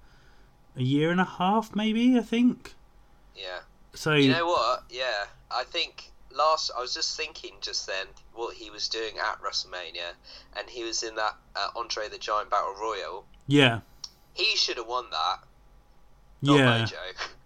a 0.76 0.82
year 0.82 1.10
and 1.10 1.20
a 1.20 1.24
half, 1.24 1.74
maybe. 1.74 2.16
I 2.16 2.20
think. 2.20 2.74
Yeah. 3.34 3.60
So 3.94 4.14
You 4.14 4.30
know 4.30 4.46
what? 4.46 4.84
Yeah, 4.90 5.24
I 5.50 5.64
think 5.64 6.10
last. 6.30 6.70
I 6.76 6.80
was 6.80 6.94
just 6.94 7.16
thinking 7.16 7.52
just 7.60 7.86
then 7.86 8.06
what 8.34 8.54
he 8.54 8.70
was 8.70 8.88
doing 8.88 9.14
at 9.18 9.40
WrestleMania, 9.42 10.12
and 10.56 10.68
he 10.68 10.84
was 10.84 11.02
in 11.02 11.14
that 11.16 11.36
uh, 11.56 11.68
Andre 11.74 12.08
the 12.08 12.18
Giant 12.18 12.50
Battle 12.50 12.74
Royal. 12.80 13.24
yeah, 13.46 13.80
He 14.34 14.56
should 14.56 14.76
have 14.76 14.86
won 14.86 15.06
that. 15.10 15.38
Not 16.42 16.58
yeah. 16.58 16.84
Mojo. 16.84 17.28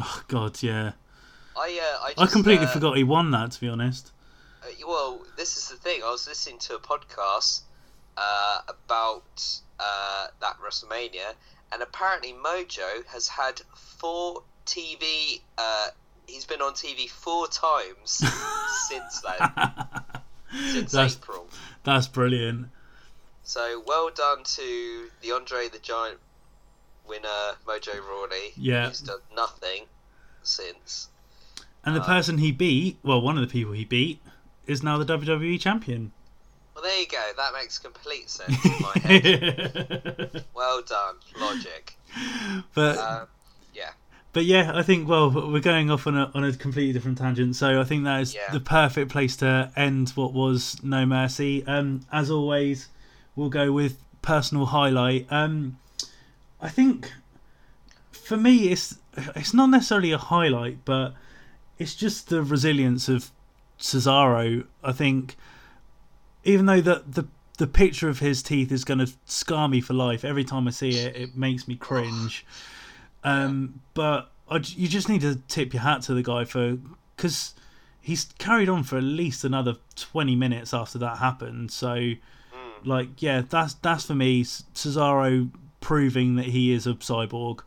Oh 0.00 0.22
God, 0.28 0.62
yeah. 0.62 0.92
I 1.56 1.78
uh, 1.82 2.04
I, 2.18 2.24
I 2.24 2.26
completely 2.26 2.66
uh, 2.66 2.70
forgot 2.70 2.96
he 2.96 3.04
won 3.04 3.30
that. 3.32 3.52
To 3.52 3.60
be 3.60 3.68
honest. 3.68 4.12
Uh, 4.62 4.66
well, 4.86 5.20
this 5.36 5.56
is 5.56 5.68
the 5.68 5.76
thing. 5.76 6.02
I 6.02 6.10
was 6.10 6.26
listening 6.26 6.58
to 6.60 6.76
a 6.76 6.78
podcast 6.78 7.62
uh, 8.16 8.60
about 8.68 9.60
uh, 9.78 10.28
that 10.40 10.56
WrestleMania, 10.64 11.34
and 11.72 11.82
apparently 11.82 12.32
Mojo 12.32 13.04
has 13.08 13.28
had 13.28 13.60
four 13.74 14.42
TV. 14.66 15.40
Uh, 15.58 15.88
he's 16.26 16.44
been 16.46 16.62
on 16.62 16.72
TV 16.72 17.08
four 17.10 17.46
times 17.48 18.10
since 18.88 19.20
then, 19.20 19.52
since 20.72 20.92
That's 20.92 21.16
April. 21.16 21.46
that's 21.84 22.08
brilliant. 22.08 22.68
So 23.42 23.82
well 23.86 24.10
done 24.14 24.44
to 24.44 25.08
the 25.22 25.32
Andre 25.32 25.68
the 25.68 25.78
Giant 25.80 26.18
winner, 27.10 27.56
Mojo 27.66 28.00
Rawley. 28.08 28.52
Yeah. 28.56 28.88
he's 28.88 29.00
done 29.00 29.18
nothing 29.36 29.84
since. 30.42 31.08
And 31.84 31.94
the 31.96 32.00
Uh, 32.00 32.06
person 32.06 32.38
he 32.38 32.52
beat, 32.52 32.98
well, 33.02 33.20
one 33.20 33.36
of 33.36 33.42
the 33.46 33.52
people 33.52 33.72
he 33.72 33.84
beat, 33.84 34.20
is 34.66 34.82
now 34.82 34.96
the 34.98 35.04
WWE 35.04 35.60
champion. 35.60 36.12
Well, 36.74 36.84
there 36.84 37.00
you 37.00 37.06
go. 37.08 37.22
That 37.36 37.52
makes 37.52 37.78
complete 37.78 38.30
sense 38.30 38.64
in 38.64 38.72
my 38.80 38.92
head. 39.02 40.44
Well 40.54 40.82
done, 40.82 41.16
logic. 41.38 41.96
but 42.74 42.96
Um, 42.98 43.26
yeah. 43.74 43.90
But 44.32 44.44
yeah, 44.44 44.70
I 44.74 44.82
think 44.84 45.08
well 45.08 45.28
we're 45.30 45.58
going 45.60 45.90
off 45.90 46.06
on 46.06 46.16
a 46.16 46.30
on 46.34 46.44
a 46.44 46.52
completely 46.52 46.92
different 46.92 47.18
tangent, 47.18 47.56
so 47.56 47.80
I 47.80 47.84
think 47.84 48.04
that 48.04 48.20
is 48.20 48.32
Yeah. 48.34 48.52
the 48.52 48.60
perfect 48.60 49.10
place 49.10 49.36
to 49.38 49.72
end 49.76 50.10
what 50.10 50.32
was 50.32 50.80
No 50.84 51.04
Mercy. 51.04 51.66
Um, 51.66 52.02
as 52.12 52.30
always, 52.30 52.88
we'll 53.34 53.48
go 53.50 53.72
with 53.72 53.98
personal 54.22 54.66
highlight. 54.66 55.26
Um, 55.32 55.78
I 56.62 56.68
think 56.68 57.10
for 58.12 58.36
me, 58.36 58.68
it's 58.68 58.98
it's 59.34 59.54
not 59.54 59.70
necessarily 59.70 60.12
a 60.12 60.18
highlight, 60.18 60.84
but 60.84 61.14
it's 61.78 61.94
just 61.94 62.28
the 62.28 62.42
resilience 62.42 63.08
of 63.08 63.30
Cesaro. 63.78 64.66
I 64.84 64.92
think 64.92 65.36
even 66.44 66.66
though 66.66 66.80
the 66.80 67.04
the 67.08 67.26
the 67.58 67.66
picture 67.66 68.08
of 68.08 68.20
his 68.20 68.42
teeth 68.42 68.72
is 68.72 68.84
going 68.84 69.00
to 69.00 69.12
scar 69.26 69.68
me 69.68 69.80
for 69.80 69.92
life 69.92 70.24
every 70.24 70.44
time 70.44 70.66
I 70.66 70.70
see 70.70 70.90
it, 70.90 71.16
it 71.16 71.36
makes 71.36 71.68
me 71.68 71.76
cringe. 71.76 72.46
Um, 73.24 73.80
but 73.94 74.30
I 74.48 74.56
you 74.64 74.88
just 74.88 75.08
need 75.08 75.20
to 75.22 75.36
tip 75.48 75.74
your 75.74 75.82
hat 75.82 76.02
to 76.02 76.14
the 76.14 76.22
guy 76.22 76.44
for 76.44 76.78
because 77.16 77.54
he's 78.00 78.26
carried 78.38 78.68
on 78.68 78.82
for 78.82 78.96
at 78.96 79.04
least 79.04 79.44
another 79.44 79.76
twenty 79.94 80.36
minutes 80.36 80.72
after 80.72 80.98
that 80.98 81.18
happened. 81.18 81.70
So, 81.70 82.12
like, 82.84 83.20
yeah, 83.20 83.42
that's 83.48 83.74
that's 83.74 84.06
for 84.06 84.14
me. 84.14 84.44
Cesaro 84.44 85.50
proving 85.80 86.36
that 86.36 86.46
he 86.46 86.72
is 86.72 86.86
a 86.86 86.94
cyborg. 86.94 87.60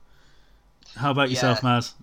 How 0.96 1.12
about 1.12 1.30
yourself, 1.30 1.60
Yeah. 1.64 1.70
Maz? 1.70 1.94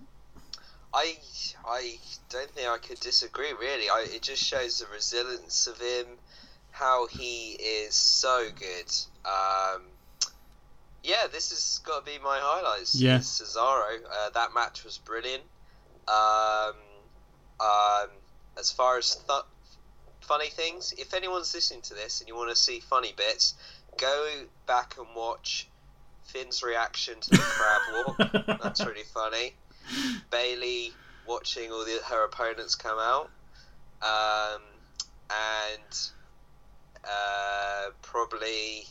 I 0.93 1.17
I 1.65 1.97
don't 2.29 2.49
think 2.51 2.67
I 2.67 2.77
could 2.77 2.99
disagree. 2.99 3.53
Really, 3.53 3.89
I, 3.89 4.05
it 4.13 4.21
just 4.21 4.43
shows 4.43 4.79
the 4.79 4.87
resilience 4.93 5.67
of 5.67 5.79
him, 5.79 6.05
how 6.71 7.07
he 7.07 7.51
is 7.51 7.95
so 7.95 8.47
good. 8.57 8.91
Um, 9.25 9.83
yeah, 11.03 11.27
this 11.31 11.49
has 11.51 11.81
got 11.85 12.05
to 12.05 12.11
be 12.11 12.17
my 12.23 12.39
highlights. 12.41 12.95
Yeah. 12.95 13.19
Cesaro. 13.19 13.99
Uh, 14.03 14.29
that 14.31 14.53
match 14.53 14.83
was 14.83 14.97
brilliant. 14.97 15.43
Um, 16.07 16.75
um, 17.59 18.09
as 18.57 18.71
far 18.71 18.97
as 18.97 19.15
th- 19.27 19.43
funny 20.19 20.49
things, 20.49 20.93
if 20.97 21.13
anyone's 21.13 21.53
listening 21.53 21.81
to 21.83 21.93
this 21.93 22.19
and 22.19 22.27
you 22.27 22.35
want 22.35 22.49
to 22.49 22.55
see 22.55 22.79
funny 22.79 23.13
bits, 23.15 23.55
go 23.97 24.43
back 24.67 24.95
and 24.97 25.07
watch 25.15 25.67
Finn's 26.31 26.63
reaction 26.63 27.15
to 27.19 27.29
the 27.29 27.37
crab 27.37 27.81
walk. 28.07 28.59
That's 28.63 28.85
really 28.85 29.03
funny. 29.13 29.53
Bayley 30.29 30.93
watching 31.27 31.71
all 31.71 31.83
the, 31.83 31.99
her 32.07 32.25
opponents 32.25 32.75
come 32.75 32.97
out, 32.99 33.29
um, 34.01 34.61
and 35.29 36.09
uh, 37.03 37.89
probably 38.01 38.85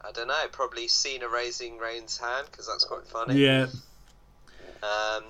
I 0.00 0.12
don't 0.12 0.28
know, 0.28 0.44
probably 0.52 0.88
Cena 0.88 1.28
raising 1.28 1.78
Reigns' 1.78 2.18
hand 2.18 2.46
because 2.50 2.66
that's 2.66 2.84
quite 2.84 3.06
funny. 3.06 3.34
Yeah, 3.44 3.66
Um, 4.82 5.24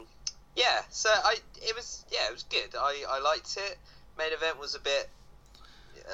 yeah, 0.55 0.83
so 0.91 1.09
I 1.11 1.37
it 1.57 1.75
was 1.75 2.05
yeah 2.13 2.29
it 2.29 2.33
was 2.33 2.45
good. 2.45 2.75
I, 2.79 3.05
I 3.09 3.21
liked 3.21 3.57
it. 3.57 3.79
Main 4.19 4.33
event 4.33 4.59
was 4.61 4.75
a 4.75 4.81
bit 4.81 5.09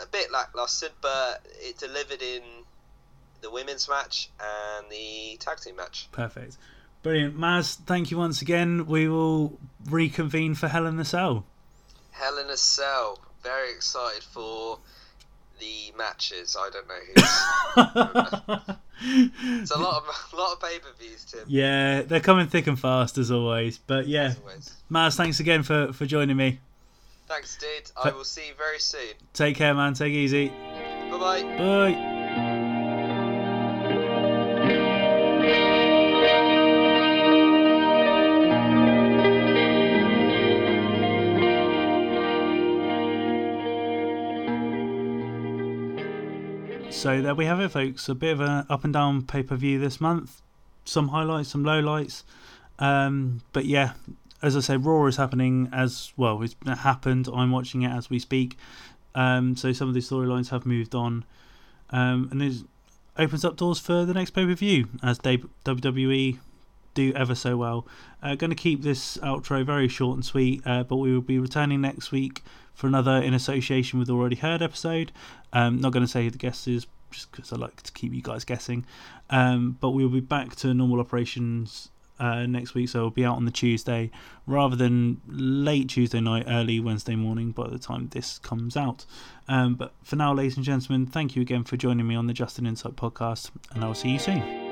a 0.03 0.07
bit 0.07 0.31
lackluster, 0.33 0.89
but 1.01 1.45
it 1.61 1.79
delivered 1.79 2.23
in 2.23 2.43
the 3.45 3.51
women's 3.51 3.89
match 3.89 4.31
and 4.41 4.91
the 4.91 5.37
tag 5.39 5.61
team 5.61 5.77
match. 5.77 6.09
perfect, 6.11 6.57
brilliant, 7.03 7.39
Maz. 7.39 7.77
Thank 7.77 8.11
you 8.11 8.19
once 8.19 8.43
again. 8.43 8.87
We 8.87 9.09
will 9.09 9.59
reconvene 9.89 10.55
for 10.55 10.67
Hell 10.69 10.87
in 10.87 10.97
the 10.97 11.05
Cell. 11.05 11.45
Hell 12.11 12.39
in 12.39 12.49
a 12.51 12.57
Cell. 12.57 13.21
Very 13.43 13.71
excited 13.71 14.23
for 14.23 14.79
the 15.61 15.93
matches. 15.97 16.57
I 16.59 16.71
don't 16.71 16.89
know 16.89 16.95
who's. 18.67 18.77
it's 19.61 19.71
a 19.71 19.79
lot 19.79 20.03
of 20.03 20.33
a 20.33 20.37
lot 20.37 20.53
of 20.55 20.61
pay 20.61 20.79
per 20.79 20.89
views, 20.99 21.25
Tim. 21.25 21.41
yeah, 21.47 22.03
they're 22.03 22.21
coming 22.21 22.47
thick 22.47 22.67
and 22.67 22.79
fast 22.79 23.19
as 23.19 23.31
always. 23.31 23.79
But 23.79 24.07
yeah, 24.09 24.35
always. 24.43 24.73
Maz, 24.91 25.17
thanks 25.17 25.41
again 25.41 25.63
for 25.63 25.93
for 25.93 26.07
joining 26.07 26.37
me. 26.37 26.61
Thanks, 27.27 27.57
dude. 27.57 27.91
I 28.03 28.11
will 28.11 28.25
see 28.25 28.49
you 28.49 28.55
very 28.55 28.79
soon. 28.79 29.15
Take 29.33 29.57
care, 29.57 29.75
man. 29.75 29.95
Take 29.95 30.13
it 30.13 30.17
easy. 30.17 30.49
Bye 30.49 31.19
bye. 31.19 31.43
Bye. 31.43 32.24
So 47.05 47.21
there 47.21 47.35
we 47.35 47.45
have 47.45 47.61
it, 47.61 47.69
folks. 47.69 48.09
A 48.09 48.15
bit 48.15 48.33
of 48.33 48.41
an 48.41 48.65
up 48.71 48.83
and 48.83 48.91
down 48.91 49.27
pay 49.27 49.43
per 49.43 49.57
view 49.57 49.79
this 49.79 50.01
month. 50.01 50.41
Some 50.87 51.09
highlights, 51.09 51.51
some 51.51 51.63
lowlights. 51.63 52.23
Um, 52.79 53.43
but 53.53 53.67
yeah, 53.67 53.93
as 54.41 54.57
I 54.57 54.61
say, 54.61 54.79
Raw 54.79 55.05
is 55.05 55.19
happening 55.19 55.69
as 55.71 56.15
well. 56.17 56.41
It's 56.41 56.57
happened. 56.67 57.29
I'm 57.31 57.51
watching 57.51 57.83
it 57.83 57.91
as 57.91 58.09
we 58.09 58.19
speak. 58.19 58.57
Um, 59.15 59.55
so 59.55 59.71
some 59.75 59.87
of 59.87 59.93
these 59.93 60.09
storylines 60.09 60.49
have 60.49 60.65
moved 60.65 60.95
on, 60.95 61.27
um, 61.91 62.29
and 62.31 62.41
it 62.41 62.63
opens 63.19 63.45
up 63.45 63.59
doors 63.59 63.79
for 63.79 64.07
the 64.07 64.15
next 64.15 64.31
pay 64.31 64.47
per 64.47 64.55
view 64.55 64.89
as 65.03 65.19
WWE 65.19 66.39
do 66.95 67.13
ever 67.13 67.35
so 67.35 67.59
well. 67.59 67.87
Uh, 68.23 68.35
going 68.35 68.49
to 68.49 68.57
keep 68.57 68.81
this 68.81 69.19
outro 69.19 69.63
very 69.63 69.89
short 69.89 70.15
and 70.15 70.25
sweet, 70.25 70.63
uh, 70.65 70.83
but 70.83 70.97
we 70.97 71.13
will 71.13 71.21
be 71.21 71.39
returning 71.39 71.83
next 71.83 72.13
week 72.13 72.43
for 72.75 72.87
another 72.87 73.17
in 73.17 73.35
association 73.35 73.99
with 73.99 74.11
already 74.11 74.37
heard 74.37 74.63
episode. 74.63 75.13
Um, 75.53 75.81
not 75.81 75.93
going 75.93 76.05
to 76.05 76.11
say 76.11 76.25
who 76.25 76.31
the 76.31 76.39
guest 76.39 76.67
is 76.69 76.87
just 77.11 77.31
because 77.31 77.53
I 77.53 77.57
like 77.57 77.83
to 77.83 77.93
keep 77.93 78.13
you 78.13 78.23
guys 78.23 78.45
guessing. 78.45 78.85
Um, 79.31 79.79
but 79.81 79.91
we'll 79.91 80.09
be 80.09 80.21
back 80.21 80.57
to 80.57 80.75
normal 80.75 81.01
operations 81.01 81.91
uh, 82.19 82.47
next 82.47 82.75
week, 82.75 82.89
so 82.89 82.99
it'll 82.99 83.11
be 83.11 83.25
out 83.25 83.37
on 83.37 83.45
the 83.45 83.51
Tuesday 83.51 84.11
rather 84.47 84.77
than 84.77 85.21
late 85.27 85.89
Tuesday 85.89 86.21
night, 86.21 86.45
early 86.49 86.79
Wednesday 86.81 87.17
morning 87.17 87.51
by 87.51 87.69
the 87.69 87.79
time 87.79 88.09
this 88.09 88.39
comes 88.39 88.77
out. 88.77 89.05
Um, 89.49 89.75
but 89.75 89.93
for 90.03 90.17
now, 90.17 90.33
ladies 90.33 90.57
and 90.57 90.65
gentlemen, 90.65 91.07
thank 91.07 91.35
you 91.37 91.43
again 91.43 91.65
for 91.65 91.77
joining 91.77 92.07
me 92.07 92.15
on 92.15 92.27
the 92.27 92.33
Just 92.33 92.59
An 92.59 92.67
Insight 92.67 92.97
podcast, 92.97 93.51
and 93.73 93.85
I'll 93.85 93.95
see 93.95 94.11
you 94.11 94.19
soon. 94.19 94.64